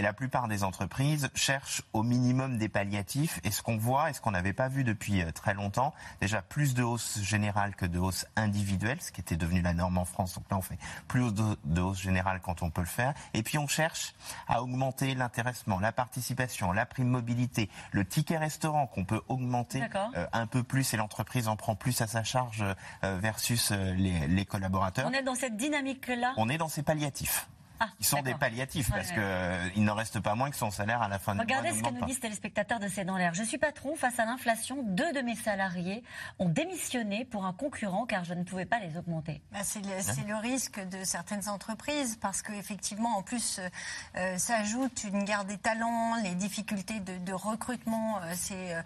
la 0.00 0.14
plupart 0.14 0.48
des 0.48 0.64
entreprises 0.64 1.28
cherchent 1.34 1.82
au 1.92 2.02
minimum 2.02 2.56
des 2.56 2.70
palliatifs. 2.70 3.40
Et 3.44 3.50
ce 3.50 3.60
qu'on 3.60 3.76
voit, 3.76 4.08
et 4.08 4.14
ce 4.14 4.22
qu'on 4.22 4.30
n'avait 4.30 4.54
pas 4.54 4.68
vu 4.68 4.84
depuis 4.84 5.20
euh, 5.20 5.30
très 5.32 5.52
longtemps, 5.52 5.92
déjà 6.22 6.40
plus 6.40 6.72
de 6.72 6.82
hausse 6.82 7.20
générale 7.20 7.74
que 7.74 7.84
de 7.84 7.98
hausse 7.98 8.24
individuelle, 8.36 9.02
ce 9.02 9.12
qui 9.12 9.20
était 9.20 9.36
devenu 9.36 9.60
la 9.60 9.74
norme 9.74 9.98
en 9.98 10.06
France. 10.06 10.34
Donc 10.34 10.44
là, 10.50 10.56
on 10.56 10.62
fait 10.62 10.78
plus 11.08 11.34
de, 11.34 11.58
de 11.64 11.80
hausse 11.82 12.00
générale 12.00 12.40
quand 12.40 12.62
on 12.62 12.70
peut 12.70 12.80
le 12.80 12.86
faire. 12.86 13.12
Et 13.34 13.42
puis, 13.42 13.58
on 13.58 13.66
cherche 13.66 14.14
à 14.48 14.62
augmenter 14.62 15.14
l'intéressement, 15.14 15.78
la 15.78 15.92
participation, 15.92 16.72
la 16.72 16.86
prime 16.86 17.08
mobilité, 17.08 17.68
le 17.90 18.06
ticket 18.06 18.38
restaurant 18.38 18.86
qu'on 18.86 19.04
peut 19.04 19.20
augmenter 19.28 19.82
euh, 20.16 20.26
un 20.32 20.46
peu 20.46 20.62
plus 20.62 20.94
et 20.94 20.96
l'entreprise 20.96 21.48
en 21.48 21.56
prend 21.56 21.74
plus 21.74 22.00
à 22.00 22.06
sa 22.06 22.22
charge 22.24 22.64
euh, 23.04 23.18
versus 23.18 23.72
euh, 23.72 23.92
les, 23.94 24.28
les 24.28 24.46
collaborateurs. 24.46 25.06
On 25.08 25.12
est 25.12 25.22
dans 25.22 25.34
cette 25.34 25.56
dynamique-là? 25.56 26.34
On 26.36 26.48
est 26.48 26.58
dans 26.58 26.68
ces 26.68 26.82
palliatifs. 26.82 27.48
Ah, 27.84 27.88
Ils 27.98 28.06
sont 28.06 28.22
des 28.22 28.34
palliatifs 28.34 28.88
Ouais, 28.90 28.96
parce 28.96 29.08
ouais. 29.10 29.14
que 29.16 29.20
euh, 29.20 29.68
il 29.74 29.84
n'en 29.84 29.94
reste 29.94 30.20
pas 30.20 30.34
moins 30.34 30.50
que 30.50 30.56
son 30.56 30.70
salaire 30.70 31.02
à 31.02 31.08
la 31.08 31.18
fin 31.18 31.32
du 31.32 31.36
mois 31.38 31.44
Regardez 31.44 31.70
ce 31.72 31.82
que 31.82 31.90
nous 31.90 32.00
pas. 32.00 32.06
disent 32.06 32.20
téléspectateurs 32.20 32.78
de 32.78 32.86
C'est 32.88 33.04
dans 33.04 33.16
l'air. 33.16 33.34
Je 33.34 33.42
suis 33.42 33.58
patron 33.58 33.96
face 33.96 34.18
à 34.20 34.24
l'inflation. 34.24 34.82
Deux 34.84 35.12
de 35.12 35.20
mes 35.20 35.34
salariés 35.34 36.04
ont 36.38 36.48
démissionné 36.48 37.24
pour 37.24 37.44
un 37.46 37.52
concurrent 37.52 38.06
car 38.06 38.24
je 38.24 38.34
ne 38.34 38.44
pouvais 38.44 38.66
pas 38.66 38.78
les 38.78 38.96
augmenter. 38.96 39.40
Bah, 39.52 39.58
c'est 39.62 39.80
le, 39.80 40.36
risque 40.36 40.80
de 40.88 41.02
certaines 41.04 41.48
entreprises 41.48 42.16
parce 42.20 42.42
qu'effectivement, 42.42 43.16
en 43.16 43.22
plus, 43.22 43.58
euh, 43.58 43.68
euh, 44.16 44.38
s'ajoute 44.38 45.04
une 45.04 45.24
guerre 45.24 45.44
des 45.44 45.58
talents, 45.58 46.14
les 46.22 46.34
difficultés 46.34 47.00
de, 47.00 47.16
de 47.18 47.32
recrutement. 47.32 48.18
euh, 48.22 48.34
c'est 48.36 48.76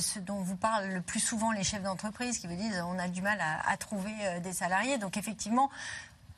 ce 0.00 0.18
dont 0.18 0.40
vous 0.40 0.56
parlent 0.56 0.88
le 0.88 1.00
plus 1.02 1.20
souvent 1.20 1.50
les 1.52 1.64
chefs 1.64 1.82
d'entreprise 1.82 2.38
qui 2.38 2.46
vous 2.46 2.56
disent 2.56 2.82
on 2.86 2.98
a 2.98 3.08
du 3.08 3.22
mal 3.22 3.38
à, 3.40 3.68
à 3.68 3.76
trouver 3.76 4.14
euh, 4.22 4.40
des 4.40 4.52
salariés. 4.52 4.98
Donc 4.98 5.16
effectivement, 5.16 5.70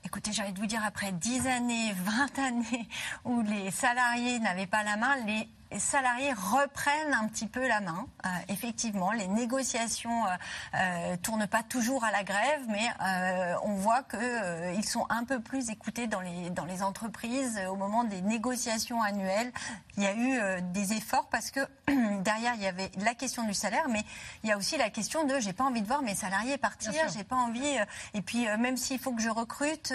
Écoutez, 0.04 0.32
j'ai 0.32 0.42
envie 0.42 0.52
de 0.52 0.58
vous 0.58 0.66
dire, 0.66 0.82
après 0.84 1.12
10 1.12 1.46
années, 1.46 1.92
20 2.04 2.38
années 2.38 2.88
où 3.24 3.40
les 3.42 3.70
salariés 3.70 4.38
n'avaient 4.38 4.66
pas 4.66 4.82
la 4.82 4.96
main, 4.96 5.16
les 5.26 5.48
salariés 5.78 6.32
reprennent 6.32 7.14
un 7.14 7.26
petit 7.28 7.46
peu 7.46 7.66
la 7.66 7.80
main. 7.80 8.06
Euh, 8.24 8.28
effectivement, 8.48 9.12
les 9.12 9.26
négociations 9.28 10.26
euh, 10.26 10.28
euh, 10.74 11.16
tournent 11.22 11.46
pas 11.46 11.62
toujours 11.62 12.04
à 12.04 12.10
la 12.10 12.24
grève, 12.24 12.62
mais 12.68 12.86
euh, 13.02 13.54
on 13.64 13.74
voit 13.74 14.02
qu'ils 14.02 14.84
sont 14.84 15.06
un 15.08 15.24
peu 15.24 15.40
plus 15.40 15.70
écoutés 15.70 16.06
dans 16.06 16.20
les, 16.20 16.50
dans 16.50 16.64
les 16.64 16.82
entreprises. 16.82 17.60
Au 17.70 17.76
moment 17.76 18.04
des 18.04 18.22
négociations 18.22 19.02
annuelles, 19.02 19.52
il 19.96 20.02
y 20.02 20.06
a 20.06 20.14
eu 20.14 20.62
des 20.72 20.92
efforts 20.92 21.28
parce 21.28 21.50
que 21.50 21.60
derrière, 22.22 22.54
il 22.56 22.62
y 22.62 22.66
avait 22.66 22.90
la 23.02 23.14
question 23.14 23.44
du 23.44 23.54
salaire, 23.54 23.88
mais 23.88 24.02
il 24.42 24.50
y 24.50 24.52
a 24.52 24.56
aussi 24.56 24.76
la 24.76 24.90
question 24.90 25.24
de 25.24 25.38
j'ai 25.38 25.52
pas 25.52 25.64
envie 25.64 25.82
de 25.82 25.86
voir 25.86 26.02
mes 26.02 26.14
salariés 26.14 26.58
partir, 26.58 26.92
j'ai 27.14 27.24
pas 27.24 27.36
envie. 27.36 27.76
et 28.14 28.22
puis, 28.22 28.46
même 28.58 28.76
s'il 28.76 28.98
faut 28.98 29.12
que 29.12 29.22
je 29.22 29.30
recrute, 29.30 29.92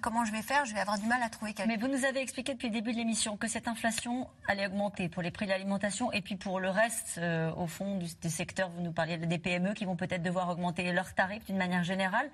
comment 0.00 0.24
je 0.24 0.32
vais 0.32 0.42
faire? 0.42 0.64
Je 0.64 0.74
vais 0.74 0.80
avoir 0.80 0.98
du 0.98 1.06
mal 1.06 1.22
à 1.22 1.28
trouver 1.28 1.52
quelqu'un. 1.54 1.72
Mais 1.72 1.78
vous 1.78 1.88
nous 1.88 2.04
avez 2.04 2.20
expliqué 2.20 2.52
depuis 2.52 2.68
le 2.68 2.74
début 2.74 2.92
de 2.92 2.98
l'émission 2.98 3.36
que 3.36 3.48
cette 3.48 3.68
inflation 3.68 4.28
allait 4.48 4.66
augmenter 4.66 5.08
pour 5.08 5.21
les 5.22 5.30
prix 5.30 5.46
de 5.46 5.50
l'alimentation 5.50 6.12
et 6.12 6.20
puis 6.20 6.36
pour 6.36 6.60
le 6.60 6.68
reste, 6.68 7.18
euh, 7.18 7.52
au 7.54 7.66
fond, 7.66 7.96
du, 7.96 8.06
des 8.20 8.28
secteurs, 8.28 8.68
vous 8.70 8.82
nous 8.82 8.92
parliez 8.92 9.16
des 9.16 9.38
PME 9.38 9.74
qui 9.74 9.84
vont 9.84 9.96
peut-être 9.96 10.22
devoir 10.22 10.48
augmenter 10.48 10.92
leurs 10.92 11.14
tarifs 11.14 11.44
d'une 11.46 11.56
manière 11.56 11.84
générale. 11.84 12.28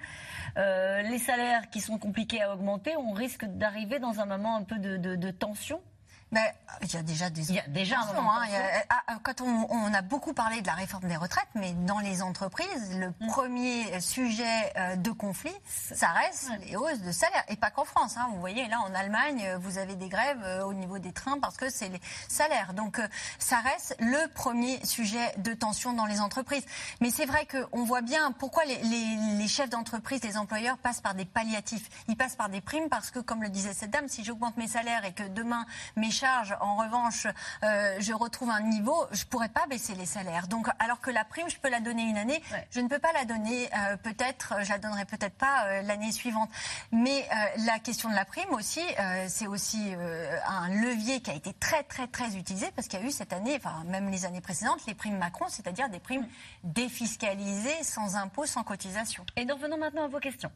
Euh, 0.56 1.02
les 1.02 1.18
salaires 1.18 1.70
qui 1.70 1.80
sont 1.80 1.98
compliqués 1.98 2.42
à 2.42 2.52
augmenter, 2.52 2.96
on 2.96 3.12
risque 3.12 3.44
d'arriver 3.44 3.98
dans 3.98 4.20
un 4.20 4.26
moment 4.26 4.56
un 4.56 4.62
peu 4.62 4.78
de, 4.78 5.30
tension. 5.30 5.80
Mais 6.30 6.54
il 6.82 6.92
y 6.92 6.96
a 6.96 7.02
déjà 7.02 7.30
des 7.30 7.48
Il 7.50 7.54
y 7.56 7.58
a 7.58 7.66
déjà 7.68 7.96
hein. 8.00 8.06
Il 8.46 8.52
y 8.52 8.56
a- 8.56 8.60
tension. 8.60 8.86
ah, 8.90 9.14
quand 9.22 9.40
on, 9.40 9.66
on 9.70 9.94
a 9.94 10.02
beaucoup 10.02 10.34
parlé 10.34 10.60
de 10.60 10.66
la 10.66 10.74
réforme 10.74 11.08
des 11.08 11.16
retraites, 11.16 11.48
mais 11.54 11.72
dans 11.72 11.98
les 12.00 12.20
entreprises, 12.22 12.96
le 12.98 13.08
Mm. 13.20 13.26
premier 13.28 14.00
sujet 14.00 14.72
euh, 14.76 14.96
de 14.96 15.10
conflit, 15.10 15.54
ça 15.66 16.08
reste 16.08 16.50
les 16.66 16.76
hausses 16.76 17.00
de 17.00 17.12
salaire. 17.12 17.42
Et 17.48 17.56
pas 17.56 17.70
qu'en 17.70 17.84
France. 17.86 18.16
hein. 18.18 18.28
Vous 18.32 18.40
voyez, 18.40 18.68
là, 18.68 18.80
en 18.80 18.94
Allemagne, 18.94 19.42
euh, 19.46 19.58
vous 19.58 19.78
avez 19.78 19.96
des 19.96 20.08
grèves 20.08 20.42
euh, 20.44 20.64
au 20.64 20.74
niveau 20.74 20.98
des 20.98 21.12
trains 21.12 21.38
parce 21.40 21.56
que 21.56 21.70
c'est 21.70 21.88
les 21.88 22.00
salaires. 22.28 22.74
Donc, 22.74 22.98
euh, 22.98 23.08
ça 23.38 23.56
reste 23.60 23.96
le 23.98 24.26
premier 24.34 24.84
sujet 24.84 25.32
de 25.38 25.54
tension 25.54 25.94
dans 25.94 26.06
les 26.06 26.20
entreprises. 26.20 26.64
Mais 27.00 27.10
c'est 27.10 27.26
vrai 27.26 27.46
qu'on 27.46 27.84
voit 27.84 28.02
bien 28.02 28.32
pourquoi 28.32 28.64
les, 28.66 28.76
les- 28.82 29.16
les 29.38 29.48
chefs 29.48 29.70
d'entreprise, 29.70 30.22
les 30.22 30.36
employeurs 30.36 30.76
passent 30.78 31.00
par 31.00 31.14
des 31.14 31.24
palliatifs. 31.24 31.88
Ils 32.08 32.16
passent 32.16 32.36
par 32.36 32.50
des 32.50 32.60
primes 32.60 32.88
parce 32.90 33.10
que, 33.10 33.18
comme 33.18 33.42
le 33.42 33.48
disait 33.48 33.72
cette 33.72 33.90
dame, 33.90 34.08
si 34.08 34.24
j'augmente 34.24 34.56
mes 34.58 34.68
salaires 34.68 35.04
et 35.06 35.12
que 35.12 35.22
demain 35.24 35.64
mes 35.96 36.10
charges, 36.18 36.56
en 36.60 36.76
revanche, 36.76 37.26
euh, 37.62 37.96
je 38.00 38.12
retrouve 38.12 38.50
un 38.50 38.62
niveau, 38.62 39.06
je 39.12 39.24
pourrais 39.24 39.48
pas 39.48 39.66
baisser 39.66 39.94
les 39.94 40.06
salaires. 40.06 40.48
Donc, 40.48 40.68
alors 40.78 41.00
que 41.00 41.10
la 41.10 41.24
prime, 41.24 41.48
je 41.48 41.58
peux 41.58 41.70
la 41.70 41.80
donner 41.80 42.02
une 42.02 42.16
année, 42.16 42.42
je 42.70 42.80
ne 42.80 42.88
peux 42.88 42.98
pas 42.98 43.12
la 43.12 43.24
donner 43.24 43.68
euh, 43.74 43.96
peut-être, 43.96 44.54
je 44.62 44.70
la 44.70 44.78
donnerai 44.78 45.04
peut-être 45.04 45.36
pas 45.36 45.66
euh, 45.66 45.82
l'année 45.82 46.12
suivante. 46.12 46.50
Mais 46.92 47.22
euh, 47.22 47.62
la 47.66 47.78
question 47.78 48.10
de 48.10 48.14
la 48.14 48.24
prime 48.24 48.50
aussi, 48.50 48.80
c'est 49.28 49.46
aussi 49.46 49.92
un 50.46 50.68
levier 50.68 51.20
qui 51.20 51.30
a 51.30 51.34
été 51.34 51.52
très 51.52 51.82
très 51.82 52.06
très 52.06 52.36
utilisé 52.36 52.70
parce 52.74 52.88
qu'il 52.88 53.00
y 53.00 53.02
a 53.02 53.06
eu 53.06 53.10
cette 53.10 53.32
année, 53.32 53.56
enfin 53.56 53.84
même 53.86 54.10
les 54.10 54.24
années 54.24 54.40
précédentes, 54.40 54.80
les 54.86 54.94
primes 54.94 55.18
Macron, 55.18 55.46
c'est-à-dire 55.48 55.88
des 55.88 56.00
primes 56.00 56.26
défiscalisées, 56.64 57.82
sans 57.82 58.16
impôt, 58.16 58.46
sans 58.46 58.62
cotisation. 58.62 59.24
Et 59.36 59.44
nous 59.44 59.54
revenons 59.54 59.78
maintenant 59.78 60.04
à 60.04 60.08
vos 60.08 60.20
questions. 60.20 60.50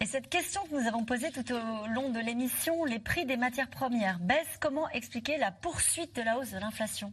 Et 0.00 0.06
cette 0.06 0.28
question 0.28 0.60
que 0.70 0.80
nous 0.80 0.86
avons 0.86 1.04
posée 1.04 1.30
tout 1.32 1.52
au 1.52 1.86
long 1.88 2.10
de 2.10 2.20
l'émission, 2.20 2.84
les 2.84 3.00
prix 3.00 3.26
des 3.26 3.36
matières 3.36 3.68
premières 3.68 4.18
baissent. 4.20 4.56
Comment 4.60 4.88
expliquer 4.90 5.38
la 5.38 5.50
poursuite 5.50 6.14
de 6.14 6.22
la 6.22 6.38
hausse 6.38 6.50
de 6.52 6.58
l'inflation? 6.58 7.12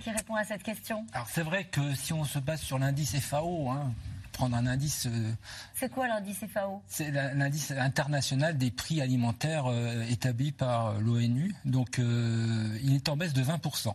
Qui 0.00 0.10
répond 0.10 0.34
à 0.34 0.42
cette 0.44 0.64
question? 0.64 1.06
Alors 1.12 1.28
c'est 1.30 1.42
vrai 1.42 1.64
que 1.64 1.94
si 1.94 2.12
on 2.12 2.24
se 2.24 2.40
base 2.40 2.60
sur 2.60 2.80
l'indice 2.80 3.16
FAO, 3.20 3.70
hein, 3.70 3.92
prendre 4.32 4.56
un 4.56 4.66
indice, 4.66 5.06
euh, 5.06 5.32
C'est 5.74 5.88
quoi 5.92 6.08
l'indice 6.08 6.44
FAO 6.52 6.82
c'est 6.88 7.12
l'indice 7.12 7.70
international 7.70 8.58
des 8.58 8.72
prix 8.72 9.00
alimentaires 9.00 9.66
euh, 9.66 10.02
établi 10.10 10.50
par 10.50 10.88
euh, 10.88 10.98
l'ONU. 11.00 11.54
Donc 11.64 12.00
euh, 12.00 12.76
il 12.82 12.96
est 12.96 13.08
en 13.08 13.16
baisse 13.16 13.34
de 13.34 13.44
20%. 13.44 13.94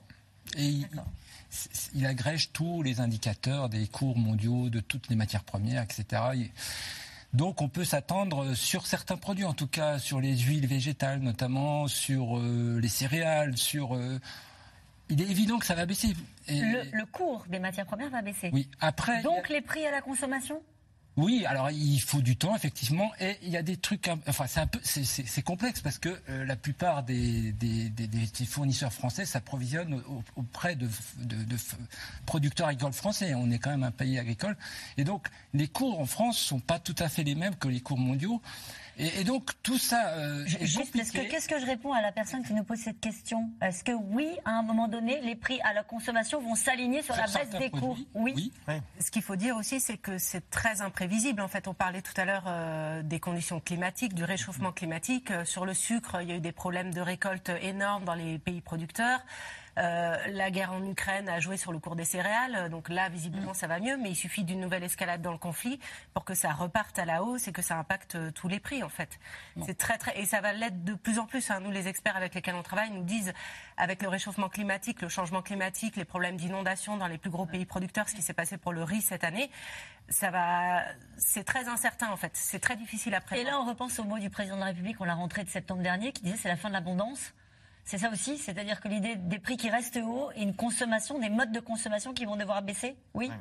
Et 0.57 0.83
il, 1.93 2.05
agrège 2.05 2.51
tous 2.53 2.81
les 2.83 3.01
indicateurs 3.01 3.67
des 3.67 3.87
cours 3.87 4.17
mondiaux 4.17 4.69
de 4.69 4.79
toutes 4.79 5.09
les 5.09 5.17
matières 5.17 5.43
premières, 5.43 5.83
etc. 5.83 6.05
Il- 6.35 6.51
donc 7.33 7.61
on 7.61 7.69
peut 7.69 7.85
s'attendre 7.85 8.53
sur 8.53 8.85
certains 8.87 9.17
produits, 9.17 9.45
en 9.45 9.53
tout 9.53 9.67
cas 9.67 9.99
sur 9.99 10.19
les 10.21 10.37
huiles 10.37 10.67
végétales 10.67 11.19
notamment, 11.19 11.87
sur 11.87 12.37
euh, 12.37 12.79
les 12.81 12.89
céréales, 12.89 13.57
sur... 13.57 13.95
euh, 13.95 14.19
il 15.09 15.21
est 15.21 15.29
évident 15.29 15.57
que 15.59 15.65
ça 15.65 15.75
va 15.75 15.85
baisser. 15.85 16.13
Et- 16.47 16.59
le, 16.59 16.83
le 16.91 17.05
cours 17.05 17.45
des 17.49 17.59
matières 17.59 17.85
premières 17.85 18.09
va 18.09 18.21
baisser. 18.21 18.49
Oui, 18.53 18.69
après... 18.79 19.21
Donc 19.21 19.49
les 19.49 19.61
prix 19.61 19.85
à 19.85 19.91
la 19.91 20.01
consommation? 20.01 20.61
Oui, 21.17 21.45
alors 21.47 21.71
il 21.71 21.99
faut 21.99 22.21
du 22.21 22.35
temps 22.35 22.55
effectivement, 22.55 23.11
et 23.19 23.37
il 23.41 23.49
y 23.49 23.57
a 23.57 23.63
des 23.63 23.75
trucs, 23.75 24.07
enfin 24.27 24.45
c'est 24.47 24.59
un 24.59 24.67
peu, 24.67 24.79
c'est- 24.83 25.41
complexe 25.41 25.81
parce 25.81 25.97
que 25.97 26.09
euh, 26.29 26.45
la 26.45 26.55
plupart 26.55 27.01
des, 27.01 27.51
des- 27.53 27.89
des- 27.89 28.07
des 28.07 28.45
fournisseurs 28.45 28.93
français 28.93 29.25
s'approvisionnent 29.25 29.95
au- 30.07 30.23
auprès 30.35 30.75
de, 30.75 30.87
de- 31.17 31.43
de 31.43 31.55
producteurs 32.27 32.67
agricoles 32.67 32.93
français. 32.93 33.33
On 33.33 33.49
est 33.49 33.57
quand 33.57 33.71
même 33.71 33.83
un 33.83 33.91
pays 33.91 34.19
agricole, 34.19 34.55
et 34.97 35.03
donc 35.03 35.27
les 35.55 35.67
cours 35.67 35.99
en 35.99 36.05
France 36.05 36.37
sont 36.37 36.59
pas 36.59 36.77
tout 36.77 36.95
à 36.99 37.09
fait 37.09 37.23
les 37.23 37.33
mêmes 37.35 37.55
que 37.55 37.67
les 37.67 37.81
cours 37.81 37.97
mondiaux, 37.97 38.39
et, 38.97 39.21
et 39.21 39.23
donc 39.23 39.51
tout 39.63 39.77
ça 39.77 40.09
euh, 40.09 40.43
est 40.45 40.65
Juste, 40.65 40.95
est-ce 40.95 41.11
que- 41.11 41.17
compliqué. 41.17 41.27
qu'est-ce 41.27 41.47
que 41.47 41.59
je 41.59 41.65
réponds 41.65 41.93
à 41.93 42.01
la 42.01 42.11
personne 42.11 42.43
qui 42.43 42.53
nous 42.53 42.63
pose 42.63 42.79
cette 42.79 42.99
question? 42.99 43.49
Est-ce 43.61 43.83
que 43.83 43.91
oui, 43.91 44.27
à 44.45 44.51
un 44.51 44.61
moment 44.63 44.87
donné, 44.87 45.19
les 45.21 45.35
prix 45.35 45.59
à 45.61 45.73
la 45.73 45.83
consommation 45.83 46.41
vont 46.41 46.55
s'aligner 46.55 47.01
sur, 47.01 47.15
Sur 47.15 47.25
la 47.25 47.31
baisse 47.31 47.49
des 47.59 47.69
cours 47.69 47.95
produits, 47.95 48.07
Oui. 48.15 48.51
Ce 48.99 49.11
qu'il 49.11 49.21
faut 49.21 49.35
dire 49.35 49.55
aussi, 49.57 49.79
c'est 49.79 49.97
que 49.97 50.17
c'est 50.17 50.49
très 50.49 50.81
imprévisible. 50.81 51.41
En 51.41 51.47
fait, 51.47 51.67
on 51.67 51.73
parlait 51.73 52.01
tout 52.01 52.13
à 52.19 52.25
l'heure 52.25 52.45
euh, 52.47 53.01
des 53.03 53.19
conditions 53.19 53.59
climatiques, 53.59 54.13
du 54.13 54.23
réchauffement 54.23 54.71
climatique. 54.71 55.31
Euh, 55.31 55.45
sur 55.45 55.65
le 55.65 55.73
sucre, 55.73 56.17
il 56.21 56.29
y 56.29 56.31
a 56.31 56.35
eu 56.35 56.39
des 56.41 56.51
problèmes 56.51 56.93
de 56.93 57.01
récolte 57.01 57.51
énormes 57.61 58.03
dans 58.05 58.15
les 58.15 58.39
pays 58.39 58.61
producteurs. 58.61 59.19
Euh, 59.77 60.17
la 60.29 60.49
guerre 60.49 60.71
en 60.73 60.83
Ukraine 60.83 61.29
a 61.29 61.39
joué 61.39 61.55
sur 61.55 61.71
le 61.71 61.77
cours 61.77 61.95
des 61.95 62.03
céréales, 62.05 62.69
donc 62.69 62.89
là, 62.89 63.09
visiblement, 63.09 63.53
ça 63.53 63.67
va 63.67 63.79
mieux, 63.79 63.95
mais 63.97 64.09
il 64.09 64.15
suffit 64.15 64.43
d'une 64.43 64.59
nouvelle 64.59 64.83
escalade 64.83 65.21
dans 65.21 65.31
le 65.31 65.37
conflit 65.37 65.79
pour 66.15 66.25
que 66.25 66.33
ça 66.33 66.51
reparte 66.51 66.97
à 66.97 67.05
la 67.05 67.21
hausse 67.23 67.47
et 67.47 67.51
que 67.51 67.61
ça 67.61 67.77
impacte 67.77 68.15
euh, 68.15 68.31
tous 68.31 68.47
les 68.47 68.59
prix, 68.59 68.81
en 68.81 68.89
fait. 68.89 69.19
C'est 69.65 69.77
très, 69.77 69.97
très, 69.99 70.17
et 70.19 70.25
ça 70.25 70.41
va 70.41 70.51
l'être 70.53 70.83
de 70.83 70.95
plus 70.95 71.19
en 71.19 71.25
plus. 71.27 71.51
hein. 71.51 71.59
Nous, 71.59 71.69
les 71.69 71.87
experts 71.87 72.17
avec 72.17 72.33
lesquels 72.33 72.55
on 72.55 72.63
travaille, 72.63 72.89
nous 72.89 73.03
disent, 73.03 73.33
avec 73.77 74.01
le 74.01 74.07
réchauffement 74.09 74.49
climatique, 74.49 75.01
le 75.01 75.09
changement 75.09 75.43
climatique, 75.43 75.95
les 75.95 76.05
problèmes 76.05 76.37
d'inondation 76.37 76.97
dans 76.97 77.07
les 77.07 77.19
plus 77.19 77.29
gros 77.29 77.45
pays 77.45 77.65
producteurs, 77.65 78.09
ce 78.09 78.15
qui 78.15 78.21
s'est 78.23 78.33
passé 78.33 78.57
pour 78.57 78.73
le 78.73 78.81
riz 78.83 79.01
cette 79.01 79.23
année, 79.23 79.51
ça 80.09 80.31
va, 80.31 80.81
c'est 81.17 81.43
très 81.43 81.67
incertain, 81.67 82.09
en 82.09 82.17
fait. 82.17 82.31
C'est 82.33 82.59
très 82.59 82.77
difficile 82.77 83.13
à 83.13 83.17
Et 83.17 83.21
prévoir. 83.21 83.51
là, 83.53 83.59
on 83.61 83.65
repense 83.65 83.99
au 83.99 84.05
mot 84.05 84.17
du 84.17 84.29
président 84.31 84.55
de 84.55 84.61
la 84.61 84.67
République, 84.67 84.99
on 85.01 85.05
l'a 85.05 85.13
rentré 85.13 85.43
de 85.43 85.49
septembre 85.49 85.83
dernier, 85.83 86.11
qui 86.13 86.23
disait 86.23 86.37
c'est 86.37 86.49
la 86.49 86.55
fin 86.57 86.69
de 86.69 86.73
l'abondance. 86.73 87.33
C'est 87.87 87.99
ça 87.99 88.11
aussi, 88.11 88.37
c'est-à-dire 88.37 88.81
que 88.81 88.89
l'idée 88.89 89.15
des 89.15 89.39
prix 89.39 89.55
qui 89.55 89.69
restent 89.69 89.95
hauts 89.95 90.29
et 90.35 90.41
une 90.41 90.53
consommation, 90.53 91.19
des 91.19 91.29
modes 91.29 91.53
de 91.53 91.61
consommation 91.61 92.13
qui 92.13 92.25
vont 92.25 92.35
devoir 92.35 92.61
baisser. 92.61 92.97
Oui. 93.13 93.31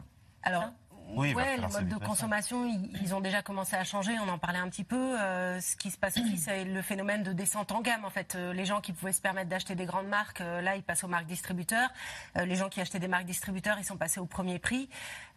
Alors, 0.44 0.70
Oui, 1.08 1.34
ouais, 1.34 1.56
les 1.56 1.66
modes 1.66 1.88
de 1.88 1.96
consommation, 1.96 2.66
ils, 2.66 2.90
ils 3.02 3.14
ont 3.14 3.20
déjà 3.20 3.42
commencé 3.42 3.76
à 3.76 3.84
changer. 3.84 4.12
On 4.24 4.28
en 4.28 4.38
parlait 4.38 4.58
un 4.58 4.68
petit 4.68 4.84
peu. 4.84 5.18
Euh, 5.20 5.60
ce 5.60 5.76
qui 5.76 5.90
se 5.90 5.96
passe 5.98 6.16
aussi, 6.18 6.36
c'est 6.36 6.64
le 6.64 6.82
phénomène 6.82 7.22
de 7.22 7.32
descente 7.32 7.72
en 7.72 7.80
gamme. 7.80 8.04
En 8.04 8.10
fait, 8.10 8.34
Euh, 8.34 8.52
les 8.52 8.64
gens 8.64 8.80
qui 8.80 8.92
pouvaient 8.92 9.12
se 9.12 9.20
permettre 9.20 9.48
d'acheter 9.48 9.74
des 9.74 9.86
grandes 9.86 10.08
marques, 10.08 10.40
euh, 10.40 10.60
là, 10.60 10.76
ils 10.76 10.82
passent 10.82 11.04
aux 11.04 11.08
marques 11.08 11.26
distributeurs. 11.26 11.88
Euh, 12.36 12.44
les 12.44 12.56
gens 12.56 12.68
qui 12.68 12.80
achetaient 12.80 12.98
des 12.98 13.08
marques 13.08 13.24
distributeurs, 13.24 13.78
ils 13.78 13.84
sont 13.84 13.96
passés 13.96 14.20
au 14.20 14.26
premier 14.26 14.58
prix. 14.58 14.88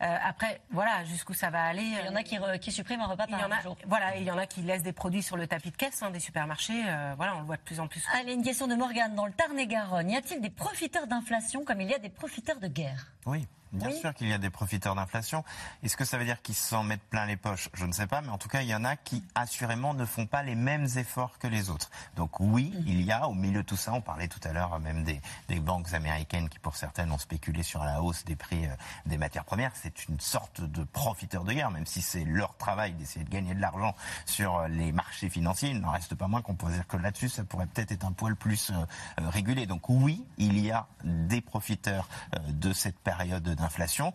Euh, 0.02 0.18
après, 0.24 0.62
voilà, 0.72 1.04
jusqu'où 1.06 1.34
ça 1.34 1.50
va 1.50 1.64
aller. 1.64 1.84
Il 1.84 2.06
y 2.06 2.10
en 2.10 2.16
a 2.16 2.24
qui, 2.24 2.38
re- 2.38 2.60
qui 2.60 2.72
suppriment 2.72 3.02
un 3.02 3.08
repas 3.08 3.26
Il 3.28 3.36
y 3.36 3.38
par 3.38 3.48
en 3.48 3.52
a, 3.52 3.62
jour. 3.62 3.78
voilà, 3.88 4.16
et 4.18 4.22
il 4.22 4.26
y 4.26 4.32
en 4.32 4.38
a 4.38 4.46
qui 4.48 4.62
laissent 4.62 4.84
des 4.84 4.94
produits 4.94 5.24
sur 5.24 5.38
le 5.38 5.48
tapis 5.48 5.72
de 5.72 5.78
caisse 5.78 6.02
hein, 6.02 6.10
des 6.12 6.20
supermarchés. 6.20 6.84
Euh, 6.88 7.14
voilà, 7.16 7.36
on 7.36 7.40
le 7.40 7.46
voit 7.46 7.58
de 7.58 7.62
plus 7.62 7.80
en 7.80 7.88
plus. 7.88 8.04
Allez, 8.14 8.34
une 8.34 8.44
question 8.44 8.68
de 8.68 8.76
Morgane. 8.76 9.16
Dans 9.16 9.26
le 9.28 9.34
Tarn-et-Garonne, 9.34 10.10
y 10.10 10.16
a-t-il 10.18 10.42
des 10.42 10.50
profiteurs 10.50 11.08
d'inflation 11.08 11.64
comme 11.64 11.80
il 11.82 11.90
y 11.90 11.94
a 11.94 12.00
des 12.00 12.10
profiteurs 12.10 12.60
de 12.60 12.68
guerre? 12.68 13.08
Oui, 13.26 13.48
bien 13.72 13.92
sûr 13.92 14.14
qu'il 14.14 14.28
y 14.28 14.34
a 14.34 14.38
des 14.38 14.50
profiteurs 14.50 14.96
d'inflation. 14.96 15.44
Est-ce 15.84 15.98
que 15.98 16.06
ça 16.06 16.18
veut 16.18 16.26
dire 16.26 16.42
qu'ils 16.42 16.56
s'en 16.56 16.84
mettent 16.84 17.04
plein 17.10 17.26
les 17.26 17.38
poches? 17.38 17.70
Je 17.74 17.86
ne 17.86 17.92
sais 17.92 18.08
pas, 18.08 18.22
mais 18.22 18.30
en 18.30 18.38
tout 18.38 18.50
cas, 18.50 18.62
il 18.62 18.68
y 18.68 18.76
en 18.76 18.86
a 18.86 18.96
qui 18.96 19.24
assurément 19.36 19.94
ne 19.94 20.06
font 20.06 20.26
pas 20.26 20.44
les 20.44 20.56
mêmes 20.56 20.88
efforts 20.98 21.38
que 21.40 21.48
les 21.48 21.70
autres. 21.70 21.90
Donc 22.16 22.40
oui, 22.40 22.74
il 22.86 23.02
y 23.02 23.12
a 23.12 23.28
au 23.28 23.34
milieu 23.34 23.62
de 23.62 23.68
tout 23.68 23.78
ça, 23.78 23.94
on 23.94 24.02
parlait 24.02 24.28
tout 24.28 24.40
à 24.44 24.54
l'heure 24.54 24.80
même 24.80 25.04
des, 25.04 25.22
des 25.48 25.60
banques 25.60 25.94
américaines 25.94 26.50
qui 26.50 26.60
pour 26.60 26.76
certaines 26.76 27.12
ont 27.12 27.18
spéculé 27.18 27.64
sur 27.64 27.84
la 27.84 28.02
hausse 28.02 28.26
des 28.26 28.36
prix 28.36 28.66
euh, 28.66 28.76
des 29.06 29.18
matières 29.18 29.46
premières. 29.46 29.72
C'est 29.76 30.08
une 30.08 30.20
sorte 30.20 30.62
de 30.62 30.84
profiteur 30.84 31.44
de 31.44 31.54
guerre, 31.54 31.72
même 31.72 31.86
si 31.86 32.02
c'est 32.02 32.26
leur 32.26 32.56
travail 32.58 32.94
d'essayer 32.94 33.26
de 33.26 33.30
gagner 33.30 33.54
de 33.54 33.62
l'argent 33.62 33.96
sur 34.26 34.58
euh, 34.58 34.68
les 34.68 34.92
marchés 34.92 35.30
financiers. 35.30 35.70
Il 35.70 35.80
n'en 35.80 35.92
reste 35.92 36.16
pas 36.16 36.28
moins 36.28 36.42
qu'on 36.42 36.56
peut 36.56 36.72
dire 36.72 36.88
que 36.88 36.98
là-dessus, 36.98 37.30
ça 37.30 37.44
pourrait 37.44 37.68
peut-être 37.68 37.92
être 37.92 38.06
un 38.06 38.12
poil 38.12 38.36
plus 38.36 38.72
euh, 38.72 38.74
euh, 39.20 39.30
régulé. 39.30 39.66
Donc 39.66 39.90
oui, 39.90 40.24
il 40.38 40.60
y 40.60 40.72
a 40.72 40.88
des 41.04 41.42
profiteurs 41.42 42.08
euh, 42.36 42.40
de 42.50 42.74
cette 42.74 43.00
période 43.00 43.44
d'inflation. 43.60 44.14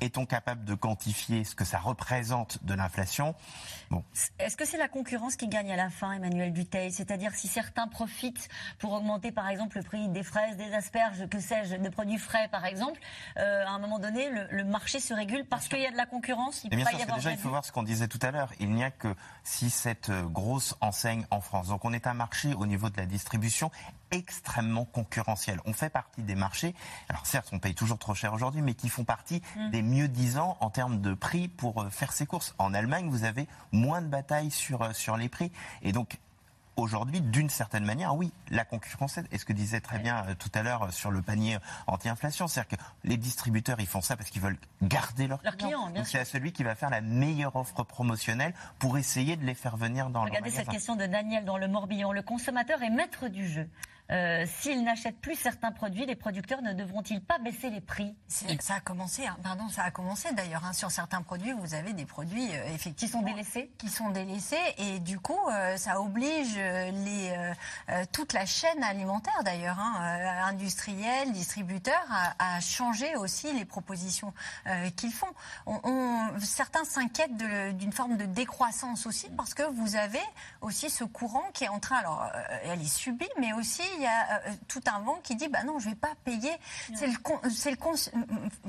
Est-on 0.00 0.24
capable 0.26 0.64
de 0.64 0.74
quantifier 0.74 1.44
ce 1.44 1.54
que 1.54 1.64
ça 1.64 1.78
représente 1.78 2.62
de 2.64 2.74
l'inflation? 2.74 3.34
Bon, 3.90 4.02
Est-ce 4.38 4.56
que 4.56 4.64
c'est 4.64 4.78
la 4.78 4.88
concurrence 4.88 5.36
qui 5.36 5.48
gagne 5.48 5.70
à 5.72 5.76
la 5.76 5.90
fin, 5.90 6.12
Emmanuel 6.12 6.52
Duteil 6.52 6.92
C'est-à-dire 6.92 7.34
si 7.34 7.48
certains 7.48 7.86
profitent 7.88 8.48
pour 8.78 8.92
augmenter, 8.92 9.32
par 9.32 9.48
exemple, 9.48 9.76
le 9.78 9.82
prix 9.82 10.08
des 10.08 10.22
fraises, 10.22 10.56
des 10.56 10.72
asperges, 10.72 11.28
que 11.28 11.40
sais-je, 11.40 11.76
de 11.76 11.88
produits 11.88 12.18
frais, 12.18 12.48
par 12.48 12.64
exemple, 12.64 13.00
euh, 13.36 13.64
à 13.66 13.70
un 13.70 13.78
moment 13.78 13.98
donné, 13.98 14.30
le, 14.30 14.46
le 14.50 14.64
marché 14.64 15.00
se 15.00 15.12
régule 15.12 15.44
parce 15.44 15.68
qu'il 15.68 15.80
y 15.80 15.86
a 15.86 15.90
de 15.90 15.96
la 15.96 16.06
concurrence? 16.06 16.62
Il 16.64 16.68
Et 16.68 16.70
peut 16.70 16.76
bien 16.76 16.84
pas 16.84 16.90
sûr, 16.92 17.00
y 17.00 17.02
avoir 17.02 17.18
déjà, 17.18 17.32
il 17.32 17.38
faut 17.38 17.48
voir 17.50 17.64
ce 17.64 17.72
qu'on 17.72 17.82
disait 17.82 18.08
tout 18.08 18.20
à 18.22 18.30
l'heure. 18.30 18.52
Il 18.60 18.70
n'y 18.70 18.84
a 18.84 18.90
que 18.90 19.14
si 19.44 19.70
cette 19.70 20.08
euh, 20.10 20.22
grosse 20.22 20.76
enseigne 20.80 21.26
en 21.30 21.40
France. 21.40 21.68
Donc, 21.68 21.84
on 21.84 21.92
est 21.92 22.06
un 22.06 22.14
marché 22.14 22.54
au 22.54 22.66
niveau 22.66 22.88
de 22.90 22.96
la 22.96 23.06
distribution 23.06 23.70
extrêmement 24.12 24.84
concurrentiel. 24.84 25.60
On 25.66 25.72
fait 25.72 25.88
partie 25.90 26.22
des 26.22 26.34
marchés, 26.34 26.74
alors 27.08 27.26
certes, 27.26 27.48
on 27.52 27.58
paye 27.60 27.74
toujours 27.74 27.98
trop 27.98 28.14
cher 28.14 28.32
aujourd'hui, 28.32 28.60
mais 28.60 28.74
qui 28.74 28.88
font 28.88 29.04
partie 29.04 29.40
Mm. 29.56 29.70
des 29.70 29.79
mieux 29.82 30.08
disants 30.08 30.56
en 30.60 30.70
termes 30.70 31.00
de 31.00 31.14
prix 31.14 31.48
pour 31.48 31.82
euh, 31.82 31.90
faire 31.90 32.12
ses 32.12 32.26
courses. 32.26 32.54
En 32.58 32.74
Allemagne, 32.74 33.08
vous 33.08 33.24
avez 33.24 33.48
moins 33.72 34.02
de 34.02 34.08
batailles 34.08 34.50
sur, 34.50 34.82
euh, 34.82 34.92
sur 34.92 35.16
les 35.16 35.28
prix. 35.28 35.52
Et 35.82 35.92
donc, 35.92 36.18
Aujourd'hui, 36.76 37.20
d'une 37.20 37.50
certaine 37.50 37.84
manière, 37.84 38.14
oui, 38.14 38.32
la 38.48 38.64
concurrence. 38.64 39.18
Et 39.32 39.36
ce 39.38 39.44
que 39.44 39.52
disait 39.52 39.80
très 39.80 39.98
bien 39.98 40.24
euh, 40.28 40.34
tout 40.34 40.48
à 40.54 40.62
l'heure 40.62 40.90
sur 40.92 41.10
le 41.10 41.20
panier 41.20 41.58
anti-inflation, 41.86 42.46
c'est-à-dire 42.48 42.78
que 42.78 42.82
les 43.04 43.18
distributeurs, 43.18 43.80
ils 43.80 43.86
font 43.86 44.00
ça 44.00 44.16
parce 44.16 44.30
qu'ils 44.30 44.40
veulent 44.40 44.56
garder 44.80 45.26
leurs 45.26 45.40
Leurs 45.42 45.58
clients, 45.58 45.90
Donc 45.90 46.06
c'est 46.06 46.20
à 46.20 46.24
celui 46.24 46.52
qui 46.52 46.62
va 46.64 46.74
faire 46.74 46.88
la 46.88 47.02
meilleure 47.02 47.54
offre 47.56 47.82
promotionnelle 47.84 48.54
pour 48.78 48.96
essayer 48.96 49.36
de 49.36 49.44
les 49.44 49.54
faire 49.54 49.76
venir 49.76 50.08
dans 50.08 50.24
le 50.24 50.30
Regardez 50.30 50.48
cette 50.50 50.68
magasin. 50.68 50.72
question 50.72 50.96
de 50.96 51.04
Daniel 51.04 51.44
dans 51.44 51.58
le 51.58 51.68
Morbihan. 51.68 52.12
Le 52.12 52.22
consommateur 52.22 52.82
est 52.82 52.90
maître 52.90 53.28
du 53.28 53.46
jeu. 53.46 53.68
Euh, 54.10 54.44
S'il 54.60 54.82
n'achète 54.84 55.18
plus 55.20 55.36
certains 55.36 55.70
produits, 55.72 56.04
les 56.06 56.16
producteurs 56.16 56.62
ne 56.62 56.72
devront-ils 56.72 57.20
pas 57.22 57.38
baisser 57.38 57.70
les 57.70 57.80
prix? 57.80 58.14
Ça 58.60 58.74
a 58.74 58.80
commencé, 58.80 59.26
hein, 59.26 59.36
pardon, 59.42 59.68
ça 59.68 59.84
a 59.84 59.90
commencé 59.90 60.32
d'ailleurs. 60.32 60.64
hein. 60.64 60.72
Sur 60.72 60.90
certains 60.90 61.22
produits, 61.22 61.52
vous 61.52 61.74
avez 61.74 61.92
des 61.92 62.06
produits 62.06 62.48
euh, 62.52 62.74
effectivement 62.74 62.96
Qui 62.96 63.08
sont 63.08 63.22
délaissés 63.22 63.70
qui 63.78 63.88
sont 63.88 64.10
délaissés 64.10 64.56
et 64.78 64.98
du 64.98 65.18
coup, 65.20 65.38
euh, 65.52 65.76
ça 65.76 66.00
oblige 66.00 66.54
euh, 66.56 66.90
les 66.90 67.52
toute 68.12 68.32
la 68.32 68.46
chaîne 68.46 68.82
alimentaire 68.82 69.42
d'ailleurs, 69.44 69.78
hein, 69.78 70.44
industriels, 70.46 71.32
distributeurs, 71.32 72.04
à, 72.10 72.56
à 72.56 72.60
changer 72.60 73.16
aussi 73.16 73.52
les 73.52 73.64
propositions 73.64 74.32
qu'ils 74.96 75.12
font. 75.12 75.26
On, 75.66 75.78
on- 75.84 76.40
certains 76.40 76.84
s'inquiètent 76.84 77.36
d'une 77.76 77.92
forme 77.92 78.16
de 78.16 78.24
décroissance 78.26 79.06
aussi 79.06 79.28
parce 79.36 79.54
que 79.54 79.62
vous 79.62 79.96
avez 79.96 80.20
aussi 80.60 80.90
ce 80.90 81.04
courant 81.04 81.44
qui 81.52 81.64
est 81.64 81.68
en 81.68 81.78
train, 81.80 81.96
alors 81.96 82.26
elle 82.64 82.80
est 82.80 82.84
subie, 82.86 83.28
mais 83.38 83.52
aussi 83.52 83.82
il 84.00 84.04
y 84.04 84.06
a 84.06 84.40
euh, 84.46 84.52
tout 84.68 84.80
un 84.86 85.00
vent 85.00 85.18
qui 85.22 85.36
dit 85.36 85.48
bah 85.48 85.62
non, 85.64 85.78
je 85.78 85.88
vais 85.90 85.94
pas 85.94 86.12
payer. 86.24 86.50
C'est 86.94 87.06
le, 87.06 87.16
con- 87.18 87.40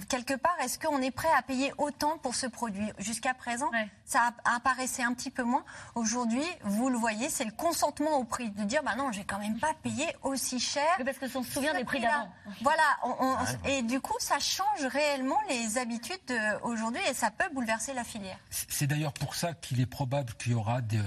quelque 0.10 0.34
part, 0.36 0.56
est-ce 0.64 0.78
qu'on 0.78 1.02
est 1.02 1.12
prêt 1.12 1.30
à 1.38 1.42
payer 1.42 1.74
autant 1.78 2.18
pour 2.18 2.36
ce 2.36 2.48
produit? 2.48 2.92
Jusqu'à 3.00 3.34
présent, 3.34 3.70
ça 4.06 4.32
apparaissait 4.44 5.04
un 5.04 5.14
petit 5.14 5.32
peu 5.32 5.44
moins. 5.44 5.64
Aujourd'hui, 5.96 6.44
vous 6.64 6.90
le 6.90 6.98
voyez, 6.98 7.30
c'est 7.30 7.46
le 7.46 7.52
consentement 7.52 8.18
au 8.18 8.24
prix 8.24 8.50
de 8.52 8.64
dire 8.64 8.84
bah 8.84 8.96
non, 8.98 9.12
j'ai 9.12 9.24
quand 9.24 9.40
même 9.40 9.58
pas 9.60 9.74
payé 9.82 10.06
aussi 10.24 10.60
cher. 10.60 10.84
parce 11.06 11.18
que 11.18 11.26
on 11.38 11.44
se 11.44 11.52
souvient 11.52 11.74
des 11.74 11.86
prix 11.86 12.02
d'avant. 12.02 12.30
Voilà, 12.62 12.84
on- 13.04 13.16
on- 13.20 13.36
Ah 13.40 13.44
ouais. 13.64 13.78
et 13.80 13.82
du 13.84 14.00
coup, 14.02 14.16
ça 14.20 14.40
change 14.40 14.86
réellement 14.86 15.40
les 15.50 15.78
habitudes 15.78 16.20
de- 16.28 16.62
aujourd'hui 16.64 17.02
et 17.10 17.14
ça 17.14 17.32
peut 17.32 17.48
bouleverser 17.54 17.94
la 17.94 18.04
filière. 18.04 18.38
C'est 18.50 18.88
d'ailleurs 18.88 19.14
pour 19.14 19.36
ça 19.36 19.54
qu'il 19.54 19.80
est 19.80 19.86
probable 19.86 20.34
qu'il 20.34 20.52
y 20.52 20.56
aura 20.56 20.82
des 20.82 21.00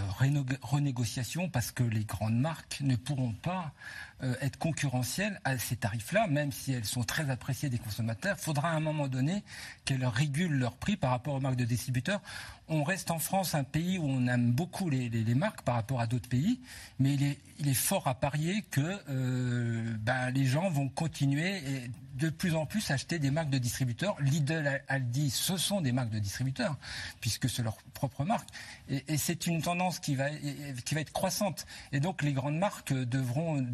renégociations 0.63 1.49
parce 1.49 1.71
que 1.73 1.83
les 1.83 2.05
grandes 2.05 2.39
marques 2.39 2.79
ne 2.81 2.97
pourront 2.97 3.33
pas 3.33 3.73
euh, 4.14 4.14
être 4.41 4.59
concurrentielles 4.59 5.41
à 5.45 5.59
ces 5.59 5.77
tarifs-là, 5.77 6.27
même 6.29 6.53
si 6.53 6.73
elles 6.73 6.85
sont 6.85 7.03
très 7.03 7.31
appréciées 7.31 7.69
des 7.69 7.79
consommateurs. 7.79 8.37
Il 8.39 8.43
faudra 8.43 8.71
à 8.71 8.73
un 8.73 8.81
moment 8.81 9.09
donné 9.09 9.45
qu'elles 9.85 10.07
régulent 10.07 10.59
leurs 10.59 10.77
prix 10.77 10.97
par 10.97 11.11
rapport 11.11 11.35
aux 11.35 11.41
marques 11.41 11.57
de 11.57 11.65
distributeurs. 11.65 12.21
On 12.69 12.83
reste 12.83 13.11
en 13.11 13.19
France 13.19 13.55
un 13.55 13.63
pays 13.65 13.99
où 13.99 14.05
on 14.07 14.27
aime 14.27 14.51
beaucoup 14.53 14.89
les, 14.89 15.11
les- 15.11 15.23
les 15.23 15.35
marques 15.35 15.61
par 15.63 15.75
rapport 15.75 16.01
à 16.01 16.07
d'autres 16.07 16.29
pays, 16.31 16.61
mais 16.99 17.13
il 17.13 17.23
est, 17.23 17.39
il 17.59 17.69
est 17.69 17.75
fort 17.75 18.09
à 18.09 18.15
parier 18.15 18.63
que 18.71 18.81
euh, 19.11 19.95
ben, 20.01 20.31
les 20.31 20.47
gens 20.47 20.71
vont 20.71 20.89
continuer 20.89 21.59
et 21.59 21.91
de 22.15 22.31
plus 22.31 22.55
en 22.55 22.65
plus 22.65 22.91
acheter 22.91 23.19
des 23.19 23.31
marques 23.31 23.51
de 23.51 23.59
distributeurs. 23.59 24.17
Lidl, 24.23 24.81
Aldi, 24.89 25.29
ce 25.31 25.59
sont 25.59 25.83
des 25.83 25.93
marques 25.93 26.09
de 26.11 26.19
distributeurs, 26.21 26.77
puisque 27.21 27.51
c'est 27.51 27.63
leur 27.63 27.77
propre 27.93 28.25
marque. 28.25 28.49
Et, 28.89 29.05
et 29.09 29.17
c'est 29.19 29.47
une 29.47 29.61
tendance 29.61 29.99
qui 29.99 30.15
va, 30.15 30.31
qui 30.31 30.95
va 30.95 31.01
être 31.03 31.13
croissante. 31.13 31.67
Et 31.93 32.01
donc 32.01 32.23
les 32.23 32.33
grandes 32.33 32.57
marques 32.57 32.95
devront 32.95 33.67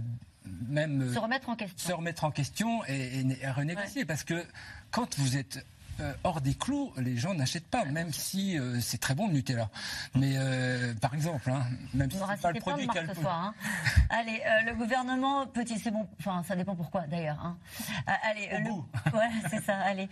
même 0.67 1.13
Se 1.15 1.19
remettre 1.19 1.49
en 1.49 1.55
question. 1.55 1.89
se 1.89 1.93
remettre 1.93 2.25
en 2.25 2.31
question 2.33 2.85
et, 2.87 3.21
et- 3.21 3.39
et 3.45 3.51
renégocier. 3.51 4.05
Parce 4.05 4.25
que 4.25 4.45
quand 4.91 5.17
vous 5.19 5.37
êtes 5.37 5.65
euh, 6.01 6.13
hors 6.25 6.41
des 6.41 6.55
clous, 6.55 6.93
les 6.97 7.17
gens 7.17 7.35
n'achètent 7.35 7.69
pas, 7.69 7.85
même 7.85 8.13
si 8.13 8.59
euh, 8.59 8.81
c'est 8.81 8.99
très 8.99 9.15
bon 9.15 9.27
le 9.27 9.35
Nutella. 9.35 9.69
Mais 10.15 10.33
euh, 10.37 10.95
par 11.01 11.15
exemple, 11.15 11.51
hein, 11.51 11.63
même 11.95 12.11
si 12.11 12.19
c'est 12.19 12.41
pas 12.41 12.53
le 12.53 12.61
produit 12.61 12.87
marques 12.87 12.99
qui 12.99 12.99
a 12.99 13.03
le 13.03 13.09
ce 13.09 13.13
plus- 13.15 13.23
soir. 13.23 13.41
hein. 13.45 13.55
Allez, 14.11 14.43
le 14.67 14.75
gouvernement 14.75 15.47
peut-il, 15.47 15.79
c'est 15.79 15.91
bon, 15.91 16.07
enfin 16.19 16.43
ça 16.47 16.57
dépend 16.57 16.75
pourquoi 16.75 17.03
d'ailleurs. 17.07 17.39
hein. 17.45 17.57
Allez, 18.31 18.49
le- 18.65 18.71
ouais, 19.19 19.31
c'est 19.51 19.63
ça. 19.65 19.77
Allez, 19.79 20.09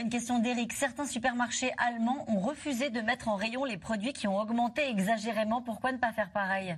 une 0.00 0.10
question 0.10 0.38
d'Éric. 0.38 0.72
Certains 0.72 1.06
supermarchés 1.06 1.72
allemands 1.78 2.24
ont 2.30 2.40
refusé 2.40 2.90
de 2.90 3.00
mettre 3.00 3.28
en 3.28 3.36
rayon 3.36 3.64
les 3.64 3.76
produits 3.78 4.12
qui 4.12 4.26
ont 4.28 4.38
augmenté 4.38 4.88
exagérément. 4.88 5.62
Pourquoi 5.62 5.92
ne 5.92 5.98
pas 5.98 6.12
faire 6.12 6.30
pareil? 6.30 6.76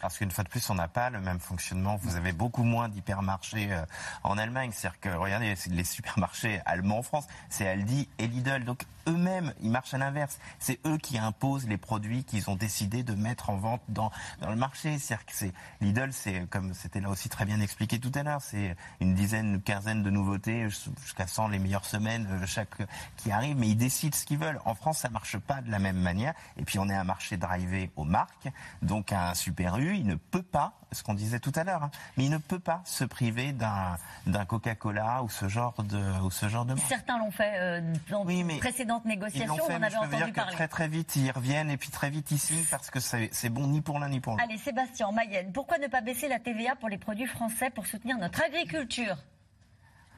Parce 0.00 0.18
qu'une 0.18 0.30
fois 0.30 0.44
de 0.44 0.48
plus, 0.48 0.68
on 0.70 0.74
n'a 0.74 0.88
pas 0.88 1.10
le 1.10 1.20
même 1.20 1.40
fonctionnement. 1.40 1.96
Vous 1.96 2.16
avez 2.16 2.32
beaucoup 2.32 2.64
moins 2.64 2.88
d'hypermarchés 2.88 3.72
euh, 3.72 3.84
en 4.22 4.38
Allemagne. 4.38 4.70
C'est-à-dire 4.72 5.00
que, 5.00 5.08
regardez, 5.08 5.54
les 5.70 5.84
supermarchés 5.84 6.60
allemands 6.66 6.98
en 6.98 7.02
France, 7.02 7.26
c'est 7.48 7.66
Aldi 7.66 8.08
et 8.18 8.26
Lidl. 8.26 8.64
Donc, 8.64 8.84
eux-mêmes, 9.08 9.52
ils 9.60 9.70
marchent 9.70 9.94
à 9.94 9.98
l'inverse. 9.98 10.38
C'est 10.58 10.80
eux 10.86 10.98
qui 10.98 11.18
imposent 11.18 11.66
les 11.66 11.76
produits 11.76 12.24
qu'ils 12.24 12.50
ont 12.50 12.56
décidé 12.56 13.02
de 13.02 13.14
mettre 13.14 13.50
en 13.50 13.56
vente 13.56 13.82
dans, 13.88 14.10
dans 14.40 14.50
le 14.50 14.56
marché. 14.56 14.98
C'est, 14.98 15.52
Lidl, 15.80 16.12
c'est, 16.12 16.46
comme 16.50 16.74
c'était 16.74 17.00
là 17.00 17.10
aussi 17.10 17.28
très 17.28 17.44
bien 17.44 17.60
expliqué 17.60 17.98
tout 17.98 18.12
à 18.14 18.22
l'heure, 18.22 18.42
c'est 18.42 18.76
une 19.00 19.14
dizaine, 19.14 19.54
une 19.54 19.62
quinzaine 19.62 20.02
de 20.02 20.10
nouveautés, 20.10 20.68
jusqu'à 20.68 21.26
100 21.26 21.48
les 21.48 21.58
meilleures 21.58 21.84
semaines, 21.84 22.26
euh, 22.30 22.46
chaque, 22.46 22.76
qui 23.16 23.30
arrivent, 23.30 23.56
mais 23.56 23.68
ils 23.68 23.76
décident 23.76 24.16
ce 24.16 24.24
qu'ils 24.24 24.38
veulent. 24.38 24.60
En 24.64 24.74
France, 24.74 24.98
ça 24.98 25.10
marche 25.10 25.38
pas 25.38 25.60
de 25.60 25.70
la 25.70 25.78
même 25.78 25.98
manière. 25.98 26.34
Et 26.56 26.64
puis, 26.64 26.78
on 26.78 26.88
est 26.88 26.94
un 26.94 27.04
marché 27.04 27.36
drivé 27.36 27.90
aux 27.96 28.04
marques, 28.04 28.48
donc 28.82 29.12
un 29.12 29.34
super 29.34 29.78
U. 29.78 29.96
il 29.96 30.06
ne 30.06 30.16
peut 30.16 30.42
pas, 30.42 30.78
ce 30.94 31.02
qu'on 31.02 31.14
disait 31.14 31.40
tout 31.40 31.52
à 31.54 31.64
l'heure, 31.64 31.82
hein, 31.82 31.90
mais 32.16 32.24
il 32.24 32.30
ne 32.30 32.38
peut 32.38 32.58
pas 32.58 32.80
se 32.84 33.04
priver 33.04 33.52
d'un 33.52 33.96
d'un 34.26 34.44
Coca-Cola 34.44 35.22
ou 35.22 35.28
ce 35.28 35.48
genre 35.48 35.74
de 35.82 36.20
ou 36.22 36.30
ce 36.30 36.48
genre 36.48 36.64
de. 36.64 36.76
Certains 36.88 37.18
l'ont 37.18 37.30
fait 37.30 37.52
euh, 37.56 37.80
dans 38.10 38.24
de 38.24 38.58
précédentes 38.58 39.04
négociations. 39.04 39.56
Fait, 39.56 39.62
on 39.62 39.76
en 39.76 39.82
avait 39.82 39.96
entendu 39.96 40.16
dire 40.16 40.32
parler. 40.32 40.50
Que 40.50 40.56
très 40.56 40.68
très 40.68 40.88
vite 40.88 41.16
ils 41.16 41.30
reviennent 41.30 41.70
et 41.70 41.76
puis 41.76 41.90
très 41.90 42.10
vite 42.10 42.30
ils 42.30 42.38
signent 42.38 42.64
parce 42.70 42.90
que 42.90 43.00
c'est 43.00 43.48
bon 43.50 43.66
ni 43.66 43.80
pour 43.80 43.98
l'un 43.98 44.08
ni 44.08 44.20
pour 44.20 44.32
l'autre. 44.32 44.44
Allez, 44.44 44.58
Sébastien, 44.58 45.12
Mayenne, 45.12 45.52
pourquoi 45.52 45.78
ne 45.78 45.88
pas 45.88 46.00
baisser 46.00 46.28
la 46.28 46.38
TVA 46.38 46.76
pour 46.76 46.88
les 46.88 46.98
produits 46.98 47.26
français 47.26 47.70
pour 47.70 47.86
soutenir 47.86 48.16
notre 48.18 48.42
agriculture? 48.42 49.16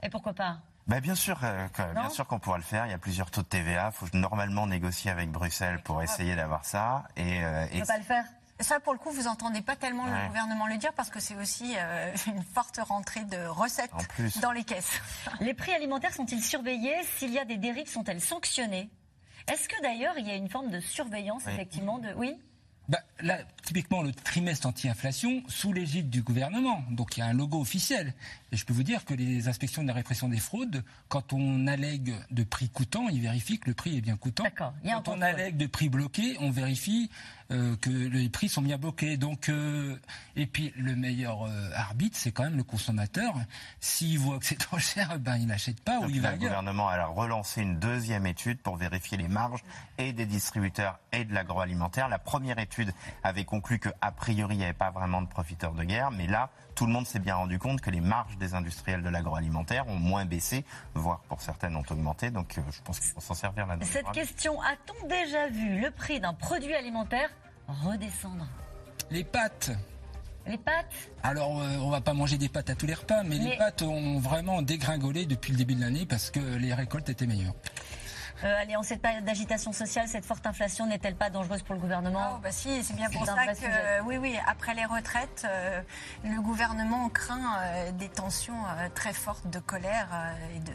Et 0.02 0.08
pourquoi 0.08 0.34
pas? 0.34 0.58
Bah 0.86 1.00
bien 1.00 1.16
sûr, 1.16 1.40
euh, 1.42 1.66
bien 1.94 2.10
sûr 2.10 2.26
qu'on 2.28 2.38
pourra 2.38 2.58
le 2.58 2.62
faire. 2.62 2.86
Il 2.86 2.90
y 2.90 2.94
a 2.94 2.98
plusieurs 2.98 3.30
taux 3.30 3.42
de 3.42 3.46
TVA. 3.46 3.90
Il 3.92 3.96
faut 3.96 4.16
normalement 4.16 4.68
négocier 4.68 5.10
avec 5.10 5.30
Bruxelles 5.30 5.82
pour 5.82 6.02
essayer 6.02 6.36
d'avoir 6.36 6.64
ça. 6.64 7.04
Et, 7.16 7.44
euh, 7.44 7.66
et... 7.72 7.80
peut 7.80 7.86
pas 7.86 7.98
le 7.98 8.04
faire? 8.04 8.24
Ça, 8.60 8.80
pour 8.80 8.94
le 8.94 8.98
coup, 8.98 9.10
vous 9.10 9.26
entendez 9.26 9.60
pas 9.60 9.76
tellement 9.76 10.06
le 10.06 10.26
gouvernement 10.28 10.66
le 10.66 10.78
dire 10.78 10.92
parce 10.94 11.10
que 11.10 11.20
c'est 11.20 11.36
aussi 11.36 11.74
euh, 11.76 12.14
une 12.26 12.42
forte 12.42 12.78
rentrée 12.82 13.24
de 13.24 13.46
recettes 13.46 13.90
dans 14.40 14.52
les 14.52 14.64
caisses. 14.64 15.00
Les 15.40 15.52
prix 15.52 15.72
alimentaires 15.72 16.14
sont-ils 16.14 16.42
surveillés? 16.42 16.96
S'il 17.18 17.32
y 17.32 17.38
a 17.38 17.44
des 17.44 17.58
dérives, 17.58 17.88
sont-elles 17.88 18.20
sanctionnées? 18.20 18.88
Est-ce 19.52 19.68
que 19.68 19.80
d'ailleurs 19.82 20.14
il 20.18 20.26
y 20.26 20.30
a 20.30 20.34
une 20.34 20.48
forme 20.48 20.70
de 20.70 20.80
surveillance 20.80 21.46
effectivement 21.46 21.98
de 21.98 22.08
oui? 22.16 22.36
Bah, 22.88 23.00
là, 23.20 23.38
typiquement, 23.64 24.02
le 24.02 24.12
trimestre 24.12 24.68
anti-inflation 24.68 25.42
sous 25.48 25.72
l'égide 25.72 26.08
du 26.08 26.22
gouvernement. 26.22 26.84
Donc 26.90 27.16
il 27.16 27.20
y 27.20 27.22
a 27.22 27.26
un 27.26 27.32
logo 27.32 27.60
officiel. 27.60 28.14
Et 28.52 28.56
je 28.56 28.64
peux 28.64 28.72
vous 28.72 28.84
dire 28.84 29.04
que 29.04 29.12
les 29.12 29.48
inspections 29.48 29.82
de 29.82 29.88
la 29.88 29.94
répression 29.94 30.28
des 30.28 30.38
fraudes, 30.38 30.84
quand 31.08 31.32
on 31.32 31.66
allègue 31.66 32.14
de 32.30 32.44
prix 32.44 32.68
coûtant, 32.68 33.08
ils 33.08 33.20
vérifient 33.20 33.58
que 33.58 33.68
le 33.68 33.74
prix 33.74 33.96
est 33.96 34.00
bien 34.00 34.16
coûtant. 34.16 34.44
Quand 34.56 35.08
on 35.08 35.20
allègue 35.20 35.56
de 35.56 35.66
prix 35.66 35.88
bloqués, 35.88 36.36
on 36.40 36.50
vérifie 36.50 37.10
euh, 37.52 37.76
que 37.76 37.90
les 37.90 38.28
prix 38.28 38.48
sont 38.48 38.62
bien 38.62 38.76
bloqués. 38.76 39.16
Donc, 39.16 39.48
euh, 39.48 39.96
et 40.34 40.46
puis 40.46 40.72
le 40.76 40.96
meilleur 40.96 41.44
euh, 41.44 41.70
arbitre, 41.74 42.16
c'est 42.18 42.32
quand 42.32 42.44
même 42.44 42.56
le 42.56 42.64
consommateur. 42.64 43.34
S'il 43.80 44.18
voit 44.18 44.38
que 44.38 44.46
c'est 44.46 44.56
trop 44.58 44.78
cher, 44.78 45.18
ben 45.20 45.36
il 45.36 45.46
n'achète 45.46 45.80
pas 45.80 46.00
ou 46.00 46.10
il 46.10 46.20
va 46.20 46.32
Le 46.32 46.38
gouvernement 46.38 46.88
a 46.88 47.06
relancé 47.06 47.62
une 47.62 47.78
deuxième 47.78 48.26
étude 48.26 48.58
pour 48.58 48.76
vérifier 48.76 49.16
les 49.16 49.28
marges 49.28 49.62
et 49.98 50.12
des 50.12 50.26
distributeurs 50.26 50.98
et 51.12 51.24
de 51.24 51.32
l'agroalimentaire. 51.32 52.08
La 52.08 52.18
première 52.18 52.58
étude 52.58 52.92
avait 53.22 53.44
conclu 53.44 53.78
qu'a 53.78 54.12
priori 54.16 54.56
il 54.56 54.58
n'y 54.58 54.64
avait 54.64 54.72
pas 54.72 54.90
vraiment 54.90 55.22
de 55.22 55.28
profiteurs 55.28 55.72
de 55.72 55.84
guerre, 55.84 56.10
mais 56.10 56.26
là 56.26 56.50
tout 56.76 56.86
le 56.86 56.92
monde 56.92 57.06
s'est 57.06 57.18
bien 57.18 57.34
rendu 57.34 57.58
compte 57.58 57.80
que 57.80 57.90
les 57.90 58.00
marges 58.00 58.36
des 58.36 58.54
industriels 58.54 59.02
de 59.02 59.08
l'agroalimentaire 59.08 59.88
ont 59.88 59.96
moins 59.96 60.26
baissé, 60.26 60.64
voire 60.94 61.20
pour 61.28 61.40
certaines 61.40 61.74
ont 61.74 61.84
augmenté. 61.90 62.30
Donc 62.30 62.56
euh, 62.56 62.62
je 62.70 62.80
pense 62.82 63.00
qu'il 63.00 63.10
faut 63.10 63.20
s'en 63.20 63.34
servir 63.34 63.66
là-dedans. 63.66 63.86
Cette 63.90 64.12
question, 64.12 64.60
a-t-on 64.60 65.08
déjà 65.08 65.48
vu 65.48 65.80
le 65.80 65.90
prix 65.90 66.20
d'un 66.20 66.34
produit 66.34 66.74
alimentaire 66.74 67.30
redescendre? 67.66 68.46
Les 69.10 69.24
pâtes. 69.24 69.72
Les 70.46 70.58
pâtes? 70.58 70.94
Alors, 71.24 71.60
euh, 71.60 71.78
on 71.78 71.90
va 71.90 72.00
pas 72.00 72.12
manger 72.12 72.38
des 72.38 72.48
pâtes 72.48 72.70
à 72.70 72.76
tous 72.76 72.86
les 72.86 72.94
repas, 72.94 73.24
mais, 73.24 73.38
mais... 73.38 73.50
les 73.50 73.56
pâtes 73.56 73.82
ont 73.82 74.20
vraiment 74.20 74.62
dégringolé 74.62 75.26
depuis 75.26 75.52
le 75.52 75.58
début 75.58 75.74
de 75.74 75.80
l'année 75.80 76.06
parce 76.06 76.30
que 76.30 76.38
les 76.38 76.72
récoltes 76.72 77.08
étaient 77.08 77.26
meilleures. 77.26 77.54
Euh, 78.44 78.54
allez, 78.60 78.76
en 78.76 78.82
cette 78.82 79.00
période 79.00 79.24
d'agitation 79.24 79.72
sociale, 79.72 80.08
cette 80.08 80.24
forte 80.24 80.46
inflation 80.46 80.86
n'est-elle 80.86 81.16
pas 81.16 81.30
dangereuse 81.30 81.62
pour 81.62 81.74
le 81.74 81.80
gouvernement? 81.80 82.34
Oh, 82.34 82.38
bah 82.42 82.52
si, 82.52 82.82
c'est 82.82 82.94
bien 82.94 83.08
pour 83.10 83.24
ça 83.24 83.46
que, 83.46 84.02
oui, 84.02 84.18
oui, 84.18 84.36
après 84.46 84.74
les 84.74 84.84
retraites, 84.84 85.46
euh, 85.48 85.80
le 86.24 86.40
gouvernement 86.42 87.08
craint 87.08 87.58
euh, 87.62 87.92
des 87.92 88.08
tensions 88.08 88.54
très 88.94 89.12
fortes 89.12 89.48
de 89.48 89.58
colère 89.58 90.08
et 90.54 90.60
de 90.60 90.72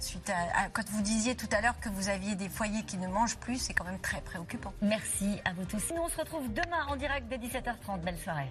suite 0.00 0.30
à, 0.30 0.68
quand 0.70 0.88
vous 0.90 1.02
disiez 1.02 1.34
tout 1.36 1.48
à 1.52 1.60
l'heure 1.60 1.78
que 1.80 1.88
vous 1.88 2.08
aviez 2.08 2.34
des 2.34 2.48
foyers 2.48 2.82
qui 2.82 2.98
ne 2.98 3.08
mangent 3.08 3.38
plus, 3.38 3.58
c'est 3.58 3.74
quand 3.74 3.84
même 3.84 4.00
très 4.00 4.20
préoccupant. 4.20 4.72
Merci 4.82 5.40
à 5.44 5.52
vous 5.52 5.64
tous. 5.64 5.92
Nous, 5.94 6.02
on 6.02 6.08
se 6.08 6.18
retrouve 6.18 6.52
demain 6.52 6.84
en 6.88 6.96
direct 6.96 7.28
dès 7.28 7.38
17h30. 7.38 8.00
Belle 8.00 8.18
soirée. 8.18 8.50